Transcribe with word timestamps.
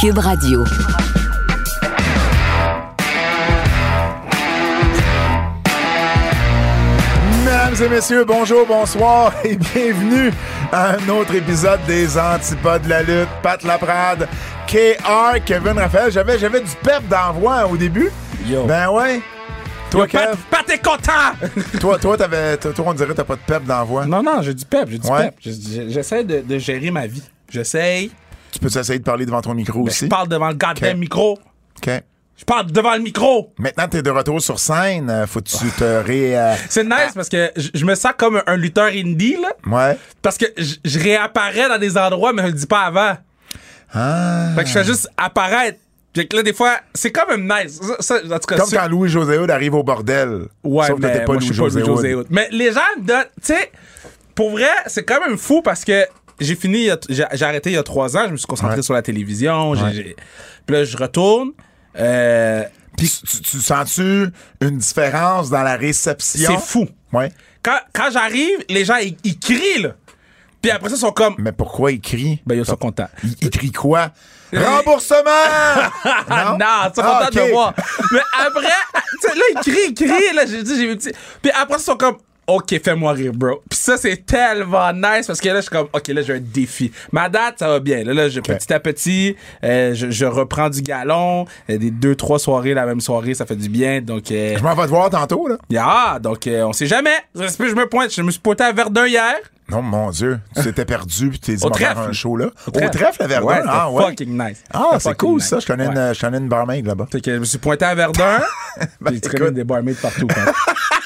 Cube 0.00 0.18
Radio. 0.18 0.64
Mesdames 7.44 7.74
et 7.84 7.88
messieurs, 7.88 8.24
bonjour, 8.24 8.66
bonsoir 8.66 9.32
et 9.44 9.56
bienvenue 9.56 10.30
à 10.72 10.92
un 10.96 11.08
autre 11.08 11.34
épisode 11.34 11.80
des 11.86 12.18
Antipodes 12.18 12.82
de 12.82 12.88
la 12.88 13.02
lutte. 13.02 13.28
Pat 13.42 13.62
Laprade, 13.62 14.28
KR, 14.66 15.42
Kevin 15.44 15.78
Raphaël. 15.78 16.10
J'avais, 16.12 16.38
j'avais 16.38 16.60
du 16.60 16.70
pep 16.82 17.06
d'envoi 17.08 17.66
au 17.66 17.76
début. 17.76 18.10
Yo. 18.46 18.64
Ben 18.64 18.88
ouais. 18.90 19.20
Toi, 19.90 20.02
Yo, 20.04 20.08
Pat, 20.12 20.26
Kev, 20.30 20.36
Pat 20.50 20.70
est 20.70 20.84
content! 20.84 21.58
toi, 21.80 21.98
toi, 21.98 22.16
t'avais, 22.18 22.56
toi, 22.58 22.72
toi, 22.74 22.84
on 22.88 22.92
dirait 22.94 23.08
que 23.08 23.14
t'as 23.14 23.24
pas 23.24 23.36
de 23.36 23.40
pep 23.46 23.64
d'envoi. 23.64 24.04
non, 24.04 24.22
non, 24.22 24.42
j'ai 24.42 24.52
du 24.52 24.64
pep, 24.66 24.86
j'ai 24.90 24.98
du 24.98 25.08
Ouais. 25.08 25.30
pep. 25.30 25.34
Je- 25.40 25.50
je- 25.50 25.88
J'essaie 25.88 26.24
de, 26.24 26.40
de 26.40 26.58
gérer 26.58 26.90
ma 26.90 27.06
vie. 27.06 27.22
J'essaye. 27.50 28.10
Tu 28.52 28.58
peux 28.58 28.66
essayer 28.66 28.98
de 28.98 29.04
parler 29.04 29.26
devant 29.26 29.40
ton 29.40 29.54
micro 29.54 29.80
Ben, 29.80 29.90
Je 29.90 29.90
aussi? 29.96 30.08
parle 30.08 30.28
devant 30.28 30.48
le 30.48 30.54
goddamn 30.54 30.98
micro. 30.98 31.38
OK. 31.78 31.90
Je 32.36 32.44
parle 32.44 32.70
devant 32.70 32.94
le 32.94 33.00
micro. 33.00 33.52
Maintenant, 33.58 33.88
t'es 33.88 34.00
de 34.00 34.10
retour 34.10 34.40
sur 34.40 34.60
scène. 34.60 35.10
euh, 35.10 35.26
Faut 35.26 35.40
que 35.40 35.48
tu 35.48 35.68
te 35.76 35.82
ré... 36.04 36.38
euh, 36.38 36.54
C'est 36.68 36.84
nice 36.84 37.12
parce 37.14 37.28
que 37.28 37.50
je 37.56 37.68
je 37.74 37.84
me 37.84 37.96
sens 37.96 38.12
comme 38.16 38.40
un, 38.46 38.56
lutteur 38.56 38.86
indie, 38.94 39.36
là. 39.42 39.48
Ouais. 39.66 39.98
Parce 40.22 40.38
que 40.38 40.46
je 40.56 40.76
je 40.84 40.98
réapparais 41.00 41.68
dans 41.68 41.78
des 41.78 41.98
endroits, 41.98 42.32
mais 42.32 42.42
je 42.42 42.46
le 42.48 42.52
dis 42.52 42.66
pas 42.66 42.82
avant. 42.82 43.16
Ah. 43.92 44.50
Fait 44.54 44.62
que 44.62 44.68
je 44.68 44.72
fais 44.72 44.84
juste 44.84 45.08
apparaître. 45.16 45.78
Fait 46.14 46.26
que 46.26 46.36
là, 46.36 46.42
des 46.42 46.52
fois, 46.52 46.76
c'est 46.94 47.10
quand 47.12 47.26
même 47.28 47.42
nice. 47.48 47.80
Ça, 47.80 47.96
ça, 48.00 48.14
en 48.16 48.38
tout 48.38 48.46
cas, 48.46 48.56
Comme 48.56 48.70
quand 48.70 48.88
Louis-José 48.88 49.38
Hood 49.38 49.50
arrive 49.50 49.74
au 49.74 49.82
bordel. 49.82 50.46
Ouais, 50.64 50.86
Sauf 50.86 50.96
que 51.00 51.02
mais 51.06 51.12
t'es 51.12 51.24
pas 51.24 51.32
moi, 51.34 51.40
je 51.42 51.46
Louis-José 51.48 51.82
Hood. 52.14 52.20
Hood. 52.20 52.26
Mais 52.30 52.48
les 52.50 52.72
gens 52.72 52.80
me 52.98 53.04
donnent... 53.04 53.24
Tu 53.42 53.52
sais, 53.54 53.70
pour 54.34 54.50
vrai, 54.50 54.70
c'est 54.86 55.04
quand 55.04 55.20
même 55.20 55.38
fou 55.38 55.62
parce 55.62 55.84
que 55.84 56.06
j'ai 56.40 56.56
fini... 56.56 56.88
J'ai 57.08 57.24
arrêté 57.44 57.70
il 57.70 57.74
y 57.74 57.78
a 57.78 57.82
trois 57.82 58.16
ans. 58.16 58.24
Je 58.26 58.32
me 58.32 58.36
suis 58.36 58.46
concentré 58.46 58.76
Ouais. 58.76 58.82
sur 58.82 58.94
la 58.94 59.02
télévision. 59.02 59.74
j'ai- 59.74 59.82
Ouais. 59.82 59.92
j'ai- 59.92 60.16
Puis 60.66 60.76
là, 60.76 60.84
je 60.84 60.96
retourne. 60.96 61.50
Euh, 61.98 62.64
Puis 62.96 63.10
tu, 63.28 63.40
tu 63.42 63.58
sens-tu 63.60 64.26
une 64.60 64.78
différence 64.78 65.50
dans 65.50 65.62
la 65.62 65.76
réception? 65.76 66.50
c'est 66.52 66.66
fou. 66.66 66.86
Ouais. 67.12 67.30
Quand, 67.62 67.78
quand 67.92 68.10
j'arrive, 68.12 68.58
les 68.68 68.84
gens, 68.84 68.96
ils, 68.96 69.16
ils 69.24 69.38
crient, 69.38 69.82
là. 69.82 69.90
Puis 70.60 70.70
après 70.72 70.88
ça, 70.88 70.96
ils 70.96 71.00
sont 71.00 71.12
comme... 71.12 71.34
Mais 71.38 71.52
pourquoi 71.52 71.92
il 71.92 72.00
crie? 72.00 72.40
Ben, 72.44 72.56
ils 72.58 72.64
sont 72.66 72.74
contents. 72.76 73.08
Il, 73.22 73.34
il 73.42 73.50
crie 73.50 73.70
quoi? 73.72 74.10
Remboursement! 74.52 75.20
Ah 76.30 76.56
non, 76.58 76.66
ils 76.90 76.94
sont 76.94 77.02
Ah, 77.04 77.28
contents 77.28 77.30
de 77.42 77.46
me 77.46 77.52
voir. 77.52 77.74
Mais 78.12 78.20
après, 78.46 78.62
là, 78.62 79.44
ils 79.52 79.60
crient, 79.60 79.88
ils 79.88 79.94
crient, 79.94 80.34
là, 80.34 80.46
j'ai 80.46 80.62
dit, 80.62 80.76
j'ai. 80.76 80.96
Puis 81.42 81.50
après, 81.52 81.78
ils 81.78 81.82
sont 81.82 81.96
comme, 81.96 82.16
OK, 82.48 82.80
fais-moi 82.82 83.12
rire, 83.12 83.32
bro. 83.34 83.62
Puis 83.68 83.78
ça, 83.78 83.96
c'est 83.98 84.24
tellement 84.24 84.90
nice 84.92 85.26
parce 85.26 85.38
que 85.40 85.48
là, 85.50 85.56
je 85.56 85.60
suis 85.60 85.70
comme, 85.70 85.88
OK, 85.92 86.08
là, 86.08 86.22
j'ai 86.22 86.34
un 86.34 86.40
défi. 86.40 86.90
Ma 87.12 87.28
date, 87.28 87.58
ça 87.58 87.68
va 87.68 87.78
bien. 87.78 88.02
Là, 88.04 88.14
là 88.14 88.28
je- 88.30 88.40
petit 88.40 88.72
à 88.72 88.80
petit, 88.80 89.36
euh, 89.64 89.92
je, 89.94 90.10
je 90.10 90.24
reprends 90.24 90.70
du 90.70 90.80
galon. 90.80 91.44
Euh, 91.68 91.76
des 91.76 91.90
deux, 91.90 92.14
trois 92.16 92.38
soirées, 92.38 92.72
la 92.74 92.86
même 92.86 93.00
soirée, 93.02 93.34
ça 93.34 93.44
fait 93.44 93.54
du 93.56 93.68
bien. 93.68 94.00
Donc, 94.00 94.30
euh, 94.30 94.56
Je 94.56 94.62
m'en 94.62 94.74
vais 94.74 94.84
te 94.84 94.88
voir 94.88 95.10
tantôt, 95.10 95.46
là. 95.46 95.56
ah, 95.78 96.18
donc, 96.20 96.46
euh, 96.46 96.62
on 96.64 96.72
sait 96.72 96.86
jamais. 96.86 97.16
Je 97.34 97.42
me 97.74 97.86
pointe. 97.86 98.12
Je 98.14 98.22
me 98.22 98.30
suis 98.30 98.40
pointé 98.40 98.64
à 98.64 98.72
Verdun 98.72 99.06
hier. 99.06 99.34
Non, 99.70 99.82
mon 99.82 100.08
Dieu. 100.10 100.40
Tu 100.56 100.62
t'étais 100.62 100.86
perdu 100.86 101.28
puis 101.28 101.38
t'es 101.40 101.54
dit, 101.56 101.62
Au 101.62 101.66
on 101.68 101.70
va 101.70 102.00
un 102.00 102.12
show, 102.12 102.34
là. 102.38 102.46
Au 102.66 102.70
trèfle. 102.70 102.90
trèfle, 102.96 103.16
la 103.20 103.26
Verdun? 103.26 103.46
Ouais, 103.46 103.60
ah, 103.66 103.90
ouais. 103.90 104.04
fucking 104.06 104.32
nice. 104.42 104.64
Ah, 104.72 104.96
c'est 104.98 105.14
cool, 105.18 105.34
nice. 105.34 105.48
ça. 105.48 105.58
Je 105.58 105.66
connais, 105.66 105.86
Ouais. 105.88 105.94
une, 105.94 106.14
je 106.14 106.20
connais 106.20 106.38
une 106.38 106.48
barmaid 106.48 106.86
là-bas. 106.86 107.06
Fait 107.12 107.20
que 107.20 107.34
je 107.34 107.38
me 107.40 107.44
suis 107.44 107.58
pointé 107.58 107.84
à 107.84 107.94
Verdun. 107.94 108.40
Ben, 109.00 109.12
écoute. 109.12 109.36
connais 109.36 109.50
des 109.50 109.64
barmaids 109.64 109.92
partout. 110.00 110.26
quand 110.26 110.36
même. 110.40 110.54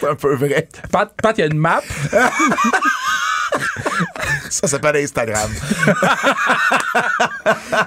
C'est 0.00 0.08
un 0.08 0.14
peu 0.14 0.34
vrai. 0.34 0.68
Pat, 0.90 1.12
Pat, 1.22 1.36
il 1.38 1.40
y 1.40 1.44
a 1.44 1.46
une 1.46 1.58
map. 1.58 1.82
Ça 4.50 4.66
s'appelle 4.68 4.96
Instagram. 4.96 5.50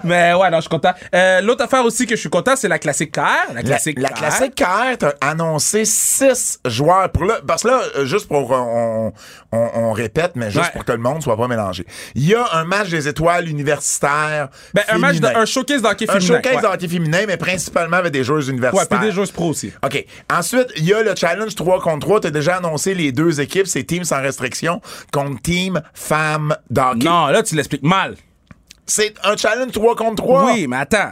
Mais 0.03 0.33
ouais, 0.33 0.49
non, 0.49 0.57
je 0.57 0.61
suis 0.61 0.69
content. 0.69 0.93
Euh, 1.13 1.41
L'autre 1.41 1.63
affaire 1.63 1.83
aussi 1.83 2.05
que 2.05 2.15
je 2.15 2.19
suis 2.19 2.29
content, 2.29 2.55
c'est 2.55 2.67
la 2.67 2.79
classique 2.79 3.11
KR. 3.11 3.21
La 3.49 3.53
La, 3.55 3.63
classique 3.63 3.99
la 3.99 4.09
KR. 4.09 4.13
classique 4.15 4.53
t'as 4.55 5.11
annoncé 5.21 5.85
six 5.85 6.59
joueurs. 6.65 7.09
Pour 7.11 7.25
là, 7.25 7.39
parce 7.45 7.63
que 7.63 7.67
là, 7.69 7.81
euh, 7.97 8.05
juste 8.05 8.27
pour. 8.27 8.51
On, 8.51 9.13
on, 9.51 9.69
on 9.73 9.91
répète, 9.91 10.33
mais 10.35 10.51
juste 10.51 10.59
Ouais. 10.59 10.71
pour 10.73 10.85
que 10.85 10.91
le 10.91 10.97
monde 10.97 11.23
soit 11.23 11.37
pas 11.37 11.47
mélangé. 11.47 11.85
Il 12.15 12.25
y 12.27 12.35
a 12.35 12.45
un 12.53 12.65
match 12.65 12.89
des 12.89 13.07
étoiles 13.07 13.47
universitaires. 13.47 14.49
Ben, 14.73 14.83
un 14.89 14.97
match, 14.97 15.17
de, 15.19 15.27
un 15.27 15.45
showcase 15.45 15.81
d'hockey 15.81 16.05
Un 16.09 16.13
féminin. 16.13 16.27
showcase 16.35 16.55
ouais. 16.55 16.61
de 16.61 16.67
hockey 16.67 16.87
féminin, 16.87 17.19
mais 17.27 17.37
principalement 17.37 17.97
avec 17.97 18.11
des 18.11 18.23
joueuses 18.23 18.47
Ouais, 18.47 18.53
universitaires. 18.53 18.87
puis 18.99 19.07
des 19.07 19.11
joueurs 19.13 19.31
pro 19.31 19.49
aussi. 19.49 19.71
OK. 19.83 20.05
Ensuite, 20.31 20.67
il 20.77 20.85
y 20.85 20.93
a 20.93 21.01
le 21.01 21.15
challenge 21.15 21.55
3 21.55 21.79
contre 21.81 21.99
3. 22.05 22.19
Tu 22.21 22.27
as 22.27 22.31
déjà 22.31 22.57
annoncé 22.57 22.93
les 22.93 23.11
deux 23.11 23.39
équipes, 23.41 23.67
c'est 23.67 23.83
Team 23.83 24.03
sans 24.03 24.21
restriction 24.21 24.81
contre 25.11 25.41
Team 25.41 25.81
Femmes 25.93 26.48
d'hockey. 26.69 27.05
Non, 27.05 27.27
là, 27.27 27.43
tu 27.43 27.55
l'expliques 27.55 27.83
mal. 27.83 28.15
C'est 28.85 29.13
un 29.23 29.37
challenge 29.37 29.71
3 29.71 29.95
contre 29.95 30.15
3. 30.23 30.45
Oui, 30.53 30.67
mais 30.67 30.77
attends. 30.77 31.11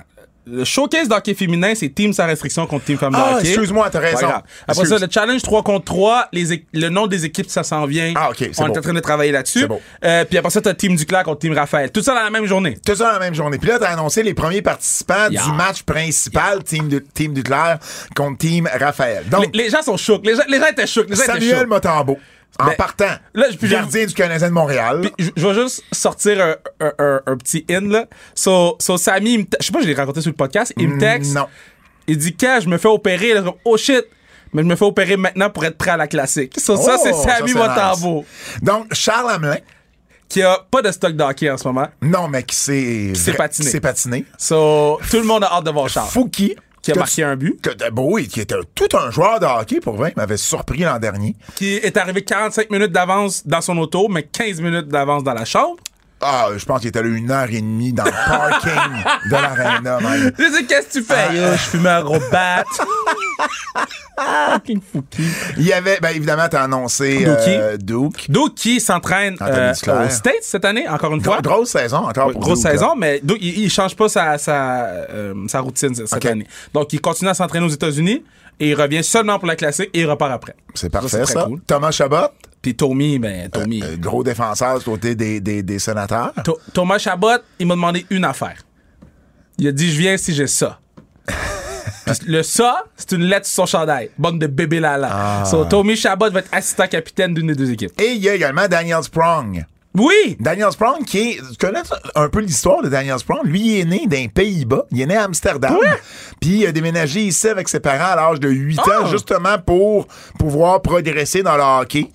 Le 0.50 0.64
showcase 0.64 1.10
d'hockey 1.10 1.34
féminin, 1.34 1.74
c'est 1.76 1.90
team 1.90 2.14
sans 2.14 2.26
restriction 2.26 2.66
contre 2.68 2.86
team 2.86 2.98
femme 2.98 3.12
Ah, 3.18 3.34
hockey. 3.36 3.50
excuse-moi, 3.50 3.90
t'as 3.90 4.00
raison. 4.00 4.28
Après 4.28 4.44
Excuse. 4.84 4.90
ça, 4.98 5.06
le 5.06 5.12
challenge 5.12 5.42
3 5.42 5.62
contre 5.62 5.84
3, 5.84 6.30
les 6.32 6.66
le 6.72 6.88
nom 6.88 7.06
des 7.06 7.26
équipes, 7.26 7.50
ça 7.50 7.64
s'en 7.64 7.86
vient. 7.86 8.14
Ah, 8.16 8.30
ok, 8.30 8.38
c'est 8.54 8.62
On 8.62 8.68
est 8.74 8.78
en 8.78 8.82
train 8.82 8.94
de 8.94 9.00
travailler 9.02 9.34
là-dessus. 9.34 9.68
Euh, 10.06 10.24
puis 10.24 10.38
après 10.38 10.50
ça, 10.50 10.62
t'as 10.62 10.74
team 10.74 10.96
Duclair 10.96 11.24
contre 11.26 11.40
team 11.40 11.52
Raphaël. 11.54 11.92
Tout 11.92 12.02
ça 12.02 12.14
dans 12.16 12.24
la 12.24 12.30
même 12.30 12.46
journée. 12.46 12.78
Tout 12.86 12.96
ça 12.96 13.08
dans 13.08 13.12
la 13.12 13.20
même 13.20 13.34
journée. 13.34 13.58
Puis 13.58 13.68
là, 13.68 13.78
t'as 13.78 13.90
annoncé 13.90 14.24
les 14.24 14.34
premiers 14.34 14.62
participants 14.62 15.28
Yeah. 15.30 15.44
du 15.44 15.52
match 15.52 15.84
principal, 15.84 16.64
Team, 16.64 16.88
de, 16.88 17.00
team 17.00 17.34
Duclair 17.34 17.80
contre 18.16 18.38
Team 18.38 18.70
Raphaël. 18.80 19.26
Donc, 19.30 19.54
Les, 19.54 19.64
les 19.66 19.70
gens 19.70 19.82
sont 19.82 19.98
chocs. 19.98 20.26
Les 20.26 20.36
gens, 20.36 20.44
les 20.48 20.60
gens 20.60 20.68
étaient 20.68 20.88
chocs. 20.88 21.10
Les 21.10 21.16
gens 21.18 21.24
Samuel. 21.24 21.68
Motambo, 21.68 22.18
en 22.60 22.66
Ben, 22.68 22.76
partant, 22.76 23.06
là, 23.34 23.48
je- 23.52 23.68
gardien 23.68 24.06
du 24.06 24.14
Canadien 24.14 24.48
de 24.48 24.54
Montréal. 24.54 25.10
Je 25.20 25.30
je 25.36 25.48
vais 25.48 25.54
juste 25.62 25.84
sortir 25.92 26.42
un, 26.42 26.56
un- 26.86 26.94
un- 26.98 27.22
un 27.28 27.38
petit 27.38 27.64
in, 27.70 27.82
là. 27.90 28.06
So, 28.34 28.76
so 28.80 28.98
je 28.98 29.04
sais 29.04 29.72
pas, 29.72 29.82
je 29.82 29.86
l'ai 29.88 29.94
raconté 29.94 30.22
sur 30.22 30.32
le 30.32 30.36
podcast, 30.36 30.74
il 30.78 30.88
me 30.90 31.00
texte. 31.00 31.34
non. 31.36 31.46
Il 32.08 32.18
dit, 32.18 32.36
quand 32.36 32.60
je 32.62 32.70
me 32.70 32.78
fais 32.78 32.88
opérer, 32.88 33.34
là, 33.34 33.42
comme, 33.42 33.56
oh 33.66 33.76
shit, 33.78 34.06
mais 34.54 34.62
je 34.64 34.68
me 34.68 34.76
fais 34.78 34.86
opérer 34.86 35.18
maintenant 35.18 35.50
pour 35.50 35.66
être 35.66 35.78
prêt 35.78 35.92
à 35.92 35.98
la 35.98 36.08
classique. 36.08 36.58
So, 36.60 36.78
ça, 36.78 36.96
Oh, 36.98 37.02
c'est 37.04 37.14
ça, 37.14 37.38
Sammy 37.40 37.54
Motambo, 37.54 38.20
nice. 38.20 38.64
Donc, 38.64 38.94
Charles 38.94 39.30
Hamelin, 39.30 39.58
qui 40.30 40.42
a 40.42 40.58
pas 40.72 40.82
de 40.82 40.92
stock 40.92 41.14
d'hockey 41.16 41.50
en 41.52 41.58
ce 41.58 41.68
moment. 41.68 41.88
non, 42.02 42.28
mais 42.30 42.44
qui 42.44 42.56
s'est 42.56 43.14
s'est 43.14 43.34
patiné. 43.34 43.66
qui 43.66 43.72
s'est 43.72 43.80
patiné. 43.82 44.26
So, 44.38 45.00
tout 45.12 45.18
le 45.18 45.26
monde 45.26 45.44
a 45.44 45.52
hâte 45.54 45.66
de 45.66 45.72
voir 45.72 45.90
Charles. 45.90 46.10
Fouki, 46.10 46.56
Qui 46.88 46.92
a 46.92 46.94
que 46.96 47.00
marqué 47.00 47.16
tu- 47.16 47.24
un 47.24 47.36
but. 47.36 47.62
que- 47.62 48.00
oui, 48.00 48.28
qui 48.28 48.42
était 48.42 48.56
tout 48.76 48.88
un 48.98 49.12
joueur 49.12 49.40
de 49.40 49.46
hockey, 49.46 49.80
pour 49.80 49.96
vrai. 49.96 50.14
Il 50.16 50.20
m'avait 50.20 50.38
surpris 50.38 50.80
l'an 50.80 51.00
dernier. 51.00 51.36
Qui 51.56 51.76
est 51.76 51.98
arrivé 51.98 52.24
45 52.24 52.70
minutes 52.72 52.92
d'avance 52.92 53.46
dans 53.46 53.62
son 53.62 53.78
auto, 53.78 54.08
mais 54.08 54.24
15 54.24 54.62
minutes 54.62 54.88
d'avance 54.88 55.24
dans 55.24 55.34
la 55.34 55.46
chambre. 55.46 55.76
Ah, 56.20 56.48
je 56.58 56.66
pense 56.66 56.80
qu'il 56.80 56.90
était 56.90 57.02
là 57.04 57.10
une 57.10 57.30
heure 57.30 57.48
et 57.50 57.62
demie 57.62 57.94
dans 57.94 58.04
le 58.06 58.12
parking 58.12 59.04
de 59.28 59.32
l'aréna, 59.32 60.00
man. 60.00 60.32
Je 60.40 60.58
dis, 60.60 60.66
qu'est-ce 60.66 60.88
que 60.88 60.94
tu 60.94 61.04
fais? 61.04 61.14
Ah. 61.30 61.34
Yo, 61.34 61.52
je 61.54 61.58
fume 61.58 61.86
un 61.86 62.02
gros 62.02 62.18
bat. 62.32 62.64
Fucking 64.52 64.82
Fouki. 64.82 65.24
Il 65.58 65.64
y 65.68 65.74
avait, 65.74 66.00
ben 66.02 66.10
évidemment, 66.10 66.48
t'as 66.50 66.64
annoncé 66.64 67.24
euh, 67.28 67.78
Duke. 67.78 68.30
Doug 68.30 68.54
qui 68.56 68.80
s'entraîne 68.82 69.36
euh, 69.42 69.72
aux 69.74 70.10
States 70.10 70.42
cette 70.42 70.66
année, 70.66 70.88
encore 70.88 71.14
une 71.14 71.24
fois. 71.24 71.40
Gro- 71.42 71.54
Grosse 71.58 71.70
saison 71.70 71.98
encore 71.98 72.28
Ouais, 72.28 72.34
pour 72.34 72.42
grosse 72.42 72.60
Duke, 72.60 72.66
là. 72.66 72.72
saison, 72.72 72.96
mais 72.98 73.20
Doug, 73.24 73.38
il, 73.40 73.60
il 73.60 73.70
change 73.70 73.96
pas 73.96 74.10
sa, 74.10 74.38
sa, 74.40 74.86
euh, 75.12 75.34
sa 75.48 75.60
routine 75.60 75.94
cette 75.94 76.26
année. 76.26 76.48
Donc, 76.74 76.92
il 76.94 77.02
continue 77.02 77.30
à 77.30 77.34
s'entraîner 77.36 77.66
aux 77.66 77.70
États-Unis 77.70 78.24
et 78.60 78.70
il 78.70 78.74
revient 78.76 79.04
seulement 79.04 79.38
pour 79.38 79.48
la 79.48 79.56
classique 79.56 79.90
et 79.94 80.00
il 80.02 80.10
repart 80.10 80.32
après. 80.32 80.56
C'est 80.74 80.92
Ça, 80.92 81.00
parfait, 81.00 81.26
c'est 81.26 81.34
ça. 81.34 81.44
cool. 81.44 81.62
Thomas 81.68 81.92
Chabot, 81.92 82.28
Puis 82.68 82.76
Tommy, 82.76 83.18
ben, 83.18 83.50
Tommy. 83.50 83.82
euh, 83.82 83.96
gros 83.98 84.26
défenseur 84.26 84.80
du 84.80 84.84
côté 84.84 85.16
des, 85.16 85.40
des, 85.40 85.64
des 85.64 85.80
sénateurs. 85.80 86.34
To- 86.44 86.60
Thomas 86.74 86.98
Chabot, 86.98 87.38
il 87.60 87.66
m'a 87.66 87.76
demandé 87.76 88.06
une 88.10 88.26
affaire. 88.26 88.58
Il 89.58 89.70
a 89.70 89.72
dit, 89.72 89.90
je 89.90 89.98
viens 89.98 90.18
si 90.18 90.34
j'ai 90.34 90.48
ça. 90.48 90.82
Le 92.26 92.44
ça, 92.44 92.84
c'est 92.98 93.14
une 93.14 93.24
lettre 93.24 93.46
sur 93.46 93.66
son 93.68 93.78
chandail. 93.78 94.10
Bande 94.18 94.40
de 94.40 94.48
bébé 94.48 94.82
lala. 94.82 95.08
Ah. 95.10 95.46
So, 95.46 95.64
Tommy 95.64 95.96
Chabot 95.96 96.30
va 96.30 96.40
être 96.40 96.50
assistant 96.52 96.88
capitaine 96.88 97.34
d'une 97.34 97.48
des 97.48 97.56
deux 97.56 97.72
équipes. 97.72 97.94
Et 98.02 98.12
il 98.16 98.22
y 98.22 98.28
a 98.28 98.34
également 98.36 98.68
Daniel 98.68 99.02
Sprong. 99.02 99.66
Oui! 99.98 100.38
Daniel 100.40 100.72
Sprong, 100.72 101.04
qui 101.06 101.18
est. 101.20 101.38
Tu 101.38 101.58
connais 101.66 101.82
un 102.16 102.30
peu 102.30 102.40
l'histoire 102.40 102.82
de 102.82 102.90
Daniel 102.90 103.18
Sprong? 103.20 103.42
Lui, 103.46 103.60
il 103.62 103.80
est 103.82 103.86
né 103.86 104.06
d'un 104.08 104.28
Pays-Bas. 104.28 104.86
Il 104.92 105.02
est 105.02 105.06
né 105.06 105.16
à 105.16 105.24
Amsterdam. 105.24 105.76
Puis 106.40 106.60
il 106.60 106.68
a 106.68 106.72
déménagé 106.72 107.22
ici 107.22 107.48
avec 107.48 107.68
ses 107.70 107.80
parents 107.80 108.14
à 108.14 108.16
l'âge 108.16 108.40
de 108.40 108.50
8 108.50 108.80
ans, 108.80 108.84
Ah! 109.04 109.08
justement 109.10 109.58
pour 109.66 110.08
pouvoir 110.38 110.82
progresser 110.82 111.42
dans 111.44 111.56
le 111.58 111.64
hockey. 111.64 112.08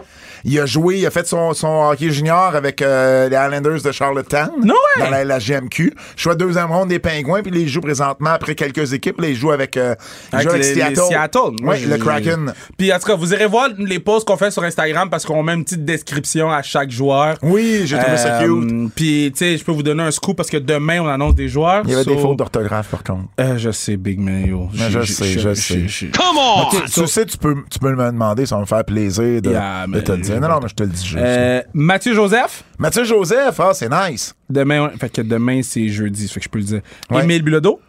Il 0.44 0.58
a 0.58 0.66
joué, 0.66 0.98
il 0.98 1.06
a 1.06 1.10
fait 1.12 1.24
son, 1.24 1.54
son 1.54 1.88
hockey 1.88 2.10
junior 2.10 2.56
avec 2.56 2.82
euh, 2.82 3.28
les 3.28 3.36
Islanders 3.36 3.80
de 3.80 3.92
Charlottetown. 3.92 4.50
No! 4.64 4.74
Dans 4.98 5.08
la, 5.08 5.24
la 5.24 5.38
GMQ. 5.38 5.94
Choix 6.16 6.34
deuxième 6.34 6.66
ronde 6.72 6.88
des 6.88 6.98
Pingouins, 6.98 7.42
puis 7.42 7.52
il 7.54 7.68
joue 7.68 7.80
présentement 7.80 8.30
après 8.30 8.56
quelques 8.56 8.92
équipes. 8.92 9.20
Là, 9.20 9.28
il 9.28 9.36
joue 9.36 9.52
avec, 9.52 9.76
euh, 9.76 9.94
il 10.32 10.36
Avec 10.36 10.48
joue 10.48 10.54
avec 10.54 10.66
les- 10.66 10.74
les 10.74 10.94
Seattle. 10.96 11.38
Oui, 11.62 11.76
je- 11.78 11.88
le 11.88 11.96
Kraken. 11.96 12.52
Puis 12.76 12.92
en 12.92 12.98
tout 12.98 13.06
cas, 13.06 13.14
vous 13.14 13.32
irez 13.32 13.46
voir 13.46 13.68
les 13.78 14.00
posts 14.00 14.26
qu'on 14.26 14.36
fait 14.36 14.50
sur 14.50 14.64
Instagram 14.64 15.08
parce 15.10 15.24
qu'on 15.24 15.44
met 15.44 15.54
une 15.54 15.62
petite 15.62 15.84
description 15.84 16.50
à 16.50 16.62
chaque 16.62 16.90
joueur. 16.90 17.36
Oui. 17.42 17.71
Oui, 17.80 17.86
j'ai 17.86 17.98
trouvé 17.98 18.16
ça 18.16 18.40
Euh, 18.40 18.60
cute. 18.60 18.94
Puis, 18.94 19.30
tu 19.32 19.38
sais, 19.38 19.56
je 19.56 19.64
peux 19.64 19.72
vous 19.72 19.82
donner 19.82 20.02
un 20.02 20.10
scoop 20.10 20.36
parce 20.36 20.50
que 20.50 20.56
demain, 20.56 21.00
on 21.00 21.08
annonce 21.08 21.34
des 21.34 21.48
joueurs. 21.48 21.82
Il 21.84 21.90
y 21.90 21.94
avait 21.94 22.04
des 22.04 22.16
fautes 22.18 22.38
d'orthographe, 22.38 22.88
par 22.88 23.02
contre. 23.02 23.28
Euh, 23.40 23.56
je 23.58 23.70
sais, 23.70 23.96
Big 23.96 24.18
Man, 24.18 24.46
yo. 24.46 24.68
Mais 24.74 24.90
je 24.90 25.00
sais, 25.02 25.38
je 25.38 25.54
sais. 25.54 25.86
Come 26.16 26.36
on! 26.38 26.68
Tu- 26.70 26.90
tu 26.90 27.06
sais, 27.06 27.26
tu 27.26 27.38
peux, 27.38 27.56
tu 27.70 27.78
peux 27.78 27.90
me 27.94 28.06
demander, 28.10 28.46
ça 28.46 28.56
va 28.56 28.60
me 28.62 28.66
faire 28.66 28.84
plaisir 28.84 29.40
de, 29.42 29.50
Yeah, 29.50 29.86
de 29.86 29.90
mais- 29.92 30.02
te 30.02 30.12
le 30.12 30.18
dire. 30.18 30.40
Non, 30.40 30.48
non, 30.48 30.58
mais 30.62 30.68
je 30.68 30.74
te 30.74 30.82
le 30.82 30.88
dis 30.90 31.04
juste. 31.04 31.18
Euh, 31.18 31.62
Mathieu 31.74 32.14
Joseph? 32.14 32.64
Mathieu 32.78 33.04
Joseph, 33.04 33.58
ah, 33.60 33.70
c'est 33.74 33.88
nice. 33.88 34.34
Demain, 34.50 34.84
ouais, 34.86 34.92
fait 34.98 35.10
que 35.10 35.22
demain, 35.22 35.60
c'est 35.62 35.88
jeudi. 35.88 36.28
Fait 36.28 36.40
que 36.40 36.44
je 36.44 36.50
peux 36.50 36.58
le 36.58 36.64
dire. 36.64 36.80
Ouais. 37.10 37.22
Émile 37.24 37.42
Bilodeau? 37.42 37.80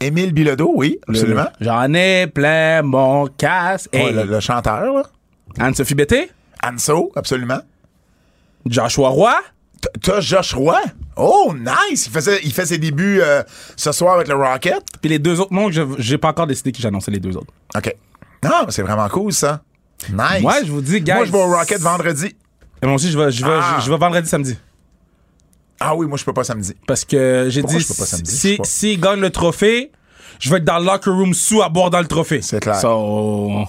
Émile 0.00 0.32
Bilodeau, 0.32 0.72
oui, 0.76 0.98
absolument. 1.08 1.46
J'en 1.60 1.92
ai 1.92 2.26
plein 2.26 2.82
mon 2.82 3.26
casse. 3.26 3.88
Ouais, 3.92 4.00
Hey. 4.08 4.12
le, 4.14 4.24
le 4.24 4.40
chanteur, 4.40 4.94
là. 4.94 5.02
Anne-Sophie 5.58 5.94
Bété? 5.94 6.30
Anso, 6.62 7.10
absolument. 7.16 7.60
Joshua 8.66 9.08
Roy? 9.08 9.34
T'as 10.02 10.20
Josh 10.20 10.54
Roy? 10.54 10.80
Oh, 11.16 11.54
nice! 11.56 12.06
Il, 12.06 12.12
faisait, 12.12 12.40
il 12.44 12.52
fait 12.52 12.66
ses 12.66 12.78
débuts 12.78 13.20
euh, 13.22 13.42
ce 13.76 13.92
soir 13.92 14.14
avec 14.14 14.28
le 14.28 14.34
Rocket. 14.34 14.82
Puis 15.00 15.08
les 15.10 15.18
deux 15.18 15.40
autres 15.40 15.52
noms 15.52 15.70
j'ai 15.98 16.18
pas 16.18 16.28
encore 16.28 16.46
décidé 16.46 16.72
qui 16.72 16.82
j'annonçais 16.82 17.10
les 17.10 17.20
deux 17.20 17.36
autres. 17.36 17.52
OK. 17.76 17.94
Non, 18.44 18.66
c'est 18.68 18.82
vraiment 18.82 19.08
cool, 19.08 19.32
ça. 19.32 19.62
Nice. 20.10 20.40
Moi, 20.42 20.54
je 20.64 20.70
vous 20.72 20.80
dis, 20.80 21.00
guys. 21.00 21.12
Moi, 21.14 21.24
je 21.26 21.32
vais 21.32 21.38
au 21.38 21.46
Rocket 21.46 21.80
vendredi. 21.80 22.34
Et 22.82 22.86
Moi 22.86 22.94
aussi, 22.94 23.10
je 23.10 23.18
vais, 23.18 23.30
je 23.30 23.44
vais, 23.44 23.58
Ah. 23.60 23.76
je, 23.78 23.84
je 23.84 23.90
vais 23.90 23.98
vendredi, 23.98 24.28
samedi. 24.28 24.56
Ah 25.78 25.94
oui, 25.94 26.06
moi, 26.06 26.18
je 26.18 26.24
peux 26.24 26.32
pas 26.32 26.44
samedi. 26.44 26.74
Parce 26.86 27.04
que 27.04 27.46
j'ai 27.48 27.62
dit? 27.62 27.80
Je 27.80 27.84
si, 28.24 28.58
s'il 28.64 29.00
gagne 29.00 29.20
le 29.20 29.30
trophée, 29.30 29.90
je 30.38 30.50
vais 30.50 30.56
être 30.58 30.64
dans 30.64 30.78
le 30.78 30.84
locker 30.84 31.10
room 31.10 31.32
sous 31.34 31.62
à 31.62 31.68
boire 31.70 31.90
dans 31.90 32.00
le 32.00 32.06
trophée. 32.06 32.42
C'est 32.42 32.60
clair. 32.60 32.76
So, 32.76 33.64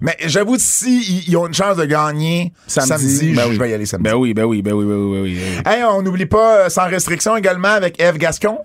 Mais 0.00 0.16
j'avoue, 0.26 0.56
si 0.58 1.24
ils 1.26 1.36
ont 1.36 1.46
une 1.46 1.54
chance 1.54 1.76
de 1.76 1.84
gagner 1.84 2.52
samedi, 2.66 3.32
ben 3.32 3.44
je, 3.44 3.48
oui. 3.50 3.58
vais 3.58 3.70
y 3.70 3.74
aller 3.74 3.86
samedi. 3.86 4.04
Ben 4.04 4.14
oui, 4.16 4.34
ben 4.34 4.44
oui, 4.44 4.62
ben 4.62 4.72
oui, 4.72 4.84
ben 4.84 4.94
oui, 4.94 5.12
ben 5.14 5.22
oui. 5.22 5.34
ben 5.34 5.62
oui. 5.64 5.72
Hey, 5.72 5.84
on 5.84 6.02
n'oublie 6.02 6.26
pas 6.26 6.56
euh, 6.56 6.68
Sans 6.68 6.86
Restriction 6.86 7.36
également 7.36 7.68
avec 7.68 8.00
Eve 8.00 8.18
Gascon. 8.18 8.58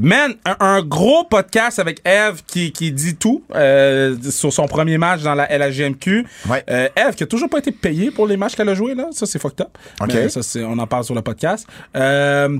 Man, 0.00 0.34
un, 0.44 0.56
un 0.60 0.82
gros 0.82 1.24
podcast 1.24 1.78
avec 1.78 2.00
Eve 2.06 2.42
qui, 2.46 2.72
qui 2.72 2.92
dit 2.92 3.16
tout 3.16 3.42
euh, 3.54 4.16
sur 4.30 4.52
son 4.52 4.66
premier 4.66 4.96
match 4.96 5.22
dans 5.22 5.34
la 5.34 5.46
LHGMQ. 5.56 6.26
Ouais. 6.48 6.64
Euh, 6.70 6.88
Eve 6.96 7.14
qui 7.14 7.24
a 7.24 7.26
toujours 7.26 7.50
pas 7.50 7.58
été 7.58 7.72
payée 7.72 8.10
pour 8.10 8.26
les 8.26 8.36
matchs 8.36 8.54
qu'elle 8.54 8.68
a 8.68 8.74
joués, 8.74 8.94
là. 8.94 9.08
Ça, 9.12 9.26
c'est 9.26 9.38
fucked 9.38 9.60
up. 9.60 9.76
Mais 10.06 10.28
ça, 10.28 10.42
c'est, 10.42 10.64
on 10.64 10.78
en 10.78 10.86
parle 10.86 11.04
sur 11.04 11.14
le 11.14 11.22
podcast. 11.22 11.66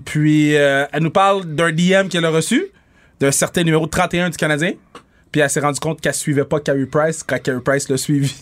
Puis, 0.05 0.53
elle 0.53 1.03
nous 1.03 1.11
parle 1.11 1.45
d'un 1.45 1.73
DM 1.73 2.09
qu'elle 2.09 2.25
a 2.25 2.31
reçu, 2.31 2.67
d'un 3.21 3.33
certain 3.33 3.63
numéro 3.63 3.87
31 3.87 4.31
du 4.31 4.37
Canadien. 4.37 4.73
Puis 5.31 5.41
elle 5.41 5.51
s'est 5.51 5.61
rendue 5.61 5.81
compte 5.81 6.01
qu'elle 6.01 6.15
suivait 6.15 6.45
pas 6.45 6.61
Carey 6.61 6.87
Price 6.87 7.23
quand 7.23 7.41
Carey 7.43 7.61
Price 7.65 7.89
l'a 7.89 7.97
suivi. 7.97 8.35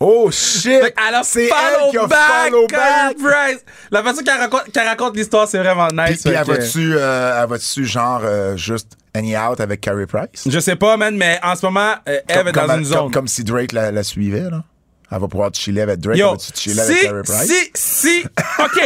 Oh 0.00 0.30
shit! 0.30 0.82
Fait 0.82 0.92
qu'elle 0.92 1.14
a 1.14 1.22
C'est 1.22 1.44
elle 1.44 1.90
qui 1.90 1.98
a 1.98 2.06
back 2.06 2.50
follow 2.50 2.66
back! 2.66 3.16
Price. 3.16 3.64
La 3.90 4.02
façon 4.02 4.22
qu'elle 4.22 4.38
raconte, 4.38 4.72
qu'elle 4.72 4.86
raconte 4.88 5.16
l'histoire, 5.16 5.46
c'est 5.46 5.58
vraiment 5.58 5.88
nice. 5.88 6.22
puis 6.22 6.32
Fait 6.32 6.38
elle 6.38 6.46
va-tu, 6.46 6.94
euh, 6.96 7.46
va-tu 7.48 7.84
genre 7.84 8.22
euh, 8.24 8.56
juste 8.56 8.96
any 9.14 9.36
out 9.36 9.60
avec 9.60 9.80
Carey 9.80 10.06
Price? 10.06 10.48
Je 10.48 10.58
sais 10.58 10.76
pas, 10.76 10.96
man, 10.96 11.16
mais 11.16 11.38
en 11.42 11.54
ce 11.54 11.66
moment, 11.66 11.94
euh, 12.08 12.18
Eve 12.28 12.48
est 12.48 12.52
dans 12.52 12.66
comme, 12.66 12.78
une 12.78 12.84
zone. 12.84 13.10
Comme 13.10 13.28
si 13.28 13.44
Drake 13.44 13.72
la, 13.72 13.92
la 13.92 14.02
suivait, 14.02 14.50
là. 14.50 14.64
Elle 15.10 15.20
va 15.20 15.28
pouvoir 15.28 15.50
chiller 15.54 15.82
avec 15.82 16.00
Drake. 16.00 16.16
Yo, 16.16 16.28
elle 16.28 16.32
va-tu 16.32 16.60
chiller 16.60 16.80
avec 16.80 16.96
si, 16.96 17.04
Carey 17.04 17.22
Price? 17.22 17.46
si, 17.46 17.70
si, 17.74 18.24
OK, 18.58 18.82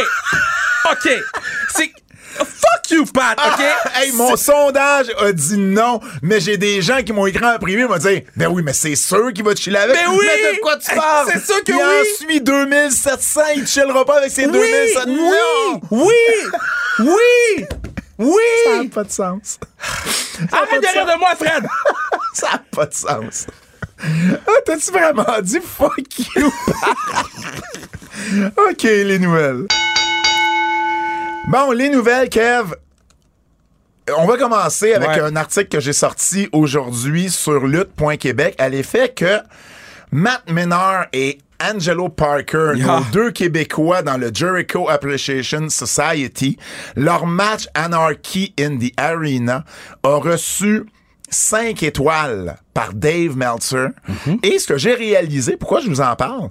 OK, 0.91 1.09
c'est... 1.75 1.91
Fuck 2.37 2.91
you, 2.91 3.05
Pat, 3.05 3.37
OK? 3.37 3.61
Ah, 3.85 4.01
hey, 4.01 4.11
mon 4.13 4.35
sondage 4.35 5.07
a 5.19 5.31
dit 5.31 5.57
non, 5.57 5.99
mais 6.21 6.39
j'ai 6.39 6.57
des 6.57 6.81
gens 6.81 7.01
qui 7.03 7.11
m'ont 7.13 7.25
écrit 7.25 7.45
en 7.45 7.57
privé, 7.59 7.85
m'ont 7.87 7.97
dit 7.97 8.23
Ben 8.35 8.47
oui, 8.47 8.61
mais 8.63 8.73
c'est 8.73 8.95
sûr 8.95 9.31
qu'il 9.33 9.43
va 9.43 9.55
chiller 9.55 9.77
avec. 9.77 9.95
Ben 9.95 10.09
oui! 10.11 10.25
Mais 10.25 10.55
de 10.55 10.59
quoi 10.61 10.77
tu 10.77 10.93
parles? 10.95 11.29
c'est 11.33 11.45
sûr 11.45 11.63
que 11.63 11.71
il 11.71 11.75
oui! 11.75 11.81
en 11.81 12.27
suit 12.27 12.41
2700, 12.41 13.41
il 13.57 13.67
chillera 13.67 14.05
pas 14.05 14.17
avec 14.17 14.31
ses 14.31 14.45
Oui, 14.45 14.51
2700. 14.51 15.03
oui, 15.07 15.15
Non! 15.19 15.81
oui, 15.91 17.15
oui, 18.19 18.41
Ça 18.65 18.71
n'a 18.73 18.79
oui! 18.81 18.87
pas 18.89 19.03
de 19.03 19.11
sens. 19.11 19.57
Arrête 20.51 20.81
de 20.81 20.87
rire 20.87 21.05
de 21.05 21.19
moi, 21.19 21.29
Fred! 21.35 21.65
Ça 22.33 22.47
n'a 22.51 22.61
pas 22.71 22.85
de 22.85 22.93
sens. 22.93 23.47
Ah, 24.01 24.51
t'as-tu 24.65 24.91
vraiment 24.91 25.25
dit 25.41 25.59
fuck 25.61 25.97
you? 26.35 26.53
OK, 28.69 28.83
les 28.83 29.19
nouvelles. 29.19 29.65
Bon, 31.49 31.71
les 31.71 31.89
nouvelles, 31.89 32.29
Kev. 32.29 32.73
On 34.17 34.25
va 34.25 34.37
commencer 34.37 34.93
avec 34.93 35.09
Ouais. 35.09 35.19
un 35.19 35.35
article 35.35 35.67
que 35.67 35.79
j'ai 35.79 35.93
sorti 35.93 36.47
aujourd'hui 36.51 37.29
sur 37.29 37.65
lutte.québec 37.65 38.55
à 38.57 38.69
l'effet 38.69 39.09
que 39.09 39.39
Matt 40.11 40.49
Menard 40.49 41.05
et 41.13 41.37
Angelo 41.61 42.09
Parker, 42.09 42.73
Yeah. 42.75 42.85
nos 42.87 43.03
deux 43.11 43.31
Québécois 43.31 44.01
dans 44.01 44.17
le 44.17 44.31
Jericho 44.33 44.89
Appreciation 44.89 45.69
Society, 45.69 46.57
leur 46.95 47.25
match 47.27 47.67
Anarchy 47.75 48.53
in 48.59 48.77
the 48.77 48.91
Arena 48.97 49.63
a 50.03 50.15
reçu 50.15 50.85
5 51.29 51.83
étoiles 51.83 52.57
par 52.73 52.93
Dave 52.93 53.35
Meltzer. 53.37 53.89
Mm-hmm. 54.07 54.39
Et 54.45 54.57
ce 54.57 54.67
que 54.67 54.77
j'ai 54.77 54.93
réalisé, 54.95 55.57
pourquoi 55.57 55.81
je 55.81 55.89
vous 55.89 56.01
en 56.01 56.15
parle? 56.15 56.49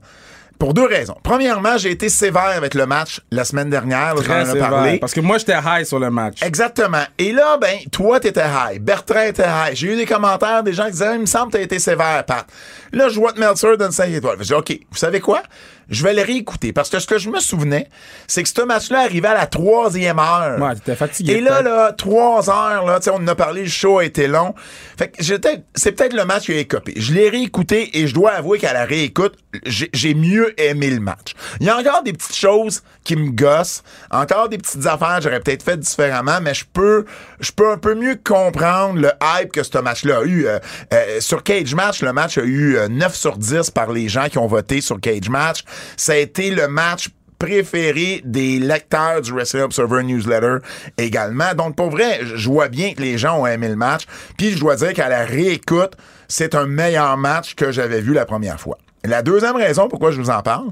Pour 0.58 0.74
deux 0.74 0.86
raisons. 0.86 1.16
Premièrement, 1.22 1.78
j'ai 1.78 1.90
été 1.90 2.08
sévère 2.08 2.52
avec 2.56 2.74
le 2.74 2.84
match 2.84 3.20
la 3.30 3.44
semaine 3.44 3.70
dernière. 3.70 4.14
Très 4.16 4.24
J'en 4.24 4.40
ai 4.40 4.52
sévère, 4.52 4.70
parlé. 4.70 4.98
Parce 4.98 5.14
que 5.14 5.20
moi, 5.20 5.38
j'étais 5.38 5.54
high 5.64 5.84
sur 5.84 6.00
le 6.00 6.10
match. 6.10 6.42
Exactement. 6.42 7.04
Et 7.18 7.32
là, 7.32 7.58
ben, 7.58 7.78
toi, 7.92 8.18
t'étais 8.18 8.44
high. 8.44 8.82
Bertrand 8.82 9.22
était 9.22 9.44
high. 9.44 9.74
J'ai 9.74 9.92
eu 9.92 9.96
des 9.96 10.06
commentaires 10.06 10.64
des 10.64 10.72
gens 10.72 10.86
qui 10.86 10.92
disaient, 10.92 11.14
il 11.14 11.20
me 11.20 11.26
semble 11.26 11.52
que 11.52 11.58
t'as 11.58 11.62
été 11.62 11.78
sévère, 11.78 12.24
Pat. 12.24 12.44
Là, 12.92 13.08
je 13.08 13.20
vois 13.20 13.32
que 13.32 13.38
Meltzer 13.38 13.76
donne 13.76 13.92
5 13.92 14.10
étoiles. 14.10 14.38
Je 14.40 14.44
dis, 14.44 14.54
OK, 14.54 14.80
vous 14.90 14.98
savez 14.98 15.20
quoi? 15.20 15.42
Je 15.88 16.02
vais 16.02 16.14
le 16.14 16.22
réécouter. 16.22 16.72
Parce 16.72 16.90
que 16.90 16.98
ce 16.98 17.06
que 17.06 17.18
je 17.18 17.30
me 17.30 17.40
souvenais, 17.40 17.88
c'est 18.26 18.42
que 18.42 18.48
ce 18.48 18.62
match-là 18.62 19.00
arrivait 19.00 19.28
à 19.28 19.34
la 19.34 19.46
troisième 19.46 20.18
heure. 20.18 20.60
Ouais, 20.60 20.74
t'étais 20.74 20.96
fatigué, 20.96 21.34
Et 21.34 21.40
là, 21.40 21.62
là, 21.62 21.92
trois 21.92 22.50
heures, 22.50 22.84
là, 22.84 23.00
on 23.12 23.16
en 23.16 23.28
a 23.28 23.34
parlé, 23.34 23.62
le 23.62 23.68
show 23.68 23.98
a 23.98 24.04
été 24.04 24.26
long. 24.26 24.54
Fait 24.98 25.08
que 25.08 25.22
j'étais, 25.22 25.62
c'est 25.74 25.92
peut-être 25.92 26.14
le 26.14 26.24
match 26.24 26.46
qui 26.46 26.52
a 26.52 26.56
écopé. 26.56 26.94
Je 26.96 27.12
l'ai 27.12 27.28
réécouté 27.28 27.98
et 27.98 28.06
je 28.06 28.14
dois 28.14 28.32
avouer 28.32 28.58
qu'à 28.58 28.72
la 28.72 28.84
réécoute, 28.84 29.36
j'ai 29.64 29.90
j'ai 29.92 30.14
mieux 30.14 30.58
aimé 30.60 30.90
le 30.90 31.00
match. 31.00 31.34
Il 31.60 31.66
y 31.66 31.70
a 31.70 31.76
encore 31.76 32.02
des 32.02 32.12
petites 32.12 32.36
choses 32.36 32.82
qui 33.04 33.16
me 33.16 33.30
gossent, 33.30 33.82
encore 34.10 34.48
des 34.48 34.58
petites 34.58 34.86
affaires, 34.86 35.20
j'aurais 35.22 35.40
peut-être 35.40 35.62
fait 35.62 35.78
différemment, 35.78 36.40
mais 36.42 36.54
je 36.54 36.64
peux, 36.70 37.04
je 37.40 37.50
peux 37.52 37.70
un 37.70 37.78
peu 37.78 37.94
mieux 37.94 38.18
comprendre 38.22 39.00
le 39.00 39.10
hype 39.22 39.52
que 39.52 39.62
ce 39.62 39.78
match-là 39.78 40.18
a 40.18 40.24
eu. 40.24 40.46
Euh, 40.46 40.58
euh, 40.92 41.20
sur 41.20 41.42
Cage 41.42 41.74
Match, 41.74 42.02
le 42.02 42.12
match 42.12 42.38
a 42.38 42.42
eu 42.42 42.76
euh, 42.76 42.88
9 42.88 43.14
sur 43.14 43.38
10 43.38 43.70
par 43.70 43.92
les 43.92 44.08
gens 44.08 44.28
qui 44.28 44.38
ont 44.38 44.46
voté 44.46 44.80
sur 44.80 45.00
Cage 45.00 45.28
Match. 45.28 45.64
Ça 45.96 46.12
a 46.12 46.16
été 46.16 46.50
le 46.50 46.68
match 46.68 47.10
préféré 47.38 48.20
des 48.24 48.58
lecteurs 48.58 49.20
du 49.22 49.32
Wrestling 49.32 49.62
Observer 49.62 50.02
Newsletter 50.02 50.56
également. 50.96 51.54
Donc, 51.54 51.76
pour 51.76 51.90
vrai, 51.90 52.20
je 52.22 52.48
vois 52.48 52.68
bien 52.68 52.94
que 52.94 53.00
les 53.00 53.16
gens 53.16 53.40
ont 53.40 53.46
aimé 53.46 53.68
le 53.68 53.76
match. 53.76 54.06
Puis, 54.36 54.52
je 54.52 54.58
dois 54.58 54.76
dire 54.76 54.92
qu'à 54.92 55.08
la 55.08 55.24
réécoute, 55.24 55.92
c'est 56.26 56.54
un 56.54 56.66
meilleur 56.66 57.16
match 57.16 57.54
que 57.54 57.70
j'avais 57.70 58.00
vu 58.00 58.12
la 58.12 58.26
première 58.26 58.60
fois. 58.60 58.78
La 59.04 59.22
deuxième 59.22 59.56
raison 59.56 59.88
pourquoi 59.88 60.10
je 60.10 60.20
vous 60.20 60.30
en 60.30 60.42
parle, 60.42 60.70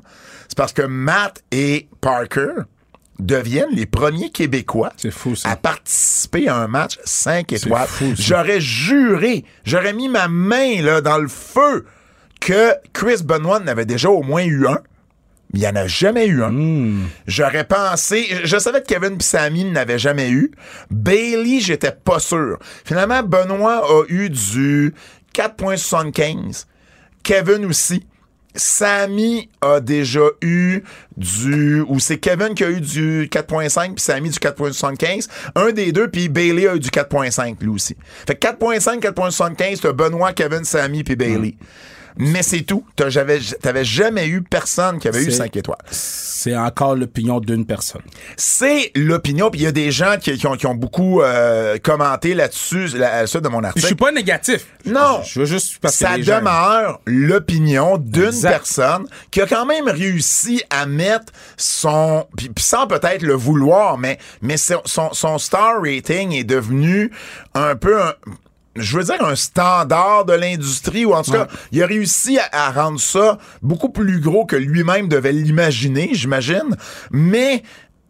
c'est 0.48 0.56
parce 0.56 0.72
que 0.72 0.82
Matt 0.82 1.42
et 1.52 1.88
Parker 2.00 2.54
deviennent 3.18 3.70
les 3.72 3.86
premiers 3.86 4.30
Québécois 4.30 4.92
fou, 5.10 5.34
à 5.44 5.56
participer 5.56 6.48
à 6.48 6.56
un 6.56 6.66
match 6.66 6.98
5 7.04 7.52
étoiles. 7.52 7.88
J'aurais 8.18 8.60
juré, 8.60 9.44
j'aurais 9.64 9.92
mis 9.92 10.08
ma 10.08 10.28
main 10.28 10.82
là, 10.82 11.00
dans 11.00 11.18
le 11.18 11.28
feu 11.28 11.86
que 12.40 12.74
Chris 12.92 13.22
Benoit 13.24 13.60
en 13.60 13.66
avait 13.68 13.86
déjà 13.86 14.10
au 14.10 14.22
moins 14.22 14.44
eu 14.44 14.66
un. 14.66 14.80
Il 15.54 15.60
n'y 15.60 15.66
en 15.66 15.76
a 15.76 15.86
jamais 15.86 16.26
eu 16.26 16.42
un. 16.42 16.50
Hmm. 16.50 17.08
J'aurais 17.26 17.64
pensé. 17.64 18.26
Je 18.44 18.58
savais 18.58 18.82
que 18.82 18.86
Kevin 18.86 19.14
et 19.14 19.22
Sammy 19.22 19.64
n'avaient 19.64 19.98
jamais 19.98 20.30
eu. 20.30 20.50
Bailey, 20.90 21.60
j'étais 21.60 21.92
pas 21.92 22.18
sûr. 22.18 22.58
Finalement, 22.84 23.22
Benoît 23.22 23.84
a 23.86 24.02
eu 24.08 24.28
du 24.28 24.94
4,75. 25.34 26.66
Kevin 27.22 27.64
aussi. 27.66 28.04
Sammy 28.58 29.50
a 29.60 29.80
déjà 29.80 30.28
eu 30.42 30.82
du. 31.16 31.82
Ou 31.82 32.00
c'est 32.00 32.18
Kevin 32.18 32.54
qui 32.54 32.64
a 32.64 32.70
eu 32.70 32.80
du 32.80 33.28
4.5 33.30 33.94
puis 33.94 34.02
Sammy 34.02 34.30
du 34.30 34.38
4.75. 34.38 35.28
Un 35.54 35.72
des 35.72 35.92
deux, 35.92 36.08
puis 36.08 36.28
Bailey 36.28 36.66
a 36.66 36.74
eu 36.74 36.80
du 36.80 36.88
4.5 36.88 37.56
lui 37.60 37.68
aussi. 37.68 37.96
Fait 38.26 38.34
que 38.34 38.46
4.5, 38.46 39.00
4.75, 39.00 39.80
t'as 39.80 39.92
Benoît, 39.92 40.32
Kevin, 40.32 40.64
Sammy 40.64 41.04
puis 41.04 41.16
Bailey. 41.16 41.56
Mais 42.18 42.42
c'est 42.42 42.62
tout. 42.62 42.84
J'avais- 43.08 43.40
T'avais 43.60 43.84
jamais 43.84 44.26
eu 44.26 44.42
personne 44.42 44.98
qui 44.98 45.08
avait 45.08 45.20
eu 45.22 45.30
C'est- 45.30 45.38
5 45.38 45.56
étoiles. 45.56 45.78
C'est 45.90 46.56
encore 46.56 46.94
l'opinion 46.94 47.40
d'une 47.40 47.66
personne. 47.66 48.02
C'est 48.36 48.92
l'opinion, 48.94 49.50
puis 49.50 49.60
il 49.60 49.64
y 49.64 49.66
a 49.66 49.72
des 49.72 49.90
gens 49.90 50.16
qui, 50.20 50.36
qui 50.38 50.46
ont, 50.46 50.56
qui 50.56 50.66
ont 50.66 50.74
beaucoup 50.74 51.20
euh, 51.22 51.76
commenté 51.82 52.34
là-dessus, 52.34 52.88
là, 52.96 53.26
ça 53.26 53.40
de 53.40 53.48
mon 53.48 53.60
Je 53.60 53.66
article. 53.66 53.86
suis 53.86 53.94
pas 53.96 54.12
négatif. 54.12 54.66
Non. 54.84 55.22
Je 55.24 55.40
veux 55.40 55.46
juste 55.46 55.78
parce 55.80 55.94
que 55.98 56.04
ça 56.04 56.16
demeure 56.18 57.00
l'opinion 57.06 57.98
d'une 57.98 58.40
personne 58.40 59.06
qui 59.30 59.40
a 59.40 59.46
quand 59.46 59.66
même 59.66 59.88
réussi 59.88 60.62
à 60.70 60.86
mettre 60.86 61.32
son 61.56 62.26
puis 62.36 62.50
sans 62.58 62.86
peut-être 62.86 63.22
le 63.22 63.34
vouloir 63.34 63.98
mais 63.98 64.18
mais 64.42 64.56
son, 64.56 64.80
son, 64.84 65.12
son 65.12 65.38
star 65.38 65.80
rating 65.82 66.32
est 66.32 66.44
devenu 66.44 67.10
un 67.54 67.74
peu 67.76 68.00
un 68.00 68.14
je 68.76 68.98
veux 68.98 69.04
dire 69.04 69.24
un 69.24 69.36
standard 69.36 70.24
de 70.24 70.32
l'industrie 70.32 71.04
ou 71.04 71.14
en 71.14 71.22
tout 71.22 71.32
cas, 71.32 71.46
il 71.72 71.82
a 71.82 71.86
réussi 71.86 72.38
à, 72.38 72.66
à 72.66 72.70
rendre 72.70 73.00
ça 73.00 73.38
beaucoup 73.62 73.88
plus 73.88 74.20
gros 74.20 74.46
que 74.46 74.56
lui-même 74.56 75.08
devait 75.08 75.32
l'imaginer, 75.32 76.10
j'imagine. 76.12 76.76
Mais 77.10 77.62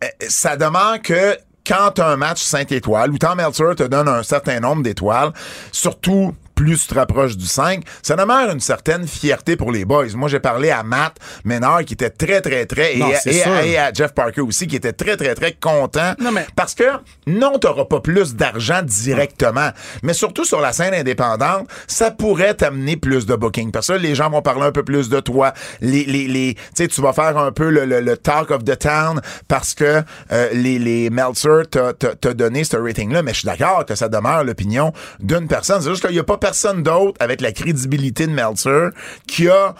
euh, 0.05 0.09
ça 0.29 0.57
demande 0.57 1.03
que 1.03 1.37
quand 1.67 1.99
as 1.99 2.07
un 2.07 2.17
match 2.17 2.43
5 2.43 2.71
étoiles, 2.73 3.11
où 3.11 3.19
Tom 3.19 3.37
Meltzer 3.37 3.75
te 3.77 3.83
donne 3.83 4.09
un 4.09 4.23
certain 4.23 4.61
nombre 4.61 4.83
d'étoiles, 4.83 5.33
surtout 5.73 6.35
plus 6.57 6.81
tu 6.81 6.89
te 6.89 6.95
rapproches 6.95 7.37
du 7.37 7.47
5, 7.47 7.85
ça 8.03 8.17
demeure 8.17 8.51
une 8.51 8.61
certaine 8.61 9.07
fierté 9.07 9.57
pour 9.57 9.71
les 9.71 9.85
boys. 9.85 10.07
Moi, 10.15 10.29
j'ai 10.29 10.41
parlé 10.41 10.71
à 10.71 10.83
Matt 10.83 11.19
Ménard 11.45 11.85
qui 11.85 11.93
était 11.95 12.11
très, 12.11 12.41
très, 12.41 12.65
très, 12.67 12.97
Non, 12.97 13.11
et, 13.27 13.79
à 13.79 13.93
Jeff 13.93 14.13
Parker 14.15 14.41
aussi 14.41 14.67
qui 14.67 14.75
était 14.77 14.95
très, 14.95 15.17
très, 15.17 15.35
très 15.35 15.53
content. 15.53 16.15
Non, 16.19 16.33
mais- 16.33 16.47
Parce 16.57 16.75
que 16.75 16.85
non, 17.27 17.59
t'auras 17.59 17.85
pas 17.85 18.01
plus 18.01 18.35
d'argent 18.35 18.81
directement, 18.83 19.71
mais 20.03 20.15
surtout 20.15 20.45
sur 20.47 20.61
la 20.61 20.73
scène 20.73 20.95
indépendante, 20.95 21.69
ça 21.87 22.11
pourrait 22.11 22.55
t'amener 22.55 22.97
plus 22.97 23.27
de 23.27 23.37
booking. 23.37 23.71
Parce 23.71 23.89
que 23.89 23.93
là, 23.93 23.99
les 23.99 24.15
gens 24.15 24.31
vont 24.31 24.43
parler 24.43 24.63
un 24.65 24.73
peu 24.73 24.83
plus 24.83 25.09
de 25.11 25.21
toi. 25.21 25.53
Les, 25.83 26.05
les, 26.05 26.27
les, 26.27 26.55
tu 26.55 26.61
sais, 26.75 26.89
tu 26.89 27.03
vas 27.03 27.13
faire 27.13 27.37
un 27.37 27.53
peu 27.53 27.69
le, 27.69 27.85
le, 27.85 28.01
le 28.01 28.17
talk 28.17 28.51
of 28.51 28.65
the 28.65 28.79
town 28.79 29.21
parce 29.47 29.75
que 29.75 30.03
euh, 30.33 30.49
les, 30.55 30.79
les 30.79 31.11
Meltzer 31.11 31.63
t'a 31.71 32.33
donné 32.35 32.65
ce 32.65 32.77
rating-là. 32.79 33.23
Mais 33.23 33.35
je 33.35 33.41
suis 33.41 33.47
d'accord 33.47 33.85
que 33.85 33.95
ça 33.95 34.09
demeure 34.09 34.43
l'opinion 34.43 34.93
d'une 35.21 35.47
personne. 35.49 35.83
C'est 35.83 35.91
juste 35.91 36.03
qu'il 36.05 36.15
n'y 36.15 36.19
a 36.21 36.25
pas 36.25 36.39
personne 36.47 36.85
d'autre 36.85 37.17
avec 37.19 37.41
la 37.41 37.51
crédibilité 37.51 38.29
de 38.29 38.31
Meltzer 38.31 38.91
qui 39.27 39.49
a 39.49 39.75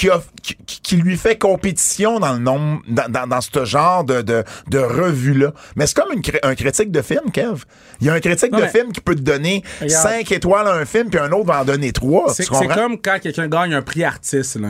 qui, 0.00 0.08
a, 0.08 0.22
qui, 0.42 0.56
qui 0.82 0.96
lui 0.96 1.18
fait 1.18 1.36
compétition 1.36 2.20
dans 2.20 2.32
le 2.32 2.38
nombre 2.38 2.80
dans, 2.88 3.06
dans, 3.10 3.26
dans 3.26 3.40
ce 3.42 3.66
genre 3.66 4.02
de, 4.02 4.22
de, 4.22 4.44
de 4.68 4.78
revue-là. 4.78 5.52
Mais 5.76 5.86
c'est 5.86 5.94
comme 5.94 6.10
une, 6.12 6.22
un 6.42 6.54
critique 6.54 6.90
de 6.90 7.02
film, 7.02 7.30
Kev. 7.30 7.64
Il 8.00 8.06
y 8.06 8.10
a 8.10 8.14
un 8.14 8.20
critique 8.20 8.50
Non, 8.50 8.60
de 8.60 8.66
film 8.66 8.92
qui 8.92 9.02
peut 9.02 9.14
te 9.14 9.20
donner 9.20 9.62
Regarde. 9.78 10.08
5 10.08 10.32
étoiles 10.32 10.66
à 10.66 10.72
un 10.72 10.86
film, 10.86 11.10
puis 11.10 11.20
un 11.20 11.30
autre 11.32 11.44
va 11.44 11.60
en 11.60 11.64
donner 11.66 11.92
3. 11.92 12.32
C'est? 12.32 12.50
Hmm. 12.50 12.68
comme 12.74 12.98
quand 12.98 13.18
quelqu'un 13.20 13.46
gagne 13.48 13.74
un 13.74 13.82
prix 13.82 14.02
artiste, 14.02 14.58
là. 14.58 14.68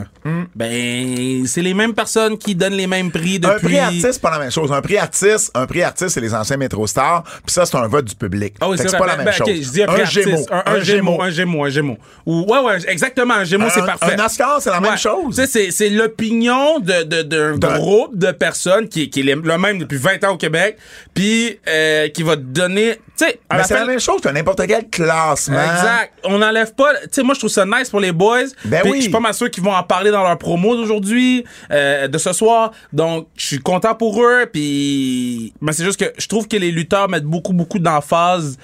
Ben, 0.57 1.47
c'est 1.47 1.63
les 1.63 1.75
mêmes 1.75 1.95
personnes 1.95 2.37
qui 2.37 2.57
donnent 2.57 2.73
les 2.75 2.89
mêmes 2.89 3.13
prix 3.13 3.37
Un 3.37 3.51
depuis. 3.55 3.67
prix 3.69 3.79
artiste, 3.79 4.13
c'est 4.15 4.21
pas 4.23 4.31
la 4.33 4.41
même 4.41 4.51
chose. 4.51 4.73
Un 4.73 4.81
prix 4.83 4.99
artiste, 4.99 5.53
un 5.55 5.67
prix 5.67 5.83
artiste, 5.85 6.11
c'est 6.11 6.21
les 6.21 6.35
anciens 6.35 6.57
métro 6.57 6.87
stars, 6.89 7.23
puis 7.23 7.53
ça, 7.55 7.65
c'est 7.67 7.77
un 7.77 7.87
vote 7.87 8.07
du 8.07 8.17
public. 8.17 8.55
Ah 8.61 8.69
oui, 8.69 8.77
c'est 8.79 8.91
pas 8.99 9.07
la 9.07 9.17
Ben, 9.17 9.25
même 9.25 9.27
ben, 9.27 9.33
chose. 9.33 9.49
ok, 9.49 9.55
je 9.63 9.71
dis 9.71 9.83
un 9.83 9.87
prix 9.87 10.03
artiste. 10.03 10.25
gémeaux. 10.29 10.47
Un, 10.51 10.63
un 10.67 10.81
gémeau, 10.81 11.23
un 11.23 11.31
gémeau, 11.31 11.65
un 11.65 11.69
gémeau. 11.71 11.99
Ou, 12.27 12.47
ouais, 12.53 12.59
ouais, 12.65 12.79
exactement, 12.91 13.35
un 13.35 13.45
gémeau, 13.45 13.67
c'est 13.73 13.81
Un- 13.81 13.87
parfait. 13.87 14.17
un 14.21 14.25
Oscar, 14.27 14.61
c'est 14.61 14.71
la 14.71 14.81
même 14.81 14.91
Ouais. 14.93 14.97
Chose. 15.25 15.45
C'est, 15.47 15.71
c'est 15.71 15.89
l'opinion 15.91 16.79
de, 16.81 17.03
de, 17.05 17.23
d'un 17.23 17.57
D'un- 17.57 17.79
groupe 17.79 18.17
de 18.17 18.31
personnes 18.33 18.89
qui, 18.89 19.11
qui 19.11 19.21
est 19.21 19.23
le 19.35 19.59
même 19.59 19.79
depuis 19.79 19.97
20 19.99 20.25
ans 20.25 20.33
au 20.35 20.37
Québec, 20.37 20.77
puis 21.15 21.59
euh, 21.69 22.09
qui 22.09 22.23
va 22.23 22.37
te 22.37 22.43
donner, 22.43 22.99
c'est 23.17 23.39
la 23.51 23.85
même 23.85 24.01
chose 24.01 24.21
que 24.21 24.29
n'importe 24.29 24.67
quel 24.67 24.89
classement. 24.89 25.61
Exact. 25.61 26.13
On 26.25 26.39
n'enlève 26.39 26.75
pas. 26.75 26.95
Tu 27.03 27.09
sais, 27.13 27.23
moi, 27.23 27.35
je 27.35 27.41
trouve 27.41 27.51
ça 27.51 27.67
nice 27.67 27.91
pour 27.91 28.01
les 28.01 28.13
boys. 28.13 28.45
Ben 28.65 28.81
oui. 28.85 28.97
Je 28.97 29.03
suis 29.03 29.11
pas 29.11 29.21
mal 29.21 29.35
sûr 29.35 29.51
qu'ils 29.51 29.63
vont 29.63 29.75
en 29.75 29.83
parler 29.83 30.11
dans 30.11 30.23
leur 30.23 30.39
promo 30.39 30.75
d'aujourd'hui, 30.77 31.45
euh, 31.71 32.09
de 32.09 32.19
ce 32.19 32.33
soir. 32.33 32.73
Donc, 32.93 33.29
je 33.37 33.45
suis 33.47 33.59
content 33.59 33.95
pour 33.95 34.23
eux. 34.25 34.47
Puis, 34.53 35.53
mais 35.61 35.73
c'est 35.73 35.85
juste 35.85 36.01
que 36.01 36.13
je 36.17 36.27
trouve 36.29 36.49
que 36.49 36.57
les 36.57 36.71
lutteurs 36.71 37.09
mettent 37.09 37.25
beaucoup, 37.25 37.53
beaucoup 37.53 37.79
d'emphase. 37.79 38.57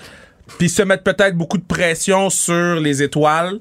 Puis 0.59 0.69
se 0.71 0.83
mettent 0.83 1.05
peut-être 1.05 1.37
beaucoup 1.37 1.59
de 1.59 1.65
pression 1.65 2.31
sur 2.31 2.77
les 2.81 3.03
étoiles. 3.03 3.59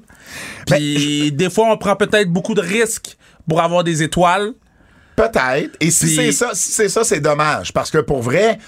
Ben, 0.70 0.76
Puis 0.76 1.32
des 1.32 1.50
fois, 1.50 1.68
on 1.70 1.76
prend 1.76 1.96
peut-être 1.96 2.30
beaucoup 2.30 2.54
de 2.54 2.60
risques 2.60 3.16
pour 3.48 3.60
avoir 3.60 3.82
des 3.84 4.02
étoiles. 4.02 4.52
Peut-être. 5.16 5.76
Et 5.80 5.90
si 5.90 6.14
c'est 6.14 6.32
ça, 6.32 6.50
si 6.54 6.72
c'est 6.72 6.88
ça, 6.88 7.02
c'est 7.02 7.20
dommage. 7.20 7.72
Parce 7.72 7.90
que 7.90 7.98
pour 7.98 8.20
vrai, 8.22 8.58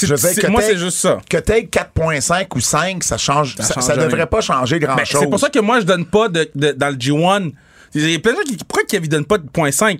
je 0.00 0.06
veux 0.14 0.16
dire 0.32 0.42
que 0.42 0.46
moi, 0.50 0.62
c'est 0.62 0.76
juste 0.78 0.98
ça. 0.98 1.18
Que 1.28 1.36
t'aies 1.36 1.62
4.5 1.70 2.46
ou 2.56 2.60
5, 2.60 3.04
ça 3.04 3.18
change. 3.18 3.56
Ça, 3.56 3.74
change 3.74 3.84
ça 3.84 3.96
devrait 3.96 4.26
pas 4.26 4.40
changer 4.40 4.78
grand 4.78 4.96
Ben, 4.96 5.04
chose. 5.04 5.20
c'est 5.20 5.30
pour 5.30 5.38
ça 5.40 5.50
que 5.50 5.58
moi, 5.58 5.80
je 5.80 5.84
donne 5.84 6.06
pas 6.06 6.28
de, 6.28 6.50
de- 6.54 6.72
dans 6.72 6.88
le 6.88 6.96
G1. 6.96 7.52
Il 7.94 8.10
y 8.10 8.14
a 8.14 8.18
plein 8.18 8.32
de 8.32 8.36
gens 8.38 8.42
qui. 8.44 8.56
Pourquoi 8.56 8.84
Kevin 8.88 9.08
donne 9.10 9.24
pas 9.24 9.38
de 9.38 9.46
0.5 9.48 9.98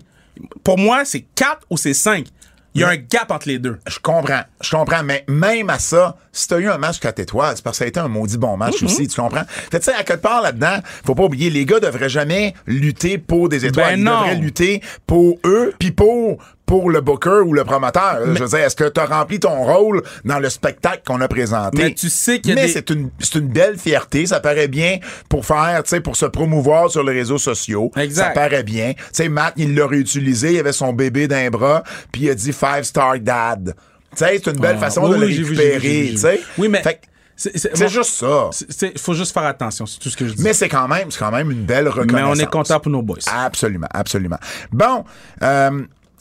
Pour 0.64 0.78
moi, 0.78 1.04
c'est 1.04 1.24
4 1.34 1.60
ou 1.70 1.76
c'est 1.76 1.94
5. 1.94 2.26
Il 2.74 2.82
y 2.82 2.84
a 2.84 2.88
un 2.90 2.96
gap 2.96 3.30
entre 3.30 3.48
les 3.48 3.58
deux. 3.58 3.78
Je 3.88 3.98
comprends, 3.98 4.42
je 4.60 4.70
comprends, 4.70 5.02
mais 5.02 5.24
même 5.26 5.68
à 5.70 5.78
ça, 5.78 6.16
si 6.32 6.46
t'as 6.46 6.58
eu 6.58 6.68
un 6.68 6.78
match 6.78 7.00
4 7.00 7.18
étoiles, 7.18 7.54
c'est 7.56 7.62
parce 7.64 7.76
que 7.76 7.78
ça 7.78 7.84
a 7.84 7.88
été 7.88 7.98
un 7.98 8.08
maudit 8.08 8.38
bon 8.38 8.56
match 8.56 8.82
Mhm. 8.82 8.88
aussi, 8.88 9.08
tu 9.08 9.20
comprends? 9.20 9.42
Tu 9.70 9.78
sais, 9.80 9.94
à 9.94 10.04
quelque 10.04 10.20
part 10.22 10.42
là-dedans, 10.42 10.78
faut 11.04 11.14
pas 11.14 11.24
oublier, 11.24 11.50
les 11.50 11.64
gars 11.64 11.80
devraient 11.80 12.08
jamais 12.10 12.54
lutter 12.66 13.18
pour 13.18 13.48
des 13.48 13.64
étoiles. 13.66 13.94
Ben 13.94 13.98
Ils 13.98 14.04
non. 14.04 14.20
devraient 14.20 14.34
lutter 14.36 14.82
pour 15.06 15.38
eux, 15.44 15.74
puis 15.78 15.90
pour, 15.90 16.38
pour 16.68 16.90
le 16.90 17.00
booker 17.00 17.40
ou 17.46 17.54
le 17.54 17.64
promoteur. 17.64 18.18
Je 18.34 18.42
veux 18.44 18.48
dire, 18.48 18.58
est-ce 18.58 18.76
que 18.76 18.84
t'as 18.84 19.06
rempli 19.06 19.40
ton 19.40 19.64
rôle 19.64 20.02
dans 20.24 20.38
le 20.38 20.50
spectacle 20.50 21.02
qu'on 21.06 21.20
a 21.22 21.26
présenté? 21.26 21.82
Mais 21.82 21.94
tu 21.94 22.08
sais 22.10 22.40
qu'il 22.40 22.50
y 22.50 22.52
a 22.52 22.54
Mais 22.56 22.66
des- 22.66 22.72
c'est 22.74 22.90
une, 22.90 23.10
c'est 23.18 23.36
une 23.36 23.48
belle 23.48 23.78
fierté, 23.78 24.26
ça 24.26 24.38
paraît 24.38 24.68
bien 24.68 24.98
pour 25.30 25.46
faire, 25.46 25.82
tu 25.82 25.88
sais, 25.88 26.00
pour 26.00 26.14
se 26.14 26.26
promouvoir 26.26 26.90
sur 26.90 27.02
les 27.02 27.14
réseaux 27.14 27.38
sociaux. 27.38 27.90
Exact. 27.96 28.22
Ça 28.26 28.30
paraît 28.30 28.62
bien. 28.62 28.92
Tu 28.92 29.02
sais, 29.12 29.28
Matt, 29.30 29.54
il 29.56 29.74
l'a 29.74 29.86
réutilisé, 29.86 30.52
il 30.52 30.58
avait 30.60 30.72
son 30.72 30.92
bébé 30.92 31.26
d'un 31.26 31.48
bras, 31.48 31.82
puis 32.12 32.22
il 32.24 32.30
a 32.30 32.34
dit 32.34 32.52
Five 32.52 32.82
Star 32.82 33.18
Dad. 33.18 33.74
Tu 34.12 34.18
sais, 34.18 34.40
c'est 34.44 34.50
une 34.50 34.60
belle 34.60 34.76
Ah, 34.76 34.84
façon 34.84 35.04
oui, 35.04 35.10
de 35.10 35.14
le 35.16 35.26
oui, 35.26 35.32
j'ai 35.34 35.42
récupérer, 35.42 36.08
tu 36.10 36.16
sais. 36.18 36.40
Oui, 36.58 36.68
mais. 36.68 36.82
Fait 36.82 36.94
que 36.94 37.00
c'est 37.36 37.56
c'est- 37.56 37.88
juste 37.88 38.14
ça. 38.14 38.50
c'est- 38.52 38.98
faut 38.98 39.14
juste 39.14 39.32
faire 39.32 39.44
attention, 39.44 39.86
c'est 39.86 39.98
tout 40.00 40.10
ce 40.10 40.16
que 40.16 40.26
je 40.26 40.34
dis. 40.34 40.42
Mais 40.42 40.52
c'est 40.52 40.68
quand 40.68 40.88
même, 40.88 41.10
c'est 41.10 41.18
quand 41.20 41.30
même 41.30 41.50
une 41.50 41.64
belle 41.64 41.84
Mais 41.84 41.90
reconnaissance. 41.90 42.36
on 42.36 42.40
est 42.40 42.50
content 42.50 42.80
pour 42.80 42.90
nos 42.90 43.00
boys. 43.02 43.18
Absolument, 43.32 43.86
absolument. 43.94 44.38
Bon, 44.72 45.04
euh, 45.42 45.70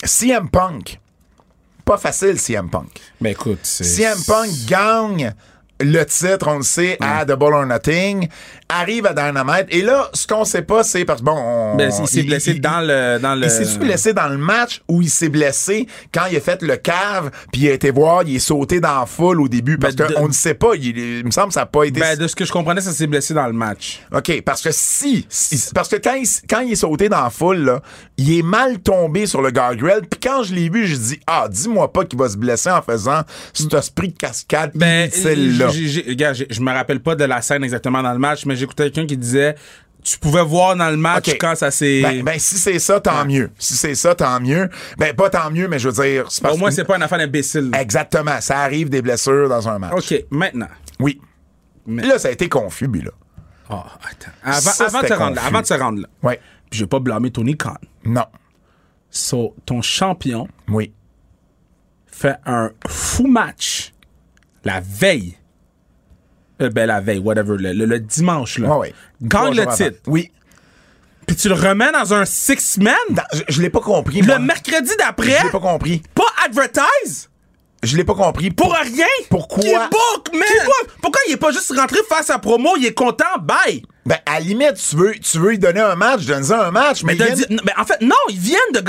CM 0.03 0.49
Punk. 0.49 0.99
Pas 1.85 1.97
facile, 1.97 2.39
CM 2.39 2.69
Punk. 2.69 2.99
Mais 3.21 3.31
écoute, 3.31 3.59
c'est. 3.63 3.83
CM 3.83 4.17
Punk 4.25 4.49
gagne 4.67 5.33
le 5.79 6.03
titre, 6.05 6.47
on 6.47 6.57
le 6.57 6.63
sait, 6.63 6.97
à 7.01 7.23
Double 7.25 7.53
or 7.53 7.65
Nothing, 7.65 8.27
arrive 8.69 9.05
à 9.05 9.13
Dynamite, 9.13 9.67
et 9.69 9.81
là, 9.81 10.09
ce 10.13 10.25
qu'on 10.27 10.43
sait 10.43 10.61
pas, 10.63 10.83
c'est 10.83 11.05
parce 11.05 11.19
que 11.21 11.25
bon, 11.25 11.37
on- 11.37 11.75
Ben, 11.75 11.91
il 12.01 12.07
s'est 12.07 12.23
blessé 12.23 12.51
il- 12.51 12.61
dans 12.61 12.81
le. 12.81 13.19
Dans 13.19 13.35
le... 13.35 13.45
Il 13.45 13.49
s'est-tu 13.51 13.77
blessé 13.79 14.13
dans 14.13 14.27
le 14.27 14.37
match 14.37 14.81
ou 14.87 15.01
il 15.01 15.09
s'est 15.09 15.29
blessé 15.29 15.87
quand 16.13 16.25
il 16.31 16.35
a 16.37 16.41
fait 16.41 16.61
le 16.63 16.75
cave 16.77 17.29
puis 17.51 17.61
il 17.61 17.69
a 17.69 17.73
été 17.73 17.91
voir, 17.91 18.23
il 18.23 18.35
est 18.35 18.39
sauté 18.39 18.79
dans 18.79 18.99
la 19.01 19.05
foule 19.05 19.39
au 19.41 19.47
début 19.47 19.77
parce 19.77 19.95
Ben, 19.95 20.11
qu'on 20.13 20.27
ne 20.27 20.33
sait 20.33 20.53
pas, 20.55 20.73
il, 20.75 20.97
il 20.97 21.25
me 21.25 21.31
semble 21.31 21.49
que 21.49 21.53
ça 21.53 21.61
n'a 21.61 21.65
pas 21.67 21.83
été 21.85 21.99
Ben, 21.99 22.17
de 22.17 22.27
ce 22.27 22.35
que 22.35 22.43
je 22.45 22.51
comprenais, 22.51 22.81
ça 22.81 22.91
s'est 22.91 23.07
blessé 23.07 23.33
dans 23.33 23.47
le 23.47 23.53
match. 23.53 24.01
OK, 24.13 24.41
parce 24.43 24.61
que 24.61 24.69
si, 24.71 25.25
si- 25.29 25.69
parce 25.73 25.87
que 25.89 25.95
quand 25.97 26.15
il, 26.15 26.27
quand 26.49 26.59
il 26.61 26.71
est 26.73 26.75
sauté 26.75 27.07
dans 27.09 27.23
la 27.23 27.29
foule 27.29 27.59
là, 27.59 27.81
il 28.17 28.37
est 28.37 28.43
mal 28.43 28.79
tombé 28.79 29.25
sur 29.27 29.41
le 29.41 29.51
guardrail 29.51 30.01
puis 30.09 30.19
quand 30.21 30.43
je 30.43 30.53
l'ai 30.53 30.69
vu, 30.69 30.87
je 30.87 30.95
dis 30.95 31.19
ah, 31.27 31.47
dis-moi 31.49 31.93
pas 31.93 32.03
qu'il 32.03 32.19
va 32.19 32.27
se 32.27 32.37
blesser 32.37 32.69
en 32.71 32.81
faisant 32.81 33.21
cet 33.53 33.73
esprit 33.73 34.09
de 34.09 34.17
cascade 34.17 34.71
Ben, 34.75 35.09
inutile 35.09 35.57
là. 35.59 35.66
Je 35.71 36.61
me 36.61 36.71
rappelle 36.71 36.99
pas 36.99 37.15
de 37.15 37.23
la 37.23 37.41
scène 37.41 37.63
exactement 37.63 38.01
dans 38.01 38.13
le 38.13 38.19
match, 38.19 38.45
mais 38.45 38.55
j'écoutais 38.55 38.85
quelqu'un 38.91 39.07
qui 39.07 39.17
disait 39.17 39.55
tu 40.03 40.17
pouvais 40.19 40.43
voir 40.43 40.75
dans 40.77 40.89
le 40.89 40.95
match 40.95 41.29
quand 41.39 41.55
ça 41.55 41.69
s'est. 41.69 42.01
Ben, 42.01 42.23
ben, 42.23 42.39
si 42.39 42.57
c'est 42.57 42.79
ça, 42.79 43.01
tant 43.01 43.25
mieux. 43.25 43.49
Si 43.57 43.73
c'est 43.75 43.95
ça, 43.95 44.15
tant 44.15 44.39
mieux. 44.39 44.69
Ben, 44.97 45.13
pas 45.13 45.29
tant 45.29 45.51
mieux, 45.51 45.67
mais 45.67 45.79
je 45.79 45.89
veux 45.89 46.03
dire, 46.03 46.27
Au 46.49 46.55
moins, 46.55 46.69
que- 46.69 46.75
c'est 46.75 46.85
pas 46.85 46.95
une 46.95 47.03
affaire 47.03 47.17
d'imbécile. 47.17 47.71
Exactement. 47.77 48.39
Ça 48.39 48.59
arrive 48.59 48.89
des 48.89 49.01
blessures 49.01 49.49
dans 49.49 49.67
un 49.67 49.79
match. 49.79 49.91
OK, 49.93 50.25
maintenant. 50.29 50.69
Oui. 50.99 51.19
Mais- 51.85 52.03
Là, 52.05 52.19
ça 52.19 52.29
a 52.29 52.31
été 52.31 52.47
confus, 52.47 52.87
lui, 52.87 53.01
là. 53.01 53.11
Oh, 53.69 53.81
attends. 54.09 54.31
Avant, 54.43 54.59
Ça, 54.61 54.85
avant 54.85 55.01
de 55.01 55.07
se 55.07 55.13
rendre 55.13 55.35
là, 55.35 55.41
avant 55.45 55.61
de 55.61 55.65
se 55.65 55.73
rendre 55.73 56.01
là, 56.01 56.07
Oui. 56.23 56.35
puis 56.69 56.79
je 56.79 56.83
vais 56.85 56.87
pas 56.87 56.99
blâmer 56.99 57.31
Tony 57.31 57.57
Khan. 57.57 57.75
Non. 58.05 58.25
So, 59.09 59.55
ton 59.65 59.81
champion 59.81 60.47
Oui. 60.69 60.93
fait 62.05 62.37
un 62.45 62.71
fou 62.87 63.27
match 63.27 63.93
la 64.63 64.79
veille. 64.79 65.37
Euh, 66.61 66.69
ben, 66.69 66.87
la 66.87 66.99
veille, 67.01 67.19
whatever, 67.19 67.55
le, 67.57 67.71
le- 67.73 67.85
le 67.85 67.99
dimanche, 67.99 68.57
là. 68.59 68.69
Ouais, 68.69 68.77
ouais. 68.77 68.93
Gagne 69.21 69.53
le 69.55 69.61
avant. 69.63 69.71
titre. 69.75 69.99
Oui. 70.07 70.31
Puis 71.27 71.35
tu 71.35 71.49
le 71.49 71.55
remets 71.55 71.91
dans 71.91 72.13
un 72.13 72.23
six-man. 72.25 72.93
Je 73.33 73.41
je 73.49 73.61
l'ai 73.61 73.69
pas 73.69 73.81
compris, 73.81 74.21
Le 74.21 74.27
moi. 74.27 74.39
mercredi 74.39 74.91
d'après, 74.97 75.37
Je 75.39 75.43
l'ai 75.45 75.51
pas 75.51 75.59
compris. 75.59 76.01
pas 76.15 76.23
advertise? 76.45 77.29
Je 77.87 77.95
l'ai 77.95 78.03
pas 78.03 78.15
compris. 78.15 78.51
Pour 78.51 78.73
rien! 78.73 79.05
Pourquoi? 79.29 79.63
Book, 79.89 80.33
man! 80.33 80.43
Pourquoi 81.01 81.21
il 81.27 81.33
est 81.33 81.37
pas 81.37 81.51
juste 81.51 81.73
rentré 81.75 81.99
faire 82.07 82.23
sa 82.23 82.37
promo, 82.37 82.71
il 82.77 82.85
est 82.85 82.93
content, 82.93 83.25
bye! 83.41 83.83
Ben, 84.05 84.17
à 84.25 84.35
la 84.35 84.39
limite, 84.39 84.75
tu 84.75 84.95
veux, 84.95 85.11
tu 85.15 85.37
veux 85.37 85.49
lui 85.49 85.59
donner 85.59 85.81
un 85.81 85.95
match, 85.95 86.25
donne-lui 86.25 86.53
un 86.53 86.71
match, 86.71 87.03
mais, 87.03 87.15
Mais, 87.15 87.25
il 87.49 87.59
en 87.77 87.83
fait, 87.85 87.99
non, 88.01 88.15
ils 88.29 88.39
viennent 88.39 88.59
de. 88.73 88.81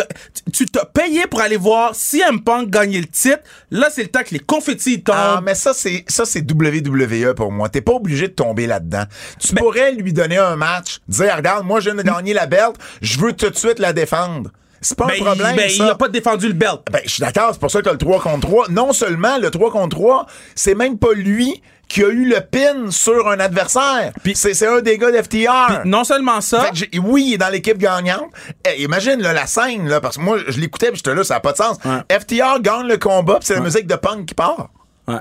tu- 0.52 0.66
t'as 0.66 0.84
payé 0.84 1.26
pour 1.26 1.40
aller 1.40 1.56
voir 1.56 1.94
CM 1.96 2.40
Punk 2.42 2.70
gagner 2.70 3.00
le 3.00 3.06
titre. 3.06 3.40
Là, 3.72 3.88
c'est 3.92 4.02
le 4.02 4.08
temps 4.08 4.22
que 4.22 4.32
les 4.32 4.38
confettis 4.38 5.02
tombent. 5.02 5.16
Ah, 5.18 5.40
mais 5.42 5.56
ça, 5.56 5.74
c'est, 5.74 6.04
ça, 6.06 6.24
c'est 6.24 6.48
WWE 6.48 7.34
pour 7.34 7.50
moi. 7.50 7.68
T'es 7.68 7.80
pas 7.80 7.92
obligé 7.94 8.28
de 8.28 8.32
tomber 8.32 8.68
là-dedans. 8.68 9.04
Tu 9.40 9.54
pourrais 9.56 9.90
lui 9.92 10.12
donner 10.12 10.38
un 10.38 10.54
match, 10.54 11.00
dire, 11.08 11.34
regarde, 11.36 11.66
moi, 11.66 11.80
je 11.80 11.90
viens 11.90 11.96
de 11.96 12.02
gagner 12.02 12.32
la 12.32 12.46
belt, 12.46 12.76
je 13.02 13.18
veux 13.18 13.32
tout 13.32 13.50
de 13.50 13.56
suite 13.56 13.80
la 13.80 13.92
défendre. 13.92 14.50
C'est 14.80 14.96
pas 14.96 15.06
Ben, 15.06 15.12
un 15.12 15.16
il- 15.16 15.24
problème, 15.24 15.56
ben, 15.56 15.68
ça. 15.68 15.84
il 15.84 15.90
a 15.90 15.94
pas 15.94 16.08
défendu 16.08 16.46
le 16.48 16.52
belt. 16.54 16.80
Ben, 16.90 17.00
je 17.04 17.10
suis 17.10 17.20
d'accord, 17.20 17.50
c'est 17.52 17.60
pour 17.60 17.70
ça 17.70 17.82
que 17.82 17.90
le 17.90 17.98
3 17.98 18.20
contre 18.20 18.46
3, 18.46 18.68
non 18.68 18.92
seulement 18.92 19.38
le 19.38 19.50
3 19.50 19.70
contre 19.70 19.96
3, 19.96 20.26
c'est 20.54 20.74
même 20.74 20.98
pas 20.98 21.12
lui 21.14 21.62
qui 21.88 22.04
a 22.04 22.08
eu 22.08 22.28
le 22.28 22.40
pin 22.40 22.90
sur 22.90 23.28
un 23.28 23.40
adversaire. 23.40 24.12
C'est, 24.34 24.66
un 24.66 24.80
des 24.82 24.98
gars 24.98 25.10
d'FTR. 25.10 25.86
Non 25.86 26.04
seulement 26.04 26.40
ça, 26.42 26.70
Fait 26.74 26.86
que 26.90 26.98
oui, 26.98 27.24
il 27.28 27.34
est 27.34 27.38
dans 27.38 27.48
l'équipe 27.48 27.78
gagnante. 27.78 28.26
Eh, 28.66 28.82
imagine 28.82 29.22
là, 29.22 29.32
la 29.32 29.46
scène, 29.46 29.88
là, 29.88 30.00
parce 30.00 30.18
que 30.18 30.22
moi, 30.22 30.36
je 30.46 30.60
l'écoutais 30.60 30.88
puis 30.88 30.96
j'étais 30.98 31.14
là, 31.14 31.24
ça 31.24 31.34
n'a 31.34 31.40
pas 31.40 31.52
de 31.52 31.56
sens. 31.56 31.78
Ouais. 31.86 32.00
FTR 32.20 32.60
gagne 32.60 32.86
le 32.86 32.98
combat, 32.98 33.36
puis 33.38 33.46
c'est 33.46 33.54
la 33.54 33.60
musique 33.60 33.86
de 33.86 33.94
punk 33.96 34.26
qui 34.26 34.34
part. 34.34 34.68
Ouais. 35.06 35.16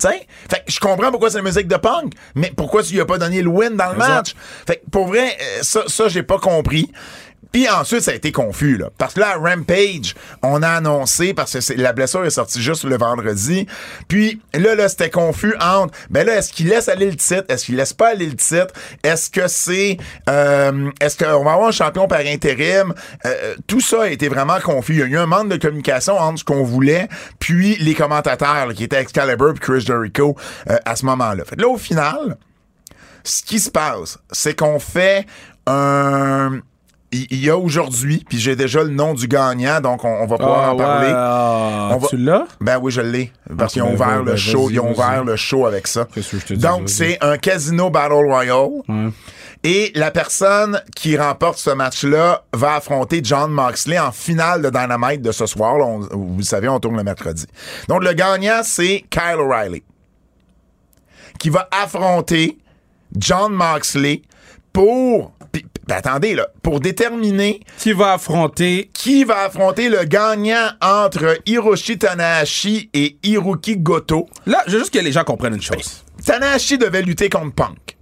Fait 0.00 0.64
que 0.66 0.72
je 0.72 0.80
comprends 0.80 1.10
pourquoi 1.10 1.30
c'est 1.30 1.36
la 1.36 1.44
musique 1.44 1.68
de 1.68 1.76
punk, 1.76 2.14
mais 2.34 2.52
pourquoi 2.56 2.82
tu 2.82 2.94
lui 2.94 3.00
as 3.00 3.04
pas 3.04 3.18
donné 3.18 3.40
le 3.42 3.48
win 3.48 3.76
dans 3.76 3.90
le 3.92 3.96
match? 3.98 4.34
Fait 4.66 4.76
que 4.76 4.90
pour 4.90 5.06
vrai, 5.06 5.36
euh, 5.40 5.58
ça, 5.62 5.82
ça 5.86 6.08
j'ai 6.08 6.22
pas 6.22 6.38
compris. 6.38 6.90
Puis 7.52 7.68
ensuite, 7.68 8.00
ça 8.00 8.12
a 8.12 8.14
été 8.14 8.32
confus, 8.32 8.78
là. 8.78 8.90
Parce 8.96 9.14
que 9.14 9.20
là, 9.20 9.36
Rampage, 9.36 10.14
on 10.42 10.62
a 10.62 10.68
annoncé, 10.68 11.34
parce 11.34 11.52
que 11.52 11.74
la 11.74 11.92
blessure 11.92 12.24
est 12.24 12.30
sortie 12.30 12.62
juste 12.62 12.84
le 12.84 12.96
vendredi. 12.96 13.66
Puis 14.08 14.40
là, 14.54 14.74
là, 14.74 14.88
c'était 14.88 15.10
confus 15.10 15.54
entre, 15.60 15.94
ben 16.10 16.26
là, 16.26 16.36
est-ce 16.36 16.52
qu'il 16.52 16.68
laisse 16.68 16.88
aller 16.88 17.10
le 17.10 17.16
titre? 17.16 17.44
Est-ce 17.48 17.66
qu'il 17.66 17.76
laisse 17.76 17.92
pas 17.92 18.10
aller 18.10 18.26
le 18.26 18.36
titre? 18.36 18.72
Est-ce 19.02 19.30
que 19.30 19.48
c'est, 19.48 19.98
euh, 20.30 20.90
est-ce 21.00 21.16
qu'on 21.18 21.44
va 21.44 21.52
avoir 21.52 21.68
un 21.68 21.72
champion 21.72 22.08
par 22.08 22.20
intérim? 22.20 22.94
Euh, 23.26 23.54
tout 23.66 23.80
ça 23.80 24.02
a 24.02 24.08
été 24.08 24.28
vraiment 24.28 24.58
confus. 24.60 24.94
Il 24.94 24.98
y 25.00 25.02
a 25.02 25.06
eu 25.06 25.18
un 25.18 25.26
manque 25.26 25.48
de 25.48 25.56
communication 25.56 26.18
entre 26.18 26.40
ce 26.40 26.44
qu'on 26.44 26.64
voulait, 26.64 27.08
puis 27.38 27.76
les 27.76 27.94
commentateurs, 27.94 28.72
qui 28.74 28.84
étaient 28.84 29.00
Excalibur 29.00 29.52
puis 29.54 29.60
Chris 29.60 29.80
Jericho, 29.80 30.36
euh, 30.70 30.78
à 30.84 30.96
ce 30.96 31.04
moment-là. 31.06 31.44
Fait 31.44 31.60
là, 31.60 31.68
au 31.68 31.76
final, 31.76 32.36
ce 33.24 33.42
qui 33.42 33.58
se 33.58 33.70
passe, 33.70 34.18
c'est 34.30 34.58
qu'on 34.58 34.78
fait 34.78 35.26
un. 35.66 36.60
Il 37.14 37.44
y 37.44 37.50
a 37.50 37.58
aujourd'hui, 37.58 38.24
puis 38.26 38.38
j'ai 38.38 38.56
déjà 38.56 38.82
le 38.82 38.88
nom 38.88 39.12
du 39.12 39.28
gagnant, 39.28 39.80
donc 39.82 40.02
on, 40.02 40.08
on 40.08 40.26
va 40.26 40.38
pouvoir 40.38 40.60
Ah, 40.68 40.72
en 40.72 40.76
parler. 40.76 41.12
ah, 41.14 41.88
On 41.92 41.98
va- 41.98 42.08
Tu 42.08 42.16
l'as? 42.16 42.46
Ben 42.60 42.78
oui, 42.80 42.90
je 42.90 43.02
l'ai. 43.02 43.30
Parce 43.58 43.72
Ah, 43.72 43.74
qu'ils 43.74 43.82
ont 43.82 43.88
ben, 43.88 43.94
ouvert 43.94 44.08
ben, 44.08 44.18
le 44.18 44.24
ben, 44.32 44.36
show. 44.36 44.70
Ils 44.70 44.80
ont 44.80 44.90
ouvert 44.92 45.22
le 45.22 45.36
show 45.36 45.66
avec 45.66 45.86
ça. 45.88 46.06
Qu'est-ce 46.14 46.30
que 46.30 46.38
je 46.40 46.46
te 46.46 46.54
dis, 46.54 46.60
Donc, 46.62 46.88
c'est 46.88 47.18
un 47.22 47.36
casino 47.36 47.90
Battle 47.90 48.14
Royale. 48.14 48.80
Et 49.64 49.92
la 49.94 50.10
personne 50.10 50.80
qui 50.96 51.16
remporte 51.16 51.58
ce 51.58 51.70
match-là 51.70 52.42
va 52.54 52.76
affronter 52.76 53.20
John 53.22 53.50
Moxley 53.52 53.98
en 53.98 54.10
finale 54.10 54.62
de 54.62 54.70
Dynamite 54.70 55.20
de 55.22 55.32
ce 55.32 55.44
soir. 55.46 55.76
Là, 55.78 55.84
on- 55.84 55.98
vous 56.00 56.36
le 56.38 56.42
savez, 56.42 56.68
on 56.68 56.80
tourne 56.80 56.96
le 56.96 57.04
mercredi. 57.04 57.44
Donc, 57.88 58.02
le 58.02 58.12
gagnant, 58.14 58.62
c'est 58.64 59.04
Kyle 59.10 59.36
O'Reilly. 59.38 59.82
Qui 61.38 61.50
va 61.50 61.68
affronter 61.70 62.58
John 63.16 63.52
Moxley 63.52 64.22
pour. 64.72 65.32
Puis- 65.52 65.62
puis 65.86 65.96
attendez, 65.96 66.34
là. 66.34 66.48
Pour 66.62 66.80
déterminer 66.80 67.60
Qui 67.78 67.92
va 67.92 68.14
affronter 68.14 68.90
qui 68.94 69.24
va 69.24 69.44
affronter 69.44 69.88
le 69.88 70.04
gagnant 70.04 70.70
entre 70.80 71.38
Hiroshi 71.46 71.98
Tanahashi 71.98 72.90
et 72.94 73.18
Hiroki 73.22 73.76
Goto. 73.76 74.28
Là, 74.46 74.62
je 74.66 74.72
veux 74.72 74.78
juste 74.80 74.92
que 74.94 74.98
les 74.98 75.12
gens 75.12 75.24
comprennent 75.24 75.54
une 75.54 75.62
chose. 75.62 76.04
Tanahashi 76.24 76.78
devait 76.78 77.02
lutter 77.02 77.28
contre 77.28 77.54
Punk. 77.54 77.96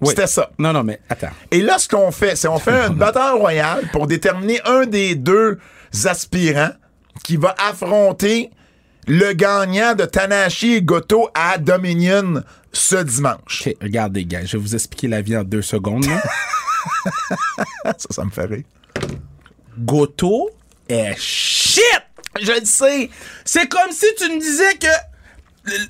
Oui. 0.00 0.08
C'était 0.10 0.26
ça. 0.26 0.50
Non, 0.58 0.72
non, 0.74 0.82
mais 0.84 1.00
attends. 1.08 1.30
Et 1.50 1.62
là, 1.62 1.78
ce 1.78 1.88
qu'on 1.88 2.10
fait, 2.10 2.36
c'est 2.36 2.48
on 2.48 2.58
fait 2.58 2.86
une 2.88 2.94
bataille 2.96 3.38
royale 3.38 3.88
pour 3.92 4.06
déterminer 4.06 4.60
un 4.66 4.84
des 4.84 5.14
deux 5.14 5.58
aspirants 6.04 6.72
qui 7.24 7.36
va 7.36 7.54
affronter 7.58 8.50
le 9.06 9.32
gagnant 9.32 9.94
de 9.94 10.04
Tanahashi 10.04 10.74
et 10.74 10.82
Goto 10.82 11.30
à 11.34 11.56
Dominion 11.58 12.42
ce 12.72 12.96
dimanche. 12.96 13.66
OK, 13.68 13.76
regardez, 13.80 14.24
gars, 14.26 14.44
je 14.44 14.56
vais 14.56 14.62
vous 14.62 14.74
expliquer 14.74 15.08
la 15.08 15.22
vie 15.22 15.36
en 15.36 15.44
deux 15.44 15.62
secondes. 15.62 16.04
Ça, 17.84 18.08
ça 18.10 18.24
me 18.24 18.30
fait 18.30 18.44
rire. 18.46 18.64
Goto 19.78 20.50
est 20.88 21.16
shit! 21.18 21.82
Je 22.40 22.52
le 22.52 22.64
sais. 22.64 23.10
C'est 23.44 23.68
comme 23.68 23.90
si 23.92 24.06
tu 24.18 24.28
me 24.30 24.40
disais 24.40 24.76
que 24.76 25.15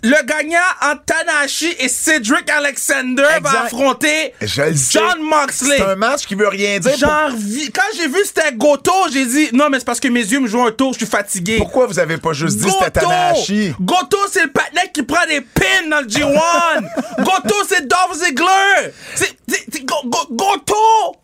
le- 0.02 0.24
gagnant 0.26 0.58
Tanahashi 1.04 1.74
et 1.78 1.88
Cedric 1.88 2.50
Alexander 2.50 3.26
va 3.42 3.62
affronter 3.64 4.32
Je 4.40 4.62
le 4.62 4.74
sais. 4.76 4.98
John 4.98 5.20
Moxley. 5.22 5.76
C'est 5.76 5.82
un 5.82 5.96
match 5.96 6.26
qui 6.26 6.34
veut 6.34 6.48
rien 6.48 6.78
dire. 6.78 6.96
Genre, 6.96 7.30
quand 7.74 7.96
j'ai 7.96 8.08
vu 8.08 8.18
c'était 8.24 8.52
Goto, 8.52 8.92
j'ai 9.12 9.26
dit 9.26 9.50
non, 9.52 9.68
mais 9.70 9.78
c'est 9.78 9.84
parce 9.84 10.00
que 10.00 10.08
mes 10.08 10.20
yeux 10.20 10.40
me 10.40 10.46
jouent 10.48 10.64
un 10.66 10.72
tour, 10.72 10.92
je 10.92 10.98
suis 10.98 11.06
fatigué. 11.06 11.58
Pourquoi 11.58 11.86
vous 11.86 11.98
avez 11.98 12.16
pas 12.18 12.32
juste 12.32 12.58
dit 12.58 12.70
c'était 12.70 12.90
Tanahashi? 13.00 13.74
Goto, 13.80 14.18
c'est 14.30 14.44
le 14.44 14.50
patinet 14.50 14.90
qui 14.92 15.02
prend 15.02 15.26
des 15.26 15.40
pins 15.40 15.88
dans 15.90 16.00
le 16.00 16.06
G1. 16.06 16.82
Goto, 17.18 17.54
c'est 17.68 17.86
Dolph 17.86 18.14
Ziggler. 18.22 18.92
C'est 19.14 19.84
Goto. 19.84 21.16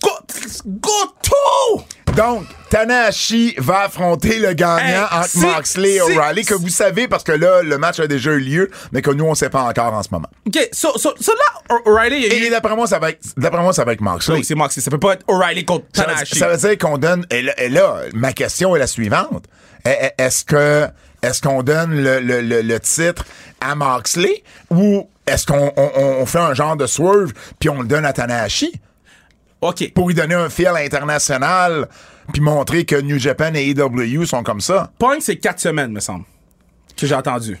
Go- 0.00 0.18
Goto. 0.64 1.84
Donc, 2.18 2.46
Tanahashi 2.68 3.54
va 3.58 3.82
affronter 3.82 4.40
le 4.40 4.52
gagnant 4.52 4.78
Hey, 4.78 4.96
entre 4.98 5.38
Moxley 5.38 5.94
et 5.94 6.00
O'Reilly, 6.00 6.44
que 6.44 6.54
vous 6.54 6.68
savez 6.68 7.06
parce 7.06 7.22
que 7.22 7.30
là, 7.30 7.62
le 7.62 7.78
match 7.78 8.00
a 8.00 8.08
déjà 8.08 8.32
eu 8.32 8.40
lieu, 8.40 8.70
mais 8.90 9.02
que 9.02 9.12
nous, 9.12 9.24
on 9.24 9.36
sait 9.36 9.50
pas 9.50 9.62
encore 9.62 9.94
en 9.94 10.02
ce 10.02 10.08
moment. 10.10 10.28
OK, 10.44 10.68
so, 10.72 10.98
so, 10.98 11.14
so 11.20 11.32
là, 11.32 11.76
O'Reilly, 11.86 12.26
eu... 12.26 12.32
Et 12.46 12.50
d'après 12.50 12.74
moi, 12.74 12.88
ça 12.88 12.98
va 12.98 13.10
être, 13.10 13.20
d'après 13.36 13.62
moi, 13.62 13.72
ça 13.72 13.84
va 13.84 13.92
être 13.92 14.00
Moxley. 14.00 14.34
Oui, 14.34 14.44
c'est 14.44 14.56
Moxley. 14.56 14.82
Ça 14.82 14.90
peut 14.90 14.98
pas 14.98 15.12
être 15.12 15.22
O'Reilly 15.28 15.64
contre 15.64 15.86
Tanahashi. 15.92 16.36
ça 16.40 16.48
veut 16.48 16.56
dire 16.56 16.76
qu'on 16.76 16.98
donne. 16.98 17.24
Et 17.30 17.40
là, 17.42 17.52
et 17.62 17.68
là, 17.68 18.00
ma 18.14 18.32
question 18.32 18.74
est 18.74 18.80
la 18.80 18.88
suivante. 18.88 19.44
E- 19.86 19.90
e- 19.90 20.10
Est-ce 20.18 20.44
que 20.44 20.88
est-ce 21.22 21.40
qu'on 21.40 21.62
donne 21.62 22.02
le, 22.02 22.18
le- 22.18 22.40
le- 22.40 22.62
le 22.62 22.80
titre 22.80 23.24
à 23.60 23.76
Moxley 23.76 24.42
ou 24.70 25.08
est-ce 25.24 25.46
qu'on 25.46 25.72
on, 25.76 25.90
on 26.20 26.26
fait 26.26 26.38
un 26.40 26.54
genre 26.54 26.76
de 26.76 26.88
swerve 26.88 27.32
puis 27.60 27.68
on 27.68 27.82
le 27.82 27.86
donne 27.86 28.04
à 28.04 28.12
Tanahashi? 28.12 28.72
OK. 29.60 29.92
pour 29.94 30.08
lui 30.08 30.14
donner 30.14 30.34
un 30.34 30.48
feel 30.48 30.72
international 30.76 31.88
puis 32.32 32.40
montrer 32.42 32.84
que 32.84 32.96
New 32.96 33.18
Japan 33.18 33.52
et 33.54 33.70
AEW 33.70 34.24
sont 34.26 34.42
comme 34.42 34.60
ça? 34.60 34.92
Punk, 34.98 35.22
c'est 35.22 35.36
quatre 35.36 35.60
semaines, 35.60 35.92
me 35.92 36.00
semble, 36.00 36.24
que 36.96 37.06
j'ai 37.06 37.14
entendu. 37.14 37.58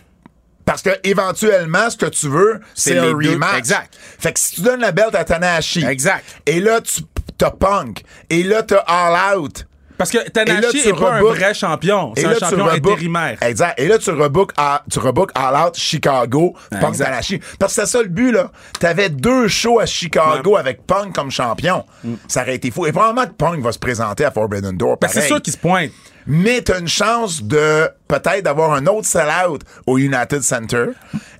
Parce 0.64 0.82
que 0.82 0.90
éventuellement, 1.02 1.88
ce 1.88 1.96
que 1.96 2.06
tu 2.06 2.28
veux, 2.28 2.60
c'est 2.74 2.98
un 2.98 3.12
rematch. 3.14 3.56
exact. 3.56 3.96
Fait 4.18 4.32
que 4.34 4.38
si 4.38 4.56
tu 4.56 4.60
donnes 4.60 4.80
la 4.80 4.92
belt 4.92 5.14
à 5.14 5.24
Tanahashi, 5.24 5.82
Exact. 5.84 6.24
et 6.44 6.60
là 6.60 6.80
tu 6.82 7.00
t'as 7.38 7.50
Punk, 7.50 8.02
et 8.28 8.42
là 8.42 8.62
t'as 8.62 8.82
All 8.86 9.38
Out, 9.38 9.66
Parce 9.98 10.10
que 10.10 10.30
Tanahashi 10.30 10.82
tu 10.82 10.88
est 10.88 10.92
pas 10.92 11.14
un 11.14 11.20
vrai 11.22 11.52
champion. 11.54 12.12
C'est 12.16 12.24
un 12.24 12.30
là 12.30 12.38
champion 12.38 12.68
intérimaire. 12.68 13.36
exact. 13.42 13.78
Et 13.78 13.88
là 13.88 13.98
tu 13.98 14.10
rebook, 14.10 14.52
à, 14.56 14.84
tu 14.90 15.00
All 15.34 15.66
Out 15.66 15.76
Chicago, 15.76 16.54
Punk. 16.80 16.96
Tanahashi. 16.96 17.40
Parce 17.58 17.74
que 17.74 17.82
c'est 17.82 17.86
ça 17.86 18.02
le 18.02 18.08
but 18.08 18.32
là. 18.32 18.50
T'avais 18.78 19.10
deux 19.10 19.48
shows 19.48 19.80
à 19.80 19.86
Chicago 19.86 20.56
avec 20.56 20.86
Punk 20.86 21.14
comme 21.14 21.30
champion. 21.30 21.84
Ça 22.28 22.42
aurait 22.42 22.54
été 22.54 22.70
fou. 22.70 22.86
Et 22.86 22.92
probablement 22.92 23.26
que 23.26 23.32
Punk 23.32 23.60
va 23.60 23.72
se 23.72 23.78
présenter 23.78 24.24
à 24.24 24.30
Forbidden 24.30 24.76
Door. 24.76 24.98
Ben, 25.00 25.08
c'est 25.08 25.14
pareil. 25.14 25.28
sûr 25.28 25.42
qu'il 25.42 25.52
se 25.52 25.58
pointe. 25.58 25.90
Mais 26.30 26.60
t'as 26.60 26.78
une 26.78 26.88
chance 26.88 27.42
de 27.42 27.88
peut-être 28.06 28.44
d'avoir 28.44 28.74
un 28.74 28.86
autre 28.86 29.06
sell-out 29.06 29.62
au 29.86 29.96
United 29.96 30.42
Center 30.42 30.88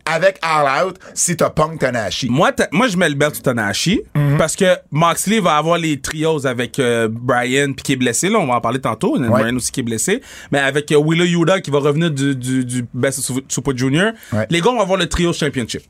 avec 0.06 0.38
All 0.40 0.86
Out 0.86 0.96
si 1.12 1.36
t'as 1.36 1.50
Punk 1.50 1.78
Tanahashi. 1.78 2.28
Moi, 2.30 2.52
moi, 2.72 2.88
je 2.88 2.96
mets 2.96 3.10
le 3.10 3.14
belt 3.14 3.34
sur 3.34 3.42
Tanahashi 3.42 4.00
Mhm. 4.14 4.38
parce 4.38 4.56
que 4.56 4.64
Moxley 4.90 5.40
va 5.40 5.56
avoir 5.58 5.76
les 5.76 6.00
trios 6.00 6.46
avec 6.46 6.78
euh, 6.78 7.06
Brian 7.10 7.74
puis 7.74 7.82
qui 7.82 7.92
est 7.92 7.96
blessé. 7.96 8.30
Là, 8.30 8.38
on 8.38 8.46
va 8.46 8.54
en 8.54 8.60
parler 8.62 8.80
tantôt. 8.80 9.16
Il 9.16 9.22
y 9.22 9.26
a 9.26 9.30
Ouais. 9.30 9.42
Brian 9.42 9.56
aussi 9.56 9.70
qui 9.70 9.80
est 9.80 9.82
blessé. 9.82 10.22
Mais 10.52 10.58
avec 10.58 10.90
euh, 10.90 10.96
Wheeler 10.96 11.26
Yuda 11.28 11.60
qui 11.60 11.70
va 11.70 11.80
revenir 11.80 12.10
du, 12.10 12.34
du, 12.34 12.64
du 12.64 12.86
Best 12.94 13.20
Super 13.48 13.76
Junior, 13.76 14.12
Ouais. 14.32 14.46
les 14.48 14.60
gars 14.62 14.70
vont 14.70 14.80
avoir 14.80 14.98
le 14.98 15.06
trio 15.06 15.32
championship. 15.34 15.82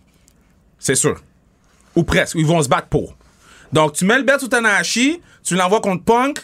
C'est 0.81 0.97
sûr. 0.97 1.21
Ou 1.95 2.03
presque. 2.03 2.35
Ils 2.37 2.47
vont 2.47 2.61
se 2.63 2.69
battre 2.69 2.89
pour. 2.89 3.17
Donc, 3.73 3.93
tu 3.93 4.05
mets 4.05 4.19
le 4.19 4.25
belt 4.25 4.41
sur 4.41 4.49
Tanahashi, 4.49 5.21
tu 5.45 5.55
l'envoies 5.55 5.81
contre 5.81 6.03
Punk, 6.05 6.41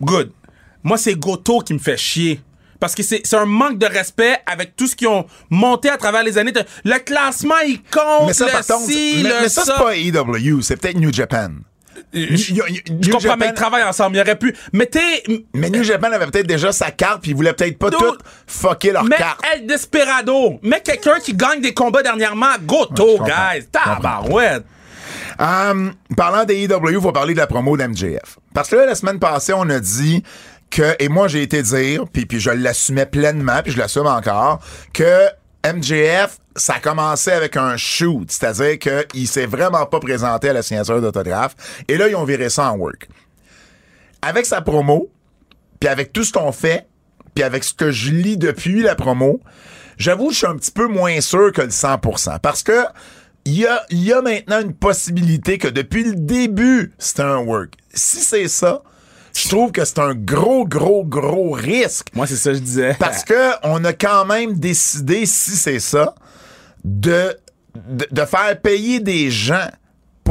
good. 0.00 0.30
Moi, 0.84 0.98
c'est 0.98 1.14
Goto 1.14 1.60
qui 1.60 1.74
me 1.74 1.78
fait 1.78 1.96
chier. 1.96 2.40
Parce 2.80 2.96
que 2.96 3.02
c'est 3.04 3.22
un 3.34 3.44
manque 3.44 3.78
de 3.78 3.86
respect 3.86 4.38
avec 4.44 4.74
tout 4.74 4.88
ce 4.88 4.96
qu'ils 4.96 5.06
ont 5.06 5.24
monté 5.50 5.88
à 5.88 5.96
travers 5.96 6.24
les 6.24 6.36
années. 6.36 6.52
Le 6.84 6.98
classement, 6.98 7.54
il 7.64 7.80
compte, 7.82 8.26
Mais 8.26 8.32
ça, 8.32 8.46
le 8.46 8.52
contre, 8.52 8.90
ci, 8.90 9.20
mais, 9.22 9.28
le 9.28 9.34
mais 9.42 9.48
ça, 9.48 9.62
c'est 9.64 9.72
pas 9.72 9.94
AEW, 9.96 10.62
c'est 10.62 10.76
peut-être 10.76 10.96
New 10.98 11.12
Japan. 11.12 11.50
Je, 12.12 12.18
y- 12.52 12.82
je 13.00 13.10
comprends, 13.10 13.20
Japan- 13.20 13.36
mais 13.38 13.48
ils 13.50 13.54
travaillent 13.54 13.84
ensemble. 13.84 14.16
Il 14.16 14.20
aurait 14.20 14.36
pu. 14.38 14.54
Mais 14.72 14.86
t'es. 14.86 15.22
Mais 15.54 15.70
New 15.70 15.84
Japan 15.84 16.10
avait 16.10 16.26
peut-être 16.26 16.46
déjà 16.46 16.72
sa 16.72 16.90
carte, 16.90 17.22
puis 17.22 17.30
ils 17.30 17.36
voulaient 17.36 17.52
peut-être 17.52 17.78
pas 17.78 17.90
Dude. 17.90 17.98
tout 18.00 18.16
fucker 18.46 18.90
leur 18.92 19.04
Mais 19.04 19.16
carte. 19.16 19.40
El 19.54 19.66
Desperado. 19.66 20.58
Mais 20.62 20.80
quelqu'un 20.80 21.20
qui 21.20 21.34
gagne 21.34 21.60
des 21.60 21.72
combats 21.74 22.02
dernièrement. 22.02 22.50
Goto, 22.66 23.18
guys. 23.18 23.66
Tabarouette. 23.70 24.64
Um, 25.38 25.94
parlant 26.16 26.44
des 26.44 26.62
il 26.62 27.00
faut 27.00 27.12
parler 27.12 27.34
de 27.34 27.38
la 27.38 27.46
promo 27.46 27.76
d'MJF. 27.76 28.38
Parce 28.54 28.68
que 28.68 28.76
là, 28.76 28.86
la 28.86 28.94
semaine 28.94 29.18
passée, 29.18 29.52
on 29.54 29.68
a 29.70 29.80
dit 29.80 30.22
que, 30.72 30.96
et 30.98 31.08
moi 31.08 31.28
j'ai 31.28 31.42
été 31.42 31.62
dire, 31.62 32.04
puis, 32.12 32.26
puis 32.26 32.40
je 32.40 32.50
l'assumais 32.50 33.06
pleinement, 33.06 33.62
puis 33.62 33.72
je 33.72 33.78
l'assume 33.78 34.06
encore, 34.06 34.60
que 34.92 35.28
MJF, 35.64 36.38
ça 36.56 36.74
a 36.74 36.80
commencé 36.80 37.30
avec 37.30 37.56
un 37.56 37.76
shoot, 37.76 38.28
c'est-à-dire 38.28 38.78
qu'il 38.78 39.28
s'est 39.28 39.46
vraiment 39.46 39.86
pas 39.86 40.00
présenté 40.00 40.48
à 40.48 40.52
la 40.52 40.62
signature 40.62 41.00
d'autographe, 41.00 41.54
et 41.86 41.96
là, 41.96 42.08
ils 42.08 42.16
ont 42.16 42.24
viré 42.24 42.48
ça 42.48 42.72
en 42.72 42.76
work. 42.76 43.08
Avec 44.22 44.46
sa 44.46 44.60
promo, 44.60 45.10
puis 45.78 45.88
avec 45.88 46.12
tout 46.12 46.24
ce 46.24 46.32
qu'on 46.32 46.52
fait, 46.52 46.86
puis 47.34 47.44
avec 47.44 47.62
ce 47.64 47.74
que 47.74 47.90
je 47.90 48.10
lis 48.10 48.36
depuis 48.36 48.82
la 48.82 48.94
promo, 48.94 49.40
j'avoue 49.98 50.30
je 50.30 50.38
suis 50.38 50.46
un 50.46 50.56
petit 50.56 50.72
peu 50.72 50.88
moins 50.88 51.20
sûr 51.20 51.52
que 51.52 51.62
le 51.62 51.68
100%. 51.68 52.38
Parce 52.40 52.62
que 52.62 52.84
il 53.44 53.58
y 53.58 53.66
a, 53.66 53.84
y 53.90 54.12
a 54.12 54.22
maintenant 54.22 54.60
une 54.60 54.74
possibilité 54.74 55.58
que 55.58 55.66
depuis 55.66 56.04
le 56.04 56.14
début, 56.14 56.92
c'est 56.98 57.20
un 57.20 57.38
work. 57.38 57.74
Si 57.92 58.18
c'est 58.18 58.46
ça, 58.46 58.82
je 59.34 59.48
trouve 59.48 59.72
que 59.72 59.84
c'est 59.84 59.98
un 59.98 60.14
gros, 60.14 60.66
gros, 60.66 61.04
gros 61.04 61.52
risque. 61.52 62.08
Moi, 62.14 62.26
c'est 62.26 62.36
ça 62.36 62.50
que 62.50 62.56
je 62.56 62.62
disais. 62.62 62.96
Parce 62.98 63.24
que 63.24 63.52
on 63.62 63.84
a 63.84 63.92
quand 63.92 64.24
même 64.24 64.54
décidé, 64.54 65.26
si 65.26 65.52
c'est 65.52 65.80
ça, 65.80 66.14
de, 66.84 67.36
de, 67.74 68.06
de 68.10 68.24
faire 68.24 68.60
payer 68.60 69.00
des 69.00 69.30
gens 69.30 69.68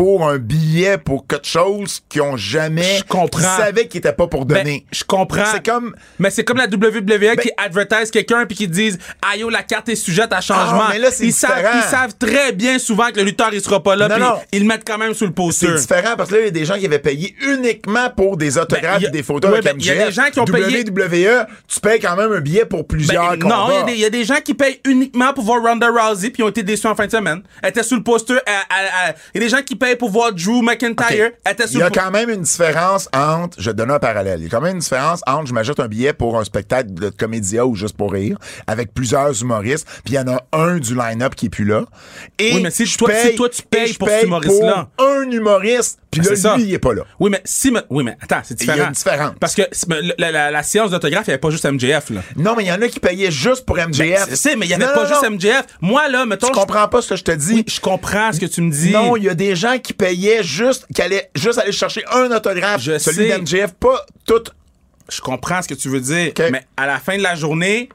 pour 0.01 0.27
un 0.27 0.39
billet 0.39 0.97
pour 0.97 1.27
quelque 1.27 1.45
chose 1.45 2.01
qu'ils 2.09 2.23
ont 2.23 2.35
jamais. 2.35 2.97
Je 2.97 3.03
comprends. 3.03 3.39
Ils 3.39 3.63
savaient 3.63 3.87
qu'ils 3.87 3.99
étaient 3.99 4.11
pas 4.13 4.25
pour 4.25 4.45
Ben, 4.47 4.57
donner. 4.63 4.83
je 4.91 5.03
comprends. 5.03 5.43
C'est 5.53 5.63
comme. 5.63 5.95
Mais 6.17 6.31
c'est 6.31 6.43
comme 6.43 6.57
la 6.57 6.65
WWE 6.65 7.07
Ben 7.19 7.35
qui 7.35 7.51
advertise 7.55 8.09
quelqu'un 8.09 8.47
puis 8.47 8.57
qui 8.57 8.67
disent 8.67 8.97
Ah 9.21 9.37
yo, 9.37 9.51
la 9.51 9.61
carte 9.61 9.89
est 9.89 9.95
sujette 9.95 10.33
à 10.33 10.41
changement. 10.41 10.85
Ah, 10.85 10.89
mais 10.93 10.97
là, 10.97 11.11
c'est 11.11 11.25
ils, 11.25 11.31
savent, 11.31 11.63
ils 11.75 11.87
savent 11.87 12.15
très 12.17 12.51
bien 12.51 12.79
souvent 12.79 13.11
que 13.11 13.17
le 13.19 13.25
lutteur 13.25 13.49
il 13.53 13.61
sera 13.61 13.83
pas 13.83 13.95
là 13.95 14.07
Non, 14.07 14.17
non. 14.17 14.39
ils 14.51 14.61
le 14.61 14.65
mettent 14.65 14.87
quand 14.87 14.97
même 14.97 15.13
sous 15.13 15.25
le 15.25 15.29
C'est 15.29 15.35
poster. 15.35 15.75
différent 15.75 16.15
parce 16.17 16.29
que 16.31 16.35
là, 16.35 16.41
il 16.41 16.45
y 16.45 16.47
a 16.47 16.51
des 16.51 16.65
gens 16.65 16.79
qui 16.79 16.87
avaient 16.87 16.97
payé 16.97 17.35
uniquement 17.39 18.09
pour 18.09 18.37
des 18.37 18.57
autographes 18.57 18.95
Ben, 18.95 19.01
y 19.03 19.05
a- 19.05 19.09
et 19.09 19.11
des 19.11 19.21
photos 19.21 19.51
ouais, 19.51 19.59
avec 19.59 19.75
ben, 19.77 19.83
y 19.85 19.91
a 19.91 20.05
des 20.07 20.11
gens 20.11 20.31
qui 20.31 20.39
ont 20.39 20.45
payé- 20.45 20.83
WWE, 20.83 21.45
tu 21.67 21.79
payes 21.79 21.99
quand 21.99 22.15
même 22.15 22.31
un 22.31 22.39
billet 22.41 22.65
pour 22.65 22.87
plusieurs 22.87 23.37
Ben, 23.37 23.47
non, 23.47 23.67
il 23.69 23.73
y 23.73 23.75
a 23.75 23.79
combats. 23.81 23.83
des- 23.83 23.93
il 23.93 23.99
y, 23.99 24.05
a 24.05 24.09
des 24.09 24.23
gens 24.25 24.41
qui 24.43 24.55
payent 24.55 24.81
uniquement 24.87 25.31
pour 25.33 25.43
voir 25.43 25.61
Ronda 25.61 25.89
Rousey 25.91 26.31
puis 26.31 26.41
ont 26.41 26.49
été 26.49 26.63
déçus 26.63 26.87
en 26.87 26.95
fin 26.95 27.05
de 27.05 27.11
semaine. 27.11 27.43
Elle 27.61 27.69
était 27.69 27.83
sous 27.83 27.95
le 27.97 28.01
poster. 28.03 28.33
Il 29.35 29.35
y 29.35 29.37
a 29.37 29.41
des 29.41 29.49
gens 29.49 29.61
qui 29.61 29.75
payent 29.75 29.90
pour 29.95 30.10
voir 30.10 30.32
Drew 30.34 30.62
McIntyre. 30.62 31.27
OK. 31.27 31.34
Elle 31.45 31.51
était 31.54 31.63
Il 31.71 31.77
y 31.80 31.82
a 31.82 31.86
le 31.86 31.91
quand 31.91 32.12
même 32.12 32.30
une 32.30 32.41
différence 32.41 33.10
entre, 33.13 33.60
je 33.62 33.71
te 33.71 33.75
donne 33.75 33.91
un 33.91 33.99
parallèle, 33.99 34.39
il 34.39 34.43
y 34.43 34.47
a 34.47 34.49
quand 34.49 34.62
même 34.62 34.75
une 34.75 34.80
différence 34.82 35.21
entre 35.27 35.47
je 35.47 35.54
m'ajoute 35.54 35.80
un 35.80 35.88
billet 35.88 36.13
pour 36.13 36.38
un 36.39 36.43
spectacle 36.43 36.93
de 36.93 37.10
comédia 37.10 37.65
ou 37.65 37.75
juste 37.75 37.95
pour 37.97 38.12
rire, 38.13 38.38
avec 38.67 38.93
plusieurs 38.93 39.39
humoristes, 39.41 39.88
puis 40.04 40.13
il 40.13 40.17
y 40.17 40.19
en 40.19 40.27
a 40.27 40.41
un 40.54 40.77
du 40.77 40.95
line-up 40.95 41.36
qui 41.36 41.47
est 41.47 41.49
plus 41.49 41.65
là. 41.65 41.84
Et 42.39 42.54
Oui, 42.56 42.62
mais 42.63 42.71
si 42.71 42.86
je 42.86 42.97
toi- 42.97 43.10
si 43.13 43.27
paye- 43.30 43.36
toi, 43.36 43.49
tu 43.49 43.62
payes 43.63 43.93
pour 43.93 44.08
cet 44.10 44.23
humoriste-là. 44.23 44.89
un 44.99 45.30
humoriste, 45.32 45.99
puis 46.12 46.21
Ben, 46.21 46.30
là, 46.30 46.36
c'est 46.36 46.41
ça. 46.41 46.56
lui, 46.58 46.63
il 46.63 46.73
est 46.73 46.80
pas 46.80 46.93
là. 46.93 47.04
Oui, 47.19 47.30
mais 47.32 47.41
si. 47.45 47.71
me- 47.71 47.84
Oui, 47.89 48.04
mais 48.04 48.17
attends, 48.21 48.41
c'est 48.43 48.60
Il 48.62 48.67
y 48.67 48.69
a 48.69 48.73
différent. 48.73 48.88
une 48.89 48.93
différence. 48.93 49.34
Parce 49.39 49.56
que 49.56 49.62
c'est- 49.71 49.88
la, 50.17 50.32
la- 50.32 50.51
la 50.51 50.63
séance 50.63 50.91
d'autographe, 50.91 51.23
il 51.27 51.30
n'y 51.30 51.34
avait 51.34 51.39
pas 51.39 51.49
juste 51.49 51.65
MJF, 51.65 52.10
là. 52.10 52.21
Non, 52.36 52.56
mais 52.56 52.63
il 52.63 52.67
y 52.67 52.71
en 52.71 52.82
a 52.82 52.88
qui 52.88 52.99
payaient 52.99 53.32
juste 53.32 53.65
pour 53.65 53.77
MJF. 53.77 54.27
Je 54.30 54.36
sais, 54.36 54.56
mais 54.56 54.65
il 54.65 54.69
n'y 54.69 54.75
avait 54.75 54.86
Non, 54.88 54.93
pas 54.93 55.04
non, 55.04 55.10
juste. 55.10 55.23
MJF. 55.30 55.63
Moi, 55.82 56.08
là, 56.10 56.25
mettons. 56.25 56.47
Tu 56.47 56.54
je- 56.54 56.60
comprends 56.60 56.88
pas 56.88 57.01
ce 57.01 57.10
que 57.10 57.15
je 57.15 57.23
te 57.23 57.32
dis? 57.32 57.54
Oui, 57.54 57.65
je 57.67 57.80
comprends 57.80 58.32
ce 58.34 58.39
que 58.39 58.45
tu 58.45 58.62
me 58.62 58.71
dis. 58.71 58.91
Non, 58.91 59.15
il 59.15 59.23
y 59.23 59.30
a 59.30 59.34
des 59.34 59.56
gens 59.56 59.70
qui 59.79 59.93
payaient 59.93 60.43
juste, 60.43 60.86
qui 60.93 61.01
allaient 61.01 61.29
juste 61.36 61.60
aller 61.60 61.71
chercher 61.71 62.03
un 62.12 62.31
autographe. 62.31 62.81
Je 62.81 62.97
celui 62.97 63.29
d'MJF, 63.29 63.73
pas 63.73 64.05
tout. 64.25 64.43
Je 65.10 65.21
comprends 65.21 65.62
ce 65.62 65.67
que 65.67 65.73
tu 65.73 65.89
veux 65.89 65.99
dire. 65.99 66.34
Mais 66.51 66.65
à 66.77 66.88
la 66.88 66.99
fin 66.99 67.17
de 67.17 67.23
la 67.23 67.36
journée, 67.36 67.89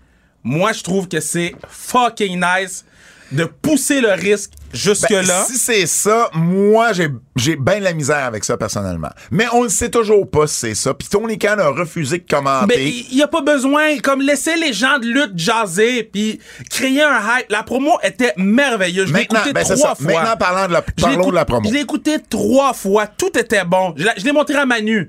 moi, 0.44 0.72
je 0.72 0.82
trouve 0.82 1.08
que 1.08 1.20
c'est 1.20 1.54
fucking 1.68 2.40
nice 2.40 2.84
de 3.32 3.44
pousser 3.44 4.00
le 4.00 4.12
risque 4.12 4.52
Ben, 4.76 4.92
jusque-là. 4.92 5.44
si 5.46 5.58
c'est 5.58 5.86
ça, 5.86 6.30
moi, 6.34 6.92
j'ai, 6.92 7.08
j'ai 7.36 7.56
bien 7.56 7.78
de 7.78 7.84
la 7.84 7.92
misère 7.92 8.24
avec 8.24 8.44
ça, 8.44 8.56
personnellement. 8.56 9.10
Mais 9.30 9.46
on 9.52 9.64
ne 9.64 9.68
sait 9.68 9.90
toujours 9.90 10.28
pas 10.30 10.46
si 10.46 10.56
c'est 10.56 10.74
ça. 10.74 10.94
Puis 10.94 11.08
Tony 11.08 11.38
Khan 11.38 11.56
a 11.58 11.68
refusé 11.68 12.18
de 12.18 12.24
commenter. 12.28 12.66
Mais 12.68 12.88
il 13.10 13.16
n'y 13.16 13.22
a 13.22 13.28
pas 13.28 13.42
besoin, 13.42 13.98
comme 13.98 14.20
laisser 14.20 14.56
les 14.56 14.72
gens 14.72 14.98
de 14.98 15.06
lutte 15.06 15.32
jaser, 15.36 16.04
puis 16.04 16.40
créer 16.70 17.02
un 17.02 17.18
hype. 17.18 17.50
La 17.50 17.62
promo 17.62 17.98
était 18.02 18.32
merveilleuse. 18.36 19.08
Je 19.08 19.14
l'ai 19.14 19.22
écouté 19.22 19.52
ben, 19.52 19.64
trois 19.64 19.94
fois. 19.94 20.12
Maintenant, 20.12 20.36
parlant 20.36 20.68
de 20.68 20.72
la, 20.72 20.82
parlons 20.82 21.30
de 21.30 21.44
promo. 21.44 21.68
Je 21.68 21.74
l'ai 21.74 21.80
écouté 21.80 22.16
trois 22.28 22.72
fois. 22.72 23.06
Tout 23.06 23.36
était 23.38 23.64
bon. 23.64 23.94
Je 23.96 24.24
l'ai 24.24 24.32
montré 24.32 24.56
à 24.56 24.66
Manu. 24.66 25.08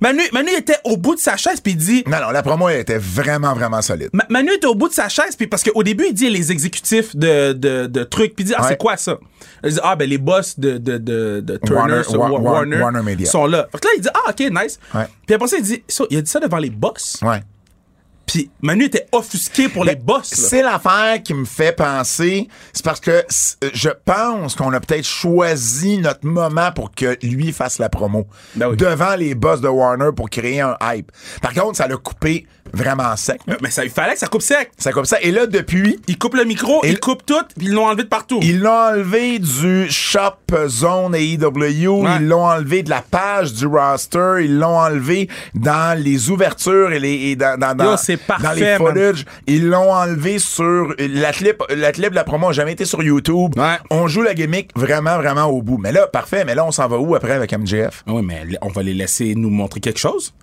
Manu, 0.00 0.22
Manu 0.32 0.50
était 0.56 0.76
au 0.84 0.96
bout 0.96 1.14
de 1.14 1.20
sa 1.20 1.36
chaise, 1.36 1.60
puis 1.60 1.72
il 1.72 1.78
dit... 1.78 2.04
Non, 2.06 2.18
non, 2.20 2.30
la 2.30 2.42
promo 2.42 2.68
elle 2.68 2.80
était 2.80 2.98
vraiment, 2.98 3.52
vraiment 3.54 3.82
solide. 3.82 4.10
Ma- 4.12 4.26
Manu 4.28 4.52
était 4.52 4.66
au 4.66 4.74
bout 4.74 4.88
de 4.88 4.94
sa 4.94 5.08
chaise, 5.08 5.34
puis 5.36 5.46
parce 5.46 5.62
qu'au 5.62 5.82
début, 5.82 6.06
il 6.08 6.14
dit 6.14 6.30
les 6.30 6.52
exécutifs 6.52 7.14
de, 7.16 7.52
de, 7.52 7.86
de 7.86 8.04
trucs, 8.04 8.34
puis 8.34 8.44
il 8.44 8.48
dit 8.48 8.54
Ah, 8.56 8.62
Ouais. 8.62 8.68
c'est 8.70 8.76
quoi 8.78 8.96
ça? 8.96 9.18
Il 9.64 9.72
dit 9.72 9.80
Ah, 9.82 9.96
ben 9.96 10.08
les 10.08 10.18
boss 10.18 10.58
de, 10.58 10.78
de, 10.78 10.98
de, 10.98 11.40
de 11.44 11.56
Turner, 11.58 12.02
Warner- 12.08 12.80
Wa- 12.80 13.02
Media. 13.02 13.26
sont 13.30 13.46
là. 13.46 13.66
Fait 13.72 13.78
que 13.78 13.86
là, 13.86 13.92
il 13.96 14.02
dit 14.02 14.08
Ah, 14.14 14.30
ok, 14.30 14.40
nice. 14.62 14.78
Puis 15.26 15.34
après 15.34 15.48
ça, 15.48 15.56
il 15.58 15.62
dit 15.64 15.82
Il 16.10 16.18
a 16.18 16.22
dit 16.22 16.30
ça 16.30 16.40
devant 16.40 16.58
les 16.58 16.70
boss? 16.70 17.18
Ouais. 17.22 17.42
Puis 18.28 18.50
Manu 18.62 18.84
était 18.84 19.06
offusqué 19.10 19.68
pour 19.68 19.84
les 19.84 19.96
boss. 19.96 20.28
C'est 20.32 20.62
l'affaire 20.62 21.20
qui 21.24 21.34
me 21.34 21.44
fait 21.44 21.72
penser, 21.72 22.46
c'est 22.72 22.84
parce 22.84 23.00
que 23.00 23.24
c- 23.28 23.56
je 23.72 23.88
pense 24.04 24.54
qu'on 24.54 24.72
a 24.72 24.78
peut-être 24.80 25.04
choisi 25.06 25.98
notre 25.98 26.24
moment 26.26 26.70
pour 26.72 26.94
que 26.94 27.16
lui 27.26 27.52
fasse 27.52 27.78
la 27.78 27.88
promo 27.88 28.26
Ben 28.54 28.68
oui. 28.68 28.76
devant 28.76 29.16
les 29.16 29.34
boss 29.34 29.60
de 29.60 29.68
Warner 29.68 30.10
pour 30.14 30.30
créer 30.30 30.60
un 30.60 30.76
hype. 30.82 31.10
Par 31.42 31.52
contre, 31.54 31.76
ça 31.78 31.88
l'a 31.88 31.96
coupé 31.96 32.46
vraiment 32.74 33.16
sec. 33.16 33.40
Mais 33.62 33.70
ça, 33.70 33.82
il 33.82 33.90
fallait 33.90 34.12
que 34.12 34.18
ça 34.18 34.26
coupe 34.26 34.42
sec. 34.42 34.70
C'est 34.76 34.92
comme 34.92 35.06
ça. 35.06 35.18
Et 35.22 35.30
là, 35.32 35.46
depuis, 35.46 35.98
Il 36.06 36.18
coupe 36.18 36.34
le 36.34 36.44
micro, 36.44 36.82
il 36.84 37.00
coupe 37.00 37.24
tout, 37.24 37.34
puis 37.56 37.68
ils 37.68 37.72
l'ont 37.72 37.86
enlevé 37.86 38.02
de 38.02 38.08
partout. 38.08 38.40
ils 38.42 38.60
l'ont 38.60 38.70
enlevé 38.90 39.38
du 39.38 39.90
shop 39.90 40.34
zone 40.66 41.14
AEW, 41.14 42.02
Ouais. 42.04 42.16
ils 42.20 42.28
l'ont 42.28 42.44
enlevé 42.44 42.82
de 42.82 42.90
la 42.90 43.00
page 43.00 43.54
du 43.54 43.66
roster, 43.66 44.40
ils 44.44 44.58
l'ont 44.58 44.76
enlevé 44.78 45.30
dans 45.54 45.98
les 45.98 46.28
ouvertures 46.30 46.92
et, 46.92 46.98
les, 47.00 47.14
et 47.30 47.36
dans, 47.36 47.58
dans, 47.58 47.74
dans, 47.74 47.92
Yo, 47.92 47.96
dans 48.28 48.52
les 48.52 48.60
parfait, 48.60 48.76
footage. 48.76 49.24
Ils 49.46 49.66
l'ont 49.66 49.92
enlevé 49.92 50.38
sur 50.38 50.94
la 50.98 51.32
clip, 51.32 51.62
la 51.74 51.92
clip 51.92 52.10
de 52.10 52.14
la 52.14 52.24
promo 52.24 52.48
a 52.48 52.52
jamais 52.52 52.72
été 52.72 52.84
sur 52.84 53.02
YouTube. 53.02 53.52
Ouais. 53.56 53.76
On 53.90 54.06
joue 54.08 54.22
la 54.22 54.34
gimmick 54.34 54.70
vraiment, 54.76 55.16
vraiment 55.18 55.44
au 55.46 55.62
bout. 55.62 55.78
Mais 55.78 55.92
là, 55.92 56.06
parfait, 56.06 56.44
mais 56.44 56.54
là, 56.54 56.64
on 56.66 56.70
s'en 56.70 56.88
va 56.88 56.98
où 56.98 57.14
après 57.14 57.32
avec 57.32 57.52
MJF? 57.52 58.04
Ah 58.06 58.12
Oui, 58.14 58.22
mais 58.22 58.42
on 58.62 58.68
va 58.68 58.82
les 58.82 58.94
laisser 58.94 59.34
nous 59.34 59.50
montrer 59.50 59.80
quelque 59.80 60.00
chose? 60.00 60.34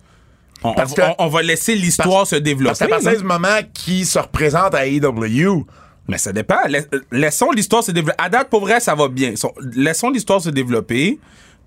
On, 0.64 0.74
Parce 0.74 0.94
on- 0.94 0.96
que- 0.96 1.02
on- 1.02 1.16
on 1.20 1.28
va 1.28 1.42
laisser 1.44 1.76
l'histoire 1.76 2.26
se 2.26 2.36
développer. 2.38 2.70
Parce 2.70 2.80
qu'à 2.80 2.88
partir 2.88 3.18
du 3.20 3.26
moment 3.26 3.60
qui 3.74 4.06
se 4.06 4.18
représente 4.18 4.74
à 4.74 4.88
AEW, 4.88 5.66
Mais 6.08 6.18
ça 6.20 6.32
dépend. 6.32 6.58
Lais- 6.68 6.88
Laissons 7.12 7.50
l'histoire 7.52 7.84
se 7.84 7.92
développer. 7.92 8.16
À 8.24 8.30
date, 8.30 8.50
pour 8.50 8.62
vrai, 8.62 8.80
ça 8.80 8.94
va 8.94 9.08
bien. 9.08 9.36
So- 9.36 9.54
Laissons 9.76 10.12
l'histoire 10.12 10.40
se 10.40 10.52
développer. 10.52 11.20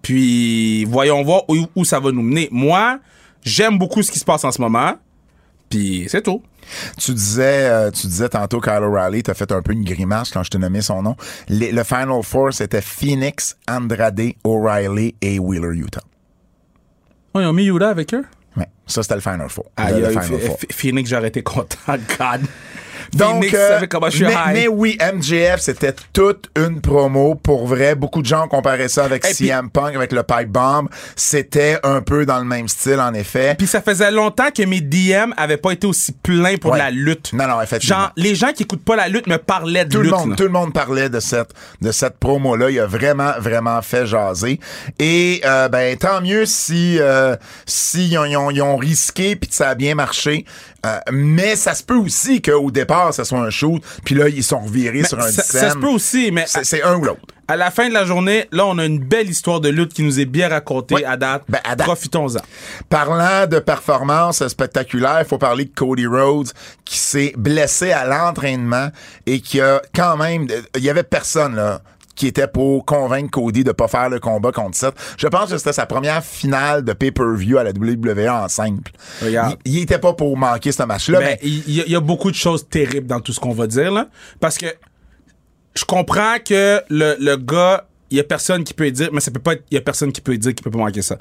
Puis, 0.02 0.84
voyons 0.84 1.22
voir 1.24 1.42
où, 1.48 1.56
où 1.74 1.84
ça 1.84 1.98
va 2.00 2.12
nous 2.12 2.22
mener. 2.22 2.48
Moi, 2.52 2.98
j'aime 3.42 3.78
beaucoup 3.78 4.02
ce 4.02 4.10
qui 4.12 4.18
se 4.18 4.24
passe 4.24 4.44
en 4.44 4.52
ce 4.52 4.60
moment. 4.60 4.92
Puis, 5.68 6.06
c'est 6.08 6.22
tout. 6.22 6.42
Tu 6.98 7.12
disais, 7.14 7.68
euh, 7.68 7.90
tu 7.90 8.06
disais 8.06 8.28
tantôt 8.28 8.60
Kyle 8.60 8.82
O'Reilly, 8.82 9.22
t'as 9.22 9.34
fait 9.34 9.50
un 9.52 9.62
peu 9.62 9.72
une 9.72 9.84
grimace 9.84 10.30
quand 10.30 10.42
je 10.42 10.50
t'ai 10.50 10.58
nommé 10.58 10.80
son 10.82 11.02
nom. 11.02 11.16
Les- 11.48 11.72
le 11.72 11.84
Final 11.84 12.22
Four, 12.22 12.52
c'était 12.52 12.80
Phoenix, 12.82 13.56
Andrade, 13.68 14.20
O'Reilly 14.44 15.14
et 15.22 15.38
Wheeler 15.38 15.76
Utah. 15.76 16.02
Oh, 17.34 17.40
ils 17.40 17.46
ont 17.46 17.52
mis 17.52 17.64
Yuda 17.64 17.88
avec 17.90 18.12
eux? 18.14 18.24
Ouais, 18.56 18.66
ça 18.86 19.02
c'était 19.02 19.14
le 19.14 19.20
Final 19.20 19.48
Four. 19.48 19.66
Ah, 19.76 19.90
Le- 19.90 19.96
il 19.98 20.02
y 20.02 20.04
a 20.04 20.10
le 20.10 20.20
Final 20.20 20.40
Four. 20.40 20.58
Phoenix, 20.70 21.10
j'aurais 21.10 21.28
été 21.28 21.42
content. 21.42 21.76
God. 21.88 22.42
Donc, 23.14 23.34
Phoenix 23.36 23.54
euh, 23.54 23.68
savait 23.74 23.88
comment 23.88 24.10
je 24.10 24.16
suis 24.16 24.24
mais, 24.24 24.32
high. 24.32 24.52
mais 24.52 24.68
oui, 24.68 24.98
MJF, 25.14 25.60
c'était 25.60 25.94
toute 26.12 26.50
une 26.56 26.80
promo 26.80 27.34
pour 27.34 27.66
vrai. 27.66 27.94
Beaucoup 27.94 28.20
de 28.22 28.26
gens 28.26 28.46
comparaient 28.48 28.88
ça 28.88 29.04
avec 29.04 29.24
Et 29.24 29.32
CM 29.34 29.70
Punk, 29.70 29.94
avec 29.96 30.12
le 30.12 30.22
Pipe 30.22 30.48
Bomb. 30.48 30.88
C'était 31.16 31.78
un 31.82 32.00
peu 32.02 32.26
dans 32.26 32.38
le 32.38 32.44
même 32.44 32.68
style, 32.68 33.00
en 33.00 33.14
effet. 33.14 33.54
Puis 33.56 33.66
ça 33.66 33.80
faisait 33.80 34.10
longtemps 34.10 34.50
que 34.54 34.62
mes 34.64 34.80
DM 34.80 35.32
avaient 35.36 35.56
pas 35.56 35.72
été 35.72 35.86
aussi 35.86 36.12
pleins 36.12 36.56
pour 36.56 36.72
Ouais. 36.72 36.78
la 36.78 36.90
lutte. 36.90 37.32
Non, 37.32 37.46
non, 37.48 37.60
effectivement. 37.62 37.98
Genre, 37.98 38.12
les 38.16 38.34
gens 38.34 38.52
qui 38.52 38.64
écoutent 38.64 38.84
pas 38.84 38.96
la 38.96 39.08
lutte 39.08 39.26
me 39.26 39.38
parlaient 39.38 39.84
de 39.84 39.90
tout 39.90 40.00
lutte. 40.00 40.10
le 40.12 40.16
monde, 40.18 40.30
là. 40.30 40.36
tout 40.36 40.42
le 40.44 40.48
monde 40.50 40.72
parlait 40.72 41.08
de 41.08 41.20
cette 41.20 41.50
de 41.80 41.92
cette 41.92 42.18
promo 42.18 42.56
là. 42.56 42.70
Il 42.70 42.78
a 42.78 42.86
vraiment 42.86 43.32
vraiment 43.38 43.80
fait 43.82 44.06
jaser. 44.06 44.60
Et 44.98 45.40
euh, 45.44 45.68
ben 45.68 45.96
tant 45.96 46.20
mieux 46.20 46.44
si 46.46 46.98
euh, 47.00 47.36
si 47.66 48.08
ils 48.08 48.18
ont, 48.18 48.24
ils 48.24 48.36
ont- 48.36 48.50
ils 48.50 48.62
ont 48.62 48.76
risqué 48.76 49.36
puis 49.36 49.48
que 49.48 49.54
ça 49.54 49.70
a 49.70 49.74
bien 49.74 49.94
marché. 49.94 50.44
Euh, 50.86 50.98
mais 51.12 51.56
ça 51.56 51.74
se 51.74 51.82
peut 51.82 51.96
aussi 51.96 52.40
qu'au 52.40 52.70
départ 52.70 53.12
ça 53.12 53.24
soit 53.24 53.40
un 53.40 53.50
shoot 53.50 53.82
puis 54.04 54.14
là 54.14 54.28
ils 54.28 54.44
sont 54.44 54.60
revirés 54.60 55.02
sur 55.02 55.18
un 55.18 55.28
ça, 55.28 55.42
ça 55.42 55.70
se 55.70 55.76
peut 55.76 55.88
aussi, 55.88 56.30
mais 56.30 56.44
C'est 56.46 56.82
un 56.84 56.94
ou 56.94 57.04
l'autre. 57.04 57.20
à 57.48 57.56
la 57.56 57.72
fin 57.72 57.88
de 57.88 57.94
la 57.94 58.04
journée, 58.04 58.46
là, 58.52 58.64
on 58.66 58.78
a 58.78 58.84
une 58.84 59.00
belle 59.00 59.28
histoire 59.28 59.60
de 59.60 59.70
lutte 59.70 59.92
qui 59.92 60.02
nous 60.04 60.20
est 60.20 60.24
bien 60.24 60.48
racontée 60.48 61.04
à 61.04 61.16
date. 61.16 61.42
Ben, 61.48 61.58
date. 61.64 61.78
Profitons-en. 61.82 62.40
Parlant 62.88 63.46
de 63.48 63.58
performance 63.58 64.46
spectaculaire, 64.46 65.18
il 65.20 65.26
faut 65.26 65.38
parler 65.38 65.64
de 65.64 65.72
Cody 65.74 66.06
Rhodes 66.06 66.50
qui 66.84 66.98
s'est 66.98 67.32
blessé 67.36 67.90
à 67.90 68.04
l'entraînement 68.06 68.90
et 69.26 69.40
qui 69.40 69.60
a 69.60 69.82
quand 69.94 70.16
même 70.16 70.46
il 70.76 70.84
y 70.84 70.90
avait 70.90 71.02
personne 71.02 71.56
là 71.56 71.80
qui 72.18 72.26
était 72.26 72.48
pour 72.48 72.84
convaincre 72.84 73.30
Cody 73.30 73.62
de 73.64 73.72
pas 73.72 73.88
faire 73.88 74.10
le 74.10 74.18
combat 74.20 74.52
contre 74.52 74.76
Seth. 74.76 74.94
Je 75.16 75.26
pense 75.28 75.50
que 75.50 75.56
c'était 75.56 75.72
sa 75.72 75.86
première 75.86 76.22
finale 76.24 76.84
de 76.84 76.92
pay-per-view 76.92 77.56
à 77.58 77.64
la 77.64 77.70
WWE 77.70 78.28
en 78.28 78.48
simple. 78.48 78.90
Regarde. 79.22 79.56
Il, 79.64 79.76
il 79.76 79.82
était 79.82 79.98
pas 79.98 80.12
pour 80.12 80.36
manquer 80.36 80.72
ce 80.72 80.82
match-là, 80.82 81.20
Ben, 81.20 81.24
mais 81.26 81.38
il 81.48 81.70
y, 81.76 81.80
a- 81.80 81.84
il 81.86 81.92
y 81.92 81.96
a 81.96 82.00
beaucoup 82.00 82.30
de 82.30 82.36
choses 82.36 82.68
terribles 82.68 83.06
dans 83.06 83.20
tout 83.20 83.32
ce 83.32 83.40
qu'on 83.40 83.52
va 83.54 83.66
dire, 83.66 83.92
là. 83.92 84.08
Parce 84.40 84.58
que 84.58 84.66
je 85.74 85.84
comprends 85.84 86.36
que 86.44 86.82
le, 86.90 87.16
le 87.20 87.36
gars, 87.36 87.86
il 88.10 88.16
y 88.16 88.20
a 88.20 88.24
personne 88.24 88.64
qui 88.64 88.74
peut 88.74 88.90
dire, 88.90 89.10
mais 89.12 89.20
ça 89.20 89.30
peut 89.30 89.38
pas 89.38 89.52
être, 89.52 89.62
il 89.70 89.74
y 89.74 89.78
a 89.78 89.80
personne 89.80 90.10
qui 90.12 90.20
peut 90.20 90.36
dire 90.36 90.54
qu'il 90.54 90.64
peut 90.64 90.70
pas 90.70 90.78
manquer 90.78 91.02
ça. 91.02 91.16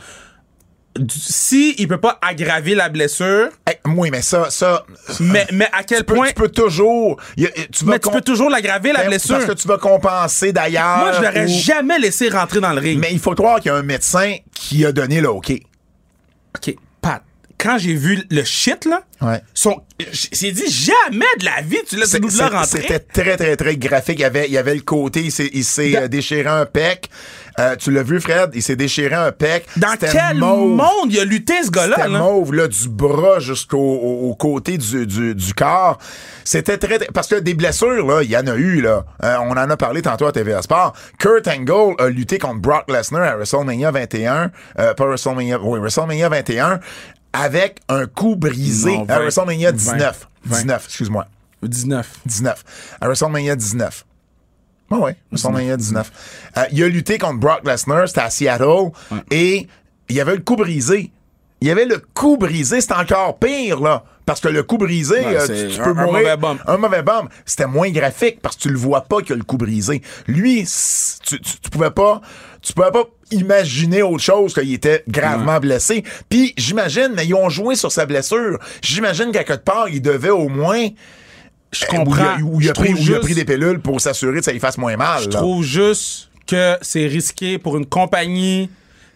Si 1.10 1.76
il 1.78 1.88
peut 1.88 2.00
pas 2.00 2.18
aggraver 2.22 2.76
la 2.76 2.90
blessure, 2.90 3.50
Hey, 3.68 3.76
oui, 3.86 4.10
mais 4.12 4.22
ça 4.22 4.50
ça 4.50 4.86
mais, 5.20 5.46
mais 5.52 5.68
à 5.72 5.84
quel 5.84 6.00
tu 6.00 6.04
peux, 6.06 6.14
point, 6.16 6.28
tu 6.30 6.34
peux 6.34 6.50
toujours 6.50 7.20
y 7.38 7.46
tu 7.72 7.86
vas 7.86 7.94
mais 7.94 8.00
tu 8.00 8.10
peux 8.10 8.22
toujours 8.22 8.50
l'aggraver 8.50 8.92
la 8.94 9.02
Ben, 9.02 9.08
blessure. 9.10 9.36
parce 9.36 9.46
que 9.46 9.52
tu 9.54 9.68
vas 9.68 9.78
compenser 9.78 10.52
d'ailleurs. 10.54 10.98
Moi, 11.00 11.12
je 11.14 11.22
l'aurais 11.22 11.46
ou- 11.46 11.48
jamais 11.62 12.00
laissé 12.00 12.30
rentrer 12.30 12.60
dans 12.62 12.74
le 12.74 12.80
ring. 12.80 13.00
Mais 13.00 13.10
il 13.12 13.20
faut 13.20 13.34
croire 13.36 13.60
qu'il 13.60 13.72
y 13.72 13.74
a 13.74 13.78
un 13.78 13.84
médecin 13.84 14.36
qui 14.54 14.86
a 14.86 14.92
donné 14.92 15.22
le 15.22 15.30
OK. 15.30 15.52
OK, 16.56 16.76
Pat, 17.02 17.22
quand 17.60 17.78
j'ai 17.78 17.94
vu 17.94 18.24
le 18.30 18.44
shit, 18.44 18.86
là, 18.86 19.04
Ouais. 19.22 19.42
son, 19.54 19.82
j'ai 20.12 20.52
dit 20.52 20.70
jamais 20.70 21.26
de 21.40 21.46
la 21.46 21.62
vie, 21.62 21.78
tu 21.90 21.96
laisses 21.96 22.14
là 22.38 22.50
rentrer. 22.50 22.82
C'était 22.82 23.00
très, 23.00 23.36
très, 23.36 23.56
très 23.56 23.78
graphique. 23.78 24.20
Il 24.20 24.22
y 24.22 24.26
avait, 24.26 24.46
il 24.48 24.54
y 24.54 24.58
avait 24.58 24.76
le 24.76 24.82
côté, 24.82 25.22
il 25.22 25.32
s'est, 25.32 25.50
il 25.54 25.64
s'est 25.64 25.96
euh, 25.98 26.08
déchiré 26.08 26.48
un 26.48 26.66
pec. 26.66 27.10
Euh, 27.60 27.76
tu 27.76 27.92
l'as 27.92 28.04
vu, 28.04 28.22
Fred? 28.22 28.52
Il 28.54 28.62
s'est 28.62 28.76
déchiré 28.76 29.16
un 29.16 29.32
pec. 29.32 29.66
Dans 29.78 29.96
quel 30.00 30.38
mauve. 30.38 30.76
monde 30.76 31.12
il 31.12 31.20
a 31.20 31.26
lutté, 31.26 31.64
ce 31.64 31.72
gars-là? 31.72 31.96
C'était 31.98 32.10
là? 32.10 32.20
mauve, 32.20 32.54
là, 32.54 32.68
du 32.68 32.88
bras 32.88 33.40
jusqu'au 33.40 33.78
au, 33.78 34.30
au 34.30 34.36
côté 34.36 34.78
du, 34.78 35.08
du, 35.08 35.34
du 35.34 35.54
corps. 35.54 35.98
C'était 36.44 36.78
très... 36.78 37.00
Parce 37.14 37.28
que 37.28 37.36
des 37.36 37.56
blessures, 37.56 38.06
là, 38.06 38.22
il 38.22 38.30
y 38.30 38.38
en 38.38 38.46
a 38.46 38.56
eu, 38.56 38.82
là. 38.82 39.06
Euh, 39.24 39.38
on 39.42 39.52
en 39.52 39.70
a 39.70 39.78
parlé 39.78 40.02
tantôt 40.02 40.28
à 40.28 40.32
TVA 40.32 40.62
Sport. 40.62 40.94
Kurt 41.18 41.48
Angle 41.48 41.96
a 42.00 42.10
lutté 42.10 42.38
contre 42.38 42.60
Brock 42.60 42.86
Lesnar 42.90 43.24
à 43.24 43.36
WrestleMania 43.36 43.92
21. 43.92 44.52
Euh, 44.80 44.94
pas 44.94 45.06
WrestleMania... 45.06 45.60
Oui, 45.60 45.80
WrestleMania 45.80 46.30
21 46.30 46.80
avec 47.34 47.80
un 47.90 48.06
coup 48.06 48.36
brisé 48.36 48.98
Non, 48.98 49.04
à 49.10 49.18
20, 49.18 49.20
WrestleMania 49.20 49.72
20, 49.72 49.78
19. 49.78 50.28
20. 50.46 50.58
19, 50.58 50.86
excuse-moi. 50.86 51.28
19. 51.64 52.08
19. 52.26 52.64
À 53.02 53.06
WrestleMania 53.08 53.56
19. 53.56 54.06
Ah 54.92 54.98
ouais, 54.98 55.16
WrestleMania 55.32 55.76
19. 55.78 56.12
Euh, 56.58 56.64
il 56.72 56.84
a 56.84 56.88
lutté 56.88 57.18
contre 57.18 57.40
Brock 57.40 57.62
Lesnar, 57.66 58.08
c'était 58.08 58.22
à 58.22 58.30
Seattle, 58.30 58.92
et 59.32 59.68
il 60.10 60.16
y 60.16 60.22
avait 60.22 60.36
le 60.36 60.42
coup 60.42 60.56
brisé. 60.56 61.12
Il 61.60 61.68
y 61.68 61.72
avait 61.72 61.86
le 61.86 62.02
coup 62.14 62.38
brisé, 62.38 62.80
c'était 62.82 62.94
encore 62.94 63.38
pire, 63.40 63.80
là. 63.82 64.04
Parce 64.26 64.42
que 64.42 64.48
le 64.50 64.62
coup 64.64 64.78
brisé, 64.78 65.16
Ouais, 65.22 65.38
euh, 65.40 65.48
tu, 65.70 65.74
tu 65.76 65.82
un- 65.82 65.84
peux 65.86 65.90
un 65.92 66.06
mourir. 66.06 66.12
mauvais 66.22 66.38
bump. 66.38 66.62
Un 66.68 66.78
mauvais. 66.78 67.02
C'était 67.46 67.66
moins 67.66 67.90
graphique 67.90 68.42
parce 68.42 68.58
que 68.58 68.62
tu 68.64 68.70
le 68.70 68.78
vois 68.78 69.02
pas 69.02 69.20
qu'il 69.22 69.30
y 69.30 69.34
a 69.34 69.36
le 69.38 69.44
coup 69.44 69.58
brisé. 69.58 70.02
Lui, 70.28 70.66
c- 70.66 71.18
tu, 71.26 71.40
tu, 71.40 71.60
tu 71.62 71.70
pouvais 71.70 71.92
pas, 71.92 72.20
tu 72.62 72.74
pouvais 72.74 72.92
pas 72.92 73.06
imaginer 73.32 74.02
autre 74.04 74.22
chose 74.24 74.54
qu'il 74.54 74.74
était 74.74 75.04
gravement 75.08 75.60
blessé. 75.60 76.04
Puis 76.30 76.54
j'imagine, 76.58 77.14
mais 77.16 77.26
ils 77.26 77.34
ont 77.36 77.50
joué 77.50 77.76
sur 77.76 77.90
sa 77.92 78.06
blessure. 78.06 78.60
J'imagine 78.82 79.32
qu'à 79.32 79.46
quelque 79.46 79.64
part, 79.64 79.88
il 79.90 80.02
devait 80.02 80.30
au 80.30 80.50
moins 80.50 80.88
Je 81.72 81.86
où 81.86 81.88
il 81.92 81.96
a, 81.96 81.98
comprends. 81.98 82.42
où 82.44 82.62
il 82.62 82.70
a 82.70 82.74
pris, 82.74 82.94
il 82.98 83.14
a 83.14 83.20
des 83.34 83.46
pilules 83.46 83.80
pour 83.80 84.00
s'assurer 84.00 84.40
que 84.40 84.46
ça 84.46 84.52
lui 84.54 84.60
fasse 84.60 84.78
moins 84.78 84.96
mal. 84.96 85.24
Je 85.24 85.30
là. 85.30 85.38
trouve 85.40 85.64
juste 85.64 86.30
que 86.48 86.78
c'est 86.82 87.06
risqué 87.08 87.58
pour 87.58 87.78
une 87.78 87.86
compagnie 87.86 88.70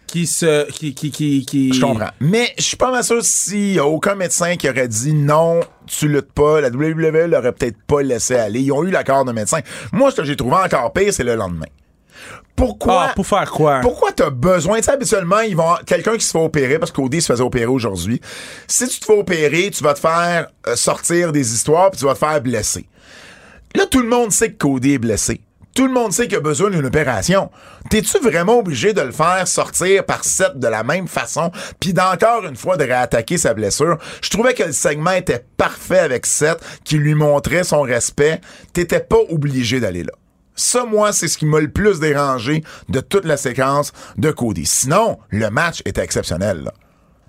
qui 0.06 0.26
se. 0.26 0.70
qui. 0.70 0.94
qui. 0.94 1.10
qui. 1.10 1.46
qui- 1.46 1.72
Je 1.72 1.80
comprends. 1.80 2.10
Mais 2.20 2.52
je 2.58 2.62
suis 2.62 2.76
pas 2.76 2.90
mal 2.90 3.02
sûr 3.02 3.24
s'il 3.24 3.72
y 3.74 3.78
a 3.78 3.86
aucun 3.86 4.14
médecin 4.14 4.56
qui 4.56 4.68
aurait 4.68 4.88
dit 4.88 5.14
non, 5.14 5.60
tu 5.86 6.08
luttes 6.08 6.32
pas, 6.32 6.60
la 6.60 6.68
WWE 6.68 7.26
l'aurait 7.28 7.52
peut-être 7.52 7.80
pas 7.86 8.02
laissé 8.02 8.34
aller. 8.34 8.60
Ils 8.60 8.72
ont 8.72 8.84
eu 8.84 8.90
l'accord 8.90 9.24
de 9.24 9.32
médecin. 9.32 9.60
Moi, 9.92 10.10
ce 10.10 10.16
que 10.16 10.24
j'ai 10.24 10.36
trouvé 10.36 10.56
encore 10.56 10.92
pire, 10.92 11.12
c'est 11.12 11.24
le 11.24 11.34
lendemain. 11.34 11.66
Pourquoi? 12.56 13.06
Ah, 13.08 13.12
pour 13.14 13.26
faire 13.26 13.50
quoi? 13.50 13.80
Pourquoi 13.80 14.12
t'as 14.12 14.30
besoin? 14.30 14.78
Tu 14.78 14.84
sais, 14.84 14.92
habituellement, 14.92 15.40
ils 15.40 15.56
vont, 15.56 15.74
quelqu'un 15.86 16.16
qui 16.16 16.24
se 16.24 16.32
fait 16.32 16.44
opérer, 16.44 16.78
parce 16.78 16.92
qu'Odé 16.92 17.20
se 17.20 17.32
faisait 17.32 17.42
opérer 17.42 17.66
aujourd'hui. 17.66 18.20
Si 18.68 18.86
tu 18.88 19.00
te 19.00 19.04
fais 19.04 19.18
opérer, 19.18 19.70
tu 19.70 19.82
vas 19.82 19.94
te 19.94 20.00
faire 20.00 20.48
euh, 20.66 20.76
sortir 20.76 21.32
des 21.32 21.54
histoires, 21.54 21.90
puis 21.90 21.98
tu 21.98 22.06
vas 22.06 22.14
te 22.14 22.18
faire 22.18 22.40
blesser. 22.40 22.86
Là, 23.74 23.86
tout 23.86 24.00
le 24.00 24.08
monde 24.08 24.32
sait 24.32 24.52
que 24.52 24.58
Cody 24.58 24.94
est 24.94 24.98
blessé. 24.98 25.40
Tout 25.74 25.86
le 25.86 25.92
monde 25.92 26.12
sait 26.12 26.28
qu'il 26.28 26.36
a 26.36 26.40
besoin 26.40 26.68
d'une 26.68 26.84
opération. 26.84 27.50
T'es-tu 27.88 28.18
vraiment 28.18 28.58
obligé 28.58 28.92
de 28.92 29.00
le 29.00 29.10
faire 29.10 29.48
sortir 29.48 30.04
par 30.04 30.22
Seth 30.22 30.58
de 30.58 30.68
la 30.68 30.84
même 30.84 31.08
façon, 31.08 31.50
puis 31.80 31.94
d'encore 31.94 32.44
une 32.44 32.56
fois 32.56 32.76
de 32.76 32.84
réattaquer 32.84 33.38
sa 33.38 33.54
blessure? 33.54 33.96
Je 34.22 34.28
trouvais 34.28 34.52
que 34.52 34.64
le 34.64 34.72
segment 34.72 35.12
était 35.12 35.44
parfait 35.56 35.98
avec 35.98 36.26
Seth, 36.26 36.58
qui 36.84 36.96
lui 36.96 37.14
montrait 37.14 37.64
son 37.64 37.80
respect. 37.80 38.40
T'étais 38.74 39.00
pas 39.00 39.20
obligé 39.30 39.80
d'aller 39.80 40.04
là. 40.04 40.12
Ça, 40.54 40.84
moi, 40.84 41.12
c'est 41.12 41.28
ce 41.28 41.38
qui 41.38 41.46
m'a 41.46 41.60
le 41.60 41.70
plus 41.70 41.98
dérangé 42.00 42.62
de 42.88 43.00
toute 43.00 43.24
la 43.24 43.36
séquence 43.36 43.92
de 44.18 44.30
Cody. 44.30 44.66
Sinon, 44.66 45.18
le 45.30 45.48
match 45.50 45.80
était 45.86 46.02
exceptionnel. 46.02 46.62
là. 46.64 46.72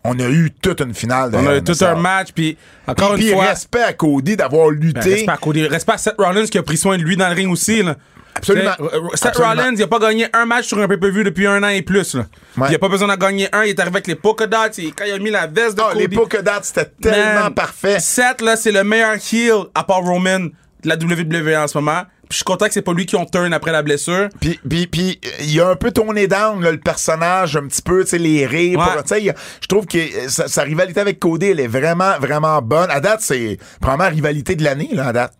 On 0.05 0.19
a 0.19 0.27
eu 0.27 0.51
toute 0.61 0.81
une 0.81 0.93
finale 0.93 1.31
de 1.31 1.37
On 1.37 1.47
a 1.47 1.55
eu 1.57 1.63
tout 1.63 1.77
un 1.81 1.95
match, 1.95 2.29
puis 2.35 2.57
encore 2.87 3.13
Puis 3.15 3.29
une 3.29 3.35
fois. 3.37 3.45
respect 3.45 3.83
à 3.83 3.93
Cody 3.93 4.35
d'avoir 4.35 4.69
lutté. 4.69 4.99
Ben, 4.99 5.09
respect, 5.13 5.29
à 5.31 5.37
Cody. 5.37 5.67
Respect 5.67 5.93
à 5.93 5.97
Seth 5.97 6.15
Rollins 6.17 6.45
qui 6.47 6.57
a 6.57 6.63
pris 6.63 6.75
soin 6.75 6.97
de 6.97 7.03
lui 7.03 7.15
dans 7.15 7.29
le 7.29 7.35
ring 7.35 7.49
aussi. 7.49 7.81
Là. 7.81 7.95
Absolument. 8.35 8.71
Euh, 8.81 8.99
Seth 9.13 9.27
Absolument. 9.27 9.49
Rollins, 9.51 9.75
il 9.77 9.83
a 9.83 9.87
pas 9.87 9.99
gagné 9.99 10.27
un 10.33 10.45
match 10.45 10.65
sur 10.65 10.77
un 10.79 10.87
pay-per-view 10.89 11.23
depuis 11.23 11.47
un 11.47 11.63
an 11.63 11.69
et 11.69 11.83
plus. 11.83 12.15
Là. 12.15 12.25
Ouais. 12.57 12.67
Il 12.71 12.75
a 12.75 12.79
pas 12.79 12.89
besoin 12.89 13.07
d'en 13.07 13.15
gagner 13.15 13.47
un. 13.55 13.63
Il 13.63 13.69
est 13.69 13.79
arrivé 13.79 13.95
avec 13.95 14.07
les 14.07 14.15
polka 14.15 14.45
dots. 14.45 14.57
et 14.77 14.91
Quand 14.91 15.05
il 15.05 15.13
a 15.13 15.19
mis 15.19 15.29
la 15.31 15.47
veste 15.47 15.77
de 15.77 15.81
Ah, 15.81 15.91
Cody. 15.93 16.07
les 16.07 16.09
polka 16.13 16.41
dots, 16.41 16.51
c'était 16.63 16.91
tellement 17.01 17.43
Man, 17.43 17.53
parfait. 17.53 17.99
Seth, 18.01 18.41
là, 18.41 18.57
c'est 18.57 18.71
le 18.73 18.83
meilleur 18.83 19.13
heel 19.31 19.67
à 19.73 19.85
part 19.85 20.01
Roman 20.01 20.39
de 20.39 20.51
la 20.89 20.95
WWE 20.97 21.55
en 21.63 21.67
ce 21.69 21.77
moment. 21.77 22.01
Je 22.33 22.37
suis 22.37 22.45
content 22.45 22.65
que 22.65 22.73
c'est 22.73 22.81
pas 22.81 22.93
lui 22.93 23.05
qui 23.05 23.15
ont 23.15 23.25
turn 23.27 23.53
après 23.53 23.71
la 23.71 23.83
blessure. 23.83 24.27
Puis, 24.41 24.59
puis, 24.67 24.87
puis, 24.87 25.21
il 25.41 25.61
a 25.61 25.69
un 25.69 25.75
peu 25.75 25.91
tourné 25.91 26.25
down, 26.25 26.63
là, 26.63 26.71
le 26.71 26.79
personnage, 26.79 27.55
un 27.55 27.67
petit 27.67 27.83
peu, 27.83 28.03
tu 28.03 28.09
sais, 28.09 28.17
les 28.17 28.47
rires. 28.47 28.79
Ouais. 28.79 29.35
je 29.61 29.67
trouve 29.67 29.85
que 29.85 29.99
euh, 29.99 30.27
sa, 30.29 30.47
sa 30.47 30.63
rivalité 30.63 30.99
avec 30.99 31.19
Cody, 31.19 31.45
elle 31.49 31.59
est 31.59 31.67
vraiment, 31.67 32.17
vraiment 32.19 32.59
bonne. 32.63 32.89
À 32.89 32.99
date, 32.99 33.21
c'est 33.21 33.59
probablement 33.79 34.05
la 34.09 34.15
rivalité 34.15 34.55
de 34.55 34.63
l'année, 34.63 34.89
là, 34.93 35.09
à 35.09 35.13
date. 35.13 35.33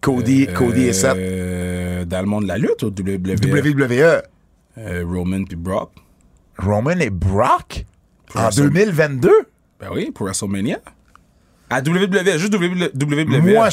Cody, 0.00 0.46
Cody 0.54 0.86
et 0.86 0.92
Seth. 0.92 1.16
Euh, 1.16 2.04
dans 2.04 2.20
le 2.20 2.26
monde 2.26 2.44
de 2.44 2.48
la 2.48 2.58
lutte 2.58 2.84
au 2.84 2.90
WWE. 2.90 3.34
WWE. 3.42 4.22
Euh, 4.78 5.04
Roman 5.04 5.42
puis 5.42 5.56
Brock. 5.56 5.90
Roman 6.58 7.00
et 7.00 7.10
Brock? 7.10 7.84
En 8.36 8.42
Wrestle- 8.50 8.70
2022? 8.70 9.30
Ben 9.80 9.88
oui, 9.92 10.12
pour 10.14 10.26
WrestleMania. 10.26 10.78
À 11.68 11.80
WWE, 11.80 12.38
juste 12.38 12.54
WWE. 12.54 13.42
Moi, 13.42 13.68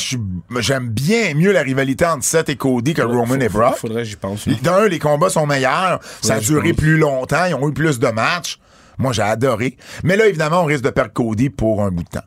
j'aime 0.62 0.90
bien 0.90 1.36
mieux 1.36 1.52
la 1.52 1.62
rivalité 1.62 2.06
entre 2.06 2.24
Seth 2.24 2.50
et 2.50 2.56
Cody 2.56 2.94
que 2.94 3.04
Roman 3.04 3.36
et 3.36 3.50
Brock. 3.50 3.76
Faudrait 3.78 4.04
j'y 4.04 4.16
pense. 4.16 4.48
D'un, 4.48 4.88
les 4.88 5.00
combats 5.00 5.30
sont 5.30 5.46
meilleurs. 5.46 6.00
Ça 6.22 6.36
a 6.36 6.40
duré 6.40 6.74
plus 6.74 6.98
longtemps. 6.98 7.46
Ils 7.46 7.54
ont 7.54 7.70
eu 7.70 7.74
plus 7.74 8.00
de 8.00 8.08
matchs. 8.08 8.58
Moi, 8.98 9.14
j'ai 9.14 9.22
adoré. 9.22 9.78
Mais 10.04 10.18
là, 10.18 10.28
évidemment, 10.28 10.62
on 10.62 10.66
risque 10.66 10.84
de 10.84 10.90
perdre 10.90 11.14
Cody 11.14 11.50
pour 11.50 11.84
un 11.84 11.92
bout 11.92 12.04
de 12.04 12.10
temps. 12.10 12.26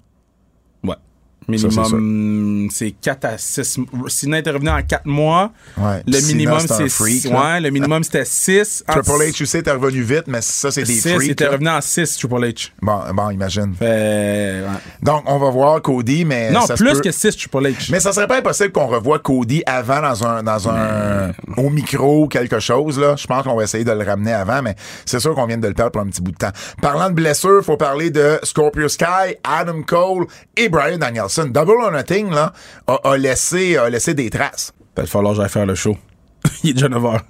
Minimum, 1.49 2.69
c'est 2.73 2.91
4 2.91 3.25
à 3.25 3.39
6. 3.39 3.79
Sina 4.09 4.39
était 4.41 4.51
revenu 4.51 4.69
en 4.71 4.83
4 4.83 5.07
mois. 5.07 5.53
Ouais. 5.79 6.03
Le 6.07 6.21
minimum, 6.27 6.59
c'est 6.67 6.89
freak. 6.89 7.27
Ouais, 7.27 7.61
le 7.61 7.71
minimum, 7.71 8.03
c'était 8.03 8.25
6. 8.25 8.85
Triple 8.87 9.11
H, 9.11 9.33
tu 9.33 9.47
sais, 9.47 9.63
t'es 9.63 9.71
revenu 9.71 10.03
vite, 10.03 10.25
mais 10.27 10.41
ça, 10.41 10.71
c'est 10.71 10.83
des 10.83 10.95
6, 10.95 11.09
il 11.09 11.15
freaks. 11.15 11.31
était 11.31 11.45
là. 11.45 11.51
revenu 11.53 11.69
en 11.69 11.81
6, 11.81 12.17
Triple 12.19 12.35
H. 12.45 12.71
Bon, 12.83 13.01
bon, 13.15 13.31
imagine. 13.31 13.75
Fait, 13.79 14.63
ouais. 14.63 14.67
Donc, 15.03 15.23
on 15.27 15.39
va 15.39 15.51
voir 15.51 15.81
Cody, 15.83 16.25
mais. 16.25 16.51
Non, 16.51 16.63
ça 16.67 16.75
plus 16.75 16.93
peut- 16.95 17.01
que 17.01 17.11
6, 17.13 17.37
Triple 17.37 17.59
H. 17.69 17.89
Mais 17.93 18.01
ça 18.01 18.13
serait 18.13 18.27
pas 18.27 18.39
impossible 18.39 18.73
qu'on 18.73 18.87
revoie 18.87 19.19
Cody 19.21 19.63
avant 19.67 20.03
dans 20.03 20.27
un 20.27 20.43
dans 20.43 20.69
un 20.69 21.33
au 21.57 21.71
micro 21.71 22.25
ou 22.25 22.29
quelque 22.29 22.59
chose 22.59 22.99
là. 22.99 23.15
Je 23.17 23.27
pense 23.27 23.45
qu'on 23.45 23.55
va 23.57 23.65
essayer 23.65 23.85
de 23.85 23.93
le 23.93 24.05
ramener 24.05 24.33
avant, 24.33 24.63
mais 24.63 24.75
c'est 25.05 25.21
sûr 25.21 25.35
qu'on 25.35 25.47
vient 25.47 25.59
de 25.59 25.69
le 25.69 25.75
perdre 25.75 25.93
pour 25.93 26.03
un 26.03 26.07
petit 26.07 26.23
bout 26.23 26.33
de 26.33 26.37
temps. 26.37 26.51
Parlant 26.83 27.09
de 27.09 27.15
blessures, 27.15 27.65
faut 27.65 27.77
parler 27.77 28.11
de 28.11 28.39
Scorpio 28.43 28.89
Sky, 28.89 29.37
Adam 29.45 29.83
Cole 29.87 30.27
et 30.57 30.69
Brian 30.69 30.99
Danielson. 30.99 31.36
Double 31.45 31.83
or 31.83 31.93
Nothing 31.93 32.31
là 32.31 32.53
a, 32.87 32.95
a 33.05 33.17
laissé 33.17 33.77
a 33.77 33.89
laissé 33.91 34.15
des 34.15 34.31
traces. 34.31 34.73
Il 34.97 35.03
va 35.03 35.07
falloir 35.07 35.35
que 35.35 35.41
j'aille 35.41 35.51
faire 35.51 35.67
le 35.67 35.75
show. 35.75 35.97
il 36.65 36.71
est 36.71 36.73
déjà 36.75 36.89
9 36.89 37.03
h. 37.03 37.21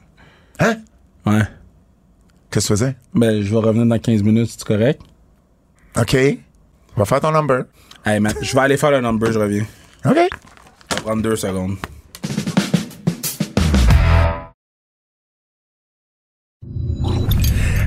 Hein? 0.60 0.76
Ouais. 1.26 1.42
Qu'est-ce 2.50 2.68
que 2.68 2.74
tu 2.74 2.78
faisais? 2.78 2.96
Ben, 3.14 3.42
je 3.42 3.50
vais 3.50 3.56
revenir 3.56 3.86
dans 3.86 3.98
15 3.98 4.22
minutes, 4.22 4.50
c'est 4.50 4.64
correct? 4.64 5.00
OK. 5.98 6.16
Va 6.96 7.04
faire 7.04 7.20
ton 7.20 7.32
number. 7.32 7.64
Hey, 8.04 8.20
man, 8.20 8.32
je 8.40 8.54
vais 8.54 8.60
aller 8.60 8.76
faire 8.76 8.92
le 8.92 9.00
number, 9.00 9.32
je 9.32 9.38
reviens. 9.38 9.66
OK. 10.04 10.14
Ça 10.14 10.96
va 10.96 11.02
prendre 11.02 11.22
deux 11.22 11.36
secondes. 11.36 11.76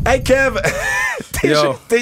Hey 0.06 0.24
Kev, 0.24 0.56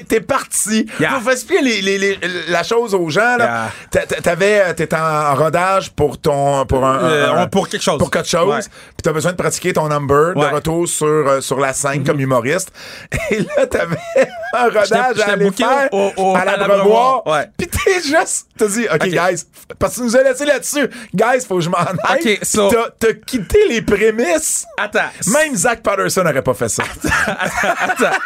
t'es, 0.08 0.21
parti. 0.21 0.88
Yeah. 1.00 1.12
Faut 1.12 1.21
faire 1.21 1.34
expliquer 1.34 1.62
les- 1.62 1.82
les- 1.82 1.97
les- 1.97 2.19
la 2.50 2.63
chose 2.63 2.93
aux 2.93 3.10
gens. 3.10 3.38
Là. 3.38 3.69
T'a- 3.91 4.06
t'a- 4.06 4.21
T'avais, 4.21 4.73
t'étais 4.73 4.95
en 4.95 5.36
rodage 5.36 5.91
pour 5.91 6.19
ton, 6.19 6.65
pour 6.65 6.86
un, 6.86 7.00
Euh, 7.04 7.34
un- 7.43 7.47
pour 7.47 7.69
quelque 7.69 7.82
chose. 7.84 7.97
pour 8.00 8.12
quelque 8.12 8.28
chose. 8.28 8.47
Ouais. 8.50 8.62
Puis 8.62 9.02
t'as 9.04 9.12
besoin 9.13 9.32
de 9.32 9.38
pratiquer 9.38 9.73
ton 9.73 9.88
number 9.88 10.34
de 10.36 10.54
retour 10.56 10.88
sur 10.88 11.06
euh, 11.08 11.41
sur 11.41 11.60
la 11.60 11.73
scène 11.73 12.04
comme 12.04 12.19
humoriste. 12.19 12.71
Et 13.32 13.39
là 13.39 13.67
t'avais 13.67 13.97
un 14.54 14.65
rodage 14.65 15.19
à 15.19 15.32
aller 15.32 15.52
faire 15.52 15.88
au- 15.91 16.12
au- 16.17 16.36
à 16.36 16.39
à 16.39 16.45
l'Abreuvoir. 16.45 17.26
Ouais. 17.28 17.47
Puis 17.58 17.67
t'es 17.67 18.02
juste, 18.02 18.46
t'as 18.58 18.67
dit, 18.67 18.86
ok, 18.93 19.08
guys, 19.08 19.43
parce 19.80 19.93
que 19.96 20.00
tu 20.00 20.06
nous 20.06 20.15
as 20.17 20.24
laissé 20.24 20.46
là-dessus, 20.46 20.88
guys, 21.13 21.46
faut 21.48 21.56
que 21.56 21.62
je 21.62 21.70
m'en 21.70 21.78
aille. 21.78 22.20
Ok, 22.20 22.39
so- 22.43 22.70
t'as 23.00 23.13
quitté 23.26 23.60
les 23.70 23.82
prémices. 23.82 24.65
Attends. 24.78 25.10
Même 25.28 25.56
Zach 25.56 25.82
Patterson 25.82 26.24
n'aurait 26.24 26.41
pas 26.41 26.54
fait 26.54 26.70
ça. 26.70 26.84
Attends. 27.80 28.17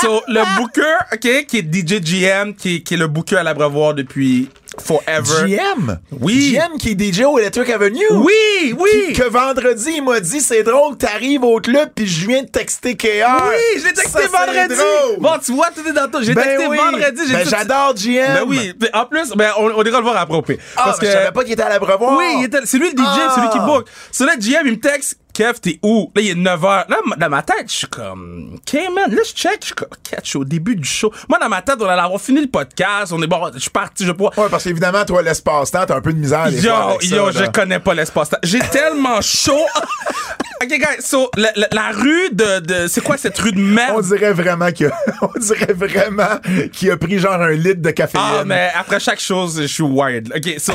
So, 0.00 0.22
le 0.28 0.42
booker, 0.56 0.82
OK, 1.12 1.46
qui 1.46 1.58
est 1.58 1.62
DJ 1.74 2.00
GM, 2.00 2.54
qui, 2.54 2.82
qui 2.82 2.94
est 2.94 2.96
le 2.96 3.08
booker 3.08 3.36
à 3.36 3.42
l'abreuvoir 3.42 3.94
depuis 3.94 4.48
forever. 4.78 5.46
GM. 5.46 5.98
Oui. 6.20 6.52
GM 6.52 6.78
qui 6.78 6.90
est 6.90 7.00
DJ 7.12 7.22
au 7.24 7.38
Electric 7.38 7.68
Avenue. 7.70 8.04
Oui, 8.12 8.74
oui. 8.78 9.12
Que 9.14 9.24
vendredi, 9.28 9.92
il 9.96 10.04
m'a 10.04 10.20
dit 10.20 10.40
c'est 10.40 10.62
drôle, 10.62 10.96
t'arrives 10.96 11.42
au 11.44 11.60
club, 11.60 11.90
puis 11.94 12.06
je 12.06 12.26
viens 12.26 12.42
de 12.42 12.48
texter 12.48 12.96
KR. 12.96 13.06
Oui, 13.48 13.80
je 13.80 13.86
l'ai 13.86 13.92
texté 13.92 14.22
Ça, 14.22 14.28
vendredi. 14.28 14.74
drôle. 14.74 15.18
Bon, 15.20 15.32
tu 15.44 15.52
vois, 15.52 15.68
tout 15.74 15.86
est 15.88 15.92
dans 15.92 16.08
tout. 16.08 16.22
J'ai 16.22 16.34
Ben 16.34 16.42
texté 16.44 16.66
oui. 16.68 16.76
vendredi. 16.76 17.22
j'ai 17.26 17.32
Ben, 17.34 17.42
tout- 17.42 17.50
j'adore 17.50 17.94
GM. 17.94 18.34
Ben 18.34 18.44
oui. 18.46 18.72
En 18.94 19.06
plus, 19.06 19.30
ben, 19.30 19.50
on, 19.58 19.70
on 19.76 19.82
ira 19.84 19.98
le 19.98 20.04
voir 20.04 20.16
à 20.16 20.26
propos. 20.26 20.52
Ah, 20.76 20.82
Parce 20.84 20.98
ben, 20.98 21.06
que. 21.06 21.12
je 21.12 21.16
savais 21.18 21.32
pas 21.32 21.42
qu'il 21.42 21.52
était 21.52 21.62
à 21.62 21.68
l'abreuvoir. 21.68 22.16
Oui, 22.18 22.24
il 22.38 22.44
était- 22.44 22.60
c'est 22.64 22.78
lui 22.78 22.90
le 22.90 22.96
DJ, 22.96 23.04
Ah. 23.06 23.32
c'est 23.34 23.40
lui 23.40 23.48
qui 23.50 23.58
book. 23.60 23.86
So 24.12 24.24
là, 24.24 24.32
GM, 24.38 24.66
il 24.66 24.72
me 24.72 24.80
texte, 24.80 25.16
Kev, 25.40 25.58
t'es 25.60 25.78
où? 25.82 26.10
Là, 26.14 26.20
il 26.22 26.28
est 26.28 26.34
9h. 26.34 26.62
Là, 26.90 26.98
dans 27.16 27.28
ma 27.30 27.42
tête, 27.42 27.64
je 27.68 27.72
suis 27.72 27.86
comme, 27.86 28.56
OK, 28.56 28.78
man, 28.94 29.10
là, 29.14 29.22
je 29.26 29.32
check, 29.32 29.56
je 29.60 29.66
suis 29.66 29.74
comme, 29.74 29.88
OK, 29.90 30.18
je 30.22 30.28
suis 30.28 30.36
au 30.38 30.44
début 30.44 30.76
du 30.76 30.84
show. 30.86 31.10
Moi, 31.30 31.38
dans 31.38 31.48
ma 31.48 31.62
tête, 31.62 31.76
on 31.80 31.86
allait 31.88 32.02
avoir 32.02 32.20
fini 32.20 32.42
le 32.42 32.48
podcast, 32.48 33.10
on 33.12 33.22
est 33.22 33.26
bon, 33.26 33.50
je 33.54 33.58
suis 33.58 33.70
parti, 33.70 34.04
je 34.04 34.12
pourrais. 34.12 34.38
Ouais, 34.38 34.48
parce 34.50 34.64
qu'évidemment, 34.64 35.02
toi, 35.06 35.22
l'espace-temps, 35.22 35.86
t'as 35.86 35.96
un 35.96 36.00
peu 36.02 36.12
de 36.12 36.18
misère 36.18 36.50
des 36.50 36.62
Yo, 36.62 36.70
fois 36.70 36.90
avec 36.90 37.02
ça, 37.04 37.16
yo, 37.16 37.30
je 37.32 37.44
connais 37.50 37.80
pas 37.80 37.94
l'espace. 37.94 38.28
J'ai 38.42 38.58
tellement 38.70 39.22
chaud. 39.22 39.56
OK, 40.62 40.68
guys, 40.68 41.00
so, 41.00 41.30
la, 41.38 41.50
la- 41.56 41.68
la 41.72 41.90
rue 41.92 42.28
de, 42.32 42.58
de 42.60 42.86
c'est 42.86 43.00
quoi 43.02 43.16
cette 43.16 43.38
rue 43.38 43.52
de 43.52 43.58
On 43.58 43.62
merde? 43.62 44.04
dirait 44.04 44.34
vraiment 44.34 44.70
qu'il 44.70 44.86
a, 44.88 44.92
on 45.22 45.38
dirait 45.38 45.72
vraiment 45.72 46.38
qu'il 46.70 46.90
a 46.90 46.98
pris 46.98 47.18
genre 47.18 47.40
un 47.40 47.52
litre 47.52 47.80
de 47.80 47.90
caféine. 47.92 48.22
Ah, 48.22 48.42
mais 48.44 48.70
après 48.78 49.00
chaque 49.00 49.20
chose, 49.20 49.58
je 49.62 49.66
suis 49.66 49.82
wired. 49.82 50.30
OK, 50.36 50.54
so, 50.58 50.74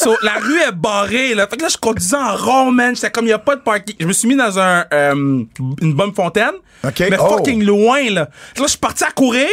so 0.00 0.14
la 0.22 0.34
rue 0.34 0.60
est 0.60 0.72
barrée, 0.72 1.34
là. 1.34 1.46
Fait 1.46 1.56
que 1.56 1.62
là, 1.62 1.68
je 1.70 1.78
conduisais 1.78 2.16
en 2.18 2.36
rond, 2.36 2.70
man. 2.70 2.94
J'étais 2.94 3.10
comme, 3.10 3.24
il 3.24 3.28
n'y 3.28 3.32
a 3.32 3.38
pas 3.38 3.56
de 3.56 3.62
parking. 3.62 3.93
Je 4.00 4.06
me 4.06 4.12
suis 4.12 4.28
mis 4.28 4.36
dans 4.36 4.58
un, 4.58 4.84
euh, 4.92 5.12
une 5.14 5.94
bonne 5.94 6.14
fontaine. 6.14 6.52
Mais 6.82 7.16
Oh. 7.18 7.36
fucking 7.38 7.64
loin, 7.64 8.02
là. 8.10 8.20
Là, 8.22 8.28
je 8.62 8.66
suis 8.66 8.78
parti 8.78 9.04
à 9.04 9.10
courir. 9.10 9.48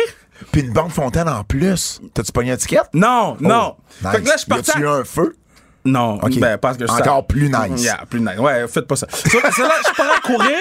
Puis 0.51 0.61
une 0.61 0.73
bande 0.73 0.91
fontaine 0.91 1.29
en 1.29 1.43
plus. 1.43 2.01
T'as-tu 2.13 2.31
pogné 2.31 2.51
un 2.51 2.57
ticket? 2.57 2.79
Non, 2.93 3.37
non. 3.39 3.75
Oh, 3.77 4.07
Fait 4.11 4.21
que 4.21 4.27
là, 4.27 4.33
je 4.33 4.39
suis 4.39 4.47
parti 4.49 4.71
eu 4.79 4.87
à... 4.87 4.91
un 4.93 5.03
feu? 5.03 5.35
Non, 5.83 6.17
ben, 6.17 6.59
parce 6.59 6.77
que 6.77 6.85
je 6.85 6.91
Encore 6.91 7.25
plus 7.25 7.49
nice. 7.49 7.81
Yeah, 7.83 8.01
plus 8.07 8.19
nice. 8.19 8.37
Ouais, 8.37 8.67
faites 8.67 8.85
pas 8.85 8.95
ça. 8.95 9.07
So, 9.09 9.39
là, 9.39 9.49
je 9.55 9.95
pars 9.95 10.11
à 10.15 10.19
courir. 10.19 10.57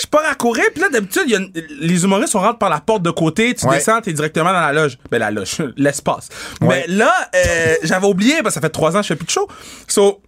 Je 0.00 0.06
pars 0.06 0.22
à 0.30 0.34
courir. 0.34 0.64
Puis 0.72 0.80
là, 0.80 0.88
d'habitude, 0.88 1.28
une- 1.28 1.52
les 1.80 2.04
humoristes, 2.04 2.34
on 2.34 2.40
rentre 2.40 2.58
par 2.58 2.70
la 2.70 2.80
porte 2.80 3.02
de 3.02 3.10
côté. 3.10 3.54
Tu 3.54 3.66
Ouais. 3.66 3.74
descends, 3.76 4.00
t'es 4.00 4.14
directement 4.14 4.50
dans 4.50 4.60
la 4.62 4.72
loge. 4.72 4.96
Ben, 5.10 5.18
la 5.18 5.30
loge, 5.30 5.58
l'espace. 5.76 6.30
Ouais. 6.62 6.68
Mais 6.68 6.86
là, 6.94 7.12
euh, 7.34 7.74
j'avais 7.82 8.06
oublié, 8.06 8.36
parce 8.42 8.54
que 8.54 8.60
ça 8.60 8.60
fait 8.62 8.70
trois 8.72 8.92
ans 8.96 9.00
que 9.00 9.02
je 9.02 9.08
fais 9.08 9.16
plus 9.16 9.26
de 9.26 9.30
show. 9.30 9.46
So, 9.86 10.22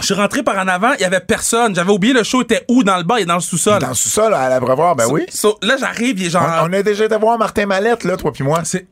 je 0.00 0.04
suis 0.04 0.14
rentré 0.14 0.42
par 0.42 0.56
en 0.58 0.68
avant, 0.68 0.92
il 0.94 1.00
y 1.00 1.04
avait 1.04 1.20
personne. 1.20 1.74
J'avais 1.74 1.90
oublié 1.90 2.12
le 2.12 2.22
show 2.22 2.42
était 2.42 2.64
où 2.68 2.84
dans 2.84 2.96
le 2.96 3.02
bar, 3.02 3.18
est 3.18 3.24
dans 3.24 3.34
le 3.36 3.40
sous-sol. 3.40 3.80
Dans 3.80 3.88
le 3.88 3.94
sous-sol, 3.94 4.34
à 4.34 4.48
l'Abreuvoir, 4.48 4.94
ben 4.94 5.06
oui. 5.10 5.24
So, 5.28 5.58
là, 5.62 5.76
j'arrive, 5.78 6.20
il 6.20 6.26
est 6.26 6.30
genre. 6.30 6.46
On, 6.62 6.70
on 6.70 6.72
a 6.72 6.82
déjà 6.82 7.06
été 7.06 7.16
voir 7.16 7.38
Martin 7.38 7.66
Mallette, 7.66 8.04
là, 8.04 8.16
toi 8.16 8.32
puis 8.32 8.44
moi. 8.44 8.60
C'est. 8.64 8.86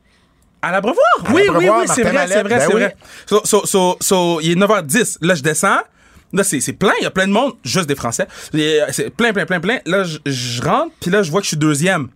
À 0.61 0.71
l'Abreuvoir? 0.71 1.05
Oui, 1.29 1.33
oui, 1.33 1.45
l'Abreuvoir, 1.45 1.81
oui, 1.81 1.85
c'est 1.93 2.03
vrai, 2.03 2.27
c'est 2.27 2.41
vrai, 2.41 2.57
ben 2.57 2.59
c'est 2.59 2.73
oui. 2.73 2.81
vrai. 2.81 2.95
So, 3.27 3.41
so, 3.43 3.65
so, 3.65 3.97
so, 4.01 4.39
il 4.41 4.51
est 4.51 4.55
9h10. 4.55 5.17
Là, 5.21 5.35
je 5.35 5.43
descends. 5.43 5.77
Là, 6.33 6.43
c'est 6.43 6.73
plein, 6.73 6.93
il 6.99 7.03
y 7.03 7.07
a 7.07 7.11
plein 7.11 7.27
de 7.27 7.31
monde, 7.31 7.53
juste 7.63 7.87
des 7.87 7.95
Français. 7.95 8.27
Et, 8.53 8.81
euh, 8.81 8.87
C'est 8.91 9.09
plein, 9.09 9.31
plein, 9.31 9.45
plein, 9.45 9.59
plein. 9.59 9.79
Là, 9.85 10.03
je 10.03 10.61
rentre, 10.61 10.91
puis 10.99 11.11
là, 11.11 11.21
je 11.23 11.31
vois 11.31 11.39
que 11.39 11.45
je 11.45 11.49
suis 11.49 11.57
deuxième. 11.57 12.09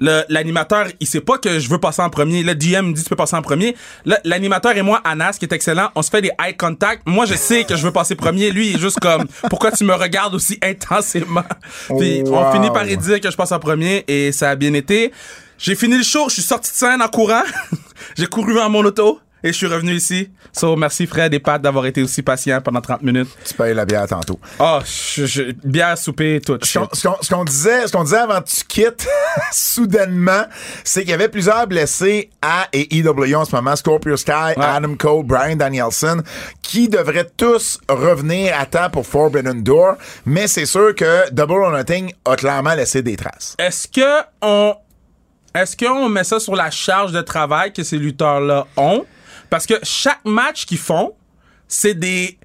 Le- 0.00 0.24
L'animateur, 0.28 0.86
il 1.00 1.06
sait 1.06 1.20
pas 1.20 1.38
que 1.38 1.58
je 1.58 1.68
veux 1.68 1.78
passer 1.78 2.02
en 2.02 2.10
premier. 2.10 2.42
Le 2.42 2.54
DM 2.54 2.88
me 2.88 2.92
dit 2.92 3.02
tu 3.02 3.08
peux 3.08 3.16
passer 3.16 3.36
en 3.36 3.42
premier. 3.42 3.76
L'animateur 4.24 4.76
et 4.76 4.82
moi, 4.82 5.00
Anas, 5.04 5.36
qui 5.38 5.44
est 5.44 5.52
excellent, 5.52 5.90
on 5.94 6.02
se 6.02 6.10
fait 6.10 6.20
des 6.22 6.30
eye 6.44 6.56
contact. 6.56 7.02
Moi, 7.06 7.26
je 7.26 7.34
sais 7.34 7.64
que 7.64 7.76
je 7.76 7.82
veux 7.84 7.92
passer 7.92 8.14
premier. 8.14 8.50
Lui, 8.50 8.70
il 8.70 8.76
est 8.76 8.80
juste 8.80 8.98
comme 9.00 9.24
pourquoi 9.50 9.70
tu 9.72 9.84
me 9.84 9.94
regardes 9.94 10.34
aussi 10.34 10.58
intensément? 10.62 11.44
Puis 11.98 12.22
Wow. 12.22 12.36
on 12.38 12.52
finit 12.52 12.70
par 12.70 12.88
y 12.88 12.96
dire 12.96 13.20
que 13.20 13.30
je 13.30 13.36
passe 13.36 13.52
en 13.52 13.58
premier 13.60 14.04
et 14.08 14.32
ça 14.32 14.50
a 14.50 14.56
bien 14.56 14.74
été. 14.74 15.12
J'ai 15.58 15.76
fini 15.76 15.96
le 15.96 16.02
show, 16.02 16.28
je 16.28 16.34
suis 16.34 16.42
sorti 16.42 16.70
de 16.70 16.76
scène 16.76 17.00
en 17.00 17.08
courant. 17.08 17.42
J'ai 18.18 18.26
couru 18.26 18.54
dans 18.54 18.68
mon 18.68 18.84
auto 18.84 19.20
et 19.44 19.48
je 19.52 19.52
suis 19.56 19.66
revenu 19.66 19.92
ici. 19.92 20.30
So, 20.52 20.74
merci 20.74 21.06
Fred 21.06 21.32
et 21.34 21.38
Pat 21.38 21.60
d'avoir 21.62 21.86
été 21.86 22.02
aussi 22.02 22.22
patient 22.22 22.60
pendant 22.60 22.80
30 22.80 23.02
minutes. 23.02 23.28
Tu 23.44 23.54
payes 23.54 23.74
la 23.74 23.84
bière 23.84 24.06
tantôt. 24.08 24.40
Oh, 24.58 24.78
je, 24.84 25.26
je- 25.26 25.52
bière, 25.62 25.96
souper, 25.98 26.40
tout. 26.44 26.58
Ce 26.62 26.78
qu'on- 27.28 27.44
disait, 27.44 27.86
ce 27.86 27.92
qu'on 27.92 28.04
disait 28.04 28.16
avant 28.18 28.40
que 28.40 28.48
tu 28.48 28.64
quittes 28.64 29.06
soudainement, 29.52 30.44
c'est 30.82 31.02
qu'il 31.02 31.10
y 31.10 31.14
avait 31.14 31.28
plusieurs 31.28 31.66
blessés 31.66 32.30
à 32.42 32.68
et 32.72 32.96
EW 32.98 33.34
en 33.34 33.44
ce 33.44 33.54
moment, 33.54 33.76
Scorpio 33.76 34.16
Sky, 34.16 34.54
Adam 34.56 34.94
Cole, 34.96 35.24
Brian 35.24 35.56
Danielson, 35.56 36.22
qui 36.62 36.88
devraient 36.88 37.28
tous 37.36 37.78
revenir 37.88 38.54
à 38.58 38.66
temps 38.66 38.88
pour 38.90 39.06
Forbidden 39.06 39.62
Door, 39.62 39.96
mais 40.26 40.46
c'est 40.46 40.66
sûr 40.66 40.94
que 40.94 41.30
Double 41.30 41.62
or 41.64 41.70
Nothing 41.72 42.12
a 42.24 42.36
clairement 42.36 42.74
laissé 42.74 43.02
des 43.02 43.16
traces. 43.16 43.54
Est-ce 43.58 43.88
que 43.88 44.24
on 44.42 44.74
est-ce 45.54 45.76
qu'on 45.76 46.08
met 46.08 46.24
ça 46.24 46.40
sur 46.40 46.56
la 46.56 46.70
charge 46.70 47.12
de 47.12 47.20
travail 47.20 47.72
que 47.72 47.82
ces 47.84 47.96
lutteurs-là 47.96 48.66
ont? 48.76 49.04
Parce 49.50 49.66
que 49.66 49.74
chaque 49.82 50.24
match 50.24 50.66
qu'ils 50.66 50.78
font, 50.78 51.14
c'est 51.68 51.94
des 51.94 52.38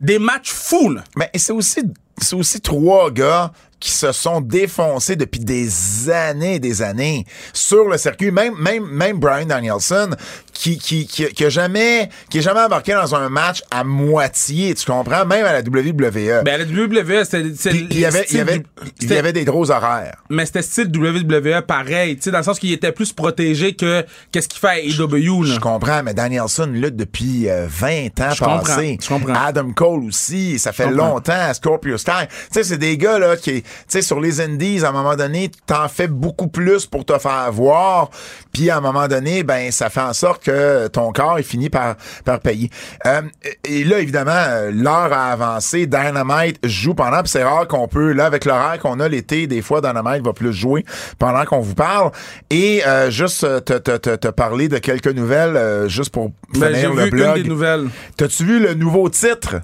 des 0.00 0.18
matchs 0.18 0.52
fous. 0.52 0.90
là. 0.90 1.04
Mais 1.16 1.30
c'est 1.34 1.52
aussi, 1.52 1.80
c'est 2.18 2.36
aussi 2.36 2.60
trois 2.60 3.10
gars 3.10 3.52
qui 3.80 3.90
se 3.90 4.12
sont 4.12 4.40
défoncés 4.40 5.16
depuis 5.16 5.40
des 5.40 6.10
années 6.10 6.56
et 6.56 6.58
des 6.58 6.82
années 6.82 7.24
sur 7.52 7.88
le 7.88 7.96
circuit. 7.96 8.30
Même, 8.30 8.54
même, 8.58 8.84
même 8.86 9.18
Brian 9.18 9.46
Danielson, 9.46 10.10
qui, 10.52 10.78
qui, 10.78 11.06
qui, 11.06 11.26
qui 11.26 11.44
a 11.44 11.48
jamais, 11.48 12.08
qui 12.30 12.38
est 12.38 12.42
jamais 12.42 12.60
embarqué 12.60 12.92
dans 12.92 13.14
un 13.14 13.28
match 13.28 13.62
à 13.70 13.84
moitié, 13.84 14.74
tu 14.74 14.84
comprends? 14.84 15.24
Même 15.24 15.44
à 15.44 15.52
la 15.52 15.60
WWE. 15.60 16.42
Ben, 16.44 16.58
la 16.58 16.64
WWE, 16.64 17.24
c'était. 17.24 17.70
il 17.90 17.98
y 17.98 18.04
avait, 18.04 18.26
il 18.30 18.36
y 18.36 18.40
avait, 18.40 18.62
il 19.00 19.08
y 19.08 19.16
avait 19.16 19.32
des 19.32 19.44
gros 19.44 19.70
horaires. 19.70 20.16
Mais 20.30 20.46
c'était 20.46 20.62
style 20.62 20.90
WWE 20.94 21.62
pareil, 21.62 22.16
tu 22.16 22.22
sais, 22.22 22.30
dans 22.30 22.38
le 22.38 22.44
sens 22.44 22.58
qu'il 22.58 22.72
était 22.72 22.92
plus 22.92 23.12
protégé 23.12 23.74
que 23.74 24.04
qu'est-ce 24.32 24.48
qu'il 24.48 24.58
fait 24.58 24.68
à 24.68 24.78
AEW. 24.80 25.44
Là. 25.44 25.54
Je 25.54 25.60
comprends, 25.60 26.02
mais 26.02 26.14
Danielson 26.14 26.70
lutte 26.72 26.96
depuis 26.96 27.48
euh, 27.48 27.66
20 27.68 28.20
ans 28.20 28.30
Je 28.34 28.38
comprends, 28.40 28.58
passés. 28.60 28.98
je 29.00 29.08
comprends. 29.08 29.34
Adam 29.34 29.72
Cole 29.72 30.04
aussi, 30.04 30.58
ça 30.58 30.72
fait 30.72 30.90
longtemps. 30.90 31.54
Scorpio 31.54 31.96
Sky. 31.98 32.26
Tu 32.28 32.34
sais, 32.50 32.64
c'est 32.64 32.78
des 32.78 32.96
gars, 32.98 33.18
là, 33.18 33.36
qui, 33.36 33.62
sais, 33.88 34.02
sur 34.02 34.20
les 34.20 34.40
indies, 34.40 34.84
à 34.84 34.88
un 34.88 34.92
moment 34.92 35.16
donné, 35.16 35.50
t'en 35.66 35.88
fais 35.88 36.08
beaucoup 36.08 36.48
plus 36.48 36.86
pour 36.86 37.04
te 37.04 37.18
faire 37.18 37.50
voir. 37.52 38.10
Puis, 38.52 38.70
à 38.70 38.76
un 38.78 38.80
moment 38.80 39.08
donné, 39.08 39.42
ben, 39.42 39.70
ça 39.70 39.90
fait 39.90 40.00
en 40.00 40.12
sorte 40.12 40.42
que 40.44 40.86
ton 40.88 41.12
corps 41.12 41.38
est 41.38 41.42
fini 41.42 41.68
par, 41.70 41.96
par 42.24 42.40
payer. 42.40 42.70
Euh, 43.06 43.22
et 43.64 43.84
là, 43.84 44.00
évidemment, 44.00 44.44
l'heure 44.72 45.12
a 45.12 45.32
avancé. 45.32 45.86
Dynamite 45.86 46.58
joue 46.64 46.94
pendant, 46.94 47.20
puis 47.22 47.30
c'est 47.30 47.44
rare 47.44 47.66
qu'on 47.68 47.88
peut, 47.88 48.12
là, 48.12 48.26
avec 48.26 48.44
l'horaire 48.44 48.78
qu'on 48.80 49.00
a 49.00 49.08
l'été, 49.08 49.46
des 49.46 49.62
fois, 49.62 49.80
Dynamite 49.80 50.24
va 50.24 50.32
plus 50.32 50.52
jouer 50.52 50.84
pendant 51.18 51.44
qu'on 51.44 51.60
vous 51.60 51.74
parle. 51.74 52.10
Et 52.50 52.82
euh, 52.86 53.10
juste 53.10 53.44
euh, 53.44 53.60
te, 53.60 53.74
te, 53.74 53.96
te, 53.96 54.16
te 54.16 54.28
parler 54.28 54.68
de 54.68 54.78
quelques 54.78 55.08
nouvelles, 55.08 55.56
euh, 55.56 55.88
juste 55.88 56.10
pour 56.10 56.30
Ben, 56.54 56.74
finir 56.74 56.94
le 56.94 57.04
vu 57.04 57.10
blog. 57.10 57.36
une 57.36 57.42
des 57.42 57.48
nouvelles. 57.48 57.88
T'as-tu 58.16 58.44
vu 58.44 58.60
le 58.60 58.74
nouveau 58.74 59.08
titre? 59.08 59.56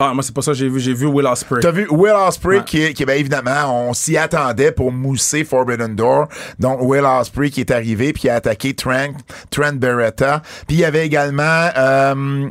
Ah, 0.00 0.12
moi, 0.12 0.22
c'est 0.24 0.34
pas 0.34 0.42
ça 0.42 0.50
que 0.52 0.58
j'ai 0.58 0.68
vu. 0.68 0.80
J'ai 0.80 0.92
vu 0.92 1.06
Will 1.06 1.24
Ospreay. 1.26 1.60
T'as 1.60 1.70
vu 1.70 1.86
Will 1.88 2.12
Osprey 2.12 2.58
Ouais. 2.58 2.64
qui, 2.64 2.92
qui, 2.94 3.04
ben 3.04 3.16
évidemment, 3.18 3.88
on 3.88 3.94
s'y 3.94 4.16
attendait 4.16 4.72
pour 4.72 4.90
mousser 4.90 5.44
Forbidden 5.44 5.94
Door. 5.94 6.28
Donc, 6.58 6.78
Will 6.82 7.04
Osprey 7.04 7.50
qui 7.50 7.60
est 7.60 7.70
arrivé 7.70 8.12
puis 8.12 8.22
qui 8.22 8.28
a 8.28 8.34
attaqué 8.34 8.74
Trent, 8.74 9.12
Trent 9.50 9.74
Beretta. 9.74 10.42
Puis 10.66 10.76
il 10.76 10.80
y 10.80 10.84
avait 10.84 11.06
également, 11.06 11.68
euh, 11.76 12.48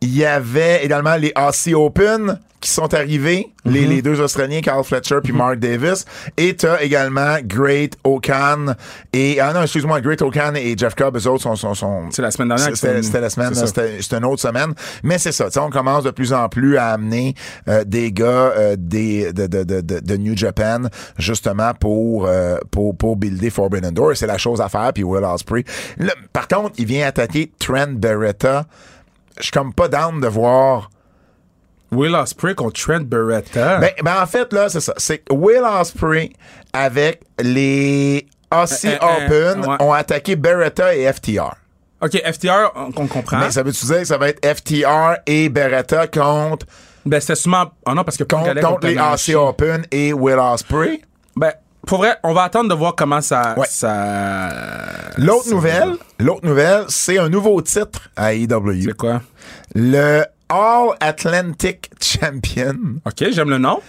il 0.00 0.16
y 0.16 0.24
avait 0.24 0.84
également 0.84 1.16
les 1.16 1.32
Aussie 1.36 1.74
Open 1.74 2.38
qui 2.60 2.70
sont 2.70 2.92
arrivés, 2.92 3.48
les, 3.64 3.86
les 3.86 4.02
deux 4.02 4.20
Australiens, 4.20 4.60
Carl 4.60 4.84
Fletcher 4.84 5.20
puis 5.24 5.32
Mark 5.32 5.58
Davis. 5.58 6.04
Et 6.36 6.54
t'as 6.54 6.82
également 6.82 7.38
Great 7.42 7.96
O'Khan 8.04 8.74
et, 9.14 9.40
ah 9.40 9.52
non, 9.54 9.62
excuse-moi, 9.62 10.00
Great 10.02 10.20
O'Khan 10.20 10.54
et 10.56 10.76
Jeff 10.76 10.94
Cobb, 10.94 11.16
eux 11.16 11.26
autres 11.26 11.42
sont, 11.42 11.56
sont, 11.56 11.74
sont 11.74 12.10
C'est 12.10 12.20
la 12.22 12.30
semaine 12.30 12.48
dernière 12.48 12.76
C'était 12.76 13.20
la 13.20 13.30
semaine, 13.30 13.54
c'était 13.54 14.16
une 14.16 14.24
autre 14.26 14.42
semaine. 14.42 14.74
Mais 15.02 15.16
c'est 15.16 15.32
ça, 15.32 15.48
on 15.62 15.70
commence 15.70 16.04
de 16.04 16.10
plus 16.10 16.32
en 16.34 16.48
plus 16.48 16.76
à 16.76 16.88
amener 16.88 17.34
euh, 17.68 17.84
des 17.84 18.12
gars 18.12 18.26
euh, 18.26 18.76
des, 18.78 19.32
de, 19.32 19.46
de, 19.46 19.62
de, 19.62 19.80
de, 19.80 20.16
New 20.16 20.36
Japan, 20.36 20.82
justement, 21.18 21.72
pour, 21.72 22.26
euh, 22.26 22.58
pour, 22.70 22.94
pour 22.94 23.16
builder 23.16 23.48
Forbidden 23.48 23.92
Door. 23.92 24.16
C'est 24.16 24.26
la 24.26 24.38
chose 24.38 24.60
à 24.60 24.68
faire, 24.68 24.92
puis 24.92 25.02
Will 25.02 25.24
Ospreay. 25.24 25.64
Là, 25.98 26.12
par 26.32 26.46
contre, 26.46 26.72
il 26.76 26.84
vient 26.84 27.06
attaquer 27.06 27.52
Trent 27.58 27.92
Beretta. 27.92 28.66
Je 29.40 29.44
suis 29.44 29.52
comme 29.52 29.72
pas 29.72 29.88
down 29.88 30.20
de 30.20 30.28
voir... 30.28 30.90
Will 31.92 32.14
Ospreay 32.14 32.54
contre 32.54 32.80
Trent 32.80 33.00
Beretta. 33.00 33.78
Ben, 33.78 33.90
ben 34.04 34.22
en 34.22 34.26
fait, 34.26 34.52
là, 34.52 34.68
c'est 34.68 34.80
ça. 34.80 34.94
C'est 34.96 35.24
Will 35.30 35.64
Ospreay 35.64 36.32
avec 36.72 37.22
les 37.40 38.28
Aussie 38.52 38.88
Euh, 38.88 38.98
euh, 39.02 39.26
Open 39.26 39.66
ouais. 39.66 39.76
ont 39.80 39.92
attaqué 39.92 40.36
Beretta 40.36 40.94
et 40.94 41.12
FTR. 41.12 41.54
OK, 42.02 42.12
FTR, 42.12 42.72
on, 42.74 43.06
comprend. 43.06 43.38
Mais 43.38 43.50
ça 43.50 43.62
veut-tu 43.62 43.84
dire 43.84 43.98
que 43.98 44.04
ça 44.04 44.16
va 44.16 44.28
être 44.28 44.44
FTR 44.44 45.16
et 45.26 45.48
Beretta 45.48 46.06
contre, 46.06 46.66
Ben, 47.04 47.20
c'était 47.20 47.34
sûrement... 47.34 47.72
Ah 47.84 47.94
non, 47.94 48.04
parce 48.04 48.16
que 48.16 48.24
contre, 48.24 48.48
allait 48.48 48.62
contre 48.62 48.86
les. 48.86 48.96
AC 48.96 49.34
Open 49.34 49.84
et 49.90 50.12
Will 50.12 50.38
Ospreay? 50.38 51.02
Ben, 51.36 51.52
pour 51.86 51.98
vrai, 51.98 52.16
on 52.22 52.32
va 52.32 52.44
attendre 52.44 52.70
de 52.70 52.74
voir 52.74 52.94
comment 52.94 53.20
ça... 53.20 53.54
Ouais. 53.56 53.66
ça... 53.68 54.48
L'autre 55.18 55.50
nouvelle, 55.50 55.96
l'autre 56.18 56.46
nouvelle, 56.46 56.84
c'est 56.88 57.18
un 57.18 57.28
nouveau 57.28 57.60
titre 57.60 58.10
à 58.16 58.32
AEW. 58.32 58.82
C'est 58.84 58.96
quoi? 58.96 59.20
Le 59.74 60.24
All 60.48 60.88
Atlantic 61.00 61.90
Champion. 62.00 62.74
OK, 63.06 63.24
j'aime 63.30 63.50
le 63.50 63.58
nom. 63.58 63.80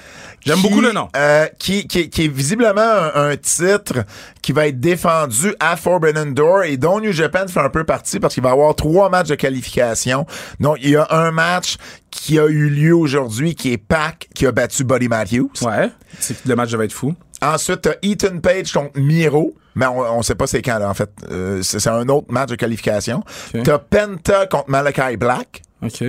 J'aime 0.43 0.57
qui, 0.57 0.61
beaucoup 0.63 0.81
le 0.81 0.91
nom. 0.91 1.07
euh, 1.15 1.45
qui, 1.59 1.87
qui, 1.87 2.09
qui 2.09 2.25
est 2.25 2.27
visiblement 2.27 2.81
un, 2.81 3.29
un 3.29 3.37
titre 3.37 4.03
qui 4.41 4.53
va 4.53 4.67
être 4.67 4.79
défendu 4.79 5.53
à 5.59 5.75
Forbidden 5.75 6.33
Door 6.33 6.63
et 6.63 6.77
dont 6.77 6.99
New 6.99 7.11
Japan 7.11 7.47
fait 7.47 7.59
un 7.59 7.69
peu 7.69 7.83
partie 7.83 8.19
parce 8.19 8.33
qu'il 8.33 8.41
va 8.41 8.49
avoir 8.51 8.75
trois 8.75 9.09
matchs 9.09 9.27
de 9.27 9.35
qualification. 9.35 10.25
Donc, 10.59 10.77
il 10.81 10.89
y 10.91 10.95
a 10.95 11.05
un 11.11 11.29
match 11.29 11.77
qui 12.09 12.39
a 12.39 12.47
eu 12.47 12.69
lieu 12.69 12.95
aujourd'hui 12.95 13.53
qui 13.53 13.71
est 13.73 13.77
Pac 13.77 14.29
qui 14.33 14.47
a 14.47 14.51
battu 14.51 14.83
Buddy 14.83 15.07
Matthews. 15.09 15.51
Ouais. 15.61 15.91
Le 16.45 16.55
match 16.55 16.71
devait 16.71 16.85
être 16.85 16.93
fou. 16.93 17.13
Ensuite, 17.43 17.81
t'as 17.81 17.93
Ethan 18.01 18.39
Page 18.39 18.71
contre 18.71 18.99
Miro. 18.99 19.53
Mais 19.75 19.85
on, 19.87 19.99
on 19.99 20.21
sait 20.21 20.35
pas 20.35 20.47
c'est 20.47 20.61
quand, 20.61 20.79
là, 20.79 20.89
en 20.89 20.93
fait. 20.93 21.09
Euh, 21.31 21.61
c'est 21.61 21.87
un 21.87 22.07
autre 22.09 22.27
match 22.31 22.49
de 22.49 22.55
qualification. 22.55 23.23
Ok. 23.55 23.63
T'as 23.63 23.77
Penta 23.79 24.45
contre 24.47 24.69
Malachi 24.69 25.17
Black. 25.17 25.61
OK. 25.83 26.03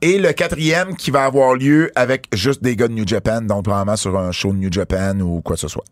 Et 0.00 0.18
le 0.18 0.32
quatrième 0.32 0.96
qui 0.96 1.10
va 1.10 1.24
avoir 1.24 1.54
lieu 1.54 1.90
avec 1.94 2.26
juste 2.32 2.62
des 2.62 2.74
gars 2.76 2.88
de 2.88 2.94
New 2.94 3.06
Japan, 3.06 3.42
donc 3.42 3.64
probablement 3.64 3.96
sur 3.96 4.18
un 4.18 4.32
show 4.32 4.52
de 4.52 4.58
New 4.58 4.72
Japan 4.72 5.20
ou 5.20 5.42
quoi 5.42 5.56
que 5.56 5.60
ce 5.60 5.68
soit. 5.68 5.84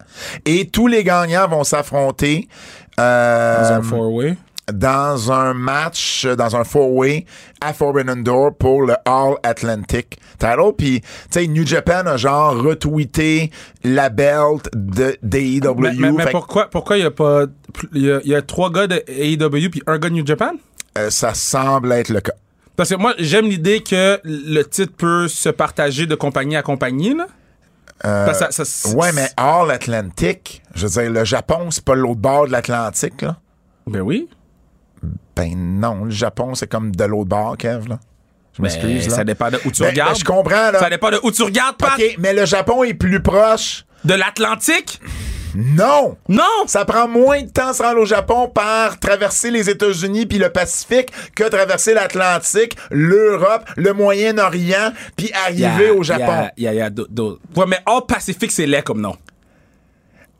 Et 0.46 0.66
tous 0.68 0.86
les 0.86 1.04
gagnants 1.04 1.46
vont 1.48 1.64
s'affronter. 1.64 2.48
Dans 2.96 3.04
Euh, 3.04 3.76
un 3.78 3.82
four-way. 3.82 4.36
Dans 4.72 5.32
un 5.32 5.54
match, 5.54 6.26
dans 6.26 6.56
un 6.56 6.64
four-way 6.64 7.24
à 7.60 7.72
Forbidden 7.72 8.22
Door 8.22 8.56
pour 8.58 8.82
le 8.82 8.94
All 9.04 9.34
Atlantic 9.42 10.18
title. 10.38 10.72
Puis, 10.76 11.00
tu 11.00 11.06
sais, 11.30 11.46
New 11.46 11.66
Japan 11.66 12.06
a 12.06 12.16
genre 12.16 12.54
retweeté 12.56 13.50
la 13.84 14.08
belt 14.08 14.68
de 14.74 15.16
d'AEW. 15.22 15.74
Mais, 16.12 16.26
pourquoi 16.30 16.68
pourquoi 16.70 16.96
il 16.98 17.02
y 17.02 17.06
a 17.06 17.10
pas 17.10 17.44
il 17.94 18.02
y 18.04 18.10
a, 18.12 18.20
il 18.24 18.30
y 18.30 18.34
a 18.34 18.42
trois 18.42 18.70
gars 18.70 18.86
de 18.86 19.02
AEW 19.08 19.70
puis 19.70 19.82
un 19.86 19.98
gars 19.98 20.08
de 20.08 20.14
New 20.14 20.26
Japan? 20.26 20.52
euh, 20.96 21.10
ça 21.10 21.34
semble 21.34 21.92
être 21.92 22.08
le 22.08 22.20
cas. 22.20 22.32
Parce 22.76 22.90
que 22.90 22.94
moi 22.94 23.14
j'aime 23.18 23.46
l'idée 23.46 23.80
que 23.82 24.20
le 24.24 24.62
titre 24.62 24.92
peut 24.96 25.28
se 25.28 25.48
partager 25.48 26.06
de 26.06 26.14
compagnie 26.14 26.56
à 26.56 26.62
compagnie 26.62 27.14
là. 27.14 27.26
Ça- 28.32 28.52
ça- 28.52 28.88
Euh, 28.90 28.94
Ouais, 28.94 29.10
mais 29.12 29.28
All 29.36 29.70
Atlantic, 29.72 30.62
je 30.74 30.86
veux 30.86 31.02
dire, 31.02 31.10
le 31.10 31.24
Japon, 31.24 31.70
c'est 31.72 31.84
pas 31.84 31.96
l'autre 31.96 32.20
bord 32.20 32.46
de 32.46 32.52
l'Atlantique, 32.52 33.22
là. 33.22 33.36
Ben 33.88 34.02
oui. 34.02 34.28
Ben 35.38 35.54
non, 35.56 36.04
le 36.04 36.10
Japon, 36.10 36.56
c'est 36.56 36.66
comme 36.66 36.94
de 36.94 37.04
l'autre 37.04 37.28
bord, 37.28 37.56
Kev, 37.56 37.88
là. 37.88 38.00
Je 38.56 38.62
m'excuse, 38.62 39.08
ça 39.08 39.22
dépend 39.22 39.50
de 39.50 39.60
où 39.64 39.70
tu 39.70 39.82
Ben, 39.82 39.90
regardes. 39.90 40.10
ben, 40.14 40.18
je 40.18 40.24
comprends, 40.24 40.72
là. 40.72 40.80
Ça 40.80 40.90
dépend 40.90 41.10
de 41.10 41.20
où 41.22 41.30
tu 41.30 41.44
regardes, 41.44 41.76
Pat. 41.76 41.92
OK, 41.96 42.16
mais 42.18 42.34
le 42.34 42.44
Japon 42.44 42.82
est 42.82 42.94
plus 42.94 43.22
proche. 43.22 43.84
De 44.04 44.14
l'Atlantique? 44.14 45.00
Non! 45.54 46.16
Non! 46.28 46.42
Ça 46.66 46.84
prend 46.84 47.06
moins 47.06 47.42
de 47.42 47.50
temps 47.50 47.68
à 47.68 47.72
se 47.72 47.82
rendre 47.82 48.00
au 48.00 48.04
Japon 48.04 48.48
par 48.48 48.98
traverser 48.98 49.52
les 49.52 49.70
États-Unis 49.70 50.26
puis 50.26 50.38
le 50.38 50.50
Pacifique 50.50 51.10
que 51.34 51.44
traverser 51.44 51.94
l'Atlantique, 51.94 52.76
l'Europe, 52.90 53.64
le 53.76 53.92
Moyen-Orient 53.92 54.92
puis 55.16 55.30
arriver 55.46 55.90
au 55.90 56.02
Japon. 56.02 56.48
Il 56.56 56.64
y 56.64 56.80
a, 56.80 56.90
d'autres-. 56.90 57.40
Ouais, 57.56 57.66
mais 57.66 57.78
All 57.86 58.02
Pacific, 58.06 58.50
c'est 58.50 58.66
laid 58.66 58.82
comme 58.82 59.00
nom. 59.00 59.16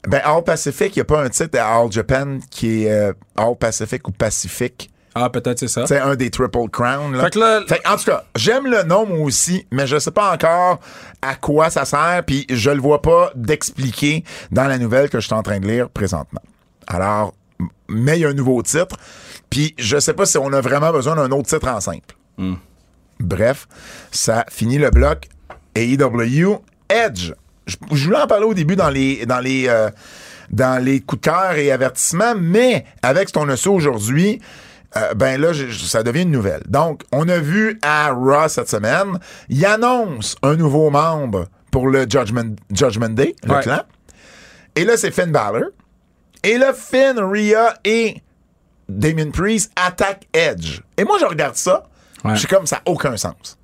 Ben, 0.07 0.21
All 0.25 0.45
Pacific, 0.45 0.95
il 0.97 0.99
n'y 0.99 1.03
a 1.03 1.05
pas 1.05 1.23
un 1.25 1.29
titre 1.29 1.59
à 1.59 1.75
All 1.77 1.91
Japan 1.91 2.39
qui 2.51 2.85
est 2.85 2.91
euh, 2.91 3.13
All 3.37 3.57
Pacific 3.57 4.07
ou 4.09 4.13
Pacific. 4.13 4.91
Ah, 5.15 5.29
peut-être 5.31 5.59
c'est 5.59 5.69
ça. 5.69 5.85
C'est 5.87 5.99
un 5.99 6.15
des 6.15 6.31
Triple 6.31 6.69
Crown. 6.71 7.13
Là. 7.17 7.25
Fait 7.25 7.31
que 7.31 7.39
là- 7.41 7.63
Fait 7.67 7.81
que, 7.81 7.89
en 7.89 7.97
tout 7.97 8.05
cas, 8.05 8.25
j'aime 8.37 8.67
le 8.69 8.85
nom 8.85 9.05
moi 9.07 9.19
aussi, 9.19 9.67
mais 9.73 9.87
je 9.89 9.99
sais 9.99 10.13
pas 10.13 10.33
encore 10.33 10.79
à 11.23 11.35
quoi 11.35 11.71
ça 11.71 11.85
sert, 11.85 12.23
puis 12.25 12.47
je 12.49 12.71
le 12.71 12.81
vois 12.81 13.03
pas 13.03 13.33
d'expliquer 13.35 14.23
dans 14.53 14.69
la 14.69 14.79
nouvelle 14.79 15.11
que 15.11 15.19
je 15.19 15.27
suis 15.27 15.35
en 15.35 15.43
train 15.43 15.59
de 15.59 15.67
lire 15.67 15.89
présentement. 15.91 16.43
Alors, 16.87 17.35
mais 17.89 18.19
il 18.19 18.21
y 18.21 18.25
a 18.25 18.29
un 18.29 18.35
nouveau 18.35 18.63
titre, 18.63 18.97
puis 19.51 19.75
je 19.79 19.99
sais 19.99 20.15
pas 20.15 20.27
si 20.27 20.39
on 20.39 20.53
a 20.53 20.61
vraiment 20.61 20.93
besoin 20.93 21.17
d'un 21.17 21.31
autre 21.33 21.49
titre 21.49 21.67
en 21.69 21.81
simple. 21.81 22.15
Bref, 23.19 23.67
ça 24.13 24.45
finit 24.49 24.79
le 24.79 24.91
bloc 24.91 25.25
AEW 25.75 26.59
Edge. 26.89 27.33
Je, 27.69 27.77
je 27.93 28.05
voulais 28.07 28.19
en 28.19 28.27
parler 28.27 28.47
au 28.47 28.55
début 28.55 28.75
dans 28.75 28.91
les 28.91 29.25
dans 29.27 29.39
les 29.41 29.69
euh, 29.69 29.89
dans 30.51 30.83
les 30.83 31.01
coups 31.01 31.21
de 31.23 31.27
cœur 31.27 31.53
et 31.53 31.71
avertissements, 31.71 32.35
mais 32.37 32.85
avec 33.03 33.29
ce 33.29 33.35
qu'on 33.35 33.49
a 33.51 33.57
su 33.57 33.69
aujourd'hui, 33.69 34.41
euh, 34.97 35.13
ben 35.15 35.39
là, 35.41 35.53
je- 35.53 35.71
ça 35.71 36.03
devient 36.03 36.23
une 36.23 36.31
nouvelle. 36.31 36.63
Donc, 36.67 37.03
on 37.13 37.29
a 37.29 37.39
vu 37.39 37.79
à 37.83 38.11
Raw 38.13 38.49
cette 38.49 38.71
semaine, 38.71 39.19
il 39.51 39.65
annonce 39.67 40.37
un 40.43 40.57
nouveau 40.57 40.89
membre 40.91 41.47
pour 41.71 41.89
le 41.89 42.07
Judgment, 42.09 42.57
Judgment 42.73 43.11
Day, 43.11 43.37
le 43.45 43.55
Ouais. 43.57 43.63
clan. 43.63 43.83
Et 44.75 44.85
là, 44.87 44.97
c'est 44.97 45.11
Finn 45.11 45.31
Balor. 45.31 45.65
Et 46.43 46.57
là, 46.57 46.73
Finn, 46.73 47.19
Rhea 47.19 47.75
et 47.85 48.23
Damien 48.89 49.31
Priest 49.31 49.71
attaquent 49.77 50.27
Edge. 50.33 50.81
Et 50.97 51.05
moi, 51.05 51.19
je 51.21 51.27
regarde 51.27 51.57
ça, 51.57 51.83
Ouais. 52.25 52.33
je 52.35 52.39
suis 52.39 52.49
comme 52.49 52.67
ça 52.67 52.77
n'a 52.77 52.83
aucun 52.91 53.17
sens. 53.19 53.58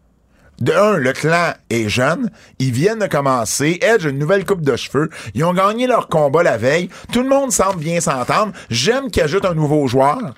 De 0.64 0.72
un, 0.72 0.96
le 0.96 1.12
clan 1.12 1.52
est 1.68 1.90
jeune. 1.90 2.30
Ils 2.58 2.72
viennent 2.72 3.00
de 3.00 3.06
commencer. 3.06 3.78
Edge 3.82 4.06
une 4.06 4.18
nouvelle 4.18 4.46
coupe 4.46 4.62
de 4.62 4.76
cheveux. 4.76 5.10
Ils 5.34 5.44
ont 5.44 5.52
gagné 5.52 5.86
leur 5.86 6.08
combat 6.08 6.42
la 6.42 6.56
veille. 6.56 6.88
Tout 7.12 7.20
le 7.20 7.28
monde 7.28 7.52
semble 7.52 7.80
bien 7.80 8.00
s'entendre. 8.00 8.52
J'aime 8.70 9.10
qu'ils 9.10 9.24
ajoutent 9.24 9.44
un 9.44 9.52
nouveau 9.52 9.86
joueur. 9.86 10.32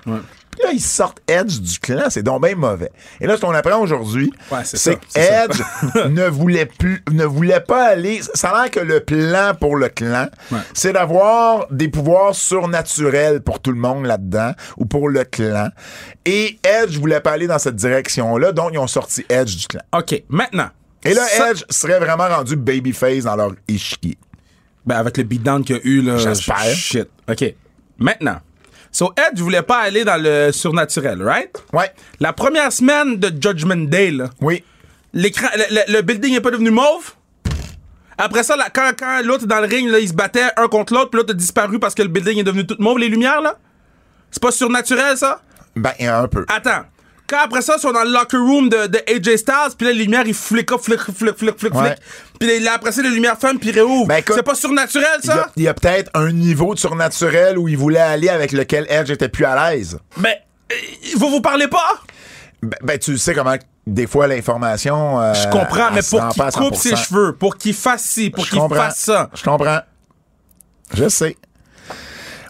Puis 0.57 0.65
là, 0.65 0.71
ils 0.73 0.81
sortent 0.81 1.19
Edge 1.27 1.59
du 1.59 1.79
clan. 1.79 2.05
C'est 2.09 2.23
donc 2.23 2.43
bien 2.45 2.55
mauvais. 2.55 2.91
Et 3.21 3.27
là, 3.27 3.35
ce 3.37 3.41
qu'on 3.41 3.53
apprend 3.53 3.79
aujourd'hui, 3.79 4.31
Ouais, 4.51 4.59
c'est 4.63 4.77
ça. 4.77 4.95
qu'Edge 4.95 5.61
ne 6.09 6.27
voulait 6.27 6.65
plus, 6.65 7.03
ne 7.11 7.25
voulait 7.25 7.59
pas 7.59 7.85
aller. 7.89 8.21
Ça 8.33 8.49
a 8.49 8.61
l'air 8.63 8.71
que 8.71 8.79
le 8.79 8.99
plan 9.01 9.53
pour 9.59 9.75
le 9.75 9.89
clan, 9.89 10.27
Ouais. 10.51 10.59
c'est 10.73 10.93
d'avoir 10.93 11.67
des 11.71 11.87
pouvoirs 11.89 12.33
surnaturels 12.35 13.41
pour 13.41 13.59
tout 13.59 13.71
le 13.71 13.77
monde 13.79 14.05
là-dedans 14.05 14.51
ou 14.77 14.85
pour 14.85 15.09
le 15.09 15.23
clan. 15.23 15.69
Et 16.25 16.59
Edge 16.63 16.97
voulait 16.97 17.21
pas 17.21 17.31
aller 17.31 17.47
dans 17.47 17.59
cette 17.59 17.75
direction-là, 17.75 18.51
donc 18.51 18.71
ils 18.73 18.79
ont 18.79 18.87
sorti 18.87 19.25
Edge 19.29 19.55
du 19.55 19.67
clan. 19.67 19.81
OK, 19.95 20.23
maintenant. 20.29 20.69
Et 21.05 21.13
là, 21.13 21.23
Ça- 21.25 21.51
Edge 21.51 21.63
serait 21.69 21.99
vraiment 21.99 22.27
rendu 22.27 22.55
babyface 22.55 23.23
dans 23.23 23.35
leur 23.35 23.51
échiquier. 23.67 24.17
Ben, 24.85 24.95
avec 24.97 25.17
le 25.17 25.23
beatdown 25.23 25.63
qu'il 25.63 25.75
y 25.75 25.79
a 25.79 25.81
eu, 25.83 26.01
là. 26.01 26.17
J'espère. 26.17 26.63
Shit. 26.73 27.07
OK. 27.29 27.55
Maintenant. 27.99 28.37
So, 28.91 29.13
Edge 29.17 29.39
voulait 29.39 29.61
pas 29.61 29.77
aller 29.79 30.03
dans 30.03 30.21
le 30.21 30.51
surnaturel, 30.51 31.21
right? 31.23 31.51
Ouais. 31.73 31.91
La 32.19 32.33
première 32.33 32.71
semaine 32.71 33.17
de 33.17 33.27
Judgment 33.27 33.87
Day, 33.89 34.11
là, 34.11 34.29
Oui. 34.41 34.63
l'écran, 35.13 35.47
le, 35.55 35.75
le- 35.75 35.93
le 35.97 36.01
building 36.01 36.33
est 36.35 36.41
pas 36.41 36.51
devenu 36.51 36.71
mauve? 36.71 37.13
Après 38.17 38.41
ça, 38.43 38.55
là, 38.55 38.69
quand, 38.73 38.91
quand 38.97 39.21
l'autre 39.23 39.43
est 39.43 39.47
dans 39.47 39.59
le 39.59 39.67
ring, 39.67 39.89
là, 39.89 39.99
ils 39.99 40.09
se 40.09 40.13
battaient 40.13 40.47
un 40.57 40.67
contre 40.67 40.93
l'autre, 40.93 41.11
puis 41.11 41.17
l'autre 41.19 41.33
a 41.33 41.37
disparu 41.37 41.77
parce 41.79 41.93
que 41.93 42.01
le 42.01 42.07
building 42.07 42.39
est 42.39 42.43
devenu 42.43 42.65
tout 42.65 42.75
mauve, 42.79 42.97
les 42.97 43.09
lumières, 43.09 43.41
là? 43.41 43.57
C'est 44.31 44.41
pas 44.41 44.51
surnaturel, 44.51 45.15
ça? 45.17 45.41
Ben, 45.75 45.93
un 46.01 46.27
peu. 46.27 46.43
Attends. 46.49 46.85
Quand 47.27 47.39
après 47.43 47.61
ça, 47.61 47.73
ils 47.77 47.81
sont 47.81 47.91
dans 47.91 48.03
le 48.03 48.11
locker 48.11 48.37
room 48.37 48.69
de, 48.69 48.87
de 48.87 48.99
AJ 49.07 49.35
Styles, 49.37 49.75
puis 49.77 49.87
là, 49.87 49.93
les 49.93 50.03
lumières, 50.03 50.25
ils 50.25 50.33
fliquent 50.33 50.71
up, 50.71 50.79
flic, 50.81 50.99
flic, 50.99 51.35
flic, 51.37 51.57
flic, 51.59 51.73
Ouais. 51.75 51.89
flic. 51.89 51.97
Puis 52.39 52.59
là, 52.61 52.73
après 52.75 52.91
ça, 52.93 53.01
les 53.01 53.09
lumières 53.09 53.37
ferment, 53.37 53.59
puis 53.59 53.69
ils 53.69 53.75
réouvrent. 53.75 54.07
Ben, 54.07 54.23
c'est 54.25 54.43
pas 54.43 54.55
surnaturel, 54.55 55.19
ça? 55.23 55.49
il 55.57 55.63
y 55.63 55.67
a 55.67 55.73
peut-être 55.73 56.09
un 56.13 56.31
niveau 56.31 56.73
de 56.73 56.79
surnaturel 56.79 57.57
où 57.57 57.67
il 57.67 57.77
voulait 57.77 57.99
aller 57.99 58.29
avec 58.29 58.51
lequel 58.53 58.85
Edge 58.89 59.09
était 59.11 59.27
plus 59.29 59.43
à 59.45 59.71
l'aise. 59.71 59.99
Mais, 60.17 60.41
euh, 60.71 60.75
vous 61.17 61.29
vous 61.29 61.41
parlez 61.41 61.67
pas? 61.67 62.01
Ben, 62.63 62.77
ben, 62.81 62.97
tu 62.97 63.17
sais 63.17 63.33
comment 63.33 63.55
des 63.85 64.07
fois 64.07 64.27
l'information. 64.27 65.19
euh, 65.21 65.33
Je 65.33 65.47
comprends, 65.49 65.91
mais 65.93 66.01
pour 66.09 66.27
qu'il 66.29 66.43
coupe 66.43 66.75
100%. 66.75 66.75
ses 66.75 66.95
cheveux, 66.95 67.33
pour 67.33 67.57
qu'il 67.57 67.73
fasse 67.73 68.03
ci, 68.03 68.29
pour 68.29 68.47
qu'il 68.47 68.59
fasse 68.69 68.99
ça. 68.99 69.29
Je 69.33 69.43
comprends. 69.43 69.79
Je 70.93 71.09
sais. 71.09 71.35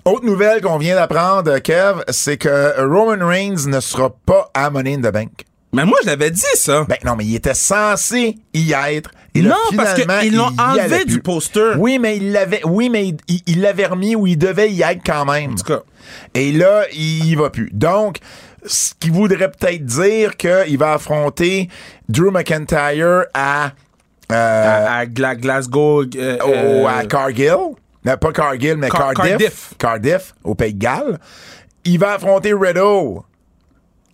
Autre 0.07 0.25
nouvelle 0.25 0.61
qu'on 0.61 0.77
vient 0.77 0.95
d'apprendre, 0.95 1.57
Kev, 1.59 2.01
c'est 2.09 2.37
que 2.37 2.79
Roman 2.81 3.25
Reigns 3.27 3.67
ne 3.67 3.79
sera 3.81 4.09
pas 4.25 4.49
à 4.53 4.69
Money 4.69 4.95
in 4.95 5.01
the 5.01 5.11
Bank. 5.13 5.31
Mais 5.73 5.83
moi, 5.83 5.97
je 6.01 6.07
l'avais 6.07 6.31
dit, 6.31 6.41
ça. 6.55 6.85
Ben 6.87 6.95
non, 7.03 7.15
mais 7.17 7.25
il 7.25 7.35
était 7.35 7.53
censé 7.53 8.37
y 8.53 8.71
être. 8.71 9.11
Et 9.35 9.41
là, 9.41 9.49
Non, 9.49 9.77
parce 9.77 9.95
qu'ils 10.21 10.35
l'ont 10.35 10.49
enlevé 10.57 11.03
du 11.05 11.19
poster. 11.21 11.73
Oui, 11.77 11.99
mais 11.99 12.15
il 12.17 12.31
l'avait, 12.31 12.61
oui, 12.65 12.89
mais 12.89 13.13
il- 13.45 13.61
l'avait 13.61 13.85
remis 13.87 14.15
où 14.15 14.25
il 14.25 14.37
devait 14.37 14.71
y 14.71 14.81
être 14.81 15.01
quand 15.05 15.25
même. 15.25 15.51
En 15.51 15.55
tout 15.55 15.65
cas. 15.65 15.81
Et 16.33 16.53
là, 16.53 16.85
il 16.93 17.25
y 17.25 17.35
va 17.35 17.49
plus. 17.49 17.69
Donc, 17.73 18.19
ce 18.65 18.93
qui 18.97 19.09
voudrait 19.09 19.51
peut-être 19.51 19.83
dire 19.85 20.37
qu'il 20.37 20.77
va 20.77 20.93
affronter 20.93 21.67
Drew 22.07 22.31
McIntyre 22.31 23.25
à, 23.33 23.71
euh, 24.31 24.33
à, 24.87 24.97
à 24.99 25.05
Gla- 25.05 25.35
Glasgow. 25.37 26.03
euh, 26.15 26.37
au- 26.43 26.47
euh, 26.49 26.85
à 26.87 27.05
Cargill. 27.05 27.75
Non, 28.07 28.17
pas 28.17 28.31
Cargill, 28.31 28.77
mais 28.77 28.89
Car- 28.89 29.13
Cardiff. 29.13 29.29
Cardiff. 29.37 29.73
Cardiff, 29.77 30.33
au 30.43 30.55
Pays 30.55 30.73
de 30.73 30.79
Galles. 30.79 31.19
Il 31.83 31.99
va 31.99 32.13
affronter 32.13 32.53
Riddle. 32.53 33.19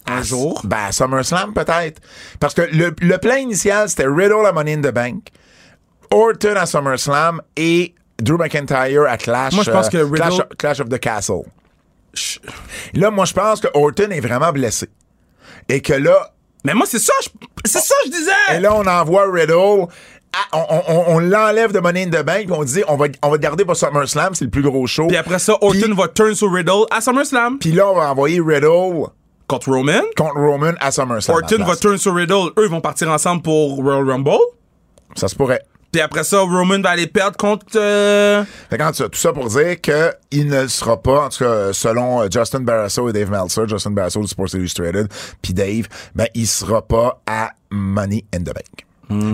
un 0.07 0.17
À- 0.17 0.21
jour. 0.21 0.61
Ben, 0.65 0.85
à 0.87 0.91
SummerSlam, 0.91 1.53
peut-être. 1.53 2.01
Parce 2.39 2.53
que 2.53 2.61
le, 2.61 2.93
le 2.99 3.17
plan 3.19 3.35
initial, 3.35 3.87
c'était 3.89 4.05
Riddle 4.07 4.45
à 4.45 4.51
Money 4.51 4.73
in 4.73 4.81
the 4.81 4.93
Bank, 4.93 5.27
Orton 6.11 6.55
à 6.57 6.65
SummerSlam 6.65 7.41
et 7.55 7.95
Drew 8.19 8.37
McIntyre 8.37 9.03
à 9.07 9.17
Clash, 9.17 9.53
Moi, 9.53 9.63
je 9.63 9.71
pense 9.71 9.87
euh, 9.87 9.89
que 9.89 9.97
Riddle- 9.97 10.17
Clash, 10.17 10.39
Clash 10.57 10.79
of 10.81 10.89
the 10.89 10.99
Castle. 10.99 11.43
Là, 12.93 13.11
moi, 13.11 13.25
je 13.25 13.33
pense 13.33 13.59
que 13.61 13.67
Orton 13.73 14.09
est 14.11 14.19
vraiment 14.19 14.51
blessé. 14.51 14.87
Et 15.69 15.81
que 15.81 15.93
là, 15.93 16.31
Mais 16.65 16.73
moi, 16.73 16.85
c'est 16.87 16.99
ça, 16.99 17.13
je- 17.23 17.29
c'est 17.65 17.79
ça, 17.81 17.95
je 18.05 18.11
disais. 18.11 18.31
et 18.55 18.59
là, 18.59 18.73
on 18.75 18.85
envoie 18.85 19.25
Riddle. 19.31 19.87
À- 20.33 20.57
on 20.57 20.65
on- 20.87 21.15
on 21.15 21.19
l'enlève 21.19 21.71
de 21.71 21.79
Money 21.79 22.03
in 22.03 22.09
the 22.09 22.23
Bank, 22.25 22.45
puis 22.45 22.51
on 22.51 22.63
dit 22.63 22.83
on 22.87 22.95
va, 22.97 23.05
on 23.21 23.29
va 23.29 23.37
garder 23.37 23.65
pour 23.65 23.75
SummerSlam, 23.75 24.33
c'est 24.35 24.45
le 24.45 24.51
plus 24.51 24.61
gros 24.63 24.85
show. 24.87 25.07
Puis 25.07 25.17
après 25.17 25.39
ça, 25.39 25.53
Orton 25.61 25.93
va 25.95 26.07
turn 26.07 26.33
sur 26.35 26.51
Riddle 26.51 26.85
à 26.91 27.01
SummerSlam. 27.01 27.59
Puis 27.59 27.71
là, 27.71 27.87
on 27.89 27.95
va 27.95 28.11
envoyer 28.11 28.39
Riddle 28.45 29.07
Contre 29.47 29.69
Roman. 29.71 30.01
contre 30.17 30.35
Roman 30.39 30.73
à 30.79 30.91
SummerSlam. 30.91 31.37
Orton 31.37 31.63
va 31.63 31.75
turn 31.75 31.97
sur 31.97 32.15
Riddle. 32.15 32.51
Eux, 32.57 32.63
ils 32.65 32.69
vont 32.71 32.81
partir 32.81 33.09
ensemble 33.09 33.41
pour 33.41 33.75
Royal 33.77 34.09
Rumble. 34.09 34.31
Ça 35.15 35.27
se 35.27 35.35
pourrait. 35.35 35.61
Puis 35.91 36.01
après 36.01 36.23
ça, 36.23 36.39
Roman 36.39 36.79
va 36.81 36.89
aller 36.89 37.05
perdre 37.05 37.37
contre. 37.37 37.67
euh, 37.75 38.43
Fait 38.71 38.77
tout 38.79 39.09
ça, 39.13 39.31
pour 39.31 39.47
dire 39.49 39.79
qu'il 39.79 40.47
ne 40.47 40.61
le 40.63 40.67
sera 40.67 40.99
pas, 40.99 41.25
en 41.25 41.29
tout 41.29 41.43
cas, 41.43 41.71
selon 41.71 42.23
euh, 42.23 42.27
Justin 42.31 42.61
Barrasso 42.61 43.07
et 43.09 43.13
Dave 43.13 43.29
Meltzer, 43.29 43.67
Justin 43.67 43.91
Barrasso 43.91 44.19
de 44.21 44.25
Sports 44.27 44.55
Illustrated, 44.55 45.07
puis 45.43 45.53
Dave, 45.53 45.87
ben, 46.15 46.25
il 46.33 46.47
sera 46.47 46.81
pas 46.81 47.21
à 47.27 47.51
Money 47.69 48.25
in 48.33 48.39
the 48.39 48.45
Bank. 48.45 48.87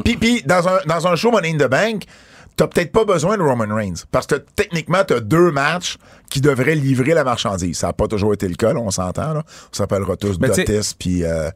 Puis, 0.04 0.18
puis 0.18 0.44
dans, 0.46 0.68
un, 0.68 0.80
dans 0.88 1.08
un 1.08 1.16
show 1.16 1.32
Money 1.32 1.54
in 1.54 1.58
the 1.58 1.70
Bank, 1.70 2.04
t'as 2.56 2.68
peut-être 2.68 2.92
pas 2.92 3.06
besoin 3.06 3.38
de 3.38 3.42
Roman 3.44 3.74
Reigns, 3.74 4.04
parce 4.12 4.28
que 4.28 4.36
techniquement, 4.36 5.04
t'as 5.08 5.20
deux 5.20 5.52
matchs 5.52 5.98
qui 6.30 6.42
devraient 6.42 6.76
livrer 6.76 7.14
la 7.14 7.24
marchandise. 7.24 7.78
Ça 7.78 7.88
n'a 7.88 7.94
pas 7.94 8.08
toujours 8.08 8.34
été 8.34 8.48
le 8.48 8.56
cas, 8.56 8.74
là, 8.74 8.80
on 8.82 8.92
s'entend, 8.92 9.34
là. 9.34 9.44
On 9.72 9.76
s'appellera 9.76 10.16
tous 10.18 10.38
Dotis, 10.40 10.94
puis... 10.98 11.24
Euh, 11.24 11.50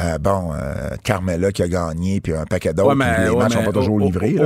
euh, 0.00 0.16
bon, 0.16 0.52
euh, 0.54 0.90
Carmela 1.02 1.50
qui 1.50 1.60
a 1.60 1.66
gagné, 1.66 2.20
puis 2.20 2.32
un 2.32 2.44
paquet 2.44 2.72
d'autres. 2.72 2.90
Ouais, 2.90 2.94
mais, 2.94 3.24
les 3.24 3.30
ouais, 3.30 3.36
matchs 3.36 3.54
sont 3.54 3.64
pas 3.64 3.72
toujours 3.72 3.96
au- 3.96 3.98
livrés. 3.98 4.36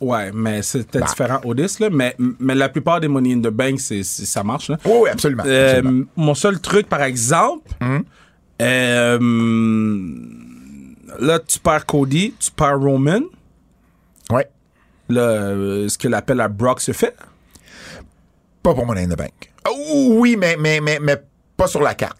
ouais, 0.00 0.30
mais 0.32 0.62
c'était 0.62 1.00
Bah. 1.00 1.06
différent 1.08 1.40
au 1.44 1.52
10, 1.52 1.80
là. 1.80 1.88
Mais, 1.90 2.14
mais 2.38 2.54
la 2.54 2.68
plupart 2.68 3.00
des 3.00 3.08
Money 3.08 3.32
in 3.34 3.40
the 3.40 3.48
Bank, 3.52 3.80
c'est, 3.80 4.04
ça 4.04 4.44
marche, 4.44 4.68
là. 4.70 4.76
Oui, 4.84 4.92
oui, 5.02 5.10
absolument. 5.10 5.42
Euh, 5.44 5.78
absolument. 5.78 6.04
mon 6.14 6.34
seul 6.36 6.60
truc, 6.60 6.88
par 6.88 7.02
exemple, 7.02 7.68
Hum. 7.80 8.04
euh, 8.62 9.18
là, 11.18 11.38
tu 11.38 11.58
perds 11.58 11.86
Cody, 11.86 12.34
tu 12.38 12.50
perds 12.50 12.78
Roman. 12.80 13.20
Ouais. 14.30 14.48
Là, 15.08 15.20
euh, 15.22 15.88
ce 15.88 15.98
que 15.98 16.08
l'appel 16.08 16.40
à 16.40 16.48
Brock 16.48 16.80
se 16.80 16.92
fait. 16.92 17.14
Pas 18.62 18.74
pour 18.74 18.86
Money 18.86 19.02
in 19.04 19.08
the 19.08 19.16
Bank. 19.18 19.52
Oh, 19.68 20.08
oui, 20.18 20.36
mais, 20.38 20.56
mais, 20.58 20.80
mais, 20.80 20.98
mais 21.00 21.16
pas 21.56 21.66
sur 21.66 21.82
la 21.82 21.94
carte. 21.94 22.16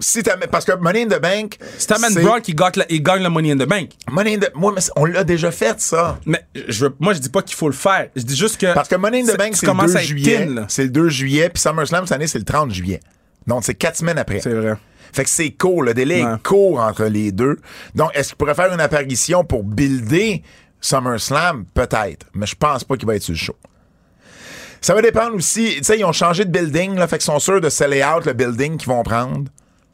Si 0.00 0.22
parce 0.50 0.64
que 0.64 0.72
Money 0.76 1.04
in 1.04 1.06
the 1.08 1.20
Bank. 1.22 1.56
Si 1.78 1.86
t'amènes 1.86 2.14
Brock, 2.14 2.46
il 2.48 2.54
gagne, 2.56 2.72
la- 2.76 2.86
il 2.92 3.02
gagne 3.02 3.22
le 3.22 3.28
Money 3.30 3.52
in 3.52 3.56
the 3.56 3.68
Bank. 3.68 3.90
Money 4.10 4.34
in 4.34 4.38
the 4.40 4.50
Moi, 4.54 4.72
mais 4.74 4.82
on 4.96 5.04
l'a 5.04 5.22
déjà 5.24 5.50
fait, 5.52 5.80
ça. 5.80 6.18
Mais 6.26 6.44
je 6.68 6.86
veux, 6.86 6.94
moi, 6.98 7.14
je 7.14 7.20
dis 7.20 7.28
pas 7.28 7.42
qu'il 7.42 7.56
faut 7.56 7.68
le 7.68 7.74
faire. 7.74 8.08
Je 8.16 8.22
dis 8.22 8.36
juste 8.36 8.60
que. 8.60 8.74
Parce 8.74 8.88
que 8.88 8.96
Money 8.96 9.22
in 9.22 9.26
the 9.32 9.38
Bank, 9.38 9.54
c'est 9.54 9.64
le 9.66 9.72
commences 9.72 9.92
2 9.92 9.96
à 9.96 10.00
être 10.02 10.06
juillet. 10.08 10.48
C'est 10.68 10.82
le 10.84 10.90
2 10.90 11.08
juillet, 11.08 11.48
puis 11.48 11.60
SummerSlam, 11.62 12.06
cette 12.06 12.16
année, 12.16 12.26
c'est 12.26 12.38
le 12.38 12.44
30 12.44 12.72
juillet. 12.72 13.00
Donc, 13.46 13.62
c'est 13.64 13.74
quatre 13.74 13.96
semaines 13.96 14.18
après. 14.18 14.40
C'est 14.40 14.52
vrai. 14.52 14.74
Fait 15.14 15.24
que 15.24 15.30
c'est 15.30 15.50
court, 15.52 15.82
le 15.84 15.94
délai 15.94 16.24
Ouais. 16.24 16.34
est 16.34 16.42
court 16.42 16.80
entre 16.80 17.04
les 17.04 17.30
deux. 17.30 17.56
Donc, 17.94 18.10
est-ce 18.14 18.30
qu'il 18.30 18.36
pourrait 18.36 18.54
faire 18.56 18.72
une 18.74 18.80
apparition 18.80 19.44
pour 19.44 19.62
builder 19.62 20.42
SummerSlam? 20.80 21.64
Peut-être. 21.72 22.26
Mais 22.34 22.46
je 22.46 22.56
pense 22.56 22.82
pas 22.84 22.96
qu'il 22.96 23.06
va 23.06 23.14
être 23.14 23.22
sur 23.22 23.32
le 23.32 23.38
show. 23.38 23.56
Ça 24.80 24.92
va 24.94 25.00
dépendre 25.02 25.36
aussi. 25.36 25.76
Tu 25.78 25.84
sais, 25.84 25.98
ils 25.98 26.04
ont 26.04 26.12
changé 26.12 26.44
de 26.44 26.50
building, 26.50 26.96
là, 26.96 27.06
fait 27.06 27.16
qu'ils 27.18 27.24
sont 27.26 27.38
sûrs 27.38 27.60
de 27.60 27.68
seller 27.70 28.04
out 28.04 28.26
le 28.26 28.32
building 28.32 28.76
qu'ils 28.76 28.88
vont 28.88 29.02
prendre. 29.02 29.44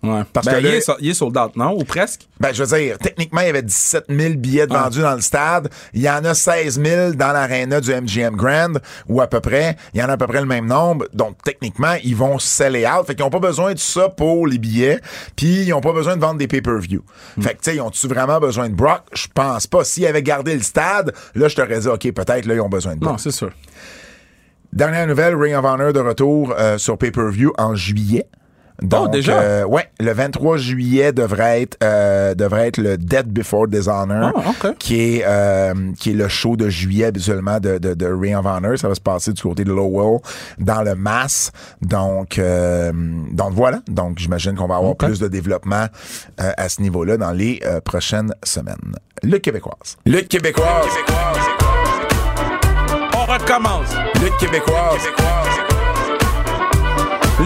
Ouais. 0.02 0.22
Parce 0.32 0.46
Ben, 0.46 0.52
que 0.54 0.58
il, 0.60 0.64
là- 0.64 0.76
est, 0.76 0.80
so- 0.80 0.96
il 1.00 1.10
est 1.10 1.14
sold 1.14 1.36
out, 1.36 1.54
non? 1.56 1.76
Ou 1.78 1.84
presque? 1.84 2.26
Ben, 2.40 2.54
je 2.54 2.64
veux 2.64 2.78
dire, 2.78 2.96
techniquement, 2.98 3.42
il 3.42 3.48
y 3.48 3.50
avait 3.50 3.62
17 3.62 4.04
000 4.08 4.34
billets 4.36 4.66
de 4.66 4.72
vendus 4.72 5.00
dans 5.02 5.14
le 5.14 5.20
stade. 5.20 5.68
Il 5.92 6.00
y 6.00 6.08
en 6.08 6.24
a 6.24 6.32
16 6.32 6.80
000 6.82 7.12
dans 7.12 7.32
l'aréna 7.32 7.82
du 7.82 7.90
MGM 7.92 8.34
Grand, 8.34 8.72
ou 9.08 9.20
à 9.20 9.26
peu 9.26 9.40
près. 9.40 9.76
Il 9.92 10.00
y 10.00 10.02
en 10.02 10.08
a 10.08 10.12
à 10.12 10.16
peu 10.16 10.26
près 10.26 10.40
le 10.40 10.46
même 10.46 10.64
nombre. 10.66 11.06
Donc, 11.12 11.36
techniquement, 11.44 11.94
ils 12.02 12.16
vont 12.16 12.38
seller 12.38 12.86
out. 12.86 13.06
Fait 13.06 13.14
qu'ils 13.14 13.24
n'ont 13.26 13.30
pas 13.30 13.40
besoin 13.40 13.74
de 13.74 13.78
ça 13.78 14.08
pour 14.08 14.46
les 14.46 14.56
billets. 14.56 15.00
Puis, 15.36 15.64
ils 15.64 15.68
n'ont 15.68 15.82
pas 15.82 15.92
besoin 15.92 16.16
de 16.16 16.20
vendre 16.22 16.38
des 16.38 16.48
pay-per-view. 16.48 17.02
Fait 17.42 17.50
que, 17.50 17.56
tu 17.60 17.70
sais, 17.70 17.76
ils 17.76 17.80
ont-tu 17.82 18.08
vraiment 18.08 18.40
besoin 18.40 18.70
de 18.70 18.74
Brock? 18.74 19.02
Je 19.12 19.26
pense 19.34 19.66
pas. 19.66 19.84
S'ils 19.84 20.06
avaient 20.06 20.22
gardé 20.22 20.54
le 20.54 20.62
stade, 20.62 21.12
là, 21.34 21.48
je 21.48 21.56
t'aurais 21.56 21.78
dit, 21.80 21.88
OK, 21.88 22.10
peut-être, 22.12 22.46
là, 22.46 22.54
ils 22.54 22.60
ont 22.62 22.70
besoin 22.70 22.94
de 22.94 23.00
Brock. 23.00 23.12
Non, 23.12 23.18
c'est 23.18 23.32
sûr. 23.32 23.50
Dernière 24.72 25.06
nouvelle, 25.06 25.34
Ring 25.34 25.54
of 25.56 25.64
Honor 25.64 25.92
de 25.92 26.00
retour 26.00 26.54
euh, 26.56 26.78
sur 26.78 26.96
pay-per-view 26.96 27.52
en 27.58 27.74
juillet. 27.74 28.26
Donc, 28.82 29.06
Oh, 29.06 29.08
déjà? 29.08 29.40
euh, 29.40 29.64
ouais, 29.64 29.88
le 29.98 30.12
23 30.12 30.56
juillet 30.56 31.12
devrait 31.12 31.62
être 31.62 31.76
euh, 31.82 32.34
devrait 32.34 32.68
être 32.68 32.78
le 32.78 32.96
Dead 32.96 33.26
Before 33.26 33.66
Dishonor, 33.68 34.32
Ah, 34.34 34.50
ok. 34.50 34.76
qui 34.78 35.00
est 35.18 35.24
euh, 35.26 35.74
qui 35.98 36.10
est 36.10 36.14
le 36.14 36.28
show 36.28 36.56
de 36.56 36.68
juillet 36.68 37.06
habituellement 37.06 37.58
de, 37.60 37.78
de, 37.78 37.94
de 37.94 38.06
Ring 38.06 38.36
of 38.36 38.46
Honor. 38.46 38.78
Ça 38.78 38.88
va 38.88 38.94
se 38.94 39.00
passer 39.00 39.32
du 39.32 39.42
côté 39.42 39.64
de 39.64 39.72
Lowell 39.72 40.20
dans 40.58 40.82
le 40.82 40.94
Mass. 40.94 41.52
Donc 41.82 42.38
euh, 42.38 42.92
donc 43.32 43.52
voilà. 43.52 43.80
Donc 43.88 44.18
j'imagine 44.18 44.54
qu'on 44.54 44.66
va 44.66 44.76
avoir 44.76 44.96
plus 44.96 45.18
de 45.18 45.28
développement 45.28 45.86
euh, 46.40 46.52
à 46.56 46.68
ce 46.68 46.80
niveau-là 46.82 47.16
dans 47.16 47.32
les 47.32 47.60
euh, 47.66 47.80
prochaines 47.80 48.32
semaines. 48.44 48.94
Le 49.22 49.38
québécoise. 49.38 49.96
Le 50.06 50.20
québécoise. 50.22 50.66
On 53.14 53.24
recommence. 53.32 53.94
Le 54.14 54.38
québécoise. 54.40 55.06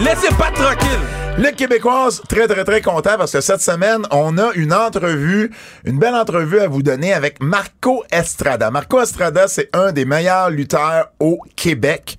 Laissez 0.03 0.27
pas 0.35 0.51
tranquille. 0.51 0.99
Le 1.37 1.51
Québécoise, 1.51 2.21
très, 2.27 2.47
très, 2.47 2.63
très 2.65 2.81
content 2.81 3.17
parce 3.17 3.31
que 3.31 3.41
cette 3.41 3.61
semaine, 3.61 4.01
on 4.11 4.37
a 4.37 4.51
une 4.55 4.73
entrevue, 4.73 5.51
une 5.85 5.99
belle 5.99 6.15
entrevue 6.15 6.59
à 6.59 6.67
vous 6.67 6.81
donner 6.83 7.13
avec 7.13 7.41
Marco 7.41 8.03
Estrada. 8.11 8.71
Marco 8.71 9.01
Estrada, 9.01 9.47
c'est 9.47 9.69
un 9.73 9.93
des 9.93 10.05
meilleurs 10.05 10.49
lutteurs 10.49 11.11
au 11.19 11.39
Québec. 11.55 12.17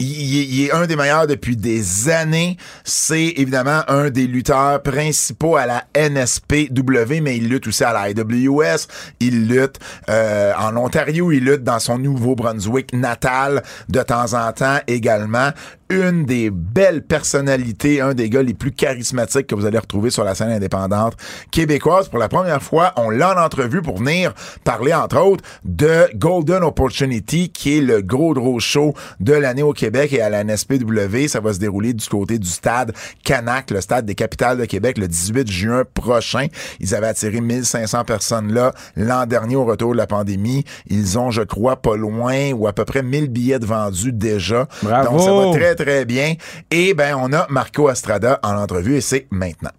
Il 0.00 0.64
est 0.64 0.72
un 0.72 0.86
des 0.86 0.96
meilleurs 0.96 1.26
depuis 1.26 1.56
des 1.56 2.08
années. 2.08 2.56
C'est 2.82 3.34
évidemment 3.36 3.82
un 3.86 4.10
des 4.10 4.26
lutteurs 4.26 4.82
principaux 4.82 5.56
à 5.56 5.66
la 5.66 5.84
NSPW, 5.96 7.20
mais 7.22 7.36
il 7.36 7.48
lutte 7.48 7.68
aussi 7.68 7.84
à 7.84 7.92
la 7.92 8.10
IWS. 8.10 8.88
Il 9.20 9.46
lutte 9.46 9.78
euh, 10.08 10.52
en 10.58 10.76
Ontario. 10.76 11.30
Il 11.30 11.44
lutte 11.44 11.62
dans 11.62 11.78
son 11.78 11.98
Nouveau-Brunswick 11.98 12.92
natal 12.92 13.62
de 13.88 14.02
temps 14.02 14.32
en 14.34 14.52
temps 14.52 14.78
également 14.88 15.50
une 15.94 16.24
des 16.24 16.50
belles 16.50 17.02
personnalités, 17.02 18.00
un 18.00 18.14
des 18.14 18.28
gars 18.28 18.42
les 18.42 18.54
plus 18.54 18.72
charismatiques 18.72 19.46
que 19.46 19.54
vous 19.54 19.64
allez 19.64 19.78
retrouver 19.78 20.10
sur 20.10 20.24
la 20.24 20.34
scène 20.34 20.50
indépendante 20.50 21.14
québécoise. 21.50 22.08
Pour 22.08 22.18
la 22.18 22.28
première 22.28 22.62
fois, 22.62 22.92
on 22.96 23.10
l'a 23.10 23.34
en 23.34 23.44
entrevue 23.44 23.80
pour 23.80 23.98
venir 23.98 24.34
parler, 24.64 24.92
entre 24.92 25.20
autres, 25.20 25.44
de 25.64 26.08
Golden 26.16 26.64
Opportunity, 26.64 27.50
qui 27.50 27.78
est 27.78 27.80
le 27.80 28.02
gros 28.02 28.34
gros 28.34 28.58
show 28.58 28.94
de 29.20 29.32
l'année 29.32 29.62
au 29.62 29.72
Québec 29.72 30.12
et 30.12 30.20
à 30.20 30.30
la 30.30 30.42
NSPW. 30.42 31.28
Ça 31.28 31.40
va 31.40 31.52
se 31.52 31.58
dérouler 31.58 31.92
du 31.92 32.06
côté 32.08 32.38
du 32.38 32.48
stade 32.48 32.92
Canac, 33.24 33.70
le 33.70 33.80
stade 33.80 34.04
des 34.04 34.14
capitales 34.14 34.58
de 34.58 34.64
Québec, 34.64 34.98
le 34.98 35.08
18 35.08 35.50
juin 35.50 35.84
prochain. 35.94 36.46
Ils 36.80 36.94
avaient 36.94 37.08
attiré 37.08 37.40
1500 37.40 38.04
personnes 38.04 38.52
là 38.52 38.72
l'an 38.96 39.26
dernier 39.26 39.56
au 39.56 39.64
retour 39.64 39.92
de 39.92 39.96
la 39.96 40.06
pandémie. 40.06 40.64
Ils 40.88 41.18
ont, 41.18 41.30
je 41.30 41.42
crois, 41.42 41.76
pas 41.76 41.96
loin 41.96 42.52
ou 42.52 42.66
à 42.66 42.72
peu 42.72 42.84
près 42.84 43.02
1000 43.02 43.28
billets 43.28 43.58
de 43.58 43.66
vendus 43.66 44.12
déjà. 44.12 44.66
Bravo! 44.82 45.10
Donc, 45.10 45.20
ça 45.20 45.32
va 45.32 45.52
très, 45.52 45.74
très 45.74 45.83
bien. 46.06 46.34
Et 46.70 46.94
ben, 46.94 47.16
on 47.18 47.32
a 47.32 47.46
Marco 47.48 47.90
Estrada 47.90 48.40
en 48.42 48.56
entrevue 48.56 48.96
et 48.96 49.00
c'est 49.00 49.26
maintenant. 49.30 49.70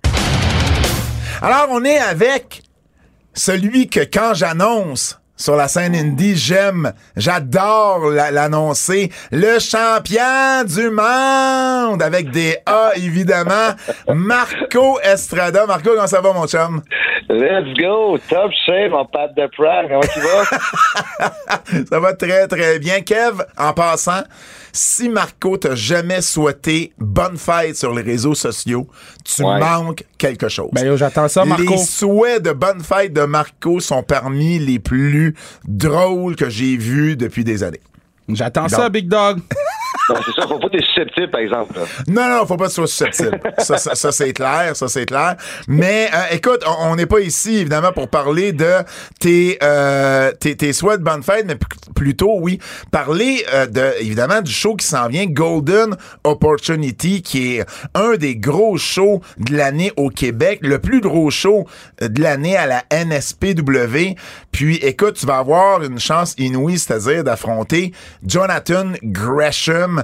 Alors, 1.41 1.67
on 1.71 1.83
est 1.83 1.97
avec 1.99 2.61
celui 3.33 3.87
que 3.89 3.99
quand 4.01 4.33
j'annonce 4.33 5.19
sur 5.37 5.57
la 5.57 5.67
scène 5.67 5.93
indie, 5.95 6.37
j'aime, 6.37 6.93
j'adore 7.17 8.09
la- 8.09 8.31
l'annoncer, 8.31 9.11
le 9.33 9.59
champion 9.59 10.63
du 10.65 10.89
monde 10.89 12.01
avec 12.01 12.31
des 12.31 12.55
A 12.65 12.91
évidemment, 12.95 13.73
Marco 14.13 14.97
Estrada. 15.01 15.65
Marco, 15.65 15.89
comment 15.93 16.07
ça 16.07 16.21
va 16.21 16.31
mon 16.31 16.47
chum? 16.47 16.81
Let's 17.27 17.73
go! 17.77 18.17
Top 18.29 18.51
shape, 18.65 18.91
mon 18.91 19.05
Pat 19.07 19.35
de 19.35 19.47
Prague. 19.57 19.87
Comment 19.89 19.99
tu 20.13 20.19
vas? 20.21 21.83
Ça 21.89 21.99
va 21.99 22.13
très, 22.13 22.47
très 22.47 22.77
bien. 22.79 23.01
Kev, 23.01 23.41
en 23.57 23.73
passant, 23.73 24.21
si 24.75 25.09
Marco 25.09 25.57
t'a 25.57 25.73
jamais 25.73 26.21
souhaité 26.21 26.93
bonne 26.99 27.37
fête 27.37 27.75
sur 27.77 27.93
les 27.93 28.01
réseaux 28.01 28.35
sociaux, 28.35 28.87
tu 29.23 29.43
Ouais. 29.43 29.59
manques 29.59 30.03
quelque 30.17 30.49
chose. 30.49 30.69
Ben 30.73 30.95
j'attends 30.97 31.27
ça, 31.27 31.45
Marco. 31.45 31.63
Les 31.63 31.77
souhaits 31.77 32.43
de 32.43 32.51
bonne 32.51 32.81
fête 32.81 33.13
de 33.13 33.21
Marco 33.21 33.79
sont 33.79 34.03
parmi 34.03 34.59
les 34.59 34.79
plus 34.79 35.33
drôles 35.65 36.35
que 36.35 36.49
j'ai 36.49 36.75
vus 36.77 37.15
depuis 37.15 37.43
des 37.43 37.63
années. 37.63 37.81
J'attends 38.29 38.67
ça, 38.67 38.89
Big 38.89 39.07
Dog. 39.07 39.39
Non, 40.09 40.15
c'est 40.25 40.41
faut 40.47 40.59
pas 40.59 40.67
être 40.71 40.83
susceptible, 40.85 41.29
par 41.31 41.41
exemple. 41.41 41.73
Non, 42.07 42.29
non, 42.29 42.45
faut 42.45 42.57
pas 42.57 42.69
sois 42.69 42.87
susceptible. 42.87 43.39
ça, 43.57 43.77
ça, 43.77 43.95
ça, 43.95 44.11
c'est 44.11 44.33
clair, 44.33 44.75
ça, 44.75 44.87
c'est 44.87 45.05
clair. 45.05 45.35
Mais 45.67 46.09
euh, 46.13 46.35
écoute, 46.35 46.63
on- 46.79 46.95
n'est 46.95 47.05
pas 47.07 47.19
ici, 47.19 47.57
évidemment, 47.57 47.91
pour 47.91 48.07
parler 48.09 48.53
de 48.53 48.71
tes, 49.19 49.57
euh, 49.63 50.31
tes, 50.39 50.55
tes 50.55 50.71
souhaits 50.73 50.99
de 50.99 51.03
bonne 51.03 51.23
fête, 51.23 51.45
mais 51.45 51.57
plutôt, 51.95 52.37
oui, 52.39 52.59
parler 52.91 53.43
euh, 53.53 53.65
de, 53.65 53.93
évidemment, 53.99 54.41
du 54.41 54.51
show 54.51 54.75
qui 54.75 54.85
s'en 54.87 55.07
vient, 55.09 55.25
Golden 55.25 55.95
Opportunity, 56.23 57.21
qui 57.21 57.57
est 57.57 57.65
un 57.95 58.13
des 58.15 58.35
gros 58.37 58.77
shows 58.77 59.21
de 59.37 59.55
l'année 59.57 59.91
au 59.97 60.09
Québec, 60.09 60.59
le 60.61 60.79
plus 60.79 61.01
gros 61.01 61.29
show 61.31 61.65
de 61.99 62.21
l'année 62.21 62.55
à 62.55 62.65
la 62.67 62.83
NSPW. 62.91 64.15
Puis, 64.51 64.75
écoute, 64.77 65.15
tu 65.15 65.25
vas 65.25 65.37
avoir 65.39 65.83
une 65.83 65.99
chance 65.99 66.33
inouïe, 66.37 66.77
c'est-à-dire 66.79 67.23
d'affronter 67.23 67.91
Jonathan 68.25 68.91
Gresham 69.03 69.94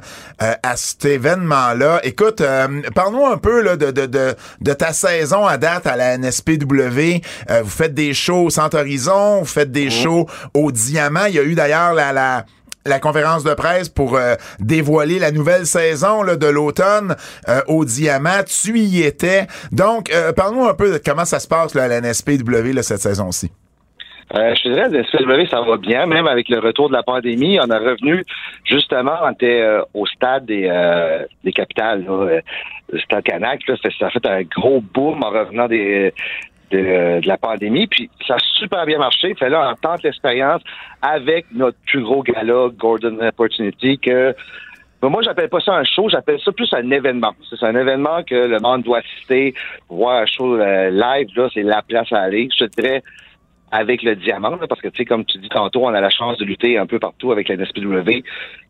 euh, 0.42 0.54
à 0.64 0.78
cet 0.78 1.06
événement-là. 1.06 2.00
Écoute, 2.04 2.42
euh, 2.42 2.82
parle-nous 2.94 3.26
un 3.26 3.38
peu 3.38 3.62
là, 3.62 3.76
de, 3.76 3.92
de, 3.92 4.06
de, 4.06 4.36
de 4.62 4.74
ta 4.74 4.94
saison 4.94 5.46
à 5.46 5.58
date 5.58 5.88
à 5.88 5.96
la 5.96 6.18
NSPW. 6.18 7.22
Euh, 7.50 7.62
vous 7.64 7.70
faites 7.70 7.94
des 7.94 8.14
shows 8.14 8.46
au 8.46 8.50
Centre 8.50 8.78
Horizon, 8.80 9.40
vous 9.40 9.46
faites 9.46 9.72
des 9.72 9.90
shows 9.90 10.28
au 10.54 10.72
Diamant. 10.72 11.26
Il 11.26 11.36
y 11.36 11.40
a 11.40 11.44
eu 11.44 11.56
d'ailleurs 11.56 11.94
la... 11.94 12.14
la 12.14 12.46
la 12.86 13.00
conférence 13.00 13.44
de 13.44 13.54
presse 13.54 13.90
pour 13.90 14.16
euh, 14.16 14.34
dévoiler 14.60 15.20
la 15.20 15.32
nouvelle 15.32 15.68
saison 15.68 16.24
là, 16.24 16.36
de 16.36 16.48
l'automne 16.48 17.16
euh, 17.48 17.62
au 17.68 17.86
Diamant. 17.86 18.44
Tu 18.44 18.80
y 18.80 19.04
étais. 19.04 19.46
Donc, 19.72 20.12
euh, 20.12 20.34
parle-nous 20.34 20.66
un 20.66 20.74
peu 20.74 20.92
de 20.92 20.98
comment 20.98 21.26
ça 21.26 21.40
se 21.40 21.48
passe 21.48 21.76
là, 21.76 21.84
à 21.84 21.88
la 21.88 22.02
NSPW 22.02 22.74
là, 22.74 22.82
cette 22.82 23.02
saison-ci. 23.02 23.52
Euh, 24.34 24.56
je 24.56 24.64
te 24.64 24.70
dirais, 24.70 24.90
le 24.90 25.46
ça 25.48 25.62
va 25.62 25.78
bien, 25.78 26.06
même 26.06 26.28
avec 26.28 26.48
le 26.48 26.60
retour 26.60 26.88
de 26.88 26.94
la 26.94 27.04
pandémie. 27.04 27.60
On 27.60 27.70
est 27.70 27.78
revenu, 27.78 28.24
justement, 28.64 29.16
on 29.24 29.32
était 29.32 29.62
euh, 29.62 29.82
au 29.94 30.06
stade 30.06 30.46
des, 30.46 30.68
euh, 30.70 31.26
des 31.44 31.52
capitales, 31.52 32.06
là, 32.06 32.12
euh, 32.12 32.42
le 32.92 33.00
stade 33.00 33.24
Canac. 33.24 33.68
Là, 33.68 33.76
ça, 33.78 34.08
a 34.08 34.10
fait 34.10 34.26
un 34.26 34.44
gros 34.44 34.82
boom 34.82 35.22
en 35.24 35.30
revenant 35.30 35.68
des, 35.68 36.14
de, 36.72 37.20
de 37.20 37.28
la 37.28 37.38
pandémie. 37.38 37.88
Puis 37.88 38.10
ça 38.26 38.36
a 38.36 38.40
super 38.40 38.86
bien 38.86 39.00
marché. 39.00 39.34
Fait 39.36 39.50
là, 39.50 39.72
on 39.72 39.76
tente 39.76 40.04
l'expérience 40.04 40.62
avec 41.02 41.46
notre 41.52 41.78
plus 41.86 42.02
gros 42.02 42.24
gala, 42.24 42.70
Gordon 42.78 43.18
Opportunity, 43.22 43.98
que 43.98 44.34
Mais 45.04 45.10
moi, 45.10 45.22
j'appelle 45.24 45.50
pas 45.50 45.60
ça 45.60 45.74
un 45.74 45.84
show, 45.84 46.10
j'appelle 46.10 46.40
ça 46.40 46.52
plus 46.52 46.72
un 46.74 46.90
événement. 46.90 47.34
C'est 47.50 47.66
un 47.66 47.76
événement 47.76 48.24
que 48.24 48.36
le 48.36 48.60
monde 48.60 48.84
doit 48.84 49.00
assister, 49.00 49.54
voir 49.90 50.22
un 50.22 50.26
show 50.26 50.56
euh, 50.56 50.90
live, 50.90 51.28
là, 51.36 51.50
c'est 51.54 51.64
la 51.64 51.82
place 51.82 52.12
à 52.12 52.22
aller. 52.22 52.48
Je 52.58 52.66
te 52.66 52.82
dirais, 52.82 53.04
avec 53.72 54.04
le 54.04 54.16
diamant, 54.16 54.58
parce 54.70 54.82
que, 54.82 54.90
tu 54.90 54.98
sais, 54.98 55.06
comme 55.06 55.26
tu 55.26 55.38
dis 55.38 55.50
tantôt, 55.50 55.86
on 55.86 55.94
a 55.94 56.02
la 56.02 56.10
chance 56.10 56.38
de 56.38 56.46
lutter 56.46 56.78
un 56.78 56.86
peu 56.86 57.00
partout 57.00 57.32
avec 57.32 57.48
la 57.48 57.56
NSPW, 57.56 58.24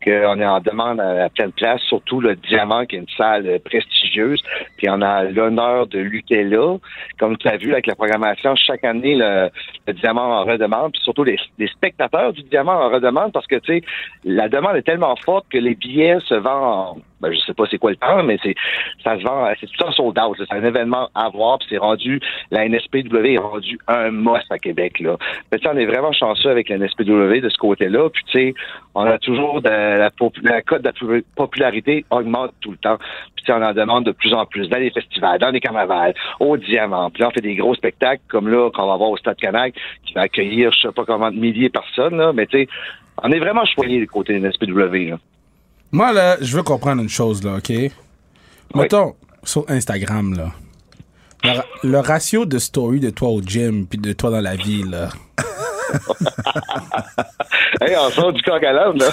qu'on 0.04 0.40
est 0.40 0.46
en 0.46 0.60
demande 0.60 1.00
à, 1.00 1.28
pleine 1.28 1.52
place, 1.52 1.80
surtout 1.82 2.20
le 2.20 2.36
diamant, 2.36 2.86
qui 2.86 2.96
est 2.96 3.00
une 3.00 3.06
salle 3.16 3.60
prestigieuse, 3.64 4.42
puis 4.76 4.88
on 4.88 5.02
a 5.02 5.24
l'honneur 5.24 5.86
de 5.88 5.98
lutter 5.98 6.44
là. 6.44 6.76
Comme 7.18 7.36
tu 7.36 7.48
as 7.48 7.56
vu 7.56 7.72
avec 7.72 7.86
la 7.86 7.94
programmation, 7.94 8.54
chaque 8.54 8.84
année, 8.84 9.16
le, 9.16 9.50
diamant 9.92 10.40
en 10.40 10.44
redemande, 10.44 10.92
puis 10.92 11.02
surtout 11.02 11.24
les, 11.24 11.38
spectateurs 11.66 12.32
du 12.32 12.42
diamant 12.44 12.72
en 12.72 12.88
redemande, 12.88 13.32
parce 13.32 13.46
que, 13.46 13.56
tu 13.56 13.80
sais, 13.80 13.82
la 14.24 14.48
demande 14.48 14.76
est 14.76 14.82
tellement 14.82 15.16
forte 15.16 15.46
que 15.50 15.58
les 15.58 15.74
billets 15.74 16.18
se 16.20 16.34
vendent 16.34 16.64
en 16.64 16.96
ben, 17.22 17.32
je 17.32 17.38
sais 17.38 17.54
pas 17.54 17.64
c'est 17.70 17.78
quoi 17.78 17.90
le 17.90 17.96
temps, 17.96 18.22
mais 18.22 18.38
c'est 18.42 18.54
ça 19.02 19.18
se 19.18 19.22
vend, 19.22 19.48
c'est 19.60 19.66
tout 19.66 19.84
ça 19.84 19.92
sold 19.92 20.18
out. 20.18 20.36
C'est 20.36 20.54
un 20.54 20.64
événement 20.64 21.08
à 21.14 21.28
voir, 21.28 21.58
puis 21.58 21.68
c'est 21.70 21.78
rendu, 21.78 22.20
la 22.50 22.68
NSPW 22.68 23.34
est 23.34 23.38
rendu 23.38 23.78
un 23.86 24.10
must 24.10 24.50
à 24.50 24.58
Québec. 24.58 25.00
Là. 25.00 25.16
Mais, 25.50 25.58
on 25.66 25.76
est 25.76 25.86
vraiment 25.86 26.12
chanceux 26.12 26.50
avec 26.50 26.68
la 26.68 26.78
NSPW 26.78 27.40
de 27.40 27.48
ce 27.48 27.58
côté-là. 27.58 28.10
Puis 28.10 28.24
tu 28.26 28.32
sais, 28.32 28.54
on 28.94 29.04
a 29.04 29.18
toujours 29.18 29.62
de, 29.62 29.68
la, 29.68 30.10
la 30.42 30.62
cote 30.62 30.82
de 30.82 31.24
popularité 31.36 32.04
augmente 32.10 32.52
tout 32.60 32.72
le 32.72 32.76
temps. 32.76 32.98
Puis 33.36 33.52
on 33.52 33.62
en 33.62 33.72
demande 33.72 34.04
de 34.04 34.12
plus 34.12 34.34
en 34.34 34.46
plus 34.46 34.68
dans 34.68 34.78
les 34.78 34.90
festivals, 34.90 35.38
dans 35.38 35.50
les 35.50 35.60
carnavals, 35.60 36.14
au 36.40 36.56
Diamant. 36.56 37.10
Puis 37.10 37.22
là, 37.22 37.28
on 37.28 37.30
fait 37.30 37.40
des 37.40 37.56
gros 37.56 37.74
spectacles 37.74 38.22
comme 38.28 38.48
là 38.48 38.70
qu'on 38.70 38.86
va 38.86 38.96
voir 38.96 39.10
au 39.10 39.16
Stade 39.16 39.36
Canac, 39.36 39.74
qui 40.04 40.14
va 40.14 40.22
accueillir 40.22 40.72
je 40.72 40.80
sais 40.80 40.92
pas 40.92 41.04
comment 41.04 41.30
de 41.30 41.36
milliers 41.36 41.68
de 41.68 41.72
personnes. 41.72 42.16
Là, 42.16 42.32
mais 42.32 42.46
tu 42.46 42.58
sais, 42.58 42.68
on 43.22 43.30
est 43.30 43.38
vraiment 43.38 43.64
choyé 43.64 43.98
du 43.98 44.06
côté 44.06 44.38
de 44.38 44.42
la 44.42 44.48
NSPW. 44.48 45.10
Là. 45.10 45.18
Moi, 45.92 46.12
là, 46.12 46.38
je 46.40 46.56
veux 46.56 46.62
comprendre 46.62 47.02
une 47.02 47.08
chose, 47.08 47.44
là, 47.44 47.56
OK? 47.56 47.70
Mettons, 48.74 49.14
sur 49.44 49.68
Instagram, 49.68 50.34
là, 50.34 50.52
le, 51.82 51.98
ratio 51.98 52.46
de 52.46 52.58
story 52.58 53.00
de 53.00 53.10
toi 53.10 53.28
au 53.28 53.42
gym 53.42 53.86
puis 53.86 53.98
de 53.98 54.12
toi 54.12 54.30
dans 54.30 54.40
la 54.40 54.56
vie, 54.56 54.84
là. 54.84 55.08
hey, 57.82 57.94
on 57.96 58.10
sort 58.10 58.32
du 58.32 58.40
coq 58.42 58.64
à 58.64 58.72
l'âme, 58.72 58.96
là. 58.96 59.08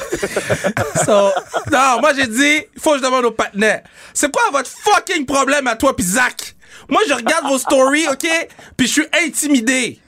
non, 1.72 2.00
moi, 2.00 2.14
j'ai 2.16 2.28
dit, 2.28 2.66
il 2.74 2.82
faut 2.82 2.92
que 2.92 3.00
je 3.00 3.04
demande 3.04 3.26
au 3.26 3.32
partenaire. 3.32 3.82
C'est 4.14 4.32
quoi 4.32 4.44
votre 4.52 4.70
fucking 4.70 5.26
problème 5.26 5.68
à 5.68 5.76
toi 5.76 5.94
puis 5.94 6.06
Zach? 6.06 6.56
Moi, 6.88 7.02
je 7.10 7.14
regarde 7.14 7.46
vos 7.48 7.58
stories, 7.58 8.08
OK? 8.10 8.28
Puis 8.78 8.88
je 8.88 8.94
suis 8.94 9.08
intimidé. 9.26 10.00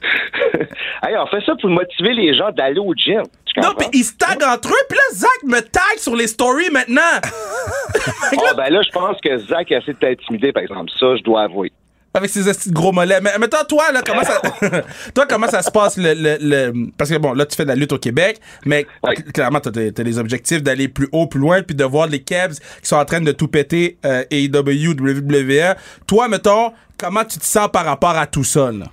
hey, 1.02 1.16
on 1.18 1.26
fait 1.26 1.44
ça 1.44 1.54
pour 1.60 1.68
motiver 1.70 2.14
les 2.14 2.34
gens 2.34 2.50
d'aller 2.50 2.80
au 2.80 2.94
gym. 2.94 3.24
Non, 3.56 3.74
puis 3.78 3.88
ils 3.92 4.04
se 4.04 4.12
taguent 4.14 4.44
entre 4.44 4.68
eux, 4.68 4.86
puis 4.88 4.98
là, 4.98 5.14
Zach 5.14 5.42
me 5.44 5.60
tag 5.60 5.98
sur 5.98 6.16
les 6.16 6.26
stories 6.26 6.70
maintenant. 6.70 7.00
ah, 7.22 8.54
ben 8.56 8.70
là, 8.70 8.82
je 8.82 8.90
pense 8.90 9.20
que 9.20 9.36
Zach 9.38 9.70
a 9.70 9.78
essayé 9.78 9.92
de 9.92 9.98
t'intimider, 9.98 10.52
par 10.52 10.62
exemple. 10.62 10.90
Ça, 10.98 11.16
je 11.16 11.22
dois 11.22 11.42
avouer. 11.42 11.72
Avec 12.16 12.30
ses 12.30 12.70
gros 12.70 12.92
mollets. 12.92 13.20
Mais 13.20 13.36
maintenant, 13.38 13.64
toi, 13.68 13.90
là, 13.90 14.00
comment 14.06 14.22
ça, 14.22 14.40
toi, 15.14 15.26
comment 15.28 15.48
ça 15.48 15.62
se 15.62 15.70
passe 15.70 15.96
le, 15.96 16.14
le, 16.14 16.90
parce 16.96 17.10
que 17.10 17.16
bon, 17.16 17.32
là, 17.32 17.44
tu 17.44 17.56
fais 17.56 17.64
de 17.64 17.68
la 17.68 17.74
lutte 17.74 17.92
au 17.92 17.98
Québec, 17.98 18.40
mais 18.64 18.86
clairement, 19.32 19.58
t'as, 19.58 19.70
as 19.70 19.90
des 19.90 20.18
objectifs 20.18 20.62
d'aller 20.62 20.86
plus 20.86 21.08
haut, 21.10 21.26
plus 21.26 21.40
loin, 21.40 21.62
puis 21.62 21.74
de 21.74 21.84
voir 21.84 22.06
les 22.06 22.22
Kebs 22.22 22.54
qui 22.54 22.88
sont 22.88 22.96
en 22.96 23.04
train 23.04 23.20
de 23.20 23.32
tout 23.32 23.48
péter, 23.48 23.98
euh, 24.04 24.22
AEW, 24.30 24.92
WWE. 24.96 25.74
Toi, 26.06 26.28
mettons, 26.28 26.72
comment 26.96 27.24
tu 27.24 27.40
te 27.40 27.44
sens 27.44 27.68
par 27.72 27.84
rapport 27.84 28.16
à 28.16 28.28
tout 28.28 28.44
ça, 28.44 28.70
là? 28.70 28.86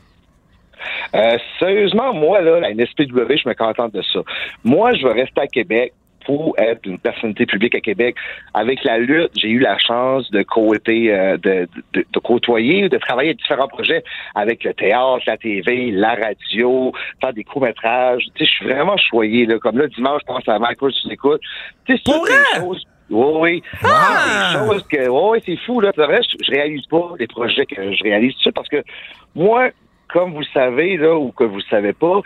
Euh, 1.15 1.37
sérieusement, 1.59 2.13
moi, 2.13 2.41
là, 2.41 2.59
la 2.59 2.73
NSPW, 2.73 3.37
je 3.37 3.49
me 3.49 3.53
contente 3.53 3.93
de 3.93 4.01
ça. 4.01 4.19
Moi, 4.63 4.93
je 4.93 5.05
veux 5.05 5.13
rester 5.13 5.41
à 5.41 5.47
Québec 5.47 5.93
pour 6.25 6.55
être 6.57 6.85
une 6.85 6.99
personnalité 6.99 7.45
publique 7.45 7.75
à 7.75 7.79
Québec. 7.79 8.15
Avec 8.53 8.83
la 8.83 8.97
lutte, 8.99 9.31
j'ai 9.35 9.49
eu 9.49 9.59
la 9.59 9.77
chance 9.77 10.29
de, 10.31 10.39
euh, 10.39 11.37
de, 11.37 11.67
de, 11.93 12.05
de, 12.13 12.19
côtoyer, 12.19 12.89
de 12.89 12.97
travailler 12.97 13.31
à 13.31 13.33
différents 13.33 13.67
projets 13.67 14.03
avec 14.35 14.63
le 14.63 14.73
théâtre, 14.73 15.23
la 15.25 15.37
TV, 15.37 15.91
la 15.91 16.15
radio, 16.15 16.91
faire 17.19 17.33
des 17.33 17.43
courts-métrages. 17.43 18.23
Tu 18.35 18.45
sais, 18.45 18.51
je 18.51 18.57
suis 18.57 18.65
vraiment 18.65 18.97
choyé, 18.97 19.45
là. 19.45 19.57
Comme 19.59 19.77
là, 19.77 19.87
dimanche, 19.87 20.21
je 20.21 20.33
pense 20.33 20.47
à 20.47 20.59
Michael, 20.59 20.91
tu 20.93 21.11
écoutes. 21.11 21.41
Tu 21.85 21.97
sais, 21.97 22.03
des 22.03 22.59
choses 22.59 22.85
oui, 23.11 23.27
oui. 23.41 23.63
Ah! 23.83 24.53
Des 24.53 24.59
choses 24.59 24.87
que, 24.87 25.09
oui, 25.09 25.39
c'est 25.45 25.57
fou, 25.65 25.81
là. 25.81 25.91
Pour 25.91 26.05
je, 26.05 26.45
je 26.45 26.51
réalise 26.51 26.85
pas 26.85 27.11
les 27.19 27.27
projets 27.27 27.65
que 27.65 27.93
je 27.93 28.03
réalise, 28.03 28.33
tout 28.35 28.43
ça, 28.43 28.51
parce 28.53 28.69
que 28.69 28.81
moi, 29.35 29.69
comme 30.11 30.33
vous 30.33 30.43
savez, 30.53 30.97
là, 30.97 31.15
ou 31.15 31.31
que 31.31 31.43
vous 31.43 31.61
savez 31.61 31.93
pas, 31.93 32.21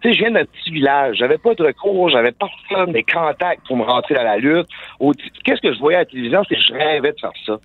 tu 0.00 0.08
sais, 0.08 0.14
je 0.14 0.20
viens 0.20 0.30
d'un 0.30 0.44
petit 0.44 0.70
village. 0.70 1.16
J'avais 1.18 1.38
pas 1.38 1.54
de 1.54 1.62
recours, 1.62 2.08
j'avais 2.08 2.32
personne, 2.32 2.92
des 2.92 3.02
contacts 3.02 3.66
pour 3.66 3.76
me 3.76 3.84
rentrer 3.84 4.14
dans 4.14 4.22
la 4.22 4.38
lutte. 4.38 4.68
Qu'est-ce 5.44 5.60
que 5.60 5.74
je 5.74 5.78
voyais 5.78 5.96
à 5.96 6.00
la 6.00 6.06
télévision, 6.06 6.42
c'est 6.48 6.56
que 6.56 6.62
je 6.62 6.72
rêvais 6.72 7.12
de 7.12 7.20
faire 7.20 7.32
ça. 7.44 7.58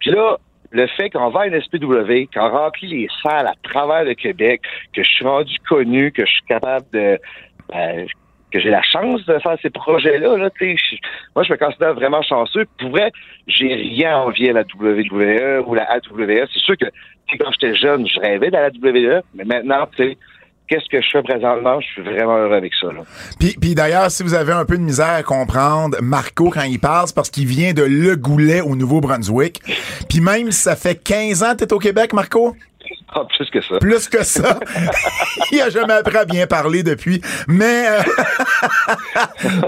Puis 0.00 0.10
là, 0.10 0.36
le 0.72 0.86
fait 0.88 1.10
qu'on 1.10 1.30
va 1.30 1.42
à 1.42 1.46
une 1.46 1.60
SPW, 1.60 2.28
qu'on 2.34 2.48
remplit 2.48 2.88
les 2.88 3.08
salles 3.22 3.46
à 3.46 3.54
travers 3.62 4.04
le 4.04 4.14
Québec, 4.14 4.62
que 4.92 5.02
je 5.02 5.08
suis 5.08 5.24
rendu 5.24 5.56
connu, 5.68 6.10
que 6.10 6.26
je 6.26 6.30
suis 6.30 6.44
capable 6.48 6.86
de... 6.92 7.18
Ben, 7.72 8.06
que 8.52 8.60
j'ai 8.60 8.70
la 8.70 8.82
chance 8.82 9.24
de 9.26 9.38
faire 9.38 9.56
ces 9.60 9.70
projets-là. 9.70 10.36
Là, 10.36 10.50
moi, 11.34 11.44
je 11.44 11.52
me 11.52 11.56
considère 11.56 11.94
vraiment 11.94 12.22
chanceux. 12.22 12.66
Pour 12.78 12.90
vrai, 12.90 13.10
j'ai 13.46 13.74
rien 13.74 14.18
envie 14.18 14.48
à 14.48 14.52
la 14.52 14.62
WWE 14.62 15.64
ou 15.66 15.74
la 15.74 15.90
AWS. 15.90 16.46
C'est 16.52 16.60
sûr 16.60 16.76
que 16.76 16.86
quand 17.38 17.50
j'étais 17.52 17.74
jeune, 17.74 18.06
je 18.06 18.20
rêvais 18.20 18.50
de 18.50 18.56
la 18.56 18.68
WWE, 18.68 19.22
mais 19.34 19.44
maintenant, 19.44 19.86
tu 19.96 20.04
sais, 20.04 20.18
qu'est-ce 20.68 20.88
que 20.88 21.02
je 21.02 21.08
fais 21.10 21.22
présentement, 21.22 21.80
je 21.80 21.86
suis 21.86 22.02
vraiment 22.02 22.36
heureux 22.36 22.56
avec 22.56 22.72
ça. 22.74 22.88
Puis, 23.38 23.56
puis 23.60 23.74
d'ailleurs, 23.74 24.10
si 24.10 24.22
vous 24.22 24.34
avez 24.34 24.52
un 24.52 24.64
peu 24.64 24.76
de 24.76 24.82
misère 24.82 25.14
à 25.14 25.22
comprendre 25.22 25.96
Marco 26.00 26.50
quand 26.50 26.62
il 26.62 26.78
passe, 26.78 27.12
parce 27.12 27.30
qu'il 27.30 27.46
vient 27.46 27.72
de 27.72 27.82
Le 27.82 28.16
Goulet 28.16 28.60
au 28.60 28.76
Nouveau-Brunswick. 28.76 29.60
Puis 30.08 30.20
même 30.20 30.52
ça 30.52 30.76
fait 30.76 31.02
15 31.02 31.42
ans 31.42 31.52
que 31.52 31.58
tu 31.58 31.64
es 31.64 31.72
au 31.72 31.78
Québec, 31.78 32.12
Marco? 32.12 32.56
Ah, 33.14 33.24
plus 33.24 33.48
que 33.50 33.60
ça. 33.60 33.78
Plus 33.78 34.08
que 34.08 34.24
ça. 34.24 34.58
il 35.52 35.60
a 35.60 35.70
jamais 35.70 35.94
appris 35.94 36.16
à 36.16 36.24
bien 36.24 36.46
parler 36.46 36.82
depuis. 36.82 37.20
Mais. 37.46 37.88
Euh... 37.88 38.02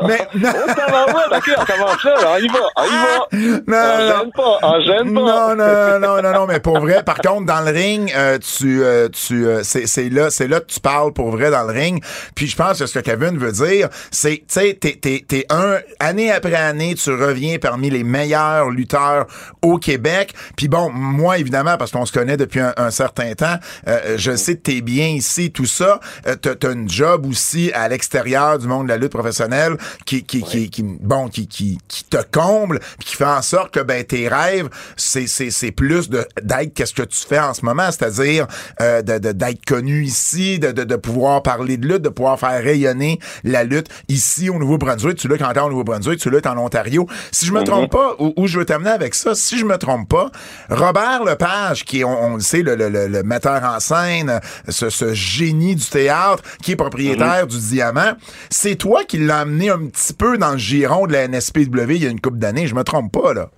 mais. 0.07 0.27
Non. 0.35 0.51
On 0.51 1.37
ok, 1.37 1.51
on 1.57 1.65
commence 1.65 2.05
là, 2.05 2.15
on 2.27 2.37
y 2.39 2.49
va, 2.49 2.59
on 2.77 2.85
y 2.85 2.89
va. 2.89 3.61
Non, 3.67 3.79
on 3.79 4.21
gêne 4.21 4.33
pas, 4.33 4.59
on 4.63 4.81
gêne 4.81 5.15
pas. 5.15 5.21
Non, 5.21 5.57
non, 5.57 6.01
non, 6.01 6.23
non, 6.23 6.33
non, 6.33 6.47
mais 6.47 6.59
pour 6.59 6.81
vrai, 6.81 7.03
par 7.05 7.19
contre, 7.19 7.47
dans 7.47 7.61
le 7.61 7.71
ring, 7.71 8.13
euh, 8.17 8.39
tu, 8.39 8.83
euh, 8.83 9.09
tu, 9.09 9.47
euh, 9.47 9.63
c'est 9.63 10.09
là, 10.11 10.31
c'est 10.31 10.49
là 10.49 10.61
que 10.61 10.67
tu 10.67 10.81
parles 10.81 11.13
pour 11.13 11.31
vrai 11.31 11.51
dans 11.51 11.63
le 11.63 11.73
ring. 11.73 12.03
Puis 12.35 12.49
je 12.49 12.57
pense 12.57 12.81
que 12.81 12.87
ce 12.87 12.99
que 12.99 13.05
Kevin 13.05 13.39
veut 13.39 13.53
dire, 13.53 13.89
c'est, 14.11 14.39
tu 14.39 14.45
sais, 14.49 14.77
t'es, 14.81 14.99
t'es, 15.01 15.25
t'es 15.27 15.47
un, 15.51 15.79
année 16.01 16.33
après 16.33 16.55
année, 16.55 16.95
tu 16.97 17.11
reviens 17.11 17.59
parmi 17.59 17.89
les 17.89 18.03
meilleurs 18.03 18.71
lutteurs 18.71 19.27
au 19.63 19.79
Québec. 19.79 20.35
Puis 20.57 20.69
bon, 20.69 20.91
moi, 20.91 21.39
évidemment, 21.39 21.77
parce 21.77 21.93
qu'on 21.93 22.07
se 22.07 22.13
connaît 22.13 22.37
depuis 22.37 22.61
un, 22.61 22.75
un 22.77 22.91
certain 22.91 23.28
temps. 23.35 23.57
Euh, 23.87 24.17
je 24.17 24.37
sais 24.37 24.57
que 24.57 24.63
t'es 24.63 24.81
bien 24.81 25.09
ici, 25.09 25.51
tout 25.51 25.67
ça. 25.67 26.01
Euh, 26.27 26.37
t'as, 26.37 26.69
as 26.69 26.73
un 26.73 26.87
job 26.87 27.27
aussi 27.27 27.73
à 27.73 27.89
l'extérieur 27.89 28.59
du 28.59 28.67
monde 28.67 28.85
de 28.85 28.89
la 28.91 28.99
lutte 28.99 29.13
professionnelle 29.13 29.77
qui, 30.05 30.25
qui, 30.25 30.43
qui, 30.43 30.71
qui, 30.71 30.83
bon, 30.83 31.29
qui, 31.29 31.47
qui, 31.47 31.79
qui 31.89 32.05
te 32.05 32.23
comble, 32.31 32.81
qui 33.05 33.17
fait 33.17 33.25
en 33.25 33.43
sorte 33.43 33.73
que 33.73 33.81
ben 33.81 34.05
tes 34.05 34.29
rêves, 34.29 34.69
c'est, 34.97 35.27
c'est, 35.27 35.51
c'est 35.51 35.73
plus 35.73 36.09
de 36.09 36.27
d'être 36.43 36.75
qu'est-ce 36.75 36.95
que 36.95 37.03
tu 37.03 37.19
fais 37.19 37.39
en 37.39 37.55
ce 37.55 37.65
moment, 37.65 37.87
c'est-à-dire 37.91 38.47
euh, 38.81 39.03
de, 39.03 39.19
de, 39.19 39.33
d'être 39.33 39.65
connu 39.65 40.05
ici, 40.05 40.59
de, 40.59 40.73
de, 40.73 40.85
de 40.85 40.97
pouvoir 40.97 41.43
parler 41.43 41.77
de 41.77 41.87
lutte, 41.87 42.03
de 42.03 42.09
pouvoir 42.09 42.39
faire 42.39 42.63
rayonner 42.63 43.19
la 43.45 43.65
lutte 43.65 43.89
ici 44.09 44.51
au 44.51 44.59
Nouveau-Brunswick. 44.59 45.17
Tu 45.17 45.29
luttes 45.29 45.43
encore 45.43 45.67
au 45.67 45.71
Nouveau-Brunswick, 45.71 46.21
tu 46.21 46.31
luttes 46.31 46.47
en 46.47 46.57
Ontario. 46.59 47.07
Si 47.33 47.47
je 47.47 47.53
me 47.53 47.63
trompe 47.65 47.91
pas, 47.91 48.17
où, 48.19 48.47
je 48.47 48.59
veux 48.59 48.65
t'amener 48.65 48.91
avec 48.91 49.15
ça, 49.15 49.35
si 49.35 49.59
je 49.59 49.65
me 49.65 49.77
trompe 49.77 50.09
pas, 50.09 50.31
Robert 50.71 51.25
Lepage, 51.25 51.85
qui 51.85 52.01
est, 52.01 52.05
on, 52.05 52.35
le 52.37 52.41
sait, 52.41 52.63
le, 52.63 52.75
le, 52.75 52.89
le, 52.89 53.18
le 53.19 53.29
metteur 53.29 53.63
en 53.65 53.81
scène, 53.81 54.41
ce, 54.69 54.91
ce, 54.91 55.15
génie 55.15 55.75
du 55.75 55.87
théâtre 55.87 56.43
qui 56.63 56.73
est 56.73 56.77
propriétaire 56.77 57.43
mhm. 57.43 57.49
du 57.49 57.59
Diamant. 57.59 58.13
C'est 58.51 58.77
toi 58.77 59.05
qui 59.05 59.19
l'as 59.19 59.41
amené 59.41 59.71
un 59.71 59.87
petit 59.87 60.15
peu 60.15 60.39
dans 60.39 60.53
le 60.53 60.59
giron 60.59 61.07
de 61.07 61.13
la 61.13 61.29
NSPW 61.29 61.91
il 61.91 62.03
y 62.03 62.07
a 62.07 62.11
une 62.11 62.21
couple 62.21 62.39
d'années, 62.39 62.67
je 62.67 62.75
me 62.75 62.85
trompe 62.85 63.13
pas, 63.13 63.35
là. 63.35 63.49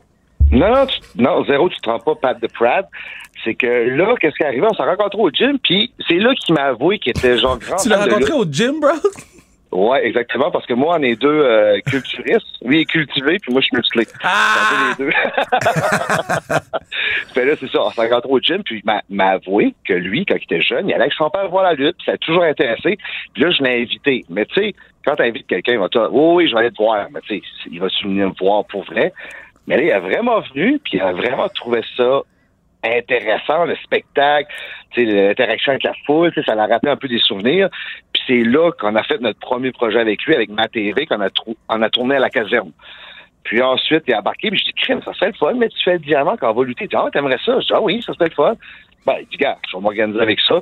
Non, 0.53 0.87
non, 1.17 1.45
zéro, 1.45 1.69
tu 1.69 1.77
te 1.77 1.83
trompes 1.83 2.05
pas, 2.05 2.15
Pat 2.17 2.41
de 2.41 2.49
Pratt. 2.49 2.87
C'est 3.45 3.55
que 3.55 3.67
là, 3.67 4.15
qu'est-ce 4.21 4.35
qui 4.35 4.43
est 4.43 4.47
arrivé? 4.47 4.67
On 4.69 4.75
s'est 4.75 4.83
rencontrés 4.83 5.21
au 5.21 5.31
gym, 5.31 5.59
puis 5.63 5.93
c'est 6.07 6.19
là 6.19 6.35
qu'il 6.35 6.55
m'a 6.55 6.65
avoué 6.65 6.99
qu'il 6.99 7.11
était 7.11 7.39
genre 7.39 7.59
grand. 7.59 7.77
tu 7.77 7.89
l'as 7.89 8.05
rencontré 8.05 8.33
au 8.33 8.45
gym, 8.45 8.81
bro? 8.81 8.91
Ouais, 9.73 10.05
exactement, 10.05 10.51
parce 10.51 10.67
que 10.67 10.75
moi, 10.75 10.97
on 10.99 11.03
est 11.03 11.15
deux 11.15 11.29
euh, 11.29 11.79
culturistes. 11.87 12.47
Lui 12.63 12.81
est 12.81 12.85
cultivé, 12.87 13.39
puis 13.39 13.53
moi, 13.53 13.61
je 13.61 13.67
suis 13.67 13.77
musclé. 13.77 14.05
Ah! 14.23 14.95
les 14.99 15.05
deux. 15.05 15.13
fait 17.33 17.45
là, 17.45 17.55
c'est 17.59 17.71
ça, 17.71 17.83
on 17.83 17.91
s'est 17.91 18.03
rencontré 18.03 18.31
au 18.31 18.41
gym, 18.41 18.63
puis 18.65 18.83
il 18.85 19.17
m'a 19.17 19.29
avoué 19.29 19.75
que 19.87 19.93
lui, 19.93 20.27
quand 20.27 20.35
il 20.35 20.43
était 20.43 20.61
jeune, 20.61 20.89
il 20.89 20.95
allait 20.95 21.03
avec 21.03 21.15
son 21.15 21.31
père 21.31 21.49
voir 21.49 21.63
la 21.63 21.75
lutte, 21.75 21.97
puis 21.99 22.07
ça 22.07 22.13
a 22.13 22.19
toujours 22.19 22.43
intéressé. 22.43 22.99
Puis 23.33 23.43
là, 23.43 23.51
je 23.51 23.63
l'ai 23.63 23.83
invité. 23.83 24.25
Mais 24.29 24.45
tu 24.47 24.55
sais, 24.55 24.75
quand 25.05 25.15
tu 25.17 25.23
invites 25.23 25.47
quelqu'un, 25.47 25.75
il 25.75 25.79
va 25.79 25.89
te 25.89 25.99
dire, 25.99 26.13
oui, 26.13 26.35
oui, 26.35 26.49
je 26.49 26.55
vais 26.55 26.61
aller 26.61 26.73
te 26.73 26.83
voir. 26.83 27.07
Mais 27.13 27.21
tu 27.21 27.37
sais, 27.37 27.43
il 27.71 27.81
va 27.81 27.89
se 27.89 28.03
venir 28.03 28.29
me 28.29 28.35
voir 28.41 28.65
pour 28.65 28.85
vrai. 28.85 29.13
Mais 29.69 29.77
là, 29.77 29.83
il 29.85 29.93
a 29.93 30.01
vraiment 30.01 30.41
venu, 30.41 30.81
puis 30.81 30.95
il 30.95 31.01
a 31.01 31.13
vraiment 31.13 31.49
trouvé 31.49 31.83
ça 31.97 32.23
intéressant, 32.85 33.65
le 33.65 33.77
spectacle, 33.77 34.53
l'interaction 34.97 35.73
avec 35.73 35.85
la 35.85 35.95
foule, 36.07 36.33
ça 36.47 36.55
l'a 36.55 36.67
rappelé 36.67 36.93
un 36.93 36.97
peu 36.97 37.09
des 37.09 37.19
souvenirs. 37.19 37.69
Puis 38.13 38.23
c'est 38.27 38.43
là 38.43 38.71
qu'on 38.73 38.95
a 38.97 39.03
fait 39.03 39.21
notre 39.21 39.39
premier 39.39 39.73
projet 39.73 40.01
avec 40.01 40.23
lui, 40.25 40.35
avec 40.35 40.51
ma 40.51 40.69
TV, 40.69 41.07
qu'on 41.07 41.21
a, 41.21 41.29
on 41.69 41.83
a 41.83 41.91
tourné 41.91 42.17
à 42.17 42.21
la 42.21 42.31
caserne. 42.31 42.73
Puis 43.45 43.63
ensuite, 43.63 44.05
il 44.07 44.15
a 44.15 44.19
embarqué, 44.19 44.51
puis 44.51 44.59
je 44.59 44.65
dis, 44.65 44.73
crème, 44.73 45.01
ça 45.03 45.13
serait 45.15 45.29
le 45.29 45.33
fun, 45.35 45.55
mais 45.55 45.69
tu 45.69 45.83
fais 45.83 45.95
le 45.95 45.99
diamant 46.01 46.37
quand 46.39 46.51
on 46.51 46.55
va 46.55 46.65
lutter. 46.65 46.85
Il 46.85 46.89
dit, 46.89 46.97
ah, 46.97 47.09
t'aimerais 47.13 47.39
ça? 47.45 47.59
Je 47.61 47.67
dis, 47.67 47.73
ah 47.75 47.81
oui, 47.81 48.03
ça 48.03 48.13
serait 48.15 48.29
le 48.29 48.35
fun. 48.35 48.55
Ben, 49.07 49.17
il 49.21 49.27
dit, 49.29 49.37
gars, 49.39 49.59
je 49.69 49.77
vais 49.77 49.83
m'organiser 49.83 50.21
avec 50.21 50.41
ça. 50.41 50.61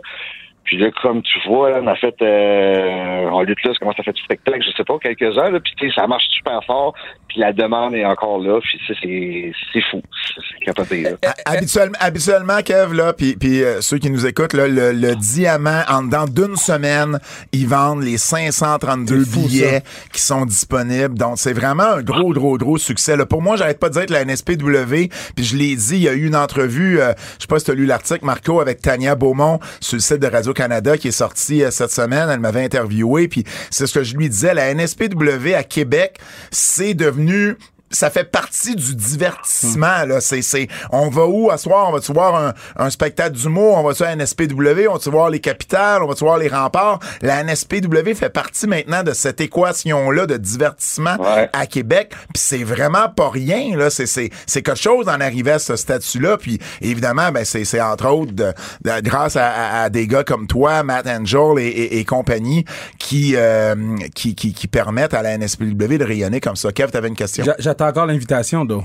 Puis 0.68 0.76
là, 0.76 0.90
comme 1.00 1.22
tu 1.22 1.38
vois, 1.48 1.70
là, 1.70 1.80
on 1.82 1.86
a 1.86 1.96
fait, 1.96 2.14
euh, 2.20 3.30
on 3.32 3.40
lutte 3.40 3.64
là, 3.64 3.72
ça 3.72 3.78
commence 3.78 3.98
à 3.98 4.02
faire 4.02 4.12
du 4.12 4.22
spectacle, 4.22 4.62
je 4.62 4.76
sais 4.76 4.84
pas, 4.84 4.98
quelques 4.98 5.38
heures, 5.38 5.50
là, 5.50 5.60
puis 5.60 5.72
tu 5.78 5.88
sais, 5.88 5.94
ça 5.94 6.06
marche 6.06 6.24
super 6.28 6.62
fort, 6.66 6.92
puis 7.26 7.40
la 7.40 7.54
demande 7.54 7.94
est 7.94 8.04
encore 8.04 8.38
là, 8.38 8.60
puis 8.60 8.78
ça, 8.86 8.92
c'est, 9.02 9.52
c'est 9.72 9.80
fou, 9.90 10.02
c'est 10.36 10.64
capoté, 10.66 11.00
là. 11.04 11.10
Habituellement, 11.46 11.96
habituellement, 11.98 12.58
Kev, 12.62 12.94
là, 12.94 13.14
puis, 13.14 13.34
puis 13.36 13.64
euh, 13.64 13.80
ceux 13.80 13.96
qui 13.96 14.10
nous 14.10 14.26
écoutent, 14.26 14.52
là, 14.52 14.68
le, 14.68 14.92
le 14.92 15.16
diamant, 15.16 15.84
en 15.88 16.02
dedans 16.02 16.26
d'une 16.26 16.56
semaine, 16.56 17.18
ils 17.52 17.66
vendent 17.66 18.02
les 18.02 18.18
532 18.18 19.24
fou, 19.24 19.40
billets 19.40 19.80
qui 20.12 20.20
sont 20.20 20.44
disponibles. 20.44 21.16
Donc, 21.16 21.38
c'est 21.38 21.54
vraiment 21.54 21.94
un 21.94 22.02
gros, 22.02 22.34
gros, 22.34 22.58
gros 22.58 22.76
succès. 22.76 23.16
Là. 23.16 23.24
Pour 23.24 23.40
moi, 23.40 23.56
j'arrête 23.56 23.80
pas 23.80 23.88
de 23.88 23.94
dire 23.94 24.04
que 24.04 24.12
la 24.12 24.26
NSPW, 24.26 25.08
puis 25.34 25.44
je 25.44 25.56
l'ai 25.56 25.76
dit, 25.76 25.96
il 25.96 26.02
y 26.02 26.08
a 26.10 26.12
eu 26.12 26.26
une 26.26 26.36
entrevue, 26.36 27.00
euh, 27.00 27.14
je 27.36 27.42
sais 27.42 27.48
pas 27.48 27.58
si 27.58 27.64
tu 27.64 27.70
as 27.70 27.74
lu 27.74 27.86
l'article, 27.86 28.26
Marco, 28.26 28.60
avec 28.60 28.82
Tania 28.82 29.14
Beaumont 29.14 29.60
sur 29.80 29.96
le 29.96 30.00
site 30.00 30.18
de 30.18 30.26
Radio-Canada 30.58 30.98
qui 30.98 31.08
est 31.08 31.12
sorti 31.12 31.62
euh, 31.62 31.70
cette 31.70 31.90
semaine. 31.90 32.28
Elle 32.28 32.40
m'avait 32.40 32.64
interviewé, 32.64 33.28
puis 33.28 33.44
c'est 33.70 33.86
ce 33.86 33.94
que 33.98 34.04
je 34.04 34.16
lui 34.16 34.28
disais. 34.28 34.54
La 34.54 34.74
NSPW 34.74 35.54
à 35.54 35.62
Québec, 35.62 36.18
c'est 36.50 36.94
devenu 36.94 37.56
ça 37.90 38.10
fait 38.10 38.24
partie 38.24 38.76
du 38.76 38.94
divertissement 38.94 40.04
là. 40.06 40.20
C'est 40.20 40.42
c'est 40.42 40.68
on 40.90 41.08
va 41.08 41.26
où 41.26 41.50
à 41.50 41.58
soir? 41.58 41.88
On 41.88 41.92
va 41.92 42.00
tu 42.00 42.12
voir 42.12 42.34
un, 42.36 42.54
un 42.76 42.90
spectacle 42.90 43.32
d'humour? 43.36 43.76
On 43.78 43.82
va 43.82 43.94
tu 43.94 44.02
à 44.02 44.14
NSPW 44.14 44.88
on 44.88 44.94
va 44.94 44.98
tu 44.98 45.10
voir 45.10 45.30
les 45.30 45.40
capitales? 45.40 46.02
On 46.02 46.06
va 46.08 46.14
tu 46.14 46.24
voir 46.24 46.38
les 46.38 46.48
remparts? 46.48 46.98
La 47.22 47.42
NSPW 47.44 48.14
fait 48.14 48.30
partie 48.30 48.66
maintenant 48.66 49.02
de 49.02 49.12
cette 49.12 49.40
équation 49.40 50.10
là 50.10 50.26
de 50.26 50.36
divertissement 50.36 51.16
Ouais. 51.18 51.48
à 51.52 51.66
Québec. 51.66 52.12
Puis 52.34 52.42
c'est 52.42 52.64
vraiment 52.64 53.08
pas 53.08 53.30
rien 53.30 53.76
là. 53.76 53.90
C'est 53.90 54.06
c'est 54.06 54.30
c'est 54.46 54.62
quelque 54.62 54.78
chose 54.80 55.06
d'en 55.06 55.20
arriver 55.20 55.52
à 55.52 55.58
ce 55.58 55.76
statut 55.76 56.18
là 56.20 56.36
puis 56.36 56.58
évidemment 56.80 57.30
ben 57.32 57.44
c'est 57.44 57.64
c'est 57.64 57.80
entre 57.80 58.06
autres 58.08 58.32
de, 58.32 58.52
de- 58.84 59.00
grâce 59.00 59.36
à, 59.36 59.46
à- 59.48 59.82
à 59.84 59.90
des 59.90 60.06
gars 60.06 60.24
comme 60.24 60.46
toi 60.46 60.82
Matt 60.82 61.06
Angel 61.06 61.58
et, 61.58 61.66
et, 61.68 61.98
et 61.98 62.04
compagnie 62.04 62.64
qui, 62.98 63.34
euh, 63.36 63.74
qui 64.14 64.34
qui 64.34 64.52
qui 64.52 64.66
permettent 64.68 65.14
à 65.14 65.22
la 65.22 65.36
NSPW 65.38 65.96
de 65.98 66.04
rayonner 66.04 66.40
comme 66.40 66.56
ça. 66.56 66.72
Kev 66.72 66.90
t'avais 66.90 67.08
une 67.08 67.16
question. 67.16 67.44
J'a- 67.44 67.56
J'attends 67.78 67.90
encore 67.90 68.06
l'invitation, 68.06 68.64
d'eau. 68.64 68.82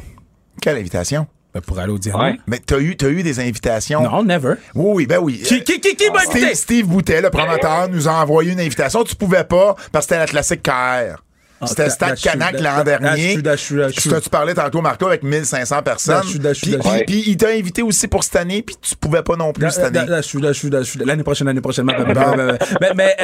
quelle 0.62 0.78
invitation? 0.78 1.26
Ben, 1.52 1.62
pour 1.62 1.80
aller 1.80 1.91
au 1.91 1.98
diamant. 1.98 2.26
Ouais. 2.26 2.38
Mais 2.46 2.60
t'as 2.64 2.78
eu, 2.80 2.96
t'as 2.96 3.10
eu 3.10 3.24
des 3.24 3.39
invitations? 3.39 4.04
Non, 4.04 4.24
never. 4.24 4.54
Oui, 4.76 4.91
oui, 4.94 5.06
ben 5.08 5.18
oui. 5.20 5.41
Qui, 5.44 5.64
qui, 5.64 5.80
qui, 5.80 5.96
qui 5.96 6.12
m'a 6.12 6.20
Steve, 6.20 6.36
invité? 6.44 6.56
Steve 6.56 6.86
Boutet, 6.88 7.20
le 7.22 7.32
promoteur, 7.32 7.89
nous 7.89 8.08
a 8.08 8.12
envoyé 8.12 8.52
une 8.52 8.60
invitation. 8.60 9.04
Tu 9.04 9.16
pouvais 9.16 9.46
pas 9.46 9.76
parce 9.91 10.06
que 10.06 10.14
c'était 10.14 10.20
la 10.20 10.28
classique 10.28 10.62
KR. 10.62 11.24
C'était 11.66 11.84
Ah, 11.84 11.89
Stade 11.89 12.10
je 12.16 12.16
suis- 12.22 12.30
Canac 12.30 12.60
l'an 12.60 12.84
dernier. 12.84 13.41
Tu- 13.96 14.30
parlais 14.30 14.54
tantôt, 14.54 14.82
Marco, 14.82 15.08
avec 15.08 15.24
1500 15.24 15.82
personnes? 15.82 16.22
Puis- 17.08 17.24
il 17.28 17.38
t'a 17.38 17.50
invité 17.50 17.82
aussi 17.82 18.08
pour 18.08 18.24
cette 18.24 18.36
année, 18.36 18.62
puis 18.62 18.76
tu 18.80 18.96
pouvais 18.96 19.24
pas 19.24 19.36
non 19.38 19.54
plus 19.54 19.72
cette 19.72 19.86
année. 19.86 20.06
L'année 21.06 21.24
prochaine, 21.24 21.48
l'année 21.48 21.62
prochaine. 21.62 21.86
Mais, 21.86 23.16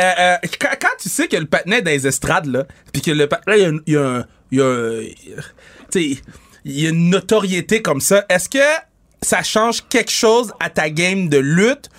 quand, 0.60 0.88
tu 1.00 1.10
sais 1.10 1.28
que 1.28 1.38
le 1.38 1.46
patinet 1.46 1.82
dans 1.84 1.92
les 1.92 2.08
estrades, 2.08 2.48
là, 2.48 2.64
puis 2.92 3.02
que 3.04 3.12
le 3.12 3.28
patinet, 3.28 3.70
il 3.86 3.94
y 3.94 3.98
a, 3.98 4.02
un- 4.06 4.26
il 4.52 4.60
y 4.60 4.62
a, 4.62 5.02
y 6.66 6.86
a, 6.86 6.90
une 6.90 7.10
notoriété 7.10 7.82
comme 7.82 8.00
ça, 8.00 8.26
est-ce 8.30 8.50
que 8.50 8.86
ça 9.22 9.44
change 9.44 9.88
quelque 9.88 10.12
chose 10.12 10.54
à 10.60 10.70
ta 10.70 10.90
game 10.90 11.30
de 11.30 11.38
lutte? 11.38 11.90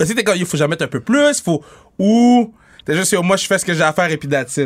Il 0.00 0.46
faut 0.46 0.56
j'en 0.56 0.68
mette 0.68 0.82
un 0.82 0.88
peu 0.88 1.00
plus, 1.00 1.42
faut, 1.42 1.62
ou 1.98 2.54
t'es 2.84 2.94
juste, 2.94 3.14
moi, 3.22 3.36
je 3.36 3.46
fais 3.46 3.58
ce 3.58 3.64
que 3.64 3.74
j'ai 3.74 3.82
à 3.82 3.92
faire 3.92 4.10
et 4.10 4.16
puis 4.16 4.28
that's. 4.28 4.58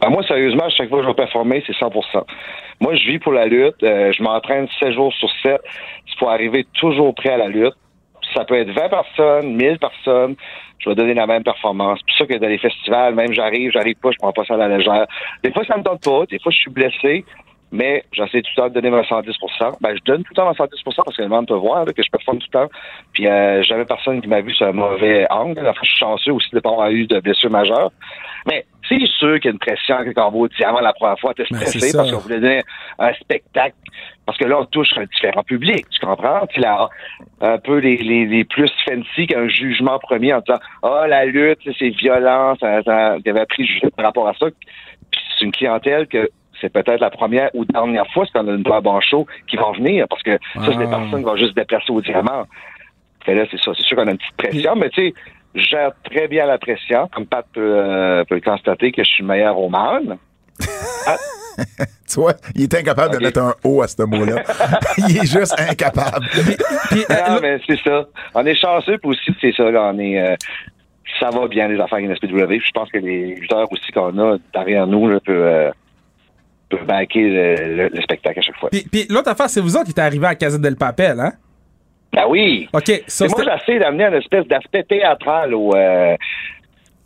Ben, 0.00 0.08
moi, 0.08 0.22
sérieusement, 0.26 0.68
chaque 0.70 0.88
fois 0.88 0.98
que 0.98 1.04
je 1.04 1.08
vais 1.08 1.14
performer, 1.14 1.62
c'est 1.66 1.74
100% 1.74 2.24
Moi, 2.80 2.94
je 2.96 3.10
vis 3.10 3.18
pour 3.18 3.32
la 3.32 3.46
lutte. 3.46 3.82
euh, 3.82 4.12
je 4.12 4.22
m'entraîne 4.22 4.66
7 4.78 4.92
jours 4.92 5.12
sur 5.14 5.28
7. 5.42 5.60
Il 6.06 6.18
faut 6.18 6.28
arriver 6.28 6.66
toujours 6.74 7.14
prêt 7.14 7.30
à 7.30 7.36
la 7.36 7.48
lutte. 7.48 7.74
Ça 8.34 8.44
peut 8.44 8.56
être 8.56 8.70
20 8.70 8.88
personnes, 8.88 9.56
1000 9.56 9.78
personnes. 9.78 10.36
Je 10.78 10.88
vais 10.88 10.94
donner 10.94 11.14
la 11.14 11.26
même 11.26 11.42
performance. 11.42 11.98
C'est 12.00 12.06
pour 12.06 12.28
ça 12.28 12.34
que 12.34 12.40
dans 12.40 12.48
les 12.48 12.58
festivals, 12.58 13.14
même 13.14 13.32
j'arrive, 13.32 13.70
j'arrive 13.72 13.96
pas, 13.96 14.10
je 14.12 14.16
prends 14.18 14.32
pas 14.32 14.44
ça 14.44 14.54
à 14.54 14.56
la 14.56 14.78
légère. 14.78 15.06
Des 15.44 15.52
fois, 15.52 15.64
ça 15.64 15.76
me 15.76 15.82
tente 15.82 16.02
pas. 16.02 16.24
Des 16.26 16.38
fois, 16.38 16.50
je 16.50 16.58
suis 16.58 16.70
blessé. 16.70 17.24
Mais 17.72 18.04
j'essaie 18.12 18.42
tout 18.42 18.50
le 18.56 18.62
temps 18.62 18.68
de 18.68 18.74
donner 18.74 18.90
mon 18.90 19.02
110% 19.02 19.76
Ben, 19.80 19.96
je 19.96 20.02
donne 20.04 20.24
tout 20.24 20.32
le 20.32 20.36
temps 20.36 20.46
mon 20.46 20.52
110% 20.52 20.68
parce 21.04 21.16
que 21.16 21.22
le 21.22 21.28
monde 21.28 21.46
peut 21.46 21.54
voir 21.54 21.84
là, 21.84 21.92
que 21.92 22.02
je 22.02 22.10
performe 22.10 22.38
tout 22.38 22.48
le 22.52 22.58
temps. 22.58 22.70
Puis, 23.12 23.26
euh, 23.26 23.62
jamais 23.62 23.84
personne 23.84 24.20
qui 24.20 24.28
m'a 24.28 24.40
vu 24.40 24.52
sur 24.54 24.66
un 24.66 24.72
mauvais 24.72 25.26
angle. 25.30 25.66
Enfin, 25.66 25.80
je 25.82 25.88
suis 25.88 25.98
chanceux 25.98 26.32
aussi 26.32 26.50
de 26.50 26.56
ne 26.56 26.60
pas 26.60 26.70
avoir 26.70 26.90
eu 26.90 27.06
de 27.06 27.20
blessure 27.20 27.50
majeure. 27.50 27.92
Mais 28.46 28.64
c'est 28.88 29.06
sûr 29.06 29.38
qu'il 29.38 29.44
y 29.44 29.48
a 29.48 29.52
une 29.52 29.58
pression 29.58 29.96
quand 30.14 30.28
on 30.28 30.30
va 30.30 30.38
au 30.38 30.48
diamant 30.48 30.80
la 30.80 30.92
première 30.92 31.18
fois, 31.18 31.32
t'es 31.34 31.44
Ben, 31.50 31.58
stressé 31.58 31.96
parce 31.96 32.10
qu'on 32.10 32.18
voulait 32.18 32.40
donner 32.40 32.62
un 32.98 33.12
spectacle. 33.14 33.76
Parce 34.26 34.38
que 34.38 34.44
là, 34.44 34.60
on 34.60 34.64
touche 34.64 34.96
un 34.96 35.04
différent 35.04 35.42
public, 35.42 35.88
tu 35.90 36.04
comprends? 36.04 36.46
Puis 36.48 36.60
là, 36.60 36.88
un 37.40 37.58
peu 37.58 37.78
les, 37.78 37.96
les, 37.98 38.26
les 38.26 38.44
plus 38.44 38.70
fancy 38.88 39.26
qu'un 39.26 39.48
jugement 39.48 39.98
premier 39.98 40.34
en 40.34 40.40
disant 40.40 40.58
Ah, 40.82 41.06
la 41.06 41.24
lutte, 41.24 41.60
c'est 41.78 41.90
violent, 41.90 42.56
ça, 42.60 42.82
ça, 42.82 43.16
il 43.18 43.26
y 43.26 43.30
avait 43.30 43.46
pris 43.46 43.66
jugé 43.66 43.88
par 43.96 44.06
rapport 44.06 44.28
à 44.28 44.34
ça. 44.34 44.46
Puis 45.10 45.20
c'est 45.38 45.44
une 45.44 45.52
clientèle 45.52 46.06
que 46.06 46.28
c'est 46.60 46.72
peut-être 46.72 47.00
la 47.00 47.10
première 47.10 47.50
ou 47.54 47.64
dernière 47.64 48.06
fois, 48.12 48.24
quand 48.32 48.44
on 48.44 48.48
a 48.48 48.52
une 48.54 48.62
voix 48.62 48.80
bon 48.80 49.00
show 49.00 49.26
qui 49.48 49.56
vont 49.56 49.72
venir, 49.72 50.06
parce 50.08 50.22
que 50.22 50.32
ça, 50.54 50.60
c'est 50.66 50.76
des 50.78 50.84
Ah. 50.84 50.98
personnes 50.98 51.18
qui 51.20 51.24
vont 51.24 51.36
juste 51.36 51.50
se 51.50 51.54
déplacer 51.54 51.90
au 51.92 52.00
diamant. 52.00 52.46
Là, 53.26 53.44
c'est 53.50 53.60
ça. 53.60 53.72
C'est 53.76 53.82
sûr 53.84 53.96
qu'on 53.96 54.06
a 54.08 54.10
une 54.12 54.18
petite 54.18 54.36
pression, 54.36 54.74
mais 54.76 54.88
tu 54.90 55.08
sais, 55.08 55.14
je 55.54 55.60
gère 55.62 55.90
très 56.04 56.26
bien 56.26 56.46
la 56.46 56.58
pression. 56.58 57.08
Comme 57.14 57.26
Pat 57.26 57.46
peut, 57.52 57.60
euh, 57.76 58.24
peut 58.24 58.40
constater 58.40 58.90
que 58.92 59.04
je 59.04 59.08
suis 59.10 59.22
le 59.22 59.28
meilleur 59.28 59.56
au 59.58 59.68
man. 59.68 60.16
Tu 62.08 62.18
vois, 62.18 62.32
il 62.54 62.62
est 62.62 62.74
incapable 62.74 63.18
de 63.18 63.22
mettre 63.22 63.40
un 63.40 63.54
O 63.64 63.82
à 63.82 63.88
ce 63.88 64.02
mot-là. 64.02 64.42
il 64.98 65.18
est 65.18 65.30
juste 65.30 65.54
incapable. 65.60 66.26
Euh, 66.92 67.14
Non, 67.28 67.38
mais 67.42 67.58
c'est 67.66 67.78
ça. 67.82 68.06
On 68.34 68.44
est 68.46 68.54
chanceux, 68.54 68.98
puis 68.98 69.10
aussi, 69.10 69.30
c'est 69.40 69.52
ça, 69.52 69.70
là, 69.70 69.92
on 69.94 69.98
est... 69.98 70.18
euh, 70.20 70.34
ça 71.20 71.28
va 71.30 71.46
bien, 71.48 71.68
les 71.68 71.78
affaires 71.78 71.98
NSPW. 71.98 72.46
Puis 72.46 72.62
Je 72.66 72.70
pense 72.72 72.90
que 72.90 72.98
les 72.98 73.34
lutteurs 73.34 73.70
aussi 73.70 73.92
qu'on 73.92 74.16
a 74.18 74.38
derrière 74.54 74.86
nous 74.86 75.08
là, 75.08 75.20
peuvent, 75.20 75.36
euh, 75.42 75.70
peuvent 76.70 76.86
backer 76.86 77.20
le, 77.22 77.76
le- 77.76 77.88
le 77.92 78.00
spectacle 78.02 78.38
à 78.38 78.42
chaque 78.42 78.56
fois. 78.56 78.70
puis, 78.70 78.84
puis 78.90 79.06
l'autre 79.10 79.28
affaire, 79.28 79.50
c'est 79.50 79.60
vous 79.60 79.74
autres 79.76 79.84
qui 79.86 79.90
êtes 79.90 79.98
arrivés 79.98 80.26
à 80.28 80.34
Casa 80.34 80.56
del 80.58 80.76
Papel, 80.76 81.20
hein? 81.20 81.32
Ben 82.12 82.24
oui! 82.28 82.68
OK, 82.72 82.88
Et 82.88 83.02
moi, 83.20 83.44
j'essaie 83.44 83.78
d'amener 83.78 84.04
une 84.04 84.14
espèce 84.14 84.44
d'aspect 84.48 84.82
théâtral 84.82 85.54
au, 85.54 85.72
euh, 85.76 86.16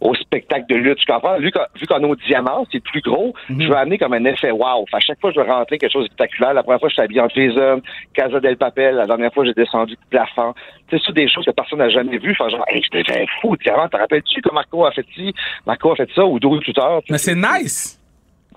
au 0.00 0.14
spectacle 0.14 0.64
de 0.70 0.76
lutte. 0.76 0.96
Tu 0.98 1.12
comprends? 1.12 1.38
Vu 1.38 1.50
qu'on, 1.50 2.00
est 2.00 2.04
au 2.06 2.16
diamant, 2.16 2.66
c'est 2.72 2.82
plus 2.82 3.02
gros, 3.02 3.34
je 3.50 3.68
veux 3.68 3.76
amener 3.76 3.98
comme 3.98 4.14
un 4.14 4.24
effet 4.24 4.50
wow. 4.50 4.86
Fait, 4.90 4.96
à 4.96 5.00
chaque 5.00 5.20
fois, 5.20 5.30
je 5.30 5.40
veux 5.40 5.46
rentrer 5.46 5.76
quelque 5.76 5.92
chose 5.92 6.04
de 6.04 6.12
spectaculaire. 6.12 6.54
La 6.54 6.62
première 6.62 6.80
fois, 6.80 6.88
je 6.88 6.94
suis 6.94 7.02
habillé 7.02 7.20
en 7.20 7.28
Jason, 7.28 7.82
Casa 8.14 8.40
del 8.40 8.56
Papel. 8.56 8.94
La 8.94 9.06
dernière 9.06 9.32
fois, 9.34 9.44
j'ai 9.44 9.52
descendu 9.52 9.92
du 9.92 9.98
plafond. 10.08 10.54
C'est 10.90 11.12
des 11.14 11.28
choses 11.28 11.44
que 11.44 11.50
personne 11.50 11.80
n'a 11.80 11.90
jamais 11.90 12.16
vues. 12.16 12.34
Fait 12.34 12.48
genre, 12.48 12.64
hey, 12.68 12.82
j'étais 12.82 13.12
un 13.20 13.24
fou, 13.42 13.56
diamant. 13.58 13.88
Te 13.88 13.96
rappelles-tu 13.98 14.40
que 14.40 14.54
Marco 14.54 14.86
a 14.86 14.90
fait 14.92 15.04
ci? 15.14 15.34
Marco 15.66 15.92
a 15.92 15.96
fait 15.96 16.08
ça, 16.14 16.24
ou 16.24 16.38
deux 16.40 16.60
plus 16.60 16.72
tard. 16.72 17.00
Mais 17.10 17.18
c'est 17.18 17.34
nice. 17.34 18.00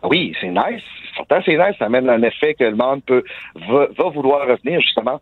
Oui, 0.04 0.34
c'est 0.40 0.50
nice. 0.50 0.84
Pourtant, 1.16 1.40
c'est 1.46 1.58
nice. 1.58 1.76
Ça 1.80 1.86
amène 1.86 2.10
un 2.10 2.22
effet 2.22 2.54
que 2.54 2.64
le 2.64 2.76
monde 2.76 3.02
peut, 3.06 3.24
va, 3.70 3.88
va 3.98 4.10
vouloir 4.10 4.48
revenir, 4.48 4.80
justement. 4.82 5.20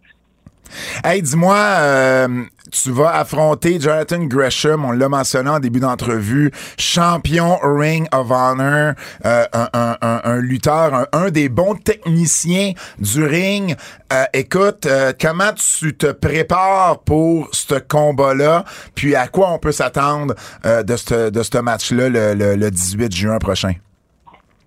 Hey, 1.04 1.22
dis-moi, 1.22 1.56
euh, 1.56 2.28
tu 2.72 2.90
vas 2.92 3.12
affronter 3.18 3.80
Jonathan 3.80 4.24
Gresham, 4.24 4.84
on 4.84 4.92
l'a 4.92 5.08
mentionné 5.08 5.48
en 5.52 5.60
début 5.60 5.80
d'entrevue, 5.80 6.50
champion 6.80 7.58
Ring 7.62 8.08
of 8.12 8.32
Honor, 8.32 8.94
euh, 9.26 9.46
un, 9.54 9.70
un- 9.74 9.98
un- 10.02 10.22
un 10.24 10.38
lutteur, 10.42 11.06
un, 11.14 11.30
des 11.30 11.50
bons 11.50 11.76
techniciens 11.76 12.72
du 12.98 13.24
ring. 13.24 13.76
Euh, 14.12 14.24
écoute, 14.34 14.88
euh, 14.88 15.14
comment 15.22 15.54
tu 15.54 15.96
te 15.96 16.12
prépares 16.12 17.00
pour 17.06 17.48
ce 17.52 17.76
combat-là, 17.76 18.66
puis 18.96 19.16
à 19.16 19.28
quoi 19.28 19.52
on 19.52 19.60
peut 19.60 19.72
s'attendre 19.72 20.34
euh, 20.66 20.82
de 20.82 20.96
ce 20.98 21.30
de 21.30 21.60
match-là 21.60 22.10
le, 22.10 22.34
le- 22.34 22.56
le 22.56 22.72
18 22.72 23.16
juin 23.16 23.38
prochain? 23.38 23.74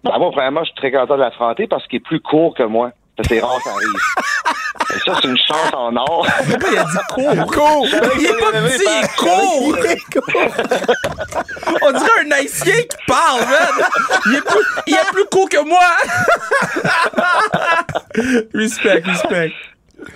Ben, 0.04 0.18
moi, 0.18 0.30
vraiment, 0.30 0.60
je 0.60 0.66
suis 0.66 0.74
très 0.76 0.92
content 0.92 1.16
de 1.16 1.22
l'affronter 1.22 1.66
parce 1.66 1.86
qu'il 1.86 1.96
est 1.96 2.00
plus 2.04 2.20
court 2.20 2.54
que 2.54 2.62
moi. 2.62 2.92
Ça, 3.16 3.24
C'est 3.28 3.40
rare, 3.40 3.60
ça 3.62 3.70
arrive. 3.70 3.88
Et 4.94 4.98
ça, 5.00 5.18
c'est 5.20 5.28
une 5.28 5.36
chance 5.36 5.72
en 5.74 5.94
or. 5.96 6.26
Il 6.48 6.78
a 6.78 6.84
dit 6.84 6.98
court. 7.10 7.52
Court. 7.52 7.86
Il 8.18 8.26
est 8.26 8.38
pas 8.38 8.52
petit, 8.52 8.84
il 8.86 9.04
est 9.04 9.16
court. 9.16 9.76
On 11.82 11.92
dirait 11.92 12.26
un 12.26 12.30
haïtien 12.30 12.74
qui 12.74 12.96
parle, 13.06 13.40
man. 13.40 13.88
Il 14.26 14.36
est 14.36 14.40
plus, 14.40 14.64
il 14.86 14.94
est 14.94 15.10
plus 15.12 15.24
court 15.26 15.48
que 15.48 15.62
moi. 15.64 15.84
respect, 18.54 19.02
respect. 19.04 19.52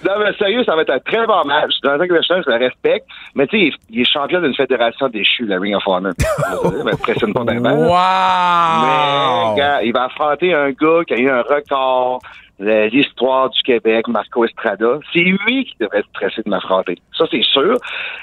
Non, 0.04 0.12
mais 0.20 0.32
sérieux, 0.38 0.62
ça 0.64 0.76
va 0.76 0.82
être 0.82 0.90
un 0.90 1.00
très 1.00 1.26
bon 1.26 1.44
match. 1.44 1.72
Dans 1.82 1.90
un 2.00 2.06
Gresham, 2.06 2.40
je 2.46 2.50
le 2.50 2.56
respecte. 2.56 3.06
Mais 3.34 3.46
tu 3.48 3.58
sais, 3.70 3.76
il 3.90 4.00
est- 4.00 4.04
champion 4.12 4.40
d'une 4.40 4.54
fédération 4.54 5.08
déchue, 5.08 5.44
la 5.46 5.58
Ring 5.58 5.74
of 5.74 5.82
Honor. 5.86 6.12
Ça 6.18 6.84
m'impressionne 6.84 7.32
pas 7.34 7.44
bien. 7.44 7.60
bien. 7.60 7.74
Mais, 7.74 7.80
Wow. 7.82 9.54
gars, 9.56 9.82
il 9.82 9.92
va 9.92 10.04
affronter 10.04 10.54
un 10.54 10.70
gars 10.70 11.00
qui 11.06 11.14
a 11.14 11.18
eu 11.18 11.28
un 11.30 11.42
record 11.42 12.20
de 12.60 12.88
l'histoire 12.90 13.50
du 13.50 13.60
Québec, 13.62 14.06
Marco 14.08 14.44
Estrada. 14.44 14.98
C'est 15.12 15.20
lui 15.20 15.64
qui 15.64 15.74
devrait 15.80 16.04
stresser 16.10 16.42
de 16.42 16.50
m'affronter. 16.50 16.96
Ça, 17.18 17.24
c'est 17.30 17.42
sûr. 17.42 17.76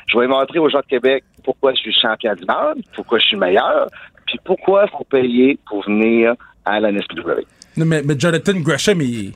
Je 0.08 0.18
vais 0.18 0.28
montrer 0.28 0.60
aux 0.60 0.70
gens 0.70 0.80
de 0.80 0.86
Québec 0.86 1.24
pourquoi 1.44 1.74
je 1.74 1.80
suis 1.80 1.94
champion 1.94 2.34
du 2.36 2.46
monde, 2.48 2.82
pourquoi 2.96 3.20
je 3.20 3.26
suis 3.26 3.36
le 3.36 3.42
meilleur, 3.42 3.88
puis 4.26 4.40
pourquoi 4.46 4.86
il 4.86 4.92
faut 4.98 5.04
payer 5.04 5.60
pour 5.68 5.84
venir 5.84 6.36
à 6.66 6.80
la 6.80 6.90
NSPW. 6.92 7.46
Non, 7.76 7.86
mais, 7.86 8.02
mais 8.04 8.16
Jonathan 8.18 8.54
Gresham, 8.62 9.02
il, 9.02 9.34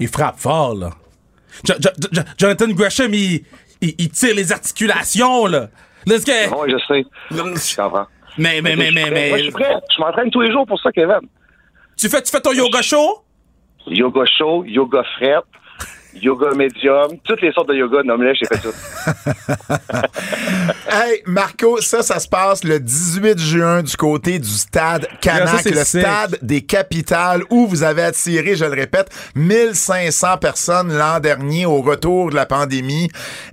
il 0.00 0.08
frappe 0.08 0.38
fort, 0.38 0.74
là. 0.74 0.90
Jo- 1.64 1.74
Jo- 1.80 1.90
Jo- 2.12 2.22
Jonathan 2.38 2.68
Gresham, 2.68 3.12
il, 3.14 3.44
il, 3.80 3.94
il 3.98 4.10
tire 4.10 4.34
les 4.34 4.52
articulations, 4.52 5.46
là. 5.46 5.68
Là, 6.06 6.18
que- 6.18 6.54
Oui, 6.54 6.70
je 6.72 6.78
sais. 6.86 7.04
Je 7.30 7.76
comprends. 7.76 8.06
Mais, 8.38 8.60
mais, 8.60 8.76
mais, 8.76 8.90
mais. 8.92 9.00
Moi, 9.10 9.10
je 9.10 9.32
mais. 9.34 9.42
suis 9.42 9.50
prêt. 9.52 9.74
Je 9.94 10.00
m'entraîne 10.00 10.30
tous 10.30 10.40
les 10.42 10.52
jours 10.52 10.66
pour 10.66 10.80
ça, 10.80 10.92
Kevin. 10.92 11.20
Tu 11.96 12.08
fais, 12.08 12.22
tu 12.22 12.30
fais 12.30 12.40
ton 12.40 12.52
yoga 12.52 12.82
show? 12.82 13.22
Yoga 13.86 14.24
chaud, 14.26 14.64
yoga 14.66 15.02
fret, 15.16 15.40
yoga 16.20 16.54
médium, 16.54 17.18
toutes 17.24 17.42
les 17.42 17.52
sortes 17.52 17.68
de 17.68 17.74
yoga, 17.74 18.02
nomme-les, 18.04 18.34
j'ai 18.34 18.46
fait 18.46 18.58
tout. 18.58 18.74
Hey, 20.88 21.20
Marco, 21.26 21.80
ça, 21.80 22.02
ça 22.02 22.18
se 22.18 22.28
passe 22.28 22.64
le 22.64 22.80
18 22.80 23.38
juin 23.38 23.82
du 23.82 23.96
côté 23.96 24.38
du 24.38 24.48
stade 24.48 25.06
Yeah, 25.24 25.38
Canac, 25.38 25.64
le 25.64 25.84
sick. 25.84 26.00
stade 26.00 26.38
des 26.42 26.62
capitales 26.62 27.42
où 27.50 27.66
vous 27.66 27.82
avez 27.82 28.02
attiré, 28.02 28.56
je 28.56 28.64
le 28.64 28.72
répète, 28.72 29.10
1500 29.34 30.38
personnes 30.38 30.96
l'an 30.96 31.20
dernier 31.20 31.66
au 31.66 31.82
retour 31.82 32.30
de 32.30 32.34
la 32.34 32.46
pandémie. 32.46 33.08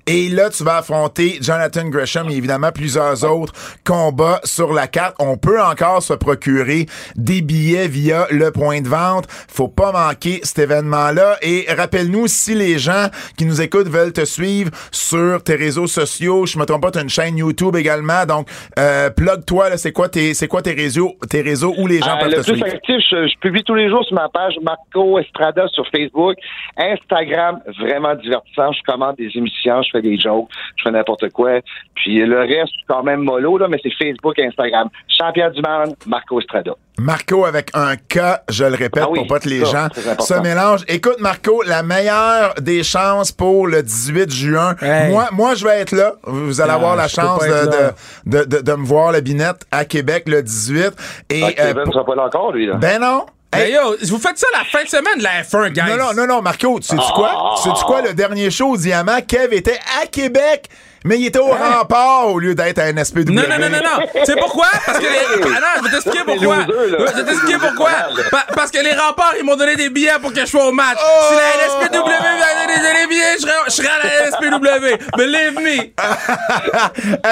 Et 0.06 0.30
là, 0.30 0.50
tu 0.50 0.64
vas 0.64 0.78
affronter 0.78 1.40
Jonathan 1.42 1.86
Gresham 1.90 2.30
et 2.30 2.36
évidemment 2.36 2.72
plusieurs 2.72 3.24
autres 3.24 3.54
combats 3.84 4.40
sur 4.44 4.72
la 4.74 4.88
carte. 4.88 5.16
On 5.20 5.38
peut 5.38 5.62
encore 5.62 6.02
se 6.04 6.14
procurer 6.14 6.86
des 7.16 7.42
billets 7.42 7.88
via 7.88 8.28
le 8.30 8.52
point 8.52 8.82
de 8.82 8.88
vente. 8.88 9.28
Faut 9.48 9.68
pas 9.68 9.92
manquer 9.92 10.40
cet 10.44 10.60
événement-là. 10.60 11.38
Et 11.42 11.66
rappelle-nous, 11.76 12.28
si 12.28 12.53
les 12.56 12.78
gens 12.80 13.08
qui 13.38 13.46
nous 13.46 13.62
écoutent 13.62 13.88
veulent 13.90 14.14
te 14.14 14.26
suivre 14.26 14.72
sur 14.92 15.44
tes 15.44 15.56
réseaux 15.56 15.88
sociaux, 15.88 16.46
je 16.46 16.58
me 16.58 16.66
trompe 16.66 16.82
pas, 16.82 16.92
tu 16.92 17.00
as 17.00 17.02
une 17.02 17.10
chaîne 17.10 17.38
YouTube 17.38 17.76
également. 17.76 18.26
Donc, 18.26 18.48
euh, 18.80 19.10
plug-toi, 19.10 19.78
c'est 19.78 19.92
quoi 19.92 20.10
tes, 20.10 20.34
quoi 20.48 20.62
tes 20.62 20.74
réseaux, 20.74 21.14
tes 21.30 21.42
réseaux 21.42 21.74
où 21.78 21.88
les 21.88 22.00
gens 22.00 22.16
Euh, 22.18 22.20
peuvent 22.20 22.30
le 22.30 22.36
te 22.38 22.42
plus 22.44 22.54
suivre? 22.60 22.66
actif, 22.68 22.96
je, 23.10 23.28
je 23.28 23.40
publie 23.40 23.64
tous 23.64 23.76
les 23.76 23.90
jours 23.90 24.04
sur 24.06 24.16
ma 24.16 24.30
page 24.30 24.54
Marco 24.62 25.20
Estrada 25.20 25.68
sur 25.70 25.86
Facebook. 25.90 26.36
Instagram, 26.78 27.60
vraiment 27.80 28.16
divertissant. 28.16 28.72
Je 28.72 28.82
commande 28.86 29.16
des 29.18 29.30
émissions, 29.36 29.82
je 29.84 29.90
fais 29.92 30.02
des 30.02 30.18
jokes, 30.18 30.48
je 30.78 30.84
fais 30.84 30.92
n'importe 30.92 31.30
quoi. 31.30 31.60
Puis 31.96 32.18
le 32.26 32.40
reste, 32.42 32.74
quand 32.88 33.04
même 33.04 33.22
mollo, 33.22 33.58
là, 33.58 33.68
mais 33.70 33.78
c'est 33.84 33.92
Facebook 33.98 34.38
et 34.38 34.46
Instagram. 34.48 34.90
Champion 35.08 35.50
du 35.52 35.62
monde, 35.62 35.96
Marco 36.08 36.40
Estrada. 36.40 36.74
Marco 37.00 37.46
avec 37.46 37.70
un 37.74 37.96
K, 37.96 38.20
je 38.50 38.66
le 38.66 38.76
répète 38.76 39.04
Ah 39.04 39.10
oui, 39.10 39.20
pour 39.20 39.28
pas 39.28 39.40
que 39.40 39.50
les 39.50 39.66
ça, 39.66 39.90
gens 39.98 40.24
se 40.24 40.34
mélangent. 40.42 40.84
Écoute, 40.88 41.20
Marco, 41.20 41.64
la 41.64 41.82
meilleure 41.82 42.33
des 42.62 42.84
chances 42.84 43.32
pour 43.32 43.68
le 43.68 43.84
18 43.84 44.32
juin. 44.32 44.76
Hey. 44.82 45.10
Moi, 45.12 45.28
moi, 45.32 45.56
je 45.56 45.64
vais 45.66 45.80
être 45.80 45.92
là. 45.92 46.14
Vous 46.26 46.62
allez 46.62 46.72
Ah, 46.72 46.76
avoir 46.76 46.96
la 46.96 47.08
chance 47.08 47.42
de, 47.44 47.48
de, 47.48 48.40
de, 48.40 48.44
de- 48.46 48.62
de 48.62 48.74
me 48.74 48.86
voir 48.86 49.12
la 49.12 49.22
binette 49.22 49.66
à 49.72 49.86
Québec 49.86 50.24
le 50.28 50.42
18. 50.44 50.92
Et, 51.30 51.44
Ah, 51.44 51.48
euh, 51.48 51.52
Kevin 51.74 51.84
ne 51.86 51.92
sera 51.92 52.06
pas 52.06 52.16
là 52.16 52.24
encore, 52.26 52.52
lui. 52.52 52.68
Là. 52.68 52.76
ben 52.76 53.00
non. 53.00 53.26
Hey, 53.56 53.66
Hey, 53.72 53.74
yo, 53.76 53.96
vous 54.08 54.18
faites 54.18 54.38
ça 54.40 54.48
la 54.52 54.64
fin 54.66 54.84
de 54.84 54.90
semaine 54.90 55.20
de 55.20 55.24
la 55.24 55.44
F1, 55.44 55.70
guys. 55.72 55.84
non, 55.92 55.98
non, 55.98 56.14
non, 56.16 56.28
non, 56.28 56.42
Marco, 56.42 56.80
tu 56.80 56.88
sais-tu 56.88 57.02
Ah. 57.08 57.12
quoi? 57.14 57.56
Sais-tu 57.64 57.86
quoi? 57.86 58.02
Le 58.02 58.14
dernier 58.16 58.50
show 58.50 58.70
au 58.72 58.78
Diamant, 58.78 59.22
Kev 59.28 59.54
était 59.56 59.80
à 60.02 60.08
Québec, 60.08 60.70
mais 61.04 61.18
il 61.20 61.28
était 61.28 61.40
au 61.40 61.48
rempart 61.48 62.28
au 62.30 62.40
lieu 62.40 62.56
d'être 62.56 62.80
à 62.80 62.92
NSPW. 62.92 63.30
Non, 63.32 63.44
non, 63.44 63.58
non, 63.60 63.70
non, 63.70 63.78
non. 63.84 64.06
Tu 64.20 64.26
sais 64.26 64.36
pourquoi? 64.36 64.68
Parce 64.86 65.00
que 65.00 65.04
les... 65.04 65.10
Ah 65.56 65.60
non, 65.60 65.68
je 65.78 65.84
vais 65.84 65.90
t'expliquer 65.92 66.24
pourquoi. 66.26 66.56
Je 66.68 67.18
vais 67.18 67.24
t'expliquer 67.26 67.58
pourquoi. 67.60 67.90
Pa- 68.32 68.46
parce 68.56 68.72
que 68.72 68.80
les 68.84 68.92
remparts, 68.92 69.34
ils 69.40 69.46
m'ont 69.46 69.56
donné 69.56 69.76
des 69.76 69.90
billets 69.90 70.20
pour 70.22 70.32
que 70.34 70.40
je 70.42 70.46
sois 70.46 70.68
au 70.68 70.72
match. 70.72 70.98
Oh! 71.00 71.24
Si 71.30 71.36
la 71.36 71.88
NSPW 71.88 72.06
m'avait 72.10 72.78
donné 72.78 73.02
des 73.02 73.08
billets, 73.08 73.36
je 73.38 73.42
serais, 73.42 73.54
je 73.68 73.72
serais 73.72 73.88
à 73.88 74.00
la 74.04 74.30
NSPW. 74.30 74.98
Believe 75.18 75.56
me. 75.56 75.94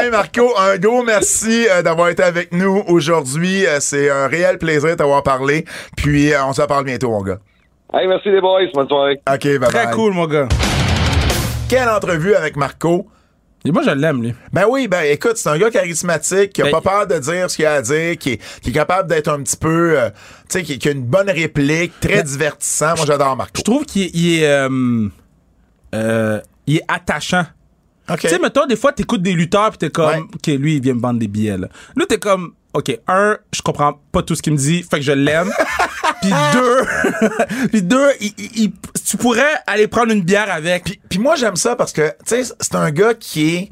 hey 0.04 0.10
Marco, 0.12 0.54
un 0.60 0.78
gros 0.78 1.04
merci 1.04 1.68
euh, 1.70 1.82
d'avoir 1.82 2.10
été 2.10 2.24
avec 2.24 2.52
nous 2.52 2.84
aujourd'hui. 2.88 3.66
Euh, 3.66 3.78
c'est 3.80 4.10
un 4.10 4.28
réel 4.28 4.58
plaisir 4.58 4.90
de 4.92 4.96
t'avoir 4.96 5.24
parlé. 5.24 5.66
Puis 5.98 6.34
euh, 6.34 6.44
on 6.46 6.54
se 6.54 6.62
reparle 6.62 6.86
bientôt, 6.86 7.10
mon 7.10 7.22
gars. 7.22 7.38
Hey, 7.94 8.08
merci 8.08 8.30
les 8.30 8.40
boys. 8.42 8.62
Bonne 8.74 8.88
soirée. 8.88 9.20
OK, 9.30 9.44
bye 9.60 9.70
Très 9.70 9.86
bye. 9.86 9.94
cool, 9.96 10.14
mon 10.14 10.26
gars. 10.28 10.48
Quelle 11.70 11.90
entrevue 11.90 12.36
avec 12.36 12.56
Marco. 12.56 13.08
Et 13.64 13.72
moi, 13.72 13.84
je 13.84 13.92
l'aime, 13.92 14.24
lui. 14.24 14.34
Ben 14.52 14.66
oui, 14.68 14.88
ben 14.88 15.04
écoute, 15.04 15.38
c'est 15.38 15.50
un 15.50 15.58
gars 15.58 15.70
charismatique, 15.70 16.54
qui 16.54 16.62
a 16.62 16.66
Ben- 16.66 16.72
pas 16.72 16.82
peur 16.82 17.08
de 17.08 17.20
dire 17.20 17.50
ce 17.50 17.56
qu'il 17.56 17.66
a 17.68 17.74
à 17.76 17.82
dire, 17.82 18.18
qui 18.18 18.32
est, 18.32 18.42
qui 18.62 18.70
est 18.72 18.74
capable 18.74 19.08
d'être 19.08 19.28
un 19.28 19.42
petit 19.44 19.56
peu, 19.58 20.00
euh, 20.00 20.10
tu 20.10 20.60
sais, 20.60 20.64
qui, 20.64 20.80
qui 20.80 20.88
a 20.90 20.92
une 20.92 21.04
bonne 21.04 21.30
réplique, 21.30 21.94
très 22.00 22.24
divertissant. 22.24 22.96
Moi, 22.96 23.06
j'adore 23.06 23.36
Marco. 23.38 23.54
Je 23.58 23.62
trouve 23.62 23.86
qu'il 23.86 24.04
est, 24.04 24.12
il 24.16 24.40
est, 24.42 24.48
euh, 24.48 25.08
euh, 25.94 26.42
il 26.66 26.78
est 26.78 26.84
attachant. 26.88 27.46
OK. 28.10 28.20
Tu 28.22 28.30
sais, 28.30 28.40
mettons, 28.40 28.66
des 28.66 28.76
fois, 28.76 28.94
t'écoutes 28.94 29.22
des 29.22 29.34
lutteurs 29.34 29.72
pis 29.72 29.78
t'es 29.78 29.90
comme, 29.92 30.08
Ouais. 30.10 30.20
OK, 30.22 30.48
lui, 30.60 30.78
il 30.78 30.82
vient 30.82 30.96
me 30.96 31.00
vendre 31.02 31.20
des 31.20 31.28
billets, 31.28 31.58
là. 31.58 31.68
Là, 31.96 32.06
t'es 32.10 32.18
comme, 32.18 32.54
OK, 32.74 32.98
un, 33.08 33.38
je 33.54 33.62
comprends 33.62 34.00
pas 34.12 34.22
tout 34.24 34.36
ce 34.36 34.42
qu'il 34.42 34.54
me 34.54 34.58
dit, 34.58 34.84
fait 34.84 34.98
que 34.98 35.02
je 35.06 35.12
l'aime. 35.12 35.52
puis 36.22 36.32
deux, 36.54 37.68
puis 37.72 37.82
deux, 37.82 38.10
il- 38.20 38.72
tu 39.06 39.18
pourrais 39.18 39.54
aller 39.68 39.88
prendre 39.88 40.12
une 40.14 40.22
bière 40.24 40.52
avec. 40.52 40.84
Puis, 40.86 41.02
puis 41.10 41.20
moi, 41.20 41.36
j'aime 41.36 41.56
ça 41.58 41.76
parce 41.76 41.92
que, 41.92 42.10
tu 42.26 42.44
sais, 42.44 42.54
c'est 42.60 42.76
un 42.76 42.92
gars 42.92 43.14
qui 43.14 43.56
est. 43.56 43.72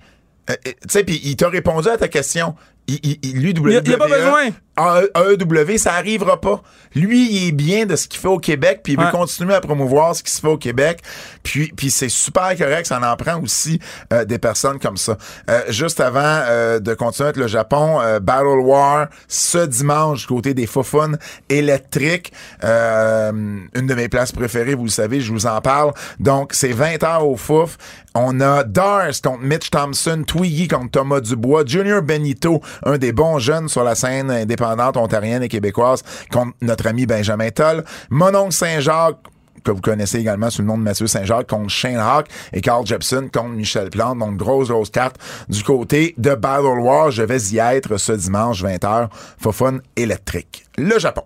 euh, 0.49 0.55
euh, 0.67 0.71
tu 0.71 0.75
sais, 0.89 1.03
puis 1.03 1.19
il 1.23 1.35
t'a 1.35 1.47
répondu 1.49 1.87
à 1.87 1.97
ta 1.97 2.07
question. 2.07 2.55
Il, 2.87 2.99
il, 3.23 3.39
lui, 3.39 3.53
WWE, 3.53 3.69
Il 3.71 3.77
a- 3.77 3.81
il 3.85 3.91
y 3.91 3.93
a 3.93 3.97
pas 3.97 4.07
besoin. 4.07 4.49
AE- 4.79 5.09
AEW, 5.15 5.77
ça 5.77 5.93
arrivera 5.93 6.39
pas. 6.41 6.61
Lui, 6.95 7.29
il 7.31 7.47
est 7.49 7.51
bien 7.51 7.85
de 7.85 7.95
ce 7.95 8.07
qu'il 8.07 8.19
fait 8.19 8.27
au 8.27 8.39
Québec, 8.39 8.81
puis 8.83 8.93
il 8.93 8.99
veut 8.99 9.05
Ouais. 9.05 9.11
continuer 9.11 9.53
à 9.53 9.61
promouvoir 9.61 10.15
ce 10.15 10.23
qui 10.23 10.31
se 10.31 10.41
fait 10.41 10.47
au 10.47 10.57
Québec. 10.57 10.99
Puis, 11.43 11.71
puis 11.75 11.91
c'est 11.91 12.09
super 12.09 12.55
correct, 12.57 12.85
ça 12.87 12.99
en 12.99 13.15
prend 13.15 13.39
aussi 13.41 13.79
euh, 14.13 14.25
des 14.25 14.39
personnes 14.39 14.79
comme 14.79 14.97
ça. 14.97 15.17
Euh, 15.49 15.61
juste 15.69 15.99
avant 15.99 16.19
euh, 16.23 16.79
de 16.79 16.93
continuer 16.93 17.27
avec 17.29 17.37
le 17.37 17.47
Japon, 17.47 17.99
euh, 18.01 18.19
Battle 18.19 18.59
War, 18.63 19.07
ce 19.27 19.59
dimanche, 19.65 20.21
du 20.21 20.27
côté 20.27 20.53
des 20.53 20.67
Fofun 20.67 21.11
électriques, 21.49 22.31
euh, 22.63 23.31
une 23.31 23.87
de 23.87 23.93
mes 23.93 24.09
places 24.09 24.31
préférées, 24.31 24.75
vous 24.75 24.85
le 24.85 24.89
savez, 24.89 25.21
je 25.21 25.31
vous 25.31 25.45
en 25.45 25.59
parle. 25.61 25.93
Donc, 26.19 26.53
c'est 26.53 26.71
20 26.71 27.03
heures 27.03 27.27
au 27.27 27.35
Fouf. 27.37 27.77
On 28.15 28.41
a 28.41 28.63
Dars 28.63 29.11
contre 29.23 29.41
Mitch 29.43 29.69
Thompson, 29.69 30.23
Twiggy 30.25 30.67
contre 30.67 30.91
Thomas 30.91 31.19
Dubois, 31.19 31.63
Junior 31.65 32.01
Benito, 32.01 32.61
un 32.83 32.97
des 32.97 33.11
bons 33.11 33.37
jeunes 33.39 33.67
sur 33.69 33.83
la 33.83 33.95
scène 33.95 34.31
indépendante 34.31 34.68
ontarienne 34.77 35.43
et 35.43 35.49
québécoise, 35.49 36.03
contre 36.31 36.53
notre 36.61 36.87
ami 36.87 37.05
Benjamin 37.05 37.49
Toll, 37.49 37.83
Mononcle 38.09 38.53
Saint-Jacques, 38.53 39.17
que 39.63 39.71
vous 39.71 39.81
connaissez 39.81 40.19
également 40.19 40.49
sous 40.49 40.61
le 40.61 40.67
nom 40.67 40.77
de 40.77 40.83
Mathieu 40.83 41.07
Saint-Jacques, 41.07 41.47
contre 41.47 41.69
Shane 41.69 41.97
Hawk 41.97 42.27
et 42.53 42.61
Carl 42.61 42.85
Jepson 42.85 43.29
contre 43.31 43.49
Michel 43.49 43.89
Plante. 43.89 44.19
Donc, 44.19 44.37
grosse, 44.37 44.69
grosse 44.69 44.89
carte 44.89 45.17
du 45.47 45.63
côté 45.63 46.13
de 46.17 46.35
Battle 46.35 46.79
War. 46.79 47.11
Je 47.11 47.23
vais 47.23 47.39
y 47.39 47.59
être 47.59 47.97
ce 47.97 48.13
dimanche 48.13 48.63
20h. 48.63 49.09
Fofun 49.37 49.79
électrique. 49.95 50.65
Le 50.77 50.97
Japon. 50.99 51.23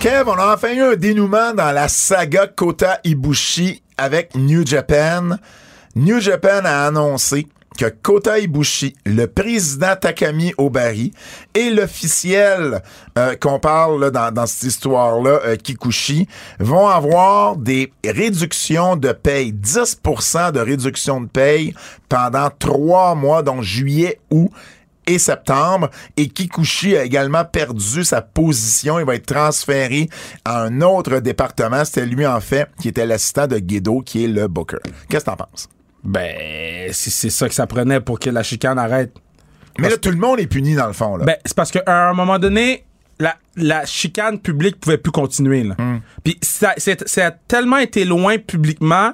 Kev, 0.00 0.28
on 0.28 0.38
a 0.38 0.54
enfin 0.54 0.72
eu 0.72 0.82
un 0.82 0.94
dénouement 0.94 1.52
dans 1.52 1.72
la 1.72 1.88
saga 1.88 2.46
Kota 2.46 3.00
Ibushi 3.02 3.82
avec 3.98 4.34
New 4.36 4.64
Japan. 4.64 5.30
New 5.96 6.20
Japan 6.20 6.66
a 6.66 6.88
annoncé 6.88 7.46
que 7.78 7.86
Kota 7.86 8.38
Ibushi, 8.38 8.94
le 9.06 9.24
président 9.24 9.96
Takami 9.98 10.52
Obari 10.58 11.10
et 11.54 11.70
l'officiel 11.70 12.82
euh, 13.16 13.34
qu'on 13.36 13.58
parle 13.58 14.10
là, 14.12 14.30
dans, 14.30 14.44
cette 14.44 14.64
histoire-là, 14.64 15.40
euh, 15.46 15.56
Kikuchi, 15.56 16.28
vont 16.60 16.86
avoir 16.86 17.56
des 17.56 17.94
réductions 18.04 18.96
de 18.96 19.10
paye, 19.12 19.54
10% 19.54 20.52
de 20.52 20.60
réduction 20.60 21.22
de 21.22 21.28
paye 21.28 21.72
pendant 22.10 22.50
trois 22.58 23.14
mois, 23.14 23.42
donc 23.42 23.62
juillet, 23.62 24.20
août 24.30 24.50
et 25.06 25.18
septembre. 25.18 25.88
Et 26.18 26.28
Kikuchi 26.28 26.94
a 26.94 27.04
également 27.04 27.46
perdu 27.46 28.04
sa 28.04 28.20
position. 28.20 28.98
Il 28.98 29.06
va 29.06 29.14
être 29.14 29.34
transféré 29.34 30.10
à 30.44 30.60
un 30.60 30.82
autre 30.82 31.20
département. 31.20 31.86
C'était 31.86 32.04
lui, 32.04 32.26
en 32.26 32.40
fait, 32.40 32.68
qui 32.82 32.88
était 32.88 33.06
l'assistant 33.06 33.46
de 33.46 33.58
Guido, 33.58 34.02
qui 34.02 34.24
est 34.24 34.28
le 34.28 34.46
booker. 34.46 34.76
Qu'est-ce 35.08 35.24
que 35.24 35.30
t'en 35.30 35.36
penses? 35.36 35.70
Ben, 36.06 36.92
si 36.92 37.10
c'est 37.10 37.30
ça 37.30 37.48
que 37.48 37.54
ça 37.54 37.66
prenait 37.66 38.00
pour 38.00 38.20
que 38.20 38.30
la 38.30 38.42
chicane 38.42 38.78
arrête. 38.78 39.12
Mais 39.78 39.90
là, 39.90 39.96
tout 39.98 40.10
le 40.10 40.16
monde 40.16 40.40
est 40.40 40.46
puni, 40.46 40.74
dans 40.74 40.86
le 40.86 40.92
fond. 40.92 41.16
Là. 41.16 41.24
Ben, 41.24 41.36
c'est 41.44 41.56
parce 41.56 41.70
qu'à 41.70 41.82
un 41.86 42.14
moment 42.14 42.38
donné, 42.38 42.84
la, 43.18 43.36
la 43.56 43.84
chicane 43.84 44.38
publique 44.38 44.80
pouvait 44.80 44.98
plus 44.98 45.12
continuer. 45.12 45.64
Là. 45.64 45.74
Puis 46.24 46.38
ça, 46.42 46.74
a 46.76 47.30
tellement 47.30 47.78
été 47.78 48.04
loin 48.04 48.38
publiquement 48.38 49.12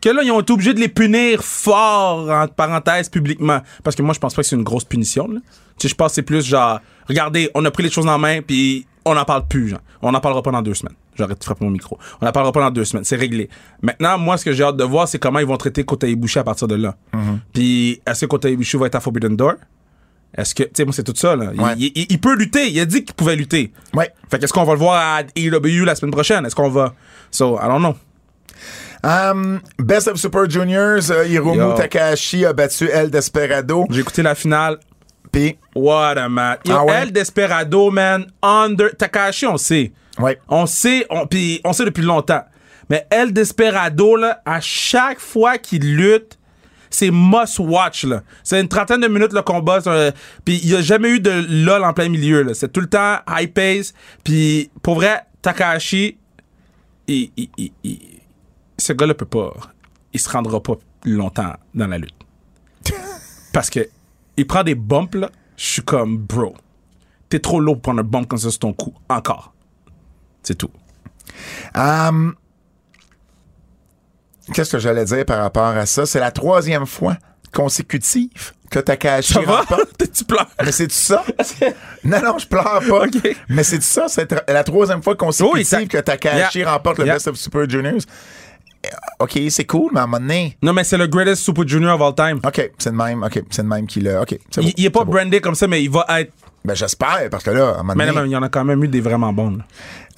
que 0.00 0.08
là, 0.08 0.22
ils 0.22 0.30
ont 0.30 0.40
été 0.40 0.52
obligés 0.52 0.74
de 0.74 0.80
les 0.80 0.88
punir 0.88 1.42
fort, 1.44 2.30
entre 2.30 2.54
parenthèses, 2.54 3.08
publiquement. 3.08 3.60
Parce 3.82 3.94
que 3.94 4.02
moi, 4.02 4.14
je 4.14 4.18
pense 4.18 4.34
pas 4.34 4.42
que 4.42 4.48
c'est 4.48 4.56
une 4.56 4.64
grosse 4.64 4.84
punition. 4.84 5.28
Là. 5.28 5.40
Tu 5.78 5.82
sais, 5.82 5.88
je 5.88 5.94
pense 5.94 6.12
que 6.12 6.14
c'est 6.16 6.22
plus 6.22 6.44
genre, 6.44 6.80
regardez, 7.08 7.50
on 7.54 7.64
a 7.64 7.70
pris 7.70 7.82
les 7.82 7.90
choses 7.90 8.06
en 8.06 8.18
main, 8.18 8.40
puis 8.42 8.86
on 9.04 9.14
n'en 9.14 9.24
parle 9.24 9.46
plus. 9.48 9.68
Genre. 9.68 9.80
On 10.02 10.12
n'en 10.12 10.20
parlera 10.20 10.42
pas 10.42 10.50
dans 10.50 10.62
deux 10.62 10.74
semaines. 10.74 10.94
J'arrête 11.16 11.38
de 11.38 11.44
frapper 11.44 11.64
mon 11.64 11.70
micro. 11.70 11.98
On 12.20 12.26
n'en 12.26 12.32
parlera 12.32 12.52
pas 12.52 12.60
dans 12.60 12.70
deux 12.70 12.84
semaines. 12.84 13.04
C'est 13.04 13.16
réglé. 13.16 13.48
Maintenant, 13.82 14.18
moi, 14.18 14.36
ce 14.36 14.44
que 14.44 14.52
j'ai 14.52 14.64
hâte 14.64 14.76
de 14.76 14.84
voir, 14.84 15.06
c'est 15.08 15.18
comment 15.18 15.38
ils 15.38 15.46
vont 15.46 15.56
traiter 15.56 15.84
Kota 15.84 16.06
Ibushi 16.08 16.38
à 16.38 16.44
partir 16.44 16.66
de 16.68 16.74
là. 16.74 16.96
Puis, 17.52 18.00
est-ce 18.06 18.22
que 18.22 18.26
Kota 18.26 18.48
Ibushi 18.50 18.76
va 18.76 18.86
être 18.86 18.94
à 18.96 19.00
Forbidden 19.00 19.36
Door? 19.36 19.54
Est-ce 20.36 20.54
que, 20.54 20.64
tu 20.64 20.70
sais, 20.76 20.84
moi, 20.84 20.92
c'est 20.92 21.04
tout 21.04 21.14
ça, 21.14 21.36
là. 21.36 21.52
Il- 21.54 21.60
Ouais. 21.60 21.74
Il, 21.78 21.92
il- 21.94 22.06
il 22.10 22.20
peut 22.20 22.34
lutter. 22.34 22.68
Il 22.68 22.80
a 22.80 22.84
dit 22.86 23.04
qu'il 23.04 23.14
pouvait 23.14 23.36
lutter. 23.36 23.72
Ouais. 23.94 24.10
Fait 24.30 24.38
qu'est-ce 24.40 24.52
qu'on 24.52 24.64
va 24.64 24.72
le 24.72 24.78
voir 24.80 24.94
à 25.18 25.20
AEW 25.36 25.84
la 25.84 25.94
semaine 25.94 26.10
prochaine? 26.10 26.44
Est-ce 26.44 26.56
qu'on 26.56 26.70
va? 26.70 26.94
So, 27.30 27.56
I 27.62 27.68
don't 27.68 27.78
know. 27.78 27.94
Um, 29.04 29.60
Best 29.78 30.08
of 30.08 30.16
Super 30.18 30.48
Juniors, 30.48 31.10
euh, 31.10 31.26
Hiromu 31.26 31.58
Yo. 31.58 31.74
Takahashi 31.74 32.44
a 32.46 32.52
battu 32.54 32.88
El 32.88 33.10
Desperado. 33.10 33.84
J'ai 33.90 34.00
écouté 34.00 34.22
la 34.22 34.34
finale. 34.34 34.78
Puis, 35.34 35.58
What 35.74 36.16
a 36.18 36.28
man. 36.28 36.56
Yo, 36.64 36.74
Ah 36.76 36.84
ouais? 36.84 36.94
El 37.02 37.12
Desperado, 37.12 37.90
man, 37.90 38.26
under. 38.42 38.90
Takahashi, 38.96 39.46
on 39.46 39.56
sait. 39.56 39.92
ouais. 40.18 40.38
On 40.48 40.66
sait, 40.66 41.04
on, 41.10 41.26
puis 41.26 41.60
on 41.64 41.72
sait 41.72 41.84
depuis 41.84 42.02
longtemps. 42.04 42.44
Mais 42.88 43.06
El 43.10 43.32
Desperado, 43.32 44.14
là, 44.16 44.40
à 44.44 44.60
chaque 44.60 45.18
fois 45.18 45.58
qu'il 45.58 45.96
lutte, 45.96 46.38
c'est 46.90 47.10
must 47.10 47.58
watch, 47.58 48.04
là. 48.04 48.22
C'est 48.44 48.60
une 48.60 48.68
trentaine 48.68 49.00
de 49.00 49.08
minutes 49.08 49.32
le 49.32 49.42
combat. 49.42 49.80
euh, 49.88 50.12
Puis 50.44 50.60
il 50.62 50.70
n'y 50.70 50.76
a 50.76 50.82
jamais 50.82 51.08
eu 51.08 51.18
de 51.20 51.64
lol 51.64 51.82
en 51.82 51.92
plein 51.92 52.08
milieu, 52.08 52.42
là. 52.42 52.54
C'est 52.54 52.72
tout 52.72 52.80
le 52.80 52.86
temps 52.88 53.16
high 53.28 53.52
pace. 53.52 53.92
Puis 54.22 54.70
pour 54.82 54.94
vrai, 54.96 55.22
Takahashi, 55.42 56.16
il, 57.08 57.30
il- 57.36 57.50
il- 57.56 57.72
il- 57.82 58.00
ce 58.78 58.92
gars-là 58.92 59.14
peut 59.14 59.26
pas. 59.26 59.52
Il 60.12 60.20
se 60.20 60.28
rendra 60.28 60.62
pas 60.62 60.74
longtemps 61.04 61.54
dans 61.74 61.86
la 61.88 61.98
lutte. 61.98 62.14
Parce 63.52 63.70
que 63.70 63.88
il 64.36 64.46
prend 64.46 64.62
des 64.62 64.74
bumps, 64.74 65.14
là. 65.14 65.30
Je 65.56 65.64
suis 65.64 65.82
comme, 65.82 66.18
bro, 66.18 66.54
t'es 67.28 67.38
trop 67.38 67.60
lourd 67.60 67.76
pour 67.76 67.82
prendre 67.82 68.00
un 68.00 68.04
bump 68.04 68.28
comme 68.28 68.38
ça 68.38 68.50
sur 68.50 68.58
ton 68.58 68.72
cou. 68.72 68.92
Encore. 69.08 69.52
C'est 70.42 70.56
tout. 70.56 70.70
Um, 71.74 72.34
Qu'est-ce 74.52 74.72
que 74.72 74.78
j'allais 74.78 75.04
dire 75.04 75.24
par 75.24 75.38
rapport 75.40 75.64
à 75.68 75.86
ça? 75.86 76.04
C'est 76.04 76.20
la 76.20 76.30
troisième 76.30 76.86
fois 76.86 77.16
consécutive 77.52 78.52
que 78.70 78.80
Ça 79.22 79.40
va? 79.42 79.60
remporte. 79.60 80.10
tu 80.12 80.24
pleures? 80.24 80.48
Mais 80.62 80.72
c'est 80.72 80.90
ça? 80.90 81.24
non, 82.04 82.20
non, 82.22 82.38
je 82.38 82.46
pleure 82.46 82.80
pas. 82.88 83.04
Mais 83.48 83.62
c'est 83.62 83.82
ça, 83.82 84.06
c'est 84.08 84.30
la 84.48 84.64
troisième 84.64 85.02
fois 85.02 85.14
consécutive 85.14 85.78
Oui, 85.78 85.88
que 85.88 85.98
Takahashi 85.98 86.58
Yeah. 86.58 86.72
remporte 86.72 86.98
le 86.98 87.04
Yeah. 87.06 87.14
Best 87.14 87.28
of 87.28 87.36
Super 87.36 87.68
Juniors. 87.70 88.00
OK, 89.20 89.38
c'est 89.50 89.64
cool, 89.64 89.90
mais 89.92 90.00
à 90.00 90.02
un 90.04 90.06
moment 90.06 90.20
donné, 90.20 90.56
Non, 90.62 90.72
mais 90.72 90.84
c'est 90.84 90.98
le 90.98 91.06
greatest 91.06 91.42
Super 91.42 91.66
Junior 91.66 92.00
of 92.00 92.02
all 92.02 92.14
time. 92.14 92.40
OK, 92.46 92.70
c'est 92.78 92.90
le 92.90 92.96
même, 92.96 93.22
OK, 93.22 93.42
c'est 93.50 93.62
le 93.62 93.68
même 93.68 93.86
qui 93.86 94.00
l'a. 94.00 94.22
OK, 94.22 94.38
c'est 94.50 94.62
Il, 94.62 94.74
il 94.76 94.84
est 94.86 94.90
pas 94.90 95.04
brandé 95.04 95.40
comme 95.40 95.54
ça, 95.54 95.66
mais 95.66 95.82
il 95.82 95.90
va 95.90 96.06
être. 96.18 96.32
Ben, 96.64 96.74
j'espère, 96.74 97.28
parce 97.30 97.44
que 97.44 97.50
là, 97.50 97.68
à 97.68 97.72
un 97.74 97.76
moment 97.82 97.94
Mais 97.94 98.06
non, 98.06 98.14
mais 98.14 98.28
il 98.28 98.32
y 98.32 98.36
en 98.36 98.42
a 98.42 98.48
quand 98.48 98.64
même 98.64 98.82
eu 98.82 98.88
des 98.88 99.02
vraiment 99.02 99.32
bons. 99.34 99.50
là. 99.58 99.64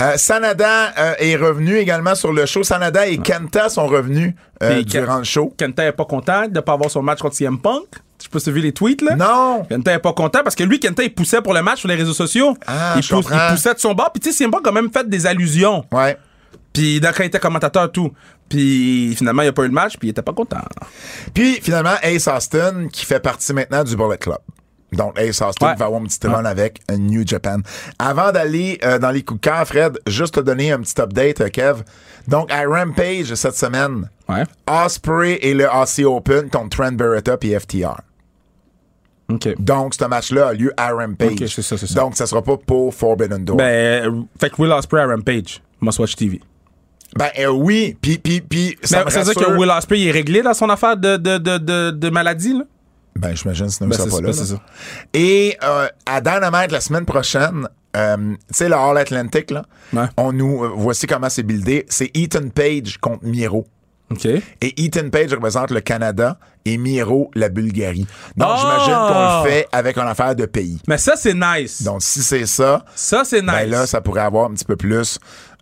Euh, 0.02 0.16
Sanada 0.16 0.92
euh, 0.98 1.14
est 1.18 1.36
revenu 1.36 1.76
également 1.76 2.14
sur 2.14 2.32
le 2.32 2.46
show. 2.46 2.62
Sanada 2.62 3.06
et 3.08 3.18
Kenta 3.18 3.68
sont 3.68 3.86
revenus 3.86 4.34
euh, 4.62 4.82
durant 4.82 5.18
le 5.18 5.24
show. 5.24 5.52
Kenta 5.56 5.84
est 5.86 5.92
pas 5.92 6.04
content 6.04 6.46
de 6.48 6.60
pas 6.60 6.74
avoir 6.74 6.90
son 6.90 7.02
match 7.02 7.18
contre 7.20 7.34
CM 7.34 7.58
Punk. 7.58 7.84
Je 8.32 8.38
as 8.38 8.52
vu 8.52 8.60
les 8.60 8.72
tweets, 8.72 9.02
là. 9.02 9.16
Non! 9.16 9.64
Kenta 9.68 9.92
est 9.94 9.98
pas 9.98 10.12
content 10.12 10.40
parce 10.44 10.54
que 10.54 10.64
lui, 10.64 10.78
Kenta, 10.78 11.02
il 11.02 11.14
poussait 11.14 11.40
pour 11.42 11.52
le 11.54 11.62
match 11.62 11.80
sur 11.80 11.88
les 11.88 11.94
réseaux 11.94 12.14
sociaux. 12.14 12.56
Ah, 12.66 12.94
il, 12.96 13.02
je 13.02 13.14
comprends. 13.14 13.34
il 13.48 13.54
poussait 13.54 13.74
de 13.74 13.78
son 13.80 13.94
bord. 13.94 14.12
Puis 14.12 14.20
tu 14.20 14.30
sais, 14.30 14.36
CM 14.36 14.50
Punk 14.50 14.60
a 14.60 14.64
quand 14.70 14.72
même 14.74 14.90
fait 14.92 15.08
des 15.08 15.26
allusions. 15.26 15.84
Ouais. 15.90 16.16
Puis 16.76 17.00
quand 17.00 17.10
il 17.20 17.26
était 17.26 17.38
commentateur, 17.38 17.90
tout. 17.90 18.12
Puis 18.50 19.14
finalement, 19.16 19.40
il 19.42 19.46
n'y 19.46 19.50
a 19.50 19.52
pas 19.54 19.62
eu 19.64 19.68
le 19.68 19.72
match, 19.72 19.96
puis 19.96 20.08
il 20.08 20.10
était 20.10 20.20
pas 20.22 20.34
content. 20.34 20.60
Puis 21.32 21.54
finalement, 21.62 21.94
Ace 22.02 22.28
Austin, 22.28 22.88
qui 22.92 23.06
fait 23.06 23.18
partie 23.20 23.52
maintenant 23.54 23.82
du 23.82 23.96
Bullet 23.96 24.18
Club. 24.18 24.38
Donc, 24.92 25.18
Ace 25.18 25.40
Austin 25.42 25.68
Ouais. 25.70 25.74
va 25.76 25.86
avoir 25.86 26.00
une 26.00 26.06
petite 26.06 26.24
run 26.24 26.44
avec 26.44 26.80
New 26.96 27.26
Japan. 27.26 27.58
Avant 27.98 28.30
d'aller 28.30 28.78
euh, 28.84 28.98
dans 28.98 29.10
les 29.10 29.22
coups 29.22 29.40
de 29.40 29.46
cœur, 29.48 29.66
Fred, 29.66 29.98
juste 30.06 30.34
te 30.34 30.40
donner 30.40 30.70
un 30.70 30.80
petit 30.80 31.00
update, 31.00 31.40
euh, 31.40 31.48
Kev. 31.48 31.82
Donc, 32.28 32.52
à 32.52 32.62
Rampage 32.66 33.34
cette 33.34 33.56
semaine, 33.56 34.08
Ouais. 34.28 34.44
Osprey 34.68 35.38
et 35.42 35.54
le 35.54 35.68
AC 35.68 36.00
Open 36.04 36.50
contre 36.50 36.76
Trent 36.76 36.92
Beretta 36.92 37.36
et 37.42 37.58
FTR. 37.58 38.00
Donc, 39.58 39.94
ce 39.94 40.04
match-là 40.04 40.48
a 40.48 40.52
lieu 40.52 40.72
à 40.76 40.92
Rampage. 40.92 41.32
Ok, 41.32 41.44
c'est 41.48 41.62
ça, 41.62 41.76
ça. 41.76 41.94
Donc, 41.94 42.16
ça 42.16 42.26
sera 42.26 42.42
pas 42.42 42.56
pour 42.56 42.94
Forbidden 42.94 43.44
Door. 43.44 43.56
Ben, 43.56 43.64
euh, 44.06 44.22
fait 44.40 44.50
que 44.50 44.62
Will 44.62 44.70
Ospreay 44.72 45.02
à 45.02 45.06
Rampage. 45.06 45.60
Must 45.80 45.98
Watch 45.98 46.14
TV. 46.14 46.40
Ben 47.16 47.30
euh, 47.38 47.46
oui, 47.48 47.96
puis 48.00 48.18
puis 48.18 48.40
puis 48.40 48.76
ça 48.82 49.08
ça 49.10 49.22
veut 49.22 49.32
dire 49.32 49.42
que 49.46 49.52
Will 49.58 49.70
Ospreay 49.70 50.00
il 50.00 50.08
est 50.08 50.12
réglé 50.12 50.42
dans 50.42 50.54
son 50.54 50.68
affaire 50.68 50.96
de, 50.96 51.16
de, 51.16 51.38
de, 51.38 51.58
de, 51.58 51.90
de 51.90 52.10
maladie, 52.10 52.52
là? 52.52 52.64
Ben 53.14 53.34
j'imagine 53.34 53.68
sinon 53.70 53.88
Ben, 53.88 53.96
sera 53.96 54.06
pas 54.10 54.16
ça, 54.16 54.22
là. 54.22 54.32
c'est 54.32 54.44
ça. 54.44 54.60
Et 55.14 55.56
euh, 55.64 55.88
à 56.04 56.20
Dynamite 56.20 56.70
la 56.70 56.80
semaine 56.80 57.06
prochaine, 57.06 57.66
euh, 57.96 58.16
tu 58.16 58.36
sais 58.50 58.68
le 58.68 58.74
All 58.74 58.98
Atlantic 58.98 59.50
là, 59.50 59.64
Ouais. 59.94 60.04
on 60.18 60.32
nous 60.32 60.62
voici 60.76 61.06
comment 61.06 61.30
c'est 61.30 61.42
buildé, 61.42 61.86
c'est 61.88 62.10
Ethan 62.14 62.48
Page 62.54 62.98
contre 62.98 63.24
Miro. 63.24 63.66
OK. 64.10 64.24
Et 64.26 64.84
Ethan 64.84 65.08
Page 65.10 65.32
représente 65.32 65.70
le 65.72 65.80
Canada 65.80 66.38
et 66.64 66.76
Miro 66.76 67.30
la 67.34 67.48
Bulgarie. 67.48 68.06
Donc 68.36 68.50
Ah! 68.52 68.56
j'imagine 68.60 68.94
qu'on 68.94 69.44
le 69.44 69.50
fait 69.50 69.66
avec 69.72 69.96
une 69.98 70.06
affaire 70.06 70.36
de 70.36 70.46
pays. 70.46 70.78
Mais 70.86 70.98
ça, 70.98 71.14
c'est 71.16 71.34
nice. 71.34 71.82
Donc 71.82 72.02
si 72.02 72.22
c'est 72.22 72.46
ça, 72.46 72.84
ça, 72.94 73.22
c'est 73.24 73.40
nice. 73.42 73.50
ben 73.50 73.70
là 73.70 73.86
ça 73.86 74.00
pourrait 74.02 74.20
avoir 74.22 74.48
un 74.50 74.54
petit 74.54 74.64
peu 74.66 74.76
plus 74.76 75.18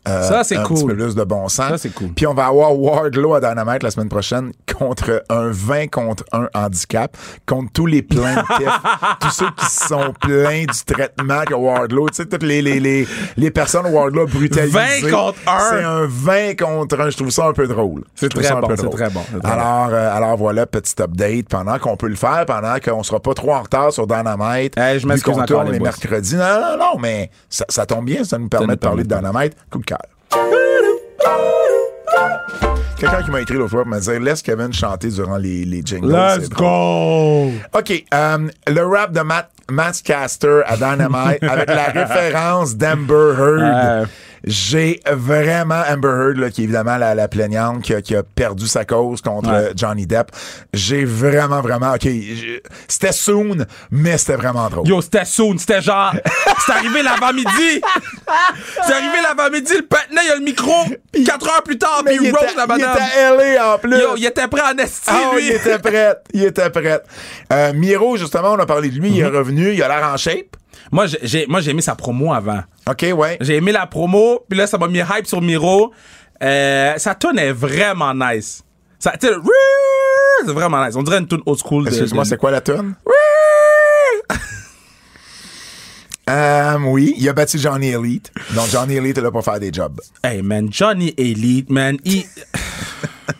euh, 0.09 0.29
Ça, 0.29 0.45
c'est 0.45 0.57
un 0.57 0.63
cool. 0.63 0.77
petit 0.77 0.87
peu 0.87 0.97
plus 0.97 1.15
de 1.15 1.25
bon 1.25 1.49
sens. 1.49 1.69
Ça, 1.69 1.79
c'est 1.79 1.95
cool. 1.95 2.09
Puis 2.15 2.27
on 2.27 2.35
va 2.35 2.47
avoir 2.47 2.79
Wardlow 2.79 3.35
à 3.35 3.41
Dynamite 3.41 3.83
la 3.83 3.91
semaine 3.91 4.09
prochaine 4.09 4.53
contre 4.79 5.23
un 5.29 5.49
20 5.51 5.89
contre 5.89 6.25
1 6.33 6.49
handicap, 6.55 7.17
contre 7.47 7.73
tous 7.73 7.87
les 7.87 8.03
plaintifs, 8.03 8.81
tous 9.21 9.31
ceux 9.31 9.51
qui 9.57 9.67
se 9.67 9.89
sont 9.89 10.13
plaints 10.21 10.65
du 10.65 10.95
traitement 10.95 11.43
que 11.47 11.55
Wardlow, 11.55 12.09
tu 12.11 12.17
sais, 12.17 12.27
toutes 12.27 12.43
les, 12.43 12.61
les, 12.63 12.81
les, 12.81 13.07
les 13.37 13.51
personnes 13.51 13.87
Wardlow 13.87 14.27
brutalisées. 14.27 14.79
20 15.03 15.11
contre 15.11 15.39
1. 15.47 15.59
C'est 15.71 15.85
un 15.85 16.07
20 16.07 16.59
contre 16.59 17.01
1. 17.01 17.11
Je 17.11 17.17
trouve 17.17 17.31
ça 17.31 17.47
un 17.47 17.53
peu 17.53 17.67
drôle. 17.67 18.05
C'est 18.15 18.29
très 18.29 18.47
un 18.51 18.61
bon, 18.61 18.69
c'est 18.71 18.91
très 18.91 19.11
bon, 19.11 19.21
c'est 19.33 19.41
très 19.41 19.53
Alors, 19.53 19.89
euh, 19.93 20.17
alors 20.17 20.37
voilà, 20.37 20.67
petit 20.67 21.01
update 21.01 21.49
pendant 21.49 21.79
qu'on 21.79 21.97
peut 21.97 22.09
le 22.09 22.17
faire, 22.17 22.45
pendant 22.47 22.77
qu'on 22.85 23.03
sera 23.03 23.21
pas 23.21 23.35
trop 23.35 23.55
en 23.55 23.63
retard 23.63 23.93
sur 23.93 24.07
Dynamite. 24.07 24.77
Hey, 24.77 24.99
je 25.01 25.07
m'excuse 25.07 25.39
encore, 25.39 25.65
les 25.65 25.81
mercredis. 25.81 26.37
Non, 26.37 26.61
non, 26.61 26.77
non, 26.79 27.01
mais 27.01 27.31
ça, 27.49 27.65
ça 27.69 27.87
tombe 27.87 28.05
bien, 28.05 28.25
ça 28.25 28.39
nous 28.39 28.49
permet 28.49 28.75
de 28.75 28.81
parler 28.81 29.05
de 29.05 29.15
Dynamite. 29.15 29.55
Quelqu'un 32.99 33.23
qui 33.23 33.31
m'a 33.31 33.41
écrit 33.43 33.55
l'autre 33.55 33.71
fois 33.71 33.85
me 33.85 34.01
dire 34.01 34.21
laisse 34.21 34.41
Kevin 34.41 34.73
chanter 34.73 35.09
durant 35.09 35.37
les, 35.37 35.65
les 35.65 35.83
jingles. 35.85 36.11
Let's 36.11 36.49
go! 36.49 37.51
OK. 37.75 38.05
euh, 38.15 38.49
le 38.69 38.81
rap 38.87 39.13
de 39.13 39.21
Matt, 39.21 39.51
Matt 39.71 40.01
Caster 40.03 40.63
à 40.67 40.77
Dynamite 40.77 41.43
avec 41.43 41.69
la 41.69 41.85
référence 42.07 42.77
d'Amber 42.77 43.35
Heard. 43.39 44.09
J'ai 44.47 45.01
vraiment 45.11 45.83
Amber 45.89 46.09
Heard, 46.09 46.37
là, 46.37 46.51
qui 46.51 46.61
est 46.61 46.65
évidemment 46.65 46.97
la, 46.99 47.15
la 47.15 47.29
plaignante 47.29 47.83
qui 47.83 47.95
a, 47.95 48.03
qui 48.03 48.15
a 48.15 48.23
perdu 48.23 48.67
sa 48.67 48.85
cause 48.85 49.21
contre 49.23 49.51
Ouais. 49.51 49.73
Johnny 49.75 50.07
Depp. 50.07 50.31
J'ai 50.73 51.05
vraiment, 51.05 51.61
vraiment. 51.63 51.95
OK. 51.95 52.07
C'était 52.89 53.13
soon, 53.13 53.65
mais 53.91 54.19
c'était 54.19 54.37
vraiment 54.37 54.69
drôle. 54.69 54.87
Yo, 54.87 55.01
c'était 55.01 55.25
soon, 55.25 55.57
c'était 55.59 55.81
genre. 55.83 56.13
C'est 56.67 56.73
arrivé 56.73 57.03
l'avant-midi! 57.03 57.81
C'est 58.87 58.93
arrivé 58.93 59.17
l'avant-midi, 59.23 59.73
le 59.77 59.83
patinet, 59.87 60.21
il 60.27 60.31
a 60.33 60.37
le 60.37 60.43
micro. 60.45 60.73
Quatre 61.27 61.47
heures 61.49 61.63
plus 61.63 61.77
tard, 61.79 62.03
puis 62.07 62.15
il 62.17 62.23
il 62.23 62.29
était, 62.29 62.39
roast 62.39 62.57
la 62.57 62.65
il 62.65 62.69
madame. 62.69 62.93
était 62.97 63.19
à 63.21 63.35
LA 63.55 63.75
en 63.75 63.79
plus. 63.79 63.99
Yo, 64.01 64.17
il 64.17 64.25
était 64.25 64.49
prêt 64.49 64.63
en 64.73 64.79
esti, 64.79 65.11
lui. 65.35 65.47
il 65.47 65.53
était 65.53 65.79
prêt. 65.79 66.17
Il 66.33 66.45
était 66.45 66.71
prêt. 66.71 67.03
Euh, 67.53 67.73
Miro, 67.75 68.17
justement, 68.17 68.53
on 68.53 68.59
a 68.59 68.67
parlé 68.67 68.89
de 68.89 68.99
lui. 68.99 69.11
Il 69.11 69.21
est 69.21 69.25
Mhm. 69.31 69.37
revenu. 69.37 69.73
Il 69.75 69.83
a 69.83 69.89
l'air 69.89 70.09
en 70.13 70.17
shape. 70.17 70.57
Moi, 70.95 71.07
j'ai- 71.23 71.47
moi, 71.49 71.61
j'ai 71.61 71.73
aimé 71.73 71.83
sa 71.83 71.97
promo 71.97 72.33
avant. 72.33 72.63
OK, 72.89 73.05
ouais. 73.17 73.37
J'ai 73.41 73.57
aimé 73.57 73.73
la 73.73 73.85
promo, 73.85 74.45
puis 74.49 74.57
là, 74.57 74.69
ça 74.69 74.79
m'a 74.79 74.87
mis 74.87 75.01
hype 75.01 75.27
sur 75.27 75.43
Miro. 75.43 75.93
Euh, 76.41 76.95
sa 76.99 77.17
tune 77.17 77.37
est 77.37 77.51
vraiment 77.51 78.15
nice. 78.15 78.63
Ça, 79.01 79.13
tu 79.21 79.27
c'est 80.47 80.53
vraiment 80.53 80.87
nice. 80.87 80.95
On 80.95 81.03
dirait 81.03 81.19
une 81.19 81.27
tune 81.27 81.41
old 81.47 81.59
school. 81.59 81.89
Excuse-moi, 81.89 82.23
de- 82.23 82.29
c'est 82.29 82.37
quoi 82.37 82.53
la 82.53 82.61
tune? 82.61 82.95
Euh, 86.31 86.79
oui, 86.87 87.15
il 87.19 87.29
a 87.29 87.35
battu 87.35 87.59
Johnny 87.59 87.89
Elite. 87.89 88.33
Donc, 88.55 88.69
Johnny 88.71 88.95
Elite 88.97 89.19
est 89.19 89.21
là 89.21 89.31
pour 89.31 89.45
faire 89.45 89.61
des 89.61 89.71
jobs. 89.71 90.01
Hey, 90.23 90.41
man, 90.41 90.69
Johnny 90.73 91.13
Elite, 91.19 91.69
man, 91.69 91.99
il... 92.05 92.25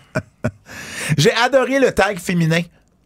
J'ai 1.17 1.33
adoré 1.33 1.79
le 1.79 1.93
tag 1.93 2.19
féminin. 2.19 2.61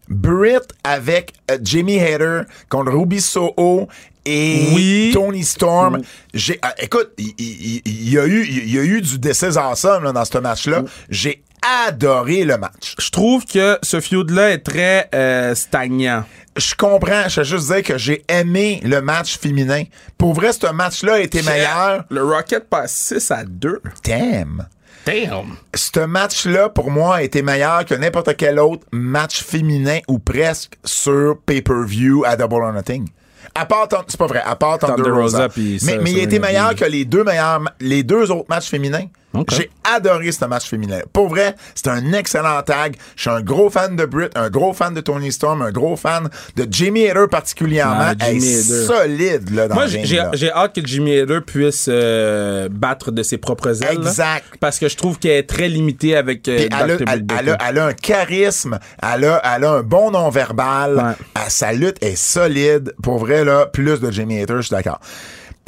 Britt 0.09 0.65
avec 0.83 1.35
euh, 1.51 1.59
Jamie 1.63 2.01
Hader 2.01 2.43
contre 2.69 2.91
Ruby 2.93 3.21
Soho 3.21 3.87
et 4.29 4.69
Oui. 4.75 5.11
Tony 5.15 5.43
Storm. 5.43 6.03
J'ai, 6.35 6.61
euh, 6.65 6.69
écoute, 6.79 7.11
il 7.17 8.11
y, 8.11 8.19
a 8.19 8.27
eu, 8.27 8.45
il 8.47 8.75
y 8.75 8.79
a 8.79 8.83
eu 8.83 9.01
du 9.01 9.17
is 9.31 9.57
awesome 9.59 10.05
là, 10.05 10.13
dans 10.13 10.25
ce 10.25 10.39
match-là. 10.39 10.83
J'ai 11.09 11.43
adoré 11.87 12.45
le 12.45 12.59
match. 12.59 12.95
Je 12.99 13.11
trouve 13.11 13.45
que 13.45 13.79
ce 13.83 14.01
feud-là 14.01 14.51
est 14.51 14.59
très 14.59 15.09
euh, 15.15 15.55
stagnant. 15.55 16.25
Je 16.57 16.75
comprends, 16.75 17.29
je 17.29 17.41
vais 17.41 17.47
juste 17.47 17.73
dire 17.73 17.83
que 17.83 17.99
j'ai 17.99 18.25
aimé 18.29 18.81
le 18.85 19.01
match 19.01 19.39
féminin. 19.39 19.85
Pour 20.19 20.35
vrai, 20.35 20.53
ce 20.53 20.71
match-là 20.71 21.15
a 21.15 21.21
été 21.21 21.43
meilleur. 21.43 22.05
Le 22.11 22.23
Rocket 22.23 22.69
passe 22.69 22.93
6 22.93 23.31
à 23.31 23.45
2. 23.45 23.81
Damn. 24.05 24.67
Damn. 25.07 25.57
ce 25.75 26.01
match-là, 26.01 26.69
pour 26.69 26.91
moi, 26.91 27.17
a 27.17 27.23
été 27.23 27.41
meilleur 27.41 27.87
que 27.87 27.95
n'importe 27.95 28.37
quel 28.37 28.59
autre 28.59 28.87
match 28.93 29.43
féminin 29.43 30.01
ou 30.07 30.19
presque 30.19 30.75
sur 30.85 31.39
pay-per-view 31.47 32.25
à 32.27 32.37
Double 32.37 32.63
or 32.63 32.73
Nothing. 32.75 33.09
À 33.55 33.67
part, 33.67 33.89
c'est 34.09 34.17
pas 34.19 34.27
vrai, 34.27 34.43
à 34.45 34.55
part 34.57 34.79
Thunder, 34.79 34.95
Thunder 34.97 35.11
Rosa. 35.11 35.39
Rosa 35.47 35.49
mais, 35.57 35.79
ça, 35.79 35.93
mais 36.03 36.13
il 36.13 36.21
a 36.21 36.23
été 36.23 36.37
il- 36.37 36.41
meilleur 36.43 36.75
que 36.75 36.85
les 36.85 37.05
deux 37.05 37.25
meilleurs, 37.25 37.61
les 37.81 38.03
deux 38.03 38.31
autres 38.31 38.47
matchs 38.49 38.69
féminins. 38.69 39.07
J'ai 39.53 39.71
adoré 39.85 40.33
ce 40.33 40.45
match 40.47 40.67
féminin. 40.69 41.01
Pour 41.13 41.29
vrai, 41.29 41.55
c'est 41.75 41.89
un 41.89 42.13
excellent 42.13 42.61
tag. 42.63 42.97
Je 43.15 43.21
suis 43.23 43.31
un 43.31 43.41
gros 43.43 43.69
fan 43.71 43.95
de 43.95 44.05
Britt, 44.05 44.33
un 44.37 44.49
gros 44.51 44.73
fan 44.73 44.95
de 44.95 45.01
Tony 45.01 45.31
Storm, 45.31 45.63
un 45.63 45.71
gros 45.71 45.97
fan 45.97 46.29
de 46.57 46.67
Jamie 46.71 47.09
Hader 47.09 47.27
particulièrement. 47.31 47.95
Ah, 48.01 48.15
Elle 48.27 48.43
est 48.43 48.59
Hader. 48.61 48.87
solide, 48.87 49.51
là, 49.55 49.69
dans 49.69 49.75
Moi, 49.75 49.87
j'ai- 49.87 50.51
hâte 50.51 50.75
que 50.75 50.87
Jimmy 50.87 51.19
Hader 51.19 51.41
puisse 51.47 51.87
euh, 51.89 52.69
battre 52.71 53.11
de 53.13 53.23
ses 53.23 53.39
propres 53.39 53.83
ailes. 53.85 53.99
là. 54.01 54.09
Exact. 54.11 54.45
parce 54.61 54.79
que 54.79 54.89
je 54.89 54.97
trouve 54.97 55.19
qu'elle 55.19 55.33
est 55.39 55.49
très 55.49 55.69
limitée 55.69 56.17
avec 56.17 56.49
euh, 56.49 56.67
elle, 56.71 56.73
a, 56.73 56.85
elle- 56.87 57.03
a- 57.09 57.17
Baker. 57.19 57.55
elle 57.69 57.79
a 57.79 57.87
un 57.87 57.93
charisme, 57.93 58.79
elle 59.03 59.25
a, 59.27 59.43
elle 59.55 59.65
a 59.65 59.73
un 59.73 59.83
bon 59.83 60.11
non-verbal, 60.11 60.97
Ouais. 60.97 61.03
Elle- 61.37 61.51
sa 61.51 61.73
lutte 61.73 62.03
est 62.03 62.17
solide. 62.17 62.95
Pour 63.03 63.19
vrai, 63.19 63.45
là, 63.45 63.67
plus 63.67 64.01
de 64.01 64.11
Jamie 64.11 64.41
Hater, 64.41 64.55
je 64.57 64.63
suis 64.63 64.71
d'accord. 64.71 65.01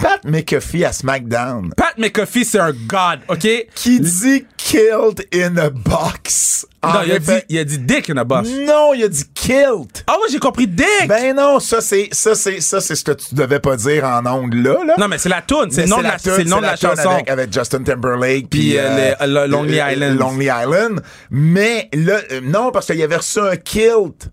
Pat 0.01 0.25
McAfee 0.25 0.85
à 0.85 0.93
SmackDown, 0.93 1.73
Pat 1.77 1.97
McAfee, 1.99 2.45
c'est 2.45 2.59
un 2.59 2.73
god, 2.73 3.21
OK? 3.29 3.47
qui 3.75 4.01
dit 4.01 4.45
killed 4.57 5.27
in 5.35 5.57
a 5.57 5.71
box. 5.71 6.67
Non, 6.83 7.01
il 7.05 7.13
a, 7.13 7.19
dit, 7.19 7.31
il 7.51 7.59
a 7.59 7.65
dit 7.65 7.79
dick 7.79 8.09
in 8.09 8.17
a 8.17 8.25
boss. 8.25 8.49
Non, 8.49 8.95
il 8.95 9.05
a 9.05 9.09
dit 9.09 9.25
killed. 9.35 9.91
Ah 10.07 10.15
ouais, 10.15 10.29
j'ai 10.31 10.39
compris 10.39 10.67
dick! 10.67 10.87
Ben 11.09 11.37
non, 11.37 11.61
ça 11.61 11.81
c'est 11.83 12.09
ça 12.13 12.35
c'est 12.35 12.61
ça 12.61 12.81
c'est 12.81 12.95
ce 12.95 13.05
que 13.05 13.13
tu 13.13 13.35
devais 13.35 13.61
pas 13.61 13.77
dire 13.77 14.05
en 14.05 14.25
ondes 14.27 14.55
là 14.55 14.83
là. 14.87 14.95
non, 14.99 15.09
mais 15.09 15.19
c'est 15.19 15.29
la 15.29 15.43
toune, 15.43 15.71
c'est 15.71 15.83
le 15.83 15.89
nom 15.89 15.99
de 15.99 16.05
la, 16.05 16.19
tune, 16.19 16.33
c'est 16.37 16.45
le 16.45 16.51
nom 16.51 16.59
de 16.59 16.63
la 16.63 16.77
tune 16.79 16.89
chanson. 16.91 17.11
avec, 17.11 17.29
avec 17.31 17.53
Justin 17.53 17.83
Timberlake 17.83 18.49
Puis, 18.49 18.79
euh, 18.79 19.15
le- 19.21 19.27
le 19.27 19.47
Lonely 19.47 19.79
Island. 19.79 20.19
Lonely 20.19 20.47
Island. 20.47 21.03
Mais 21.31 21.89
là, 21.93 22.21
euh, 22.33 22.41
non 22.43 22.71
parce 22.73 22.87
qu'il 22.87 23.03
avait 23.03 23.17
reçu 23.17 23.41
un 23.41 23.57
kilt. 23.57 24.29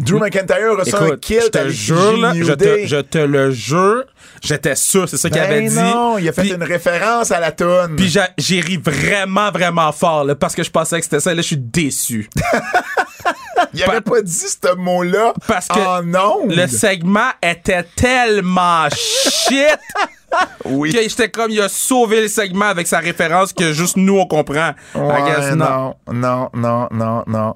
Drew 0.00 0.18
McIntyre 0.20 0.76
reçu 0.78 0.94
un 0.94 1.06
Écoute, 1.06 1.24
je 1.28 1.48
te 1.48 1.68
jure, 1.68 2.16
là, 2.18 2.32
je 2.34 2.52
te, 2.52 2.64
Day. 2.64 2.86
je 2.86 2.96
te 2.98 3.18
le 3.18 3.50
jure, 3.50 4.04
j'étais 4.40 4.76
sûr, 4.76 5.08
c'est 5.08 5.16
ça 5.16 5.28
qu'il 5.28 5.40
Ben 5.40 5.50
avait 5.50 5.68
dit. 5.68 5.74
non, 5.74 6.18
il 6.18 6.28
a 6.28 6.32
fait 6.32 6.48
une 6.48 6.62
référence 6.62 7.32
à 7.32 7.40
la 7.40 7.50
tune. 7.50 7.96
Puis 7.96 8.14
j'ai- 8.38 8.60
ri 8.60 8.76
vraiment, 8.76 9.50
vraiment 9.50 9.90
fort, 9.92 10.24
là, 10.24 10.34
parce 10.36 10.54
que 10.54 10.62
je 10.62 10.70
pensais 10.70 10.98
que 10.98 11.04
c'était 11.04 11.18
ça, 11.20 11.32
et 11.32 11.34
là, 11.34 11.42
je 11.42 11.48
suis 11.48 11.56
déçu. 11.56 12.30
il 13.74 13.82
avait 13.82 14.00
pas 14.00 14.22
dit 14.22 14.32
ce 14.32 14.74
mot-là 14.76 15.32
Parce 15.46 15.66
que. 15.68 16.54
Le 16.54 16.66
segment 16.68 17.30
était 17.42 17.82
tellement 17.96 18.88
shit 18.90 19.78
oui. 20.64 20.92
que 20.92 21.02
j'étais 21.02 21.28
comme, 21.30 21.50
il 21.50 21.60
a 21.60 21.68
sauvé 21.68 22.20
le 22.22 22.28
segment 22.28 22.66
avec 22.66 22.86
sa 22.86 22.98
référence 23.00 23.52
que 23.52 23.72
juste 23.72 23.96
nous, 23.96 24.18
on 24.18 24.26
comprend. 24.26 24.74
I 24.94 24.98
Ouais, 24.98 25.22
guess 25.26 25.54
non, 25.56 25.96
non, 26.12 26.50
non, 26.54 26.88
non, 26.92 27.24
non. 27.26 27.54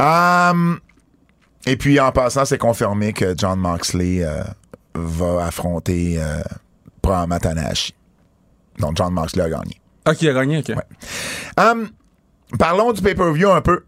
Hum, 0.00 0.80
et 1.68 1.76
puis, 1.76 2.00
en 2.00 2.12
passant, 2.12 2.46
c'est 2.46 2.56
confirmé 2.56 3.12
que 3.12 3.34
John 3.36 3.58
Moxley 3.58 4.24
euh, 4.24 4.42
va 4.94 5.44
affronter 5.44 6.16
euh, 6.18 6.40
probablement 7.02 7.38
Tanahashi. 7.38 7.94
Donc, 8.78 8.96
John 8.96 9.12
Moxley 9.12 9.44
a 9.44 9.50
gagné. 9.50 9.78
Ok, 10.08 10.22
il 10.22 10.30
a 10.30 10.32
gagné, 10.32 10.58
ok. 10.60 10.72
Hum, 11.58 11.90
parlons 12.58 12.92
du 12.92 13.02
pay-per-view 13.02 13.50
un 13.50 13.60
peu. 13.60 13.84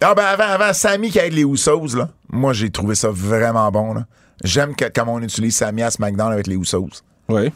Ah 0.00 0.14
ben 0.14 0.24
avant, 0.24 0.44
avant, 0.44 0.72
Sammy 0.72 1.10
qui 1.10 1.18
aide 1.18 1.32
les 1.32 1.42
Usos, 1.42 1.96
là. 1.96 2.10
Moi, 2.30 2.52
j'ai 2.52 2.70
trouvé 2.70 2.94
ça 2.94 3.08
vraiment 3.10 3.68
bon, 3.72 3.94
là. 3.94 4.06
J'aime 4.44 4.74
comment 4.94 5.14
on 5.14 5.22
utilise 5.22 5.56
Sammy 5.56 5.82
à 5.82 5.90
SmackDown 5.90 6.32
avec 6.32 6.46
les 6.46 6.54
Usos. 6.54 7.02
Oui. 7.28 7.52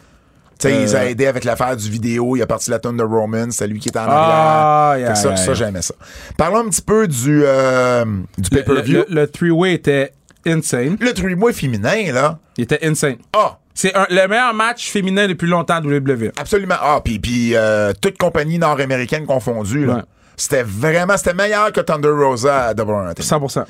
Tu 0.59 0.69
sais, 0.69 0.75
Euh, 0.75 0.85
il 0.89 0.97
a 0.97 1.07
aidé 1.11 1.27
avec 1.27 1.45
l'affaire 1.45 1.77
du 1.77 1.89
vidéo. 1.89 2.35
Il 2.37 2.43
a 2.43 2.47
parti 2.47 2.71
la 2.71 2.79
tonne 2.81 2.97
de 2.97 3.03
Roman. 3.05 3.47
C'est 3.51 3.67
lui 3.69 3.79
qui 3.79 3.89
était 3.91 3.99
en 4.01 4.07
Ah, 4.09 4.91
arrière. 4.93 4.99
yeah, 5.07 5.09
Fait 5.09 5.13
que 5.15 5.19
ça, 5.23 5.29
yeah, 5.29 5.37
ça 5.37 5.45
yeah. 5.45 5.55
j'aimais 5.55 5.83
ça. 5.83 5.95
Parlons 6.37 6.59
un 6.59 6.69
petit 6.69 6.83
peu 6.83 7.07
du, 7.07 7.43
euh, 7.45 8.05
du 8.37 8.51
pay-per-view. 8.51 9.05
le- 9.09 9.15
le 9.23 9.27
three-way 9.29 9.75
était 9.75 10.13
insane. 10.47 10.97
Le, 11.01 11.13
three-way 11.13 11.53
féminin, 11.53 12.13
là. 12.13 12.39
Il 12.57 12.65
était 12.65 12.85
insane. 12.87 13.17
Ah! 13.33 13.59
C'est 13.75 13.93
le 14.11 14.27
meilleur 14.27 14.53
match 14.55 14.91
féminin 14.91 15.29
depuis 15.29 15.47
longtemps 15.47 15.75
à 15.77 15.81
WWE. 15.81 16.33
Absolument. 16.41 16.75
Ah, 16.81 17.01
puis, 17.05 17.21
puis 17.21 17.53
euh, 17.55 17.93
toute 18.01 18.19
compagnie 18.19 18.59
nord-américaine 18.59 19.25
confondue, 19.27 19.87
là. 19.87 19.95
Ouais. 19.95 20.03
C'était 20.39 20.63
vraiment, 20.63 21.17
c'était 21.17 21.35
meilleur 21.35 21.73
que 21.73 21.81
Thunder 21.81 22.09
Rosa 22.09 22.67
à 22.69 22.75
Double 22.75 22.93
or 22.93 23.03
Nothing. 23.05 23.25
100%. 23.27 23.65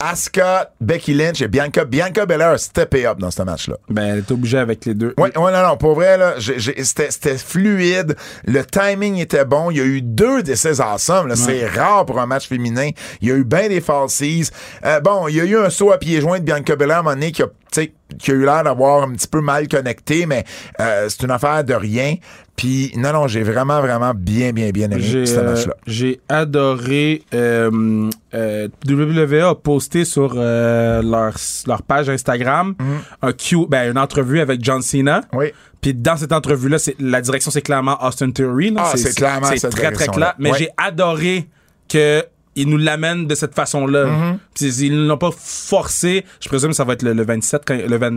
Asuka, 0.00 0.72
Becky 0.80 1.14
Lynch 1.14 1.40
et 1.42 1.48
Bianca. 1.48 1.84
Bianca 1.84 2.26
Belair 2.26 2.48
a 2.50 2.58
steppé 2.58 3.06
up 3.06 3.18
dans 3.18 3.30
ce 3.30 3.42
match-là. 3.42 3.76
Ben, 3.88 4.02
elle 4.04 4.18
est 4.18 4.30
obligée 4.30 4.58
avec 4.58 4.84
les 4.86 4.94
deux. 4.94 5.14
Ouais, 5.18 5.36
ouais, 5.38 5.52
non, 5.52 5.62
non, 5.68 5.76
pour 5.76 5.94
vrai, 5.94 6.18
là, 6.18 6.34
j'ai- 6.38 6.58
j'ai- 6.58 6.82
c'était 6.82 7.10
c'était 7.10 7.38
fluide, 7.38 8.16
le 8.46 8.64
timing 8.64 9.18
était 9.18 9.44
bon, 9.44 9.70
il 9.70 9.76
y 9.76 9.80
a 9.80 9.84
eu 9.84 10.02
deux 10.02 10.42
d'essais 10.42 10.80
awesome, 10.80 11.28
là, 11.28 11.36
c'est 11.36 11.66
rare 11.66 12.04
pour 12.06 12.18
un 12.18 12.26
match 12.26 12.48
féminin, 12.48 12.90
il 13.20 13.28
y 13.28 13.32
a 13.32 13.34
eu 13.36 13.44
bien 13.44 13.68
des 13.68 13.80
falsies. 13.80 14.48
Euh, 14.84 15.00
bon, 15.00 15.28
il 15.28 15.36
y 15.36 15.40
a 15.40 15.44
eu 15.44 15.56
un 15.58 15.70
saut 15.70 15.92
à 15.92 15.98
pieds 15.98 16.20
joints 16.20 16.40
de 16.40 16.44
Bianca 16.44 16.74
Belair 16.76 16.96
à 16.96 17.00
un 17.00 17.02
moment 17.02 17.14
donné 17.14 17.30
qui 17.32 17.42
a, 17.42 17.46
tu 17.46 17.52
sais, 17.72 17.92
qui 18.18 18.30
a 18.30 18.34
eu 18.34 18.44
l'air 18.44 18.64
d'avoir 18.64 19.04
un 19.04 19.12
petit 19.12 19.28
peu 19.28 19.40
mal 19.40 19.68
connecté, 19.68 20.26
mais 20.26 20.44
euh, 20.80 21.06
c'est 21.08 21.22
une 21.22 21.30
affaire 21.30 21.64
de 21.64 21.74
rien. 21.74 22.16
Puis, 22.56 22.92
non, 22.96 23.12
non, 23.12 23.26
j'ai 23.26 23.42
vraiment, 23.42 23.80
vraiment 23.80 24.12
bien, 24.14 24.52
bien, 24.52 24.70
bien 24.70 24.88
aimé 24.90 25.26
ce 25.26 25.36
euh, 25.38 25.50
match-là. 25.50 25.74
j'ai 25.86 26.20
adoré. 26.28 27.22
euh, 27.34 28.08
euh, 28.34 28.68
WWE 28.88 29.42
a 29.44 29.54
posté 29.56 30.04
sur 30.04 30.34
euh, 30.36 31.02
leur, 31.02 31.34
leur 31.66 31.82
page 31.82 32.08
Instagram 32.08 32.74
un 33.22 33.32
Q, 33.32 33.66
ben, 33.68 33.90
une 33.90 33.98
entrevue 33.98 34.40
avec 34.40 34.62
John 34.62 34.82
Cena. 34.82 35.22
Mhm. 35.32 35.38
Oui. 35.38 35.46
Puis 35.80 35.94
dans 35.94 36.16
cette 36.16 36.32
entrevue-là, 36.32 36.78
c'est 36.78 36.94
la 36.98 37.20
direction 37.20 37.50
c'est 37.50 37.60
clairement 37.60 37.98
Austin 38.02 38.30
Theory. 38.30 38.72
Ah, 38.76 38.92
c'est 38.94 39.14
clairement 39.14 39.48
c'est 39.54 39.68
très 39.68 39.90
très 39.92 40.06
clair. 40.06 40.34
Mais 40.38 40.52
j'ai 40.56 40.70
adoré 40.78 41.46
que 41.88 42.24
ils 42.56 42.68
nous 42.68 42.76
l'amènent 42.76 43.26
de 43.26 43.34
cette 43.34 43.54
façon-là. 43.54 44.36
Puis 44.54 44.66
ils 44.86 44.92
ne 44.96 45.06
l'ont 45.08 45.18
pas 45.18 45.30
forcé. 45.36 46.24
Je 46.40 46.48
présume 46.48 46.70
que 46.70 46.76
ça 46.76 46.84
va 46.84 46.92
être 46.94 47.02
le, 47.02 47.12
le 47.12 47.24
27 47.24 47.62
quand 47.66 47.74
le 47.76 47.96
20 47.96 48.10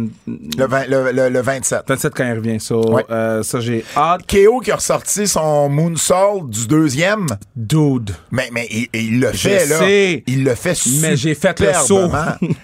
Le, 0.57 0.65
vingt- 0.67 0.87
le, 0.87 1.11
le- 1.11 1.29
le 1.29 1.41
27. 1.41 1.81
27 1.87 2.13
quand 2.15 2.25
il 2.25 2.33
revient. 2.33 2.59
So, 2.59 2.93
Ouais. 2.93 3.05
euh, 3.09 3.43
ça 3.43 3.59
j'ai 3.59 3.83
hâte. 3.95 4.21
KO 4.27 4.59
qui 4.59 4.71
a 4.71 4.75
ressorti 4.75 5.27
son 5.27 5.69
moonsault 5.69 6.45
du 6.47 6.67
deuxième. 6.67 7.25
Dude. 7.55 8.11
Mais, 8.31 8.49
mais 8.51 8.67
il, 8.71 8.87
il 8.93 9.19
le 9.19 9.31
Je 9.33 9.37
fait, 9.37 9.65
là. 9.67 9.79
sais. 9.79 10.23
Il 10.27 10.43
le 10.43 10.55
fait 10.55 10.77
Mais 11.01 11.15
j'ai 11.15 11.35
fait 11.35 11.59
le 11.59 11.73
saut. 11.73 12.09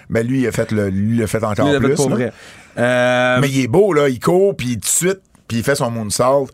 Mais 0.08 0.22
lui, 0.24 0.40
il 0.42 0.46
a 0.46 0.52
fait 0.52 0.70
le, 0.72 0.88
lui, 0.88 1.16
il 1.18 1.22
a 1.22 1.26
fait 1.26 1.42
encore 1.42 1.78
plus. 1.78 1.94
pour 1.94 2.10
là. 2.10 2.14
vrai. 2.16 2.32
Euh, 2.78 3.38
Mais 3.40 3.48
il 3.48 3.60
est 3.60 3.68
beau, 3.68 3.92
là. 3.92 4.08
Il 4.08 4.18
court, 4.20 4.56
puis 4.56 4.74
tout 4.74 4.80
de 4.80 4.86
suite, 4.86 5.20
puis 5.46 5.58
il 5.58 5.62
fait 5.62 5.74
son 5.74 5.90
moonsault. 5.90 6.48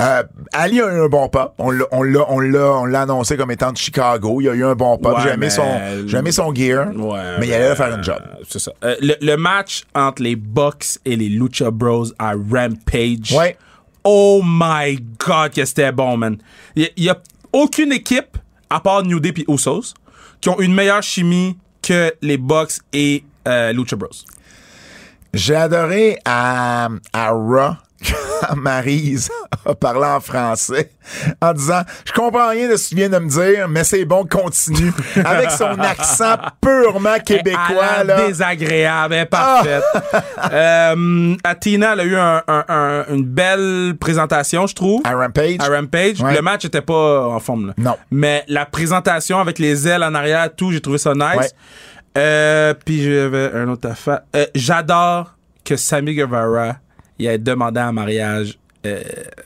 Euh, 0.00 0.22
Ali 0.52 0.80
a 0.80 0.86
eu 0.86 1.00
un 1.04 1.08
bon 1.08 1.28
pop. 1.28 1.54
On 1.58 1.70
l'a, 1.70 1.84
on 1.90 2.02
l'a, 2.02 2.24
on 2.30 2.38
l'a, 2.40 2.72
on 2.72 2.84
l'a 2.84 3.02
annoncé 3.02 3.36
comme 3.36 3.50
étant 3.50 3.72
de 3.72 3.76
Chicago. 3.76 4.40
Il 4.40 4.48
a 4.48 4.54
eu 4.54 4.64
un 4.64 4.74
bon 4.74 4.96
pop. 4.98 5.16
Ouais, 5.16 5.22
j'ai 5.22 5.30
aimé 5.30 5.50
son, 5.50 5.66
j'ai 6.06 6.18
aimé 6.18 6.30
son 6.32 6.54
gear. 6.54 6.88
Ouais, 6.96 7.38
mais 7.40 7.48
il 7.48 7.54
allait 7.54 7.74
faire 7.74 7.92
un 7.94 8.02
job. 8.02 8.18
euh, 8.24 8.42
C'est 8.48 8.58
ça. 8.60 8.72
Euh, 8.84 8.94
le, 9.00 9.14
le 9.20 9.36
match 9.36 9.82
entre 9.94 10.22
les 10.22 10.36
Bucks 10.36 10.98
et 11.04 11.16
les 11.16 11.28
Lucha 11.28 11.70
Bros 11.70 12.06
à 12.18 12.32
Rampage. 12.32 13.32
Ouais. 13.32 13.56
Oh 14.04 14.40
my 14.44 14.98
God, 15.18 15.52
que 15.52 15.64
c'était 15.64 15.90
bon, 15.90 16.16
man. 16.16 16.36
Il 16.76 16.88
y, 16.96 17.08
a 17.08 17.18
aucune 17.52 17.90
équipe, 17.92 18.38
à 18.70 18.78
part 18.78 19.02
New 19.02 19.18
Day 19.18 19.34
et 19.36 19.44
Usos, 19.48 19.94
qui 20.40 20.48
ont 20.48 20.60
une 20.60 20.72
meilleure 20.72 21.02
chimie 21.02 21.58
que 21.82 22.14
les 22.22 22.36
Bucks 22.38 22.74
et 22.92 23.24
euh, 23.48 23.72
Lucha 23.72 23.96
Bros. 23.96 24.08
J'ai 25.34 25.56
adoré 25.56 26.18
à, 26.24 26.88
à 27.12 27.30
Raw 27.30 27.74
quand 28.02 28.56
Maryse 28.56 29.30
a 29.64 29.74
parlé 29.74 30.04
en 30.06 30.20
français 30.20 30.90
en 31.40 31.52
disant 31.52 31.82
Je 32.04 32.12
comprends 32.12 32.48
rien 32.50 32.68
de 32.68 32.76
ce 32.76 32.84
que 32.84 32.88
tu 32.90 32.94
viens 32.96 33.08
de 33.08 33.18
me 33.18 33.28
dire, 33.28 33.68
mais 33.68 33.84
c'est 33.84 34.04
bon, 34.04 34.24
continue. 34.26 34.92
Avec 35.24 35.50
son 35.50 35.78
accent 35.80 36.36
purement 36.60 37.18
québécois. 37.24 38.04
Là. 38.04 38.26
désagréable, 38.26 39.14
elle 39.14 39.20
est 39.22 39.26
parfaite. 39.26 39.82
euh, 40.52 41.34
Athena, 41.44 41.92
elle 41.94 42.00
a 42.00 42.04
eu 42.04 42.16
un- 42.16 42.42
un- 42.46 42.64
un- 42.68 43.04
une 43.14 43.24
belle 43.24 43.94
présentation, 43.98 44.66
je 44.66 44.74
trouve. 44.74 45.00
À 45.04 45.14
Rampage. 45.14 45.56
à 45.60 45.68
Rampage. 45.68 46.20
Ouais. 46.20 46.34
Le 46.34 46.42
match 46.42 46.64
était 46.64 46.82
pas 46.82 47.26
en 47.28 47.40
forme. 47.40 47.68
Là. 47.68 47.74
Non. 47.78 47.96
Mais 48.10 48.44
la 48.48 48.66
présentation 48.66 49.38
avec 49.40 49.58
les 49.58 49.88
ailes 49.88 50.02
en 50.04 50.14
arrière, 50.14 50.48
tout, 50.54 50.72
j'ai 50.72 50.80
trouvé 50.80 50.98
ça 50.98 51.14
nice. 51.14 51.36
Ouais. 51.38 51.48
Euh, 52.18 52.74
puis 52.84 53.02
j'avais 53.04 53.52
un 53.54 53.68
autre 53.68 53.90
affaire. 53.90 54.20
Euh, 54.34 54.46
J'adore 54.54 55.34
que 55.64 55.76
Sammy 55.76 56.14
Guevara 56.14 56.76
il 57.18 57.26
ait 57.26 57.38
demandé 57.38 57.80
en 57.80 57.92
mariage 57.92 58.58
euh, 58.84 59.02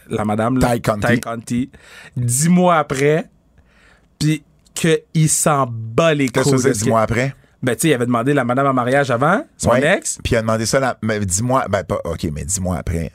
la 0.08 0.24
madame 0.24 0.58
là, 0.58 0.74
Ty 0.74 0.82
Conti. 0.82 1.06
Ty 1.14 1.20
Conti, 1.20 1.70
dix 2.16 2.48
mois 2.48 2.76
après, 2.76 3.26
puis 4.18 4.42
qu'il 4.74 5.28
s'en 5.28 5.66
bat 5.70 6.12
les 6.14 6.28
Qu'est-ce 6.28 6.44
que 6.44 6.50
couilles. 6.50 6.60
c'est 6.62 6.68
de 6.68 6.74
dix 6.74 6.84
que- 6.84 6.88
mois 6.88 7.02
après? 7.02 7.34
Ben, 7.62 7.74
tu 7.74 7.82
sais, 7.82 7.88
il 7.88 7.94
avait 7.94 8.06
demandé 8.06 8.32
la 8.32 8.44
madame 8.44 8.66
en 8.68 8.72
mariage 8.72 9.10
avant, 9.10 9.44
son 9.58 9.70
Ouais. 9.70 9.96
ex. 9.98 10.18
Puis 10.24 10.32
il 10.32 10.36
a 10.36 10.40
demandé 10.40 10.64
ça, 10.64 10.80
la- 10.80 10.96
mais 11.02 11.20
dix 11.20 11.42
mois. 11.42 11.66
Ben, 11.68 11.84
pas, 11.84 11.98
OK, 12.04 12.26
mais 12.32 12.44
dix 12.44 12.58
mois 12.60 12.76
après. 12.78 13.12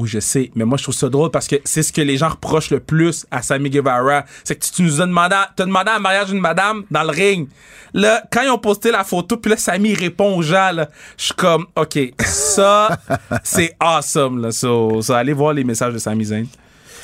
Oui, 0.00 0.08
je 0.08 0.18
sais, 0.20 0.50
mais 0.54 0.64
moi 0.64 0.78
je 0.78 0.82
trouve 0.84 0.94
ça 0.94 1.08
drôle 1.08 1.30
parce 1.30 1.46
que 1.46 1.56
c'est 1.64 1.82
ce 1.82 1.92
que 1.92 2.00
les 2.00 2.16
gens 2.16 2.28
reprochent 2.30 2.70
le 2.70 2.80
plus 2.80 3.26
à 3.30 3.42
Sammy 3.42 3.68
Guevara, 3.70 4.24
c'est 4.44 4.56
que 4.56 4.64
tu, 4.64 4.70
tu 4.72 4.82
nous 4.82 5.00
as 5.00 5.06
demandé, 5.06 5.34
à- 5.34 5.50
t'as 5.54 5.64
demandé 5.66 5.90
un 5.90 5.98
mariage 5.98 6.28
d'une 6.28 6.40
madame 6.40 6.84
dans 6.90 7.02
le 7.02 7.10
ring. 7.10 7.48
Là, 7.92 8.22
quand 8.32 8.42
ils 8.42 8.50
ont 8.50 8.58
posté 8.58 8.90
la 8.90 9.04
photo, 9.04 9.36
puis 9.36 9.50
là 9.50 9.56
Sammy 9.56 9.94
répond 9.94 10.36
aux 10.36 10.42
gens, 10.42 10.70
là, 10.72 10.88
je 11.18 11.24
suis 11.24 11.34
comme, 11.34 11.66
ok, 11.76 11.98
ça 12.24 12.98
c'est 13.44 13.76
awesome 13.80 14.40
là, 14.42 14.52
so, 14.52 15.02
so, 15.02 15.12
allez 15.12 15.32
voir 15.32 15.52
les 15.52 15.64
messages 15.64 15.92
de 15.92 15.98
Sami 15.98 16.24
Zayn. 16.24 16.46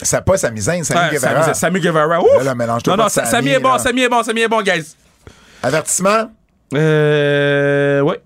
C'est 0.03 0.25
pas 0.25 0.37
sa 0.37 0.51
misaine, 0.51 0.85
Sammy 0.85 1.11
Guevara. 1.17 1.43
Sami, 1.43 1.55
Sami 1.57 1.81
Guevara, 1.81 2.21
ouf! 2.21 2.27
Là, 2.39 2.45
là, 2.45 2.55
mélange-toi 2.55 2.97
non 2.97 3.03
non, 3.05 3.07
de 3.09 3.13
Sa- 3.13 3.25
Sami, 3.25 3.49
Sami 3.49 3.51
est 3.51 3.61
bon. 3.61 3.79
Sami 3.79 4.01
est 4.03 4.09
bon, 4.09 4.23
Sami 4.23 4.41
est 4.43 4.49
bon, 4.49 4.63
guys. 4.63 4.95
Avertissement? 5.63 6.31
Euh, 6.75 8.01
ouais. 8.03 8.21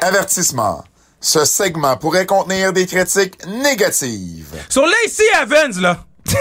Avertissement. 0.00 0.84
Ce 1.24 1.44
segment 1.44 1.96
pourrait 1.96 2.26
contenir 2.26 2.72
des 2.72 2.84
critiques 2.86 3.46
négatives. 3.46 4.48
Sur 4.68 4.84
Lacey 4.84 5.22
Evans 5.40 5.80
là. 5.80 5.98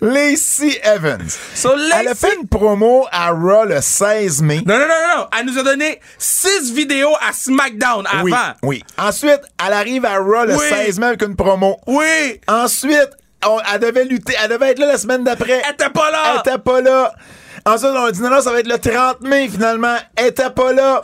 Lacey 0.00 0.80
Evans. 0.84 1.28
So, 1.54 1.72
Elle 1.74 1.92
a 1.92 2.02
Lacey- 2.02 2.14
fait 2.28 2.36
une 2.36 2.48
promo 2.48 3.06
à 3.10 3.30
Raw 3.30 3.64
le 3.66 3.80
16 3.80 4.42
mai. 4.42 4.62
Non, 4.66 4.74
non, 4.78 4.80
non, 4.80 4.86
non, 4.86 5.18
non. 5.18 5.26
Elle 5.38 5.46
nous 5.46 5.58
a 5.58 5.62
donné 5.62 6.00
six 6.18 6.72
vidéos 6.72 7.14
à 7.26 7.32
SmackDown 7.32 8.06
avant. 8.06 8.22
Oui, 8.24 8.32
oui. 8.62 8.84
Ensuite, 8.98 9.40
elle 9.64 9.72
arrive 9.72 10.04
à 10.04 10.16
Raw 10.18 10.44
le 10.46 10.56
Oui. 10.56 10.66
16 10.68 10.98
mai 10.98 11.06
avec 11.08 11.22
une 11.22 11.36
promo. 11.36 11.78
Oui. 11.86 12.40
Ensuite, 12.48 13.10
on- 13.46 13.60
elle 13.72 13.80
devait 13.80 14.04
lutter. 14.04 14.34
Elle 14.42 14.50
devait 14.50 14.70
être 14.70 14.78
là 14.78 14.86
la 14.86 14.98
semaine 14.98 15.24
d'après. 15.24 15.62
Elle 15.66 15.74
était 15.74 15.90
pas 15.90 16.10
là. 16.10 16.32
Elle 16.34 16.40
était 16.52 16.58
pas 16.62 16.80
là. 16.80 17.12
Ensuite, 17.66 17.90
on 17.94 18.04
a 18.04 18.12
dit 18.12 18.22
non, 18.22 18.30
non, 18.30 18.40
ça 18.40 18.52
va 18.52 18.60
être 18.60 18.68
le 18.68 18.78
30 18.78 19.22
mai 19.22 19.48
finalement. 19.48 19.96
Elle 20.16 20.28
était 20.28 20.50
pas 20.50 20.72
là. 20.72 21.02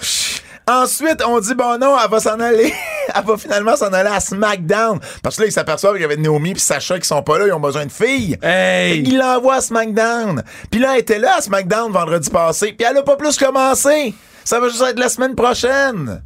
Ensuite, 0.68 1.22
on 1.24 1.38
dit 1.38 1.54
bon 1.54 1.78
non, 1.78 1.96
elle 2.02 2.10
va 2.10 2.20
s'en 2.20 2.40
aller. 2.40 2.72
elle 3.14 3.24
va 3.24 3.36
finalement 3.36 3.76
s'en 3.76 3.92
aller 3.92 4.10
à 4.10 4.20
SmackDown. 4.20 4.98
Parce 5.22 5.36
que 5.36 5.42
là, 5.42 5.48
ils 5.48 5.52
s'aperçoivent 5.52 5.92
qu'il 5.94 6.02
y 6.02 6.04
avait 6.04 6.16
Naomi 6.16 6.52
et 6.52 6.58
Sacha 6.58 6.98
qui 6.98 7.06
sont 7.06 7.22
pas 7.22 7.38
là, 7.38 7.46
ils 7.46 7.52
ont 7.52 7.60
besoin 7.60 7.86
de 7.86 7.92
filles. 7.92 8.36
Hey. 8.42 9.02
Ils 9.06 9.18
l'envoient 9.18 9.56
à 9.56 9.60
SmackDown. 9.60 10.42
Puis 10.70 10.80
là, 10.80 10.94
elle 10.94 11.00
était 11.00 11.18
là 11.18 11.36
à 11.38 11.40
SmackDown 11.40 11.92
vendredi 11.92 12.30
passé. 12.30 12.72
Puis 12.72 12.86
elle 12.88 12.96
a 12.96 13.02
pas 13.02 13.16
plus 13.16 13.36
commencé. 13.36 14.14
Ça 14.44 14.60
va 14.60 14.68
juste 14.68 14.82
être 14.82 14.98
la 14.98 15.08
semaine 15.08 15.34
prochaine. 15.34 16.22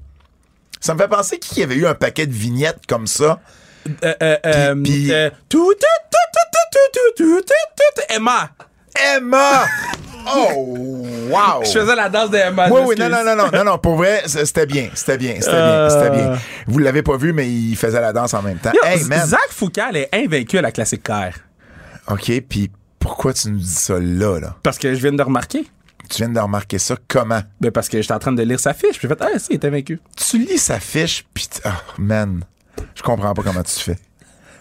Ça 0.81 0.95
me 0.95 0.99
fait 0.99 1.09
penser 1.09 1.39
qu'il 1.39 1.59
y 1.59 1.63
avait 1.63 1.75
eu 1.75 1.87
un 1.87 1.95
paquet 1.95 2.27
de 2.27 2.33
vignettes 2.33 2.87
comme 2.89 3.07
ça. 3.07 3.41
Euh, 4.05 4.15
euh. 4.47 4.75
Emma. 8.09 8.51
Emma! 9.17 9.67
Oh, 10.27 10.77
wow! 11.31 11.65
Je 11.65 11.71
faisais 11.71 11.97
la 11.97 12.09
danse 12.09 12.31
de 12.31 12.37
Emma. 12.37 12.69
Oui, 12.71 12.81
oui, 12.87 12.95
non, 12.99 13.09
non, 13.09 13.25
non, 13.25 13.37
non, 13.37 13.51
non, 13.53 13.65
non, 13.65 13.79
pour 13.79 13.97
vrai, 13.97 14.23
c'était 14.27 14.67
bien, 14.67 14.91
c'était 14.95 15.19
bien, 15.19 15.35
c'était 15.41 15.53
bien, 15.53 15.91
c'était 15.91 16.11
bien. 16.11 16.39
Vous 16.67 16.79
l'avez 16.79 17.03
pas 17.03 17.17
vu, 17.17 17.33
mais 17.33 17.49
il 17.49 17.77
faisait 17.77 18.01
la 18.01 18.13
danse 18.13 18.35
en 18.35 18.43
même 18.43 18.59
temps. 18.59 18.73
Yo, 18.73 18.81
hey, 18.85 19.05
man! 19.05 19.27
Zach 19.27 19.49
Foucault 19.51 19.95
est 19.95 20.09
invaincu 20.13 20.59
à 20.59 20.63
la 20.63 20.73
classique 20.73 21.03
car. 21.03 21.33
OK, 22.09 22.41
puis 22.49 22.71
pourquoi 22.99 23.33
tu 23.33 23.51
nous 23.51 23.59
dis 23.59 23.75
ça 23.75 23.99
là, 23.99 24.39
là? 24.39 24.57
Parce 24.63 24.79
que 24.79 24.95
je 24.95 25.01
viens 25.01 25.13
de 25.13 25.23
remarquer. 25.23 25.67
Tu 26.09 26.17
viens 26.17 26.29
de 26.29 26.41
remarquer 26.41 26.79
ça 26.79 26.97
comment? 27.07 27.41
Ben 27.61 27.71
parce 27.71 27.89
que 27.89 28.01
j'étais 28.03 28.15
en 28.15 28.19
train 28.19 28.33
de 28.33 28.43
lire 28.43 28.59
sa 28.59 28.75
fiche. 28.75 28.99
Puis 28.99 29.03
j'ai 29.03 29.09
fait, 29.09 29.23
ah, 29.23 29.39
si, 29.39 29.55
il 29.55 29.67
invaincu. 29.67 30.01
Tu 30.17 30.39
lis 30.39 30.59
sa 30.59 30.81
fiche, 30.81 31.25
puis 31.33 31.49
oh, 31.65 31.69
man, 31.99 32.45
je 32.95 33.03
comprends 33.03 33.33
pas 33.33 33.43
comment 33.43 33.63
tu 33.63 33.79
fais. 33.79 33.97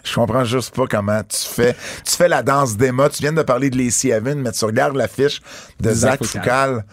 Je 0.02 0.14
comprends 0.14 0.44
juste 0.44 0.74
pas 0.74 0.86
comment 0.88 1.22
tu 1.24 1.38
fais. 1.46 1.76
Tu 2.04 2.16
fais 2.16 2.28
la 2.28 2.42
danse 2.42 2.76
d'Emma, 2.76 3.08
tu 3.10 3.22
viens 3.22 3.32
de 3.32 3.42
parler 3.42 3.70
de 3.70 3.76
Lacey 3.78 4.08
Evans, 4.08 4.38
mais 4.40 4.52
tu 4.52 4.64
regardes 4.64 4.96
la 4.96 5.08
fiche 5.08 5.40
de 5.80 5.90
Zach 5.92 6.22
Zach 6.22 6.24
Foucal. 6.24 6.84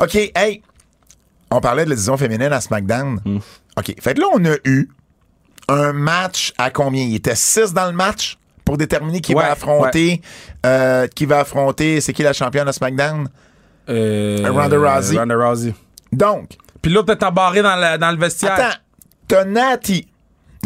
OK, 0.00 0.14
hey, 0.34 0.62
on 1.50 1.60
parlait 1.60 1.84
de 1.84 1.90
la 1.90 1.94
division 1.96 2.16
féminine 2.16 2.52
à 2.52 2.60
SmackDown. 2.60 3.20
OK, 3.76 3.94
fait 4.00 4.14
que 4.14 4.20
là, 4.20 4.26
on 4.34 4.44
a 4.44 4.54
eu 4.64 4.88
un 5.68 5.92
match 5.92 6.52
à 6.58 6.70
combien? 6.70 7.04
Il 7.04 7.14
était 7.14 7.34
6 7.36 7.72
dans 7.72 7.86
le 7.86 7.92
match 7.92 8.38
pour 8.64 8.76
déterminer 8.76 9.20
qui 9.20 9.34
Ouais, 9.34 9.42
va 9.42 9.52
affronter, 9.52 10.20
euh, 10.66 11.06
qui 11.08 11.26
va 11.26 11.40
affronter, 11.40 12.00
c'est 12.00 12.12
qui 12.12 12.22
la 12.22 12.32
championne 12.32 12.68
à 12.68 12.72
SmackDown? 12.72 13.28
Euh, 13.88 14.48
Ronda 14.50 14.78
Rousey. 14.78 15.18
Ronda 15.18 15.34
Rousey. 15.36 15.74
Donc, 16.12 16.50
Puis 16.80 16.92
l'autre 16.92 17.12
est 17.12 17.22
embarré 17.22 17.62
dans, 17.62 17.76
le- 17.76 17.98
dans 17.98 18.10
le 18.10 18.16
vestiaire. 18.18 18.52
Attends, 18.54 18.76
t'as 19.28 19.44
Nati. 19.44 20.08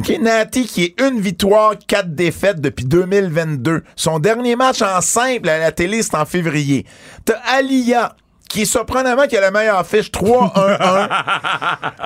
OK, 0.08 0.20
Nati 0.20 0.66
qui 0.66 0.84
est 0.84 1.00
une 1.00 1.20
victoire, 1.20 1.74
quatre 1.84 2.14
défaites 2.14 2.60
depuis 2.60 2.84
2022. 2.84 3.82
Son 3.96 4.20
dernier 4.20 4.54
match 4.54 4.80
en 4.80 5.00
simple 5.00 5.48
à 5.48 5.58
la 5.58 5.72
télé, 5.72 6.00
c'est 6.00 6.14
en 6.14 6.24
février. 6.24 6.86
T'as 7.24 7.38
Alia 7.56 8.14
qui 8.48 8.62
est 8.62 8.66
surprenamment 8.66 9.26
qui 9.26 9.36
a 9.36 9.40
la 9.40 9.50
meilleure 9.50 9.84
fiche 9.84 10.12
3-1-1, 10.12 11.08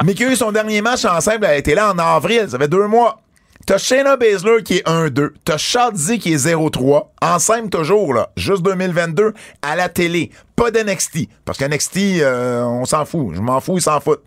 mais 0.05 0.15
qui 0.15 0.25
a 0.25 0.33
eu 0.33 0.37
son 0.37 0.51
dernier 0.51 0.81
match 0.81 1.05
en 1.05 1.21
simple, 1.21 1.45
elle 1.45 1.59
était 1.59 1.75
là 1.75 1.93
en 1.93 1.99
avril, 1.99 2.47
ça 2.49 2.59
fait 2.59 2.69
deux 2.69 2.87
mois. 2.87 3.21
T'as 3.67 3.77
Shayna 3.77 4.17
Baszler 4.17 4.63
qui 4.65 4.79
est 4.79 4.87
1-2. 4.87 5.33
T'as 5.45 5.59
Shotzi 5.59 6.19
qui 6.19 6.33
est 6.33 6.47
0-3. 6.47 7.09
En 7.21 7.39
simple 7.39 7.69
toujours, 7.69 8.15
là. 8.15 8.31
Juste 8.37 8.63
2022 8.63 9.35
à 9.61 9.77
la 9.77 9.91
télé. 9.91 10.31
Pas 10.57 10.71
d'NXT. 10.71 11.29
Parce 11.45 11.59
qu'NXT, 11.59 12.23
euh, 12.23 12.63
on 12.65 12.87
s'en 12.87 13.05
fout. 13.05 13.35
Je 13.35 13.41
m'en 13.41 13.61
fous, 13.61 13.77
ils 13.77 13.83
s'en 13.83 14.01
foutent. 14.01 14.25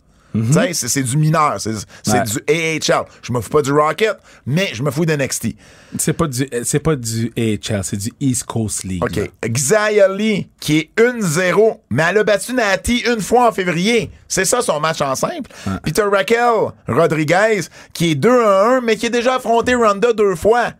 Sais, 0.51 0.73
c'est- 0.73 1.03
du 1.03 1.17
mineur. 1.17 1.55
C'est 1.59 1.71
Ouais. 2.11 2.23
du 2.23 2.39
AHL. 2.47 3.05
Je 3.21 3.31
me 3.31 3.39
fous 3.41 3.49
pas 3.49 3.61
du 3.61 3.71
Rocket, 3.71 4.17
mais 4.45 4.69
je 4.73 4.81
me 4.81 4.89
fous 4.91 5.05
d'NXT. 5.05 5.55
C'est 5.99 6.13
pas 6.13 6.27
du, 6.27 6.47
c'est 6.63 6.79
pas 6.79 6.95
du 6.95 7.31
AHL, 7.37 7.83
c'est 7.83 7.97
du 7.97 8.11
East 8.19 8.45
Coast 8.45 8.83
League. 8.83 9.03
OK. 9.03 9.31
Xia 9.47 10.07
Lee, 10.07 10.49
qui 10.59 10.77
est 10.79 10.89
1-0, 10.99 11.81
mais 11.91 12.03
elle 12.09 12.17
a 12.17 12.23
battu 12.23 12.53
Nati 12.53 13.03
une 13.07 13.21
fois 13.21 13.49
en 13.49 13.51
février. 13.51 14.09
C'est 14.27 14.45
ça 14.45 14.61
son 14.61 14.79
match 14.79 15.01
en 15.01 15.13
simple. 15.15 15.51
T'as 15.93 16.09
Raquel 16.09 16.71
Rodriguez, 16.87 17.61
qui 17.93 18.11
est 18.11 18.15
2-1, 18.15 18.81
mais 18.81 18.95
qui 18.95 19.05
a 19.05 19.09
déjà 19.09 19.35
affronté 19.35 19.75
Ronda 19.75 20.13
deux 20.13 20.35
fois. 20.35 20.73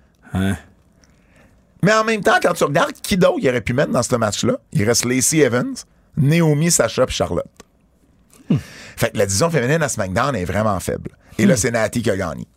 Mais 1.84 1.94
en 1.94 2.04
même 2.04 2.22
temps, 2.22 2.38
quand 2.42 2.54
tu 2.54 2.64
regardes 2.64 2.94
qui 2.94 3.18
d'autre 3.18 3.40
il 3.42 3.50
aurait 3.50 3.62
pu 3.62 3.74
mettre 3.74 3.92
dans 3.92 4.04
ce 4.04 4.16
match-là, 4.16 4.54
il 4.72 4.84
reste 4.86 5.06
Lacey 5.06 5.40
Evans, 5.40 5.76
Naomi, 6.18 6.72
Sacha 6.72 7.06
puis 7.06 7.16
Charlotte. 7.16 7.46
Fait 8.98 9.12
que 9.12 9.18
la 9.18 9.26
division 9.26 9.50
féminine 9.50 9.82
à 9.82 9.90
SmackDown 9.90 10.36
est 10.36 10.46
vraiment 10.46 10.80
faible. 10.80 11.12
Et 11.38 11.46
là, 11.46 11.56
c'est 11.56 11.72
Nati 11.72 12.02
qui 12.02 12.12
a 12.12 12.18
gagné. 12.18 12.48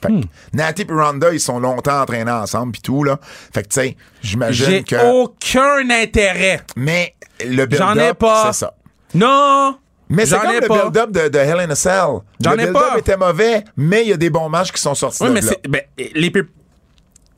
Fait 0.00 0.08
que 0.08 0.26
Nati 0.52 0.82
et 0.82 0.92
Ronda, 0.92 1.32
ils 1.32 1.40
sont 1.40 1.58
longtemps 1.58 2.00
entraînés 2.02 2.30
ensemble 2.30 2.72
puis 2.72 2.82
tout, 2.82 3.02
là. 3.02 3.18
Fait 3.52 3.62
que, 3.64 3.68
tu 3.68 3.80
sais, 3.80 3.96
j'imagine 4.22 4.66
J'ai 4.66 4.82
que... 4.84 5.12
aucun 5.12 5.90
intérêt. 5.90 6.60
Mais 6.76 7.14
le 7.44 7.66
build-up, 7.66 8.24
c'est 8.46 8.52
ça. 8.52 8.74
Non! 9.14 9.76
Mais 10.10 10.24
c'est 10.24 10.38
comme 10.38 10.50
ai 10.50 10.60
le 10.60 10.68
build-up 10.68 11.10
de, 11.10 11.28
de 11.28 11.38
Hell 11.38 11.60
in 11.60 11.70
a 11.70 11.74
Cell. 11.74 12.20
J'en 12.40 12.52
le 12.52 12.60
ai 12.60 12.64
build-up 12.64 12.82
pas. 12.92 12.98
était 12.98 13.16
mauvais, 13.16 13.64
mais 13.76 14.02
il 14.02 14.08
y 14.08 14.12
a 14.12 14.16
des 14.16 14.30
bons 14.30 14.48
matchs 14.48 14.72
qui 14.72 14.80
sont 14.80 14.94
sortis 14.94 15.22
Oui, 15.22 15.28
de 15.28 15.34
mais 15.34 15.40
là. 15.42 15.48
c'est. 15.48 15.68
Ben, 15.68 15.82
les 16.14 16.30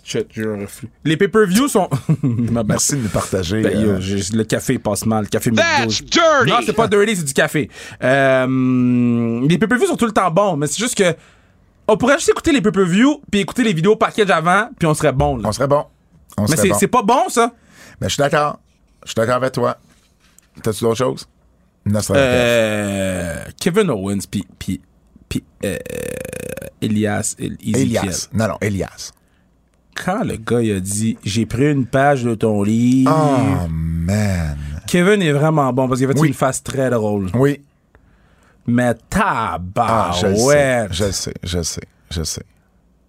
Shit, 0.02 0.28
j'ai 0.30 0.46
un 0.46 0.60
reflux. 0.60 0.88
Les 1.04 1.16
pay-per-view 1.16 1.68
sont. 1.68 1.88
Merci 2.22 2.96
de 2.96 3.02
nous 3.02 3.08
partager. 3.08 3.62
Ben, 3.62 3.76
euh, 3.76 4.00
yo, 4.00 4.16
le 4.32 4.44
café 4.44 4.78
passe 4.78 5.04
mal. 5.06 5.24
Le 5.24 5.28
café 5.28 5.50
That's 5.50 6.02
dirty! 6.02 6.50
Non, 6.50 6.56
c'est 6.64 6.72
pas 6.72 6.88
dirty, 6.88 7.16
c'est 7.16 7.24
du 7.24 7.32
café. 7.34 7.68
Euh, 8.02 9.46
les 9.48 9.58
pay-per-view 9.58 9.86
sont 9.86 9.96
tout 9.96 10.06
le 10.06 10.12
temps 10.12 10.30
bons, 10.30 10.56
mais 10.56 10.66
c'est 10.66 10.78
juste 10.78 10.96
que. 10.96 11.14
On 11.88 11.96
pourrait 11.96 12.16
juste 12.18 12.28
écouter 12.28 12.52
les 12.52 12.60
pay-per-view 12.60 13.20
puis 13.30 13.40
écouter 13.40 13.64
les 13.64 13.72
vidéos 13.72 13.96
package 13.96 14.30
avant, 14.30 14.68
puis 14.78 14.86
on 14.86 14.94
serait 14.94 15.12
bon. 15.12 15.36
là. 15.36 15.48
on 15.48 15.52
serait 15.52 15.66
bon. 15.68 15.84
On 16.38 16.42
Mais 16.42 16.48
serait 16.48 16.56
c'est 16.62 16.68
bon. 16.68 16.78
c'est 16.78 16.88
pas 16.88 17.02
bon, 17.02 17.28
ça. 17.28 17.52
Mais 18.00 18.08
je 18.08 18.14
suis 18.14 18.20
d'accord. 18.22 18.60
Je 19.02 19.08
suis 19.08 19.16
d'accord 19.16 19.36
avec 19.36 19.52
toi. 19.52 19.76
T'as-tu 20.62 20.84
d'autres 20.84 20.96
choses? 20.98 21.26
Euh, 22.10 23.44
Kevin 23.58 23.90
Owens 23.90 24.26
puis 24.30 24.46
puis 24.58 24.80
puis 25.28 25.42
euh, 25.64 25.76
Elias 26.82 27.34
El-. 27.38 27.56
Elias. 27.62 28.28
Non, 28.32 28.48
non, 28.48 28.56
Elias. 28.60 29.12
Quand 29.94 30.24
le 30.24 30.36
gars 30.36 30.60
il 30.62 30.72
a 30.76 30.80
dit 30.80 31.18
j'ai 31.24 31.46
pris 31.46 31.70
une 31.70 31.86
page 31.86 32.24
de 32.24 32.34
ton 32.34 32.62
livre, 32.62 33.12
Oh, 33.14 33.66
man. 33.70 34.56
Kevin 34.86 35.22
est 35.22 35.32
vraiment 35.32 35.72
bon 35.72 35.88
parce 35.88 36.00
qu'il 36.00 36.08
a 36.08 36.12
fait 36.12 36.18
Oui. 36.20 36.28
une 36.28 36.34
face 36.34 36.62
très 36.62 36.90
drôle. 36.90 37.28
Oui. 37.34 37.60
Mais 38.66 38.92
Ah, 39.14 39.58
tabarouette. 39.58 40.92
je 40.92 41.10
sais. 41.10 41.10
Je 41.10 41.10
sais. 41.12 41.34
Je 41.42 41.62
sais. 41.62 41.80
Je 42.10 42.22
sais. 42.22 42.42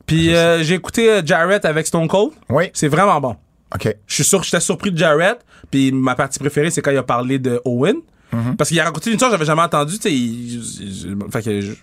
Puis 0.06 0.36
euh, 0.36 0.62
j'ai 0.64 0.76
écouté 0.76 1.10
euh, 1.10 1.22
Jarrett 1.26 1.64
avec 1.66 1.88
Stone 1.88 2.08
Cold. 2.08 2.32
Oui. 2.49 2.70
C'est 2.74 2.88
vraiment 2.88 3.20
bon. 3.22 3.36
OK. 3.74 3.95
Je 4.08 4.14
suis 4.14 4.24
sûr, 4.24 4.44
j'étais 4.44 4.60
surpris 4.60 4.91
de 4.91 4.98
Jarrett. 4.98 5.40
Puis 5.70 5.91
ma 5.91 6.16
partie 6.16 6.40
préférée, 6.40 6.70
c'est 6.72 6.82
quand 6.82 6.91
il 6.91 6.98
a 6.98 7.03
parlé 7.03 7.40
de 7.40 7.62
Owen. 7.66 7.95
Mm-hmm. 8.34 8.56
Parce 8.56 8.70
qu'il 8.70 8.80
a 8.80 8.86
raconté 8.86 9.10
une 9.10 9.16
histoire 9.16 9.30
que 9.32 9.36
j'avais 9.38 9.45
jamais 9.45 9.62
entendue. 9.62 9.98
Fait 9.98 11.41
que 11.41 11.62
je- 11.62 11.74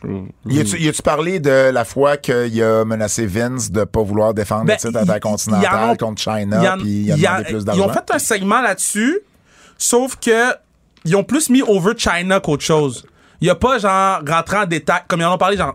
Y 0.47 0.89
a-tu, 0.89 1.03
parlé 1.03 1.41
de 1.41 1.71
la 1.71 1.85
fois 1.85 2.17
qu'il 2.17 2.63
a 2.63 2.85
menacé 2.85 3.27
Vince 3.27 3.71
de 3.71 3.85
pas 3.85 4.03
vouloir 4.03 4.33
défendre 4.35 4.65
Ben, 4.65 4.75
le 4.75 4.79
titre 4.89 4.99
intercontinental 4.99 5.97
contre 5.99 6.23
il 6.27 6.33
y 6.33 6.41
China, 6.41 6.75
en- 6.75 6.79
puis 6.79 6.89
il 6.89 7.13
a 7.13 7.17
demandé 7.17 7.45
plus 7.45 7.59
Ils 7.59 7.65
d'argent? 7.65 7.85
ont 7.87 7.93
fait 7.93 8.11
un 8.13 8.19
segment 8.19 8.61
là-dessus, 8.63 9.19
sauf 9.77 10.17
que 10.17 10.55
ils 11.05 11.15
ont 11.17 11.25
plus 11.25 11.51
mis 11.51 11.63
over 11.63 11.93
China 11.97 12.41
qu'autre 12.41 12.65
chose. 12.65 13.05
Il 13.41 13.47
y 13.47 13.51
a 13.51 13.55
pas 13.55 13.79
genre 13.79 14.21
rentré 14.27 14.57
en 14.57 14.67
détail, 14.67 15.01
comme 15.07 15.21
ils 15.21 15.25
en 15.25 15.35
ont 15.35 15.39
parlé 15.39 15.57
genre 15.57 15.75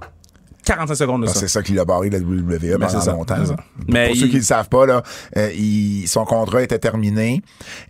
45 0.65 0.95
secondes 0.95 1.21
de 1.23 1.27
Ah, 1.27 1.33
ça. 1.33 1.39
c'est 1.41 1.47
ça 1.47 1.61
qui 1.61 1.73
l'a 1.73 1.85
barré 1.85 2.09
de 2.09 2.17
la 2.17 2.23
WWE 2.23 2.77
pendant 2.79 2.89
c'est 2.89 3.01
ça, 3.01 3.11
longtemps. 3.11 3.45
ça. 3.45 3.55
Pour 3.55 3.65
Mais 3.89 4.09
ceux 4.15 4.25
il- 4.25 4.29
qui 4.29 4.33
ne 4.35 4.39
le 4.39 4.45
savent 4.45 4.69
pas, 4.69 4.85
là, 4.85 5.03
euh, 5.37 5.51
il- 5.53 6.07
son 6.07 6.25
contrat 6.25 6.61
était 6.63 6.79
terminé 6.79 7.41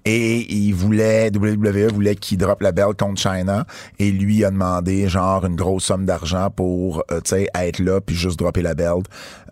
et 0.05 0.51
il 0.53 0.73
voulait, 0.73 1.29
WWE 1.31 1.91
voulait 1.93 2.15
qu'il 2.15 2.37
drop 2.37 2.61
la 2.61 2.71
belle 2.71 2.93
contre 2.97 3.21
China 3.21 3.65
et 3.99 4.11
lui 4.11 4.43
a 4.43 4.51
demandé 4.51 5.07
genre 5.07 5.45
une 5.45 5.55
grosse 5.55 5.85
somme 5.85 6.05
d'argent 6.05 6.49
pour 6.49 7.03
euh, 7.11 7.19
tu 7.21 7.29
sais, 7.31 7.47
être 7.55 7.79
là 7.79 8.01
puis 8.01 8.15
juste 8.15 8.39
dropper 8.39 8.61
la 8.61 8.73
belt. 8.73 9.05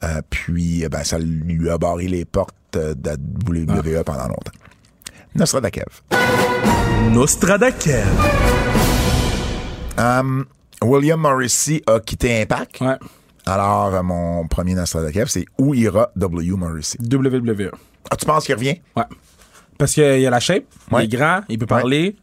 Euh, 0.03 0.21
puis 0.29 0.83
euh, 0.83 0.89
ben, 0.89 1.03
ça 1.03 1.19
lui 1.19 1.69
a 1.69 1.77
barré 1.77 2.07
les 2.07 2.25
portes 2.25 2.55
euh, 2.75 2.93
de 2.95 3.09
la 3.09 3.15
WWE 3.15 4.03
pendant 4.03 4.27
longtemps. 4.27 4.51
Nostradakev. 5.35 5.85
Nostradakev. 7.11 8.05
Um, 9.97 10.45
William 10.83 11.19
Morrissey 11.19 11.81
a 11.87 11.99
quitté 11.99 12.41
Impact. 12.41 12.81
Ouais. 12.81 12.97
Alors, 13.45 13.93
euh, 13.93 14.03
mon 14.03 14.47
premier 14.47 14.73
Nostradakev, 14.75 15.27
c'est 15.27 15.45
où 15.57 15.73
ira 15.73 16.11
W. 16.15 16.51
Morrissey? 16.57 16.97
WWE. 17.01 17.71
Ah, 18.09 18.15
tu 18.15 18.25
penses 18.25 18.45
qu'il 18.45 18.55
revient? 18.55 18.79
Ouais. 18.95 19.03
Parce 19.77 19.93
qu'il 19.93 20.03
a 20.03 20.29
la 20.29 20.39
shape, 20.39 20.65
Ouais. 20.91 21.05
il 21.05 21.13
est 21.13 21.17
grand, 21.17 21.41
il 21.49 21.57
peut 21.57 21.65
parler, 21.65 22.15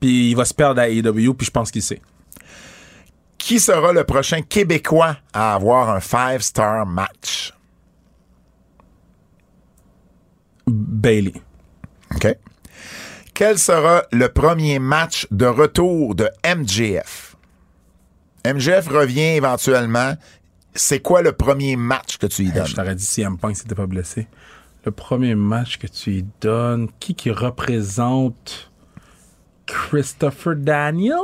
puis 0.00 0.30
il 0.30 0.34
va 0.36 0.44
se 0.44 0.54
perdre 0.54 0.80
à 0.80 0.88
AEW, 0.88 1.34
puis 1.34 1.46
je 1.46 1.50
pense 1.50 1.70
qu'il 1.70 1.82
sait. 1.82 2.00
Qui 3.38 3.58
sera 3.58 3.92
le 3.92 4.04
prochain 4.04 4.42
Québécois 4.42 5.16
à 5.32 5.54
avoir 5.54 5.90
un 5.90 6.00
five-star 6.00 6.86
match? 6.86 7.52
Bailey. 10.66 11.32
OK. 12.14 12.36
Quel 13.34 13.58
sera 13.58 14.04
le 14.12 14.28
premier 14.28 14.78
match 14.78 15.26
de 15.30 15.46
retour 15.46 16.14
de 16.14 16.28
MJF? 16.44 17.29
MJF 18.46 18.88
revient 18.88 19.36
éventuellement. 19.36 20.14
C'est 20.74 21.00
quoi 21.00 21.22
le 21.22 21.32
premier 21.32 21.76
match 21.76 22.18
que 22.18 22.26
tu 22.26 22.42
lui 22.42 22.52
donnes? 22.52 22.66
Je 22.66 22.74
t'aurais 22.74 22.94
dit 22.94 23.04
si 23.04 23.22
M 23.22 23.36
Punk 23.38 23.56
s'était 23.56 23.74
pas 23.74 23.86
blessé. 23.86 24.28
Le 24.84 24.92
premier 24.92 25.34
match 25.34 25.78
que 25.78 25.86
tu 25.86 26.10
lui 26.10 26.24
donnes, 26.40 26.88
qui 27.00 27.14
qui 27.14 27.30
représente 27.30 28.70
Christopher 29.66 30.56
Daniels? 30.56 31.14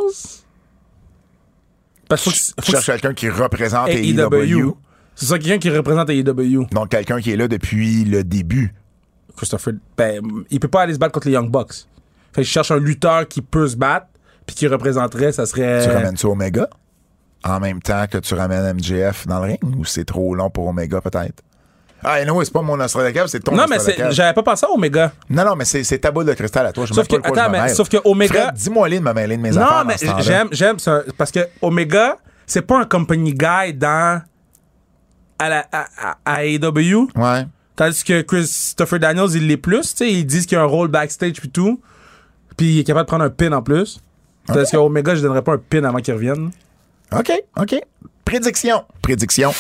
Parce 2.09 2.25
que 2.25 2.31
Tu 2.31 2.53
faut 2.65 2.73
cherches 2.73 2.87
quelqu'un 2.87 3.15
qui 3.15 3.29
représente 3.29 3.89
AEW. 3.89 4.21
AEW. 4.21 4.77
C'est 5.15 5.27
ça, 5.27 5.39
quelqu'un 5.39 5.59
qui 5.59 5.71
représente 5.71 6.11
AEW. 6.11 6.67
Donc, 6.71 6.91
quelqu'un 6.91 7.21
qui 7.21 7.31
est 7.31 7.37
là 7.37 7.49
depuis 7.49 8.05
le 8.05 8.23
début. 8.23 8.75
Christopher, 9.37 9.75
ben, 9.97 10.21
il 10.51 10.61
peut 10.61 10.69
pas 10.69 10.83
aller 10.83 10.95
se 10.95 10.99
battre 10.99 11.13
contre 11.13 11.29
les 11.29 11.35
Young 11.35 11.51
Bucks. 11.51 11.87
Fait 12.33 12.43
que 12.43 12.47
je 12.47 12.51
cherche 12.51 12.71
un 12.71 12.79
lutteur 12.79 13.27
qui 13.27 13.41
peut 13.43 13.67
se 13.69 13.77
battre, 13.77 14.07
puis 14.47 14.55
qui 14.55 14.67
représenterait, 14.67 15.33
ça 15.33 15.47
serait. 15.47 15.85
Tu 15.85 15.91
ramènes 15.91 16.17
ça 16.17 16.29
Omega 16.29 16.69
en 17.49 17.61
même 17.61 17.81
temps 17.81 18.05
que 18.11 18.19
tu 18.19 18.35
ramènes 18.35 18.75
MJF 18.77 19.27
dans 19.27 19.39
le 19.41 19.53
ring 19.53 19.59
ou 19.79 19.85
c'est 19.85 20.05
trop 20.05 20.35
long 20.35 20.51
pour 20.51 20.67
Omega 20.69 21.01
peut-être? 21.01 21.43
Ah, 22.05 22.23
non, 22.25 22.41
c'est 22.45 22.53
pas 22.53 22.63
mon 22.63 22.77
Nostradamus, 22.77 23.29
c'est 23.29 23.41
ton 23.41 23.55
Non, 23.57 23.65
mais 23.69 23.79
j'avais 24.11 24.35
pas 24.35 24.43
pensé 24.43 24.67
à 24.67 24.71
Omega. 24.71 25.13
Non, 25.31 25.45
non, 25.45 25.57
mais 25.57 25.65
c'est 25.65 25.99
ta 25.99 26.11
boule 26.11 26.27
de 26.27 26.35
cristal 26.35 26.67
à 26.67 26.73
toi. 26.73 26.85
Je 26.87 26.93
Sauf 26.95 27.09
que- 27.09 27.17
pas 27.17 27.29
attends, 27.29 27.51
mais- 27.51 27.69
sauf 27.75 27.89
que 27.89 27.97
Omega- 28.05 28.53
dis-moi 28.53 28.89
les 28.89 28.99
de 29.01 29.05
me 29.05 29.13
mêler 29.13 29.37
de 29.37 29.43
mes 29.43 29.51
Non, 29.51 29.63
affaires 29.63 29.85
mais 29.87 30.23
j'aime, 30.23 30.49
j'aime 30.53 30.79
ça. 30.79 31.03
Parce 31.17 31.33
que 31.33 31.41
Omega, 31.63 32.19
c'est 32.47 32.63
pas 32.63 32.81
un 32.81 32.85
company 32.85 33.33
guy 33.33 33.73
dans. 33.75 34.21
à, 35.39 35.49
la, 35.49 35.67
à, 35.73 35.87
à- 35.99 36.17
à 36.25 36.45
AEW. 36.45 37.09
Ouais. 37.17 37.47
Tandis 37.75 38.05
que 38.05 38.23
Christopher 38.23 38.99
Daniels, 38.99 39.29
il 39.35 39.47
l'est 39.49 39.57
plus. 39.59 39.81
Tu 39.95 39.97
sais, 39.99 40.11
ils 40.13 40.25
disent 40.25 40.47
qu'il 40.47 40.57
y 40.57 40.59
a 40.59 40.63
un 40.65 40.67
rôle 40.67 40.89
backstage 40.89 41.35
puis 41.41 41.51
tout. 41.51 41.81
Puis 42.57 42.75
il 42.75 42.79
est 42.81 42.85
capable 42.85 43.05
de 43.05 43.09
prendre 43.09 43.25
un 43.25 43.31
pin 43.31 43.53
en 43.53 43.63
plus. 43.63 44.01
Tandis 44.47 44.71
que 44.71 44.77
Omega, 44.79 45.15
je 45.15 45.21
donnerais 45.23 45.43
pas 45.43 45.55
un 45.55 45.59
pin 45.59 45.83
avant 45.85 45.99
qu'il 45.99 46.15
revienne. 46.15 46.51
OK, 47.13 47.33
OK. 47.59 47.75
Prédiction. 48.25 48.85
Prédiction. 49.03 49.53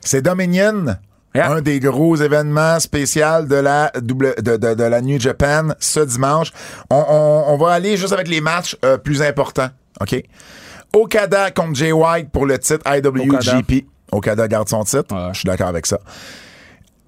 C'est 0.00 0.22
Dominion, 0.22 0.96
Yeah. 1.34 1.50
un 1.52 1.60
des 1.60 1.78
gros 1.78 2.16
événements 2.16 2.80
spéciaux 2.80 3.42
de 3.42 3.56
la, 3.56 3.92
double, 4.00 4.34
de, 4.42 4.56
de- 4.56 4.74
de 4.74 4.82
la 4.82 5.00
New 5.02 5.20
Japan 5.20 5.68
ce 5.78 6.00
dimanche. 6.00 6.52
On, 6.90 6.96
on- 6.96 7.44
on 7.52 7.56
va 7.58 7.72
aller 7.72 7.96
juste 7.98 8.12
avec 8.14 8.28
les 8.28 8.40
matchs 8.40 8.76
euh, 8.84 8.96
plus 8.96 9.20
importants. 9.22 9.68
OK? 10.00 10.22
Okada 10.94 11.50
contre 11.50 11.74
Jay 11.74 11.92
White 11.92 12.30
pour 12.30 12.46
le 12.46 12.58
titre 12.58 12.82
IWGP. 12.86 13.86
Okada 14.10 14.48
garde 14.48 14.68
son 14.70 14.84
titre. 14.84 15.14
Ouais. 15.14 15.28
Je 15.34 15.40
suis 15.40 15.46
d'accord 15.46 15.68
avec 15.68 15.84
ça. 15.86 15.98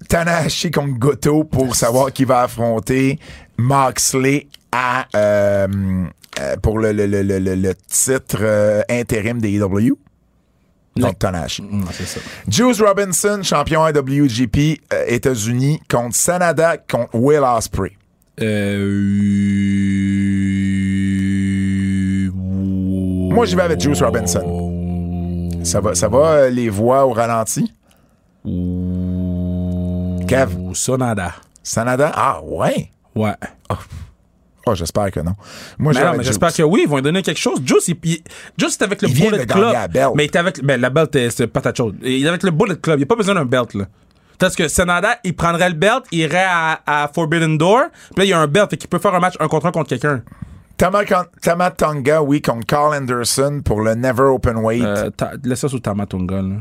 Tanahashi 0.07 0.69
contre 0.69 0.99
Goto 0.99 1.43
pour 1.43 1.75
savoir 1.75 2.13
qui 2.13 2.23
va 2.25 2.41
affronter 2.43 3.19
Moxley 3.61 4.47
à, 4.71 5.05
euh, 5.15 5.67
euh, 6.39 6.55
pour 6.57 6.79
le, 6.79 6.91
le, 6.91 7.05
le, 7.05 7.21
le, 7.39 7.75
titre 7.87 8.39
euh, 8.41 8.81
intérim 8.89 9.39
des 9.39 9.57
EW. 9.59 9.97
Donc 10.95 11.19
Tanahashi. 11.19 11.61
Mm. 11.61 11.85
Juice 12.47 12.81
Robinson, 12.81 13.41
champion 13.43 13.87
IWGP 13.87 14.81
euh, 14.93 15.05
États-Unis, 15.07 15.79
contre 15.89 16.15
Sanada 16.15 16.77
contre 16.77 17.15
Will 17.15 17.43
Ospreay. 17.43 17.91
Euh... 18.41 19.51
Moi, 23.33 23.45
j'y 23.45 23.55
vais 23.55 23.61
avec 23.61 23.79
Juice 23.79 24.01
Robinson. 24.01 25.51
Ça 25.63 25.79
va, 25.79 25.95
ça 25.95 26.07
va 26.09 26.49
les 26.49 26.69
voix 26.69 27.05
au 27.05 27.11
ralenti? 27.11 27.71
Kev? 30.27 30.55
Ou 30.57 30.73
Sonada. 30.73 31.33
Sanada? 31.63 32.11
Ah 32.15 32.41
ouais? 32.43 32.91
Ouais. 33.15 33.33
Oh, 34.67 34.75
j'espère 34.75 35.09
que 35.09 35.19
non. 35.21 35.33
Moi, 35.79 35.91
non, 35.93 36.21
j'espère 36.21 36.53
que 36.53 36.61
oui, 36.61 36.81
ils 36.83 36.89
vont 36.89 36.97
lui 36.97 37.01
donner 37.01 37.23
quelque 37.23 37.39
chose. 37.39 37.59
Juice, 37.65 37.87
il, 37.87 37.97
il- 38.03 38.21
Juice 38.57 38.77
est 38.79 38.83
avec 38.83 39.01
le 39.01 39.09
Il 39.09 39.13
vient 39.15 39.25
Bullet 39.31 39.39
de 39.39 39.45
gagner 39.45 39.61
Club. 39.61 39.73
la 39.73 39.87
belt. 39.87 40.11
Mais 40.15 40.23
il 40.23 40.27
était 40.27 40.37
avec. 40.39 40.63
Ben, 40.63 40.79
la 40.79 40.89
belt, 40.91 41.17
c'est 41.31 41.47
patate 41.47 41.77
chaude. 41.77 41.95
Il 42.03 42.23
est 42.25 42.29
avec 42.29 42.43
le 42.43 42.51
Bullet 42.51 42.75
Club. 42.75 42.97
Il 42.97 42.99
n'y 42.99 43.03
a 43.03 43.07
pas 43.07 43.15
besoin 43.15 43.33
d'un 43.35 43.45
belt, 43.45 43.73
là. 43.73 43.85
Parce 44.37 44.55
que 44.55 44.67
Sanada, 44.67 45.17
il 45.23 45.35
prendrait 45.35 45.69
le 45.69 45.75
belt, 45.75 46.03
il 46.11 46.19
irait 46.19 46.45
à, 46.47 46.79
à 46.85 47.07
Forbidden 47.13 47.57
Door, 47.57 47.85
puis 48.15 48.17
là, 48.17 48.23
il 48.25 48.29
y 48.29 48.33
a 48.33 48.39
un 48.39 48.47
belt, 48.47 48.69
fait 48.71 48.77
qu'il 48.77 48.89
peut 48.89 48.97
faire 48.97 49.13
un 49.13 49.19
match 49.19 49.35
un 49.39 49.47
contre 49.47 49.67
un 49.67 49.71
contre 49.71 49.89
quelqu'un. 49.89 50.23
Tama, 50.77 51.01
Tama 51.43 51.69
Tonga, 51.71 52.23
oui, 52.23 52.41
contre 52.41 52.65
Carl 52.65 52.95
Anderson 52.95 53.61
pour 53.63 53.81
le 53.81 53.93
Never 53.93 54.23
Open 54.23 54.57
Weight. 54.57 54.83
Euh, 54.83 55.11
laisse 55.43 55.59
ça 55.59 55.67
sous 55.69 55.79
Tamatonga, 55.79 56.41
là. 56.41 56.55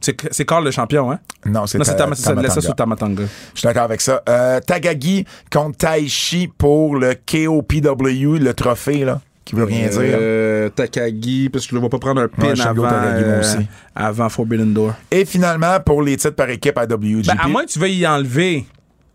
C'est 0.00 0.44
Carl 0.44 0.64
le 0.64 0.70
champion, 0.70 1.10
hein? 1.10 1.18
non, 1.44 1.66
c'est 1.66 1.78
Non, 1.78 1.84
c'est 1.84 1.92
Ta- 1.92 2.04
Tama- 2.04 2.14
c'est 2.14 2.22
ça, 2.50 2.60
sous 2.60 2.72
Tamatonga. 2.72 3.24
Je 3.54 3.58
suis 3.58 3.66
d'accord 3.66 3.82
avec 3.82 4.00
ça. 4.00 4.22
Euh, 4.28 4.60
Tagagi 4.60 5.24
contre 5.52 5.76
Taishi 5.78 6.48
pour 6.56 6.96
le 6.96 7.14
KOPW, 7.14 8.38
le 8.38 8.52
trophée, 8.54 9.04
là, 9.04 9.20
qui 9.44 9.54
veut 9.56 9.64
rien 9.64 9.88
dire. 9.88 10.00
Euh, 10.00 10.68
Takagi, 10.68 11.48
parce 11.48 11.64
que 11.64 11.70
je 11.70 11.74
le 11.74 11.80
vois 11.80 11.90
pas 11.90 11.98
prendre 11.98 12.20
un 12.22 12.28
pin 12.28 12.52
Ouais, 12.52 12.60
avant, 12.60 12.74
moi 12.82 12.90
euh, 12.92 13.40
aussi. 13.40 13.66
avant 13.94 14.28
Forbidden 14.28 14.72
Door. 14.72 14.92
Et 15.10 15.24
finalement, 15.24 15.78
pour 15.84 16.02
les 16.02 16.16
titres 16.16 16.36
par 16.36 16.48
équipe 16.50 16.78
à 16.78 16.84
WGP. 16.84 17.26
Ben, 17.26 17.36
à 17.40 17.48
moins 17.48 17.64
que 17.64 17.70
tu 17.70 17.78
veuilles 17.78 17.98
y 17.98 18.06
enlever 18.06 18.66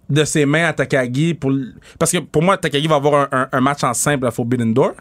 de 0.09 0.25
ses 0.25 0.45
mains 0.45 0.65
à 0.65 0.73
Takagi. 0.73 1.33
Pour... 1.33 1.51
Parce 1.97 2.11
que 2.11 2.17
pour 2.17 2.43
moi, 2.43 2.57
Takagi 2.57 2.87
va 2.87 2.95
avoir 2.95 3.27
un, 3.31 3.37
un- 3.43 3.47
un 3.51 3.61
match 3.61 3.83
en 3.85 3.93
simple 3.93 4.25
à 4.27 4.31
Forbidden 4.31 4.73
Door. 4.73 4.91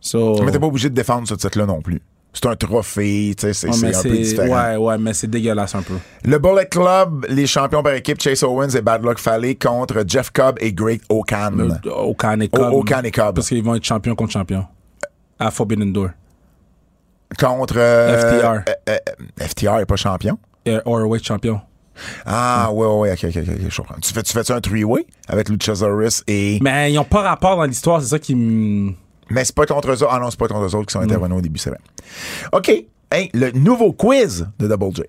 So- 0.00 0.42
Mais 0.44 0.52
t'es 0.52 0.58
pas 0.58 0.66
obligé 0.66 0.90
de 0.90 0.94
défendre 0.94 1.26
ce 1.26 1.34
titre-là 1.34 1.64
non 1.64 1.80
plus. 1.80 2.02
C'est 2.34 2.46
un 2.46 2.56
trophée, 2.56 3.32
tu 3.38 3.42
sais, 3.46 3.54
c'est 3.54 3.68
Ouais, 3.68 3.76
mais 3.80 3.96
un 3.96 4.02
peu 4.02 4.10
différent. 4.10 4.70
Ouais, 4.70 4.76
ouais, 4.76 4.98
mais 4.98 5.14
c'est 5.14 5.28
dégueulasse 5.28 5.74
un 5.76 5.82
peu. 5.82 5.94
Le 6.24 6.38
Bullet 6.38 6.66
Club, 6.66 7.24
les 7.28 7.46
champions 7.46 7.82
par 7.82 7.94
équipe, 7.94 8.20
Chase 8.20 8.42
Owens 8.42 8.70
et 8.74 8.80
Bad 8.82 9.04
Luck 9.04 9.18
Fale 9.18 9.56
contre 9.56 10.02
Jeff 10.06 10.30
Cobb 10.32 10.56
et 10.60 10.72
Great 10.72 11.02
Okan. 11.08 11.52
Okan 11.86 12.40
et 12.40 12.48
Cobb. 12.48 12.74
Okan 12.74 13.02
et 13.04 13.10
Cobb. 13.12 13.36
Parce 13.36 13.48
qu'ils 13.48 13.62
vont 13.62 13.76
être 13.76 13.84
champion 13.84 14.14
contre 14.16 14.32
champion. 14.32 14.66
À 15.38 15.50
Forbidden 15.50 15.92
Door. 15.92 16.10
Contre... 17.38 17.74
euh, 17.78 18.18
FTR. 18.18 18.70
euh, 18.70 18.74
euh, 18.90 19.46
FTR 19.46 19.78
est 19.80 19.86
pas 19.86 19.96
champion? 19.96 20.38
Overweight 20.84 21.24
champion. 21.24 21.60
Ah, 22.26 22.70
ouais, 22.72 22.86
ouais, 22.86 22.98
ouais, 22.98 23.12
ok, 23.12 23.24
ok, 23.24 23.36
ok, 23.36 23.54
je 23.68 23.76
comprends. 23.76 23.94
Tu 24.02 24.12
fais, 24.12 24.22
tu 24.22 24.32
fais 24.32 24.52
un 24.52 24.60
three-way 24.60 25.06
avec 25.28 25.48
Luchasaurus 25.48 26.24
et... 26.26 26.58
Mais 26.62 26.92
ils 26.92 26.98
ont 26.98 27.04
pas 27.04 27.22
rapport 27.22 27.56
dans 27.56 27.64
l'histoire, 27.64 28.02
c'est 28.02 28.08
ça 28.08 28.18
qui 28.18 28.34
me. 28.34 28.92
Mais 29.30 29.44
c'est 29.44 29.54
pas 29.54 29.66
contre 29.66 29.88
eux 29.90 30.02
autres. 30.02 30.08
Ah 30.10 30.18
non, 30.18 30.30
c'est 30.30 30.38
pas 30.38 30.48
contre 30.48 30.62
eux 30.62 30.74
autres 30.74 30.86
qui 30.86 30.92
sont 30.92 31.00
intervenus 31.00 31.38
au 31.38 31.40
début, 31.40 31.58
c'est 31.58 31.70
vrai. 31.70 31.80
OK. 32.52 32.70
Hey, 33.10 33.30
le 33.32 33.50
nouveau 33.52 33.92
quiz 33.92 34.46
de 34.58 34.66
Double 34.68 34.94
J. 34.96 35.02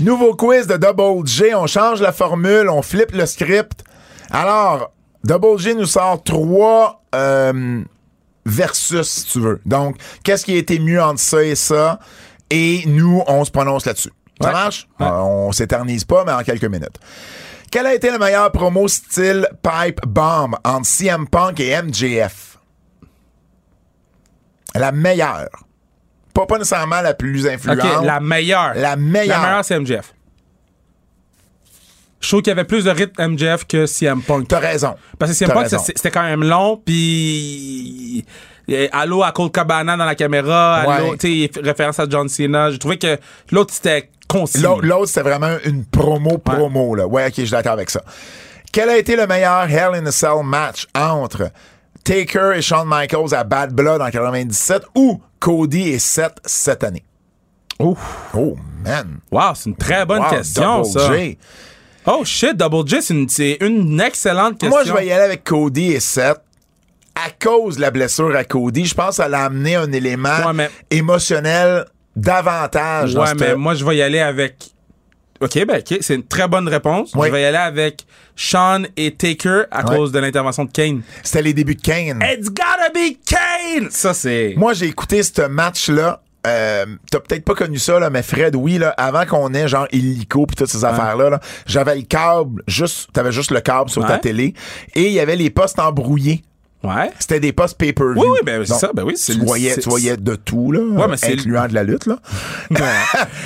Nouveau 0.00 0.34
quiz 0.34 0.66
de 0.66 0.76
Double 0.76 1.26
J. 1.26 1.54
On 1.54 1.66
change 1.66 2.00
la 2.00 2.12
formule, 2.12 2.68
on 2.70 2.80
flippe 2.82 3.12
le 3.12 3.26
script. 3.26 3.84
Alors, 4.30 4.92
Double 5.24 5.58
J 5.58 5.74
nous 5.74 5.84
sort 5.86 6.22
trois 6.22 7.02
euh, 7.14 7.82
versus, 8.46 9.06
si 9.08 9.24
tu 9.26 9.40
veux. 9.40 9.60
Donc, 9.66 9.96
qu'est-ce 10.24 10.44
qui 10.46 10.54
a 10.54 10.58
été 10.58 10.78
mieux 10.78 11.02
entre 11.02 11.20
ça 11.20 11.42
et 11.42 11.54
ça? 11.54 11.98
Et 12.48 12.82
nous, 12.86 13.22
on 13.26 13.44
se 13.44 13.50
prononce 13.50 13.84
là-dessus. 13.84 14.12
Ça 14.40 14.48
Ouais. 14.48 14.52
marche? 14.54 14.88
Ouais. 14.98 15.06
Euh, 15.06 15.10
on 15.20 15.52
s'éternise 15.52 16.04
pas, 16.04 16.24
mais 16.24 16.32
en 16.32 16.42
quelques 16.42 16.64
minutes. 16.64 16.98
Quelle 17.70 17.86
a 17.86 17.94
été 17.94 18.10
la 18.10 18.18
meilleure 18.18 18.50
promo 18.50 18.88
style 18.88 19.46
Pipe 19.62 20.04
Bomb 20.06 20.56
entre 20.64 20.86
CM 20.86 21.28
Punk 21.28 21.60
et 21.60 21.80
MJF? 21.80 22.58
La 24.74 24.92
meilleure. 24.92 25.48
Pas, 26.34 26.46
pas 26.46 26.58
nécessairement 26.58 27.00
la 27.00 27.14
plus 27.14 27.46
influente. 27.46 27.78
La 28.04 28.20
meilleure. 28.20 28.74
La 28.74 28.96
meilleure. 28.96 29.40
La 29.40 29.46
meilleure, 29.48 29.64
c'est 29.64 29.78
MJF. 29.78 30.14
Je 32.20 32.28
trouve 32.28 32.42
qu'il 32.42 32.50
y 32.50 32.52
avait 32.52 32.64
plus 32.64 32.84
de 32.84 32.90
rythme 32.90 33.28
MJF 33.28 33.66
que 33.66 33.86
CM 33.86 34.20
Punk. 34.22 34.48
T'as 34.48 34.58
raison. 34.58 34.96
Parce 35.18 35.32
que 35.32 35.36
CM 35.36 35.52
Punk, 35.52 35.68
c'était 35.68 36.10
quand 36.10 36.22
même 36.22 36.44
long, 36.44 36.76
puis. 36.84 38.24
Allô 38.92 39.22
à 39.22 39.32
Cold 39.32 39.52
Cabana 39.52 39.96
dans 39.96 40.04
la 40.04 40.14
caméra, 40.14 40.76
allô, 40.76 41.10
Ouais. 41.12 41.16
tu 41.18 41.50
référence 41.62 41.98
à 41.98 42.06
John 42.08 42.28
Cena. 42.28 42.70
J'ai 42.70 42.78
trouvé 42.78 42.98
que 42.98 43.18
l'autre, 43.50 43.72
c'était 43.74 44.10
concis. 44.28 44.58
L'autre, 44.60 45.06
c'était 45.06 45.22
vraiment 45.22 45.56
une 45.64 45.84
promo 45.84 46.38
promo. 46.38 46.94
Là. 46.94 47.06
Ouais, 47.06 47.26
ok, 47.26 47.32
je 47.36 47.42
suis 47.42 47.50
d'accord 47.50 47.72
avec 47.72 47.90
ça. 47.90 48.02
Quel 48.72 48.88
a 48.88 48.96
été 48.96 49.16
le 49.16 49.26
meilleur 49.26 49.68
Hell 49.68 49.94
in 49.94 50.06
a 50.06 50.12
Cell 50.12 50.44
match 50.44 50.86
entre 50.94 51.50
Taker 52.04 52.52
et 52.56 52.62
Shawn 52.62 52.86
Michaels 52.88 53.34
à 53.34 53.42
Bad 53.44 53.72
Blood 53.74 54.00
en 54.00 54.08
97 54.10 54.82
ou 54.94 55.20
Cody 55.40 55.88
et 55.88 55.98
Seth 55.98 56.36
cette 56.44 56.84
année? 56.84 57.04
Ouf. 57.80 57.98
Oh, 58.34 58.56
man. 58.84 59.18
Wow, 59.32 59.54
c'est 59.54 59.70
une 59.70 59.76
très 59.76 60.04
bonne 60.06 60.22
Wow, 60.22 60.30
question, 60.30 60.82
Double 60.82 60.86
ça. 61.00 61.16
J. 61.16 61.38
Oh 62.06 62.22
shit, 62.24 62.56
Double 62.56 62.86
J, 62.88 63.02
c'est 63.02 63.14
une, 63.14 63.28
c'est 63.28 63.58
une 63.60 64.00
excellente 64.00 64.58
question. 64.58 64.70
Moi, 64.70 64.84
je 64.84 64.92
vais 64.92 65.06
y 65.06 65.12
aller 65.12 65.24
avec 65.24 65.42
Cody 65.44 65.92
et 65.92 66.00
Seth. 66.00 66.40
À 67.14 67.30
cause 67.30 67.76
de 67.76 67.80
la 67.82 67.90
blessure 67.90 68.34
à 68.34 68.44
Cody, 68.44 68.86
je 68.86 68.94
pense 68.94 69.18
qu'elle 69.18 69.34
a 69.34 69.44
amené 69.44 69.76
un 69.76 69.90
élément 69.92 70.28
Ouais, 70.46 70.52
mais- 70.54 70.70
émotionnel 70.90 71.84
davantage. 72.16 73.14
Ouais, 73.14 73.34
mais 73.38 73.54
moi, 73.56 73.74
je 73.74 73.84
vais 73.84 73.96
y 73.96 74.02
aller 74.02 74.20
avec. 74.20 74.56
Ok, 75.40 75.64
ben, 75.66 75.78
ok, 75.80 75.98
c'est 76.02 76.14
une 76.14 76.26
très 76.26 76.46
bonne 76.48 76.68
réponse. 76.68 77.12
Oui. 77.14 77.28
Je 77.28 77.32
vais 77.32 77.42
y 77.42 77.44
aller 77.46 77.56
avec 77.56 78.04
Sean 78.36 78.82
et 78.96 79.14
Taker 79.14 79.62
à 79.70 79.86
Ouais. 79.88 79.96
cause 79.96 80.12
de 80.12 80.18
l'intervention 80.18 80.64
de 80.66 80.70
Kane. 80.70 81.00
C'était 81.22 81.42
les 81.42 81.54
débuts 81.54 81.76
de 81.76 81.80
Kane. 81.80 82.22
It's 82.30 82.48
gotta 82.48 82.90
be 82.94 83.16
Kane! 83.26 83.90
Ça, 83.90 84.12
c'est. 84.12 84.52
Moi, 84.58 84.74
j'ai 84.74 84.86
écouté 84.86 85.22
ce 85.22 85.42
match-là 85.46 86.22
euh, 86.46 86.86
t'as 87.10 87.20
peut-être 87.20 87.44
pas 87.44 87.54
connu 87.54 87.78
ça, 87.78 88.00
là, 88.00 88.08
mais 88.08 88.22
Fred, 88.22 88.56
oui, 88.56 88.78
là, 88.78 88.94
avant 88.96 89.26
qu'on 89.26 89.52
ait 89.52 89.68
genre 89.68 89.86
Illico 89.92 90.46
puis 90.46 90.56
toutes 90.56 90.70
ces 90.70 90.86
affaires-là, 90.86 91.28
là, 91.28 91.40
j'avais 91.66 91.94
le 91.94 92.00
câble, 92.00 92.62
juste, 92.66 93.10
t'avais 93.12 93.30
juste 93.30 93.50
le 93.50 93.60
câble 93.60 93.90
sur 93.90 94.06
ta 94.06 94.16
télé, 94.16 94.54
et 94.94 95.02
il 95.08 95.12
y 95.12 95.20
avait 95.20 95.36
les 95.36 95.50
postes 95.50 95.78
embrouillés. 95.78 96.42
Ouais. 96.82 97.10
C'était 97.18 97.40
des 97.40 97.52
postes 97.52 97.76
pay-per-view. 97.76 98.20
Oui, 98.22 98.26
oui, 98.32 98.38
ben, 98.42 98.64
c'est 98.64 98.72
ça, 98.72 98.90
ben 98.94 99.02
oui, 99.04 99.12
c'est 99.16 99.34
Tu 99.34 99.40
le- 99.40 99.44
voyais, 99.44 99.76
tu 99.76 99.88
voyais 99.88 100.16
de 100.16 100.34
tout, 100.34 100.72
là, 100.72 100.80
Ouais, 100.80 101.08
mais 101.10 101.16
c'est- 101.18 101.32
incluant 101.34 101.68
de 101.68 101.74
la 101.74 101.82
lutte, 101.82 102.06
là. 102.06 102.16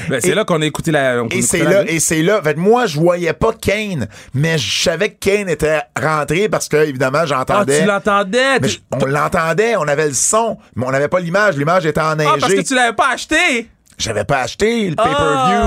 Ben, 0.08 0.20
c'est 0.20 0.34
là 0.34 0.44
qu'on 0.44 0.60
a 0.62 0.66
écouté 0.66 0.90
la. 0.92 1.22
on 1.24 1.28
Et 1.28 1.42
c'est 1.42 1.64
là, 1.64 1.82
et 1.86 1.98
c'est 1.98 2.22
là. 2.22 2.40
Fait 2.42 2.56
moi, 2.56 2.86
je 2.86 2.98
voyais 2.98 3.32
pas 3.32 3.52
Kane, 3.52 4.06
mais 4.34 4.56
je 4.58 4.82
savais 4.82 5.10
que 5.10 5.18
Kane 5.18 5.48
était 5.48 5.80
rentré 6.00 6.48
parce 6.48 6.68
que, 6.68 6.76
évidemment, 6.76 7.18
Ah, 7.22 7.26
j'entendais. 7.26 7.80
tu 7.80 7.86
l'entendais. 7.86 8.60
Mais 8.60 8.68
tu- 8.68 8.74
je- 8.74 8.78
on 9.02 9.06
l'entendait, 9.06 9.76
on 9.76 9.88
avait 9.88 10.08
le 10.08 10.14
son, 10.14 10.58
mais 10.76 10.86
on 10.86 10.90
n'avait 10.90 11.08
pas 11.08 11.20
l'image. 11.20 11.56
L'image 11.56 11.86
était 11.86 12.00
enneigée. 12.00 12.30
Ah, 12.32 12.36
parce 12.40 12.54
que 12.54 12.60
tu 12.60 12.74
l'avais 12.74 12.94
pas 12.94 13.10
acheté. 13.14 13.68
J'avais 13.96 14.24
pas 14.24 14.40
acheté 14.40 14.90
le 14.90 14.96
pay-per-view. 14.96 15.16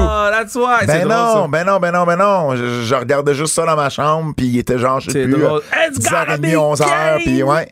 Ah, 0.10 0.32
that's 0.34 0.54
why. 0.56 0.80
C'est 0.82 0.88
Ben 0.88 0.99
drôle, 1.08 1.12
non, 1.18 1.34
ça. 1.44 1.48
ben 1.49 1.64
non, 1.66 1.80
ben 1.80 1.91
non, 1.91 2.04
ben 2.06 2.16
non. 2.18 2.56
Je, 2.56 2.84
je 2.84 2.95
regardais 2.95 3.34
juste 3.34 3.54
ça 3.54 3.66
dans 3.66 3.76
ma 3.76 3.90
chambre, 3.90 4.34
puis 4.36 4.48
il 4.48 4.60
était 4.60 4.78
genre, 4.78 4.99
je 4.99 5.12
sais 5.12 5.24
plus, 5.24 5.40
drôle. 5.41 5.62
euh, 5.62 5.88
It's 5.90 5.99
gotta 5.99 6.38
10h30, 6.38 6.41
be 6.41 6.56
11h, 6.56 6.86
Kane. 6.86 7.20
puis 7.24 7.44
ouais. 7.44 7.72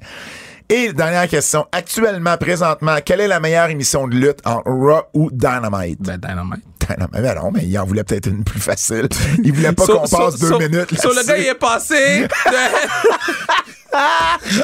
Et 0.70 0.94
dernière 0.94 1.28
question. 1.28 1.68
Actuellement, 1.72 2.38
présentement, 2.38 2.96
quelle 3.06 3.20
est 3.22 3.28
la 3.28 3.40
meilleure 3.40 3.70
émission 3.70 4.08
de 4.08 4.16
lutte 4.16 4.40
en 4.46 4.62
Raw 4.66 5.02
ou 5.14 5.30
Dynamite? 5.32 6.02
Ben, 6.02 6.18
Dynamite. 6.18 6.64
Dynamite. 6.88 7.12
Ben 7.22 7.36
non, 7.36 7.52
mais 7.52 7.64
il 7.64 7.78
en 7.80 7.86
voulait 7.86 8.04
peut-être 8.04 8.28
une 8.28 8.44
plus 8.44 8.60
facile. 8.60 9.08
Il 9.44 9.54
voulait 9.54 9.72
pas 9.74 9.86
So- 9.88 10.00
qu'on 10.00 10.08
passe 10.08 10.40
deux 10.40 10.58
minutes 10.58 11.00
So, 11.02 11.10
le 11.14 11.26
gars, 11.26 11.38
il 11.38 11.46
est 11.48 11.54
passé. 11.56 12.28
de- 12.28 12.28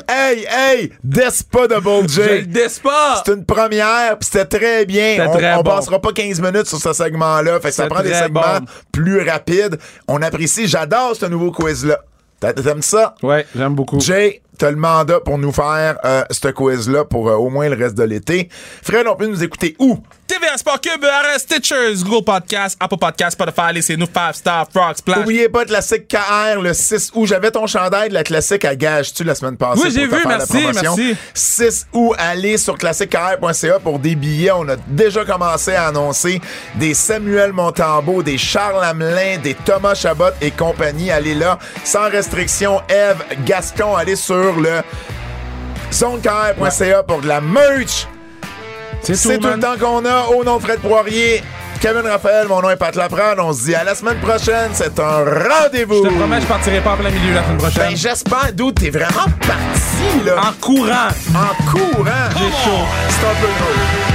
Hey, 0.09 0.45
hey, 0.49 0.91
Despa 1.03 1.61
le 1.67 2.07
J. 2.07 2.45
dis 2.47 2.59
pas. 2.83 3.21
C'est 3.25 3.33
une 3.33 3.45
première, 3.45 4.17
puis 4.19 4.29
c'était 4.31 4.59
très 4.59 4.85
bien. 4.85 5.25
On, 5.29 5.61
bon. 5.63 5.63
passera 5.63 6.01
pas 6.01 6.11
15 6.11 6.41
minutes 6.41 6.65
sur 6.67 6.79
ce 6.79 6.91
segment-là. 6.91 7.59
Fait 7.61 7.69
que 7.69 7.75
ça 7.75 7.87
prend 7.87 8.03
des 8.03 8.13
segments 8.13 8.59
bon. 8.59 8.65
plus 8.91 9.21
rapides. 9.27 9.79
On 10.09 10.21
apprécie. 10.21 10.67
J'adore 10.67 11.15
ce 11.15 11.25
nouveau 11.27 11.51
quiz-là. 11.51 11.99
T'a- 12.41 12.53
T'aimes 12.53 12.81
ça? 12.81 13.15
Ouais, 13.23 13.45
j'aime 13.55 13.73
beaucoup. 13.75 13.99
Jay, 14.01 14.41
t'as 14.57 14.71
le 14.71 14.77
mandat 14.77 15.19
pour 15.19 15.37
nous 15.37 15.51
faire 15.51 15.97
euh, 16.05 16.23
ce 16.29 16.47
quiz-là 16.49 17.05
pour 17.05 17.29
euh, 17.29 17.35
au 17.35 17.49
moins 17.49 17.69
le 17.69 17.75
reste 17.75 17.95
de 17.95 18.03
l'été. 18.03 18.49
Fred, 18.83 19.07
on 19.07 19.15
peut 19.15 19.27
nous 19.27 19.43
écouter 19.43 19.75
où? 19.79 19.97
TVA 20.27 20.57
Sport 20.57 20.79
Cube, 20.79 21.03
RS 21.03 21.39
Stitchers, 21.39 22.03
Google 22.03 22.23
Podcast, 22.23 22.77
Apple 22.79 22.97
Podcast, 22.97 23.33
Spotify, 23.33 23.73
laissez-nous 23.73 24.07
5 24.13 24.33
Star, 24.33 24.67
Frog 24.73 24.95
Splash. 24.95 25.19
Oubliez 25.19 25.49
pas 25.49 25.65
Classique 25.65 26.07
KR 26.07 26.61
le 26.61 26.73
6 26.73 27.11
août. 27.15 27.25
J'avais 27.25 27.51
ton 27.51 27.67
chandail 27.67 28.07
de 28.07 28.13
la 28.13 28.23
classique 28.23 28.63
à 28.63 28.73
gage-tu 28.75 29.25
la 29.25 29.35
semaine 29.35 29.57
passée. 29.57 29.81
Oui, 29.83 29.91
j'ai 29.93 30.05
vu, 30.05 30.15
merci, 30.25 30.53
promotion? 30.53 30.95
merci. 30.95 31.17
6 31.33 31.87
août, 31.91 32.13
allez 32.17 32.57
sur 32.57 32.77
classiquekr.ca 32.77 33.79
pour 33.79 33.99
des 33.99 34.15
billets. 34.15 34.51
On 34.51 34.69
a 34.69 34.77
déjà 34.87 35.25
commencé 35.25 35.73
à 35.73 35.87
annoncer 35.87 36.39
des 36.75 36.93
Samuel 36.93 37.51
Montambeau, 37.51 38.23
des 38.23 38.37
Charles 38.37 38.85
Hamelin, 38.85 39.37
des 39.43 39.53
Thomas 39.53 39.95
Chabot 39.95 40.31
et 40.39 40.51
compagnie. 40.51 41.11
Allez 41.11 41.35
là, 41.35 41.59
sans 41.83 42.09
restriction. 42.09 42.81
Eve 42.87 43.21
Gascon, 43.45 43.97
allez 43.97 44.15
sur 44.15 44.40
le 44.41 44.81
zonekr.ca 45.91 47.03
pour 47.03 47.21
de 47.21 47.27
la 47.27 47.41
merch. 47.41 48.07
C'est 49.01 49.39
tout 49.39 49.47
le 49.47 49.59
temps 49.59 49.77
qu'on 49.79 50.05
a. 50.05 50.27
Au 50.27 50.43
nom 50.43 50.57
de 50.57 50.61
Fred 50.61 50.79
Poirier, 50.79 51.41
Kevin 51.79 52.05
Raphaël, 52.07 52.47
mon 52.47 52.61
nom 52.61 52.69
est 52.69 52.75
Pat 52.75 52.95
Laprade. 52.95 53.39
On 53.39 53.53
se 53.53 53.65
dit 53.65 53.75
à 53.75 53.83
la 53.83 53.95
semaine 53.95 54.19
prochaine. 54.19 54.69
C'est 54.73 54.99
un 54.99 55.23
rendez-vous. 55.23 56.03
Je 56.03 56.09
te 56.09 56.13
promets, 56.13 56.41
je 56.41 56.45
partirai 56.45 56.79
pas 56.81 56.93
en 56.93 56.97
plein 56.97 57.09
milieu 57.09 57.33
la 57.33 57.43
semaine 57.43 57.57
prochaine. 57.57 57.89
Ben, 57.89 57.97
j'espère, 57.97 58.53
d'où 58.53 58.71
t'es 58.71 58.89
vraiment 58.89 59.09
parti, 59.39 60.25
là? 60.25 60.35
en 60.37 60.53
courant. 60.61 61.09
En 61.33 61.71
courant. 61.71 62.29
J'ai 62.37 62.51
chaud. 62.63 62.85
C'est 63.09 63.25
un 63.25 63.41
peu. 63.41 64.10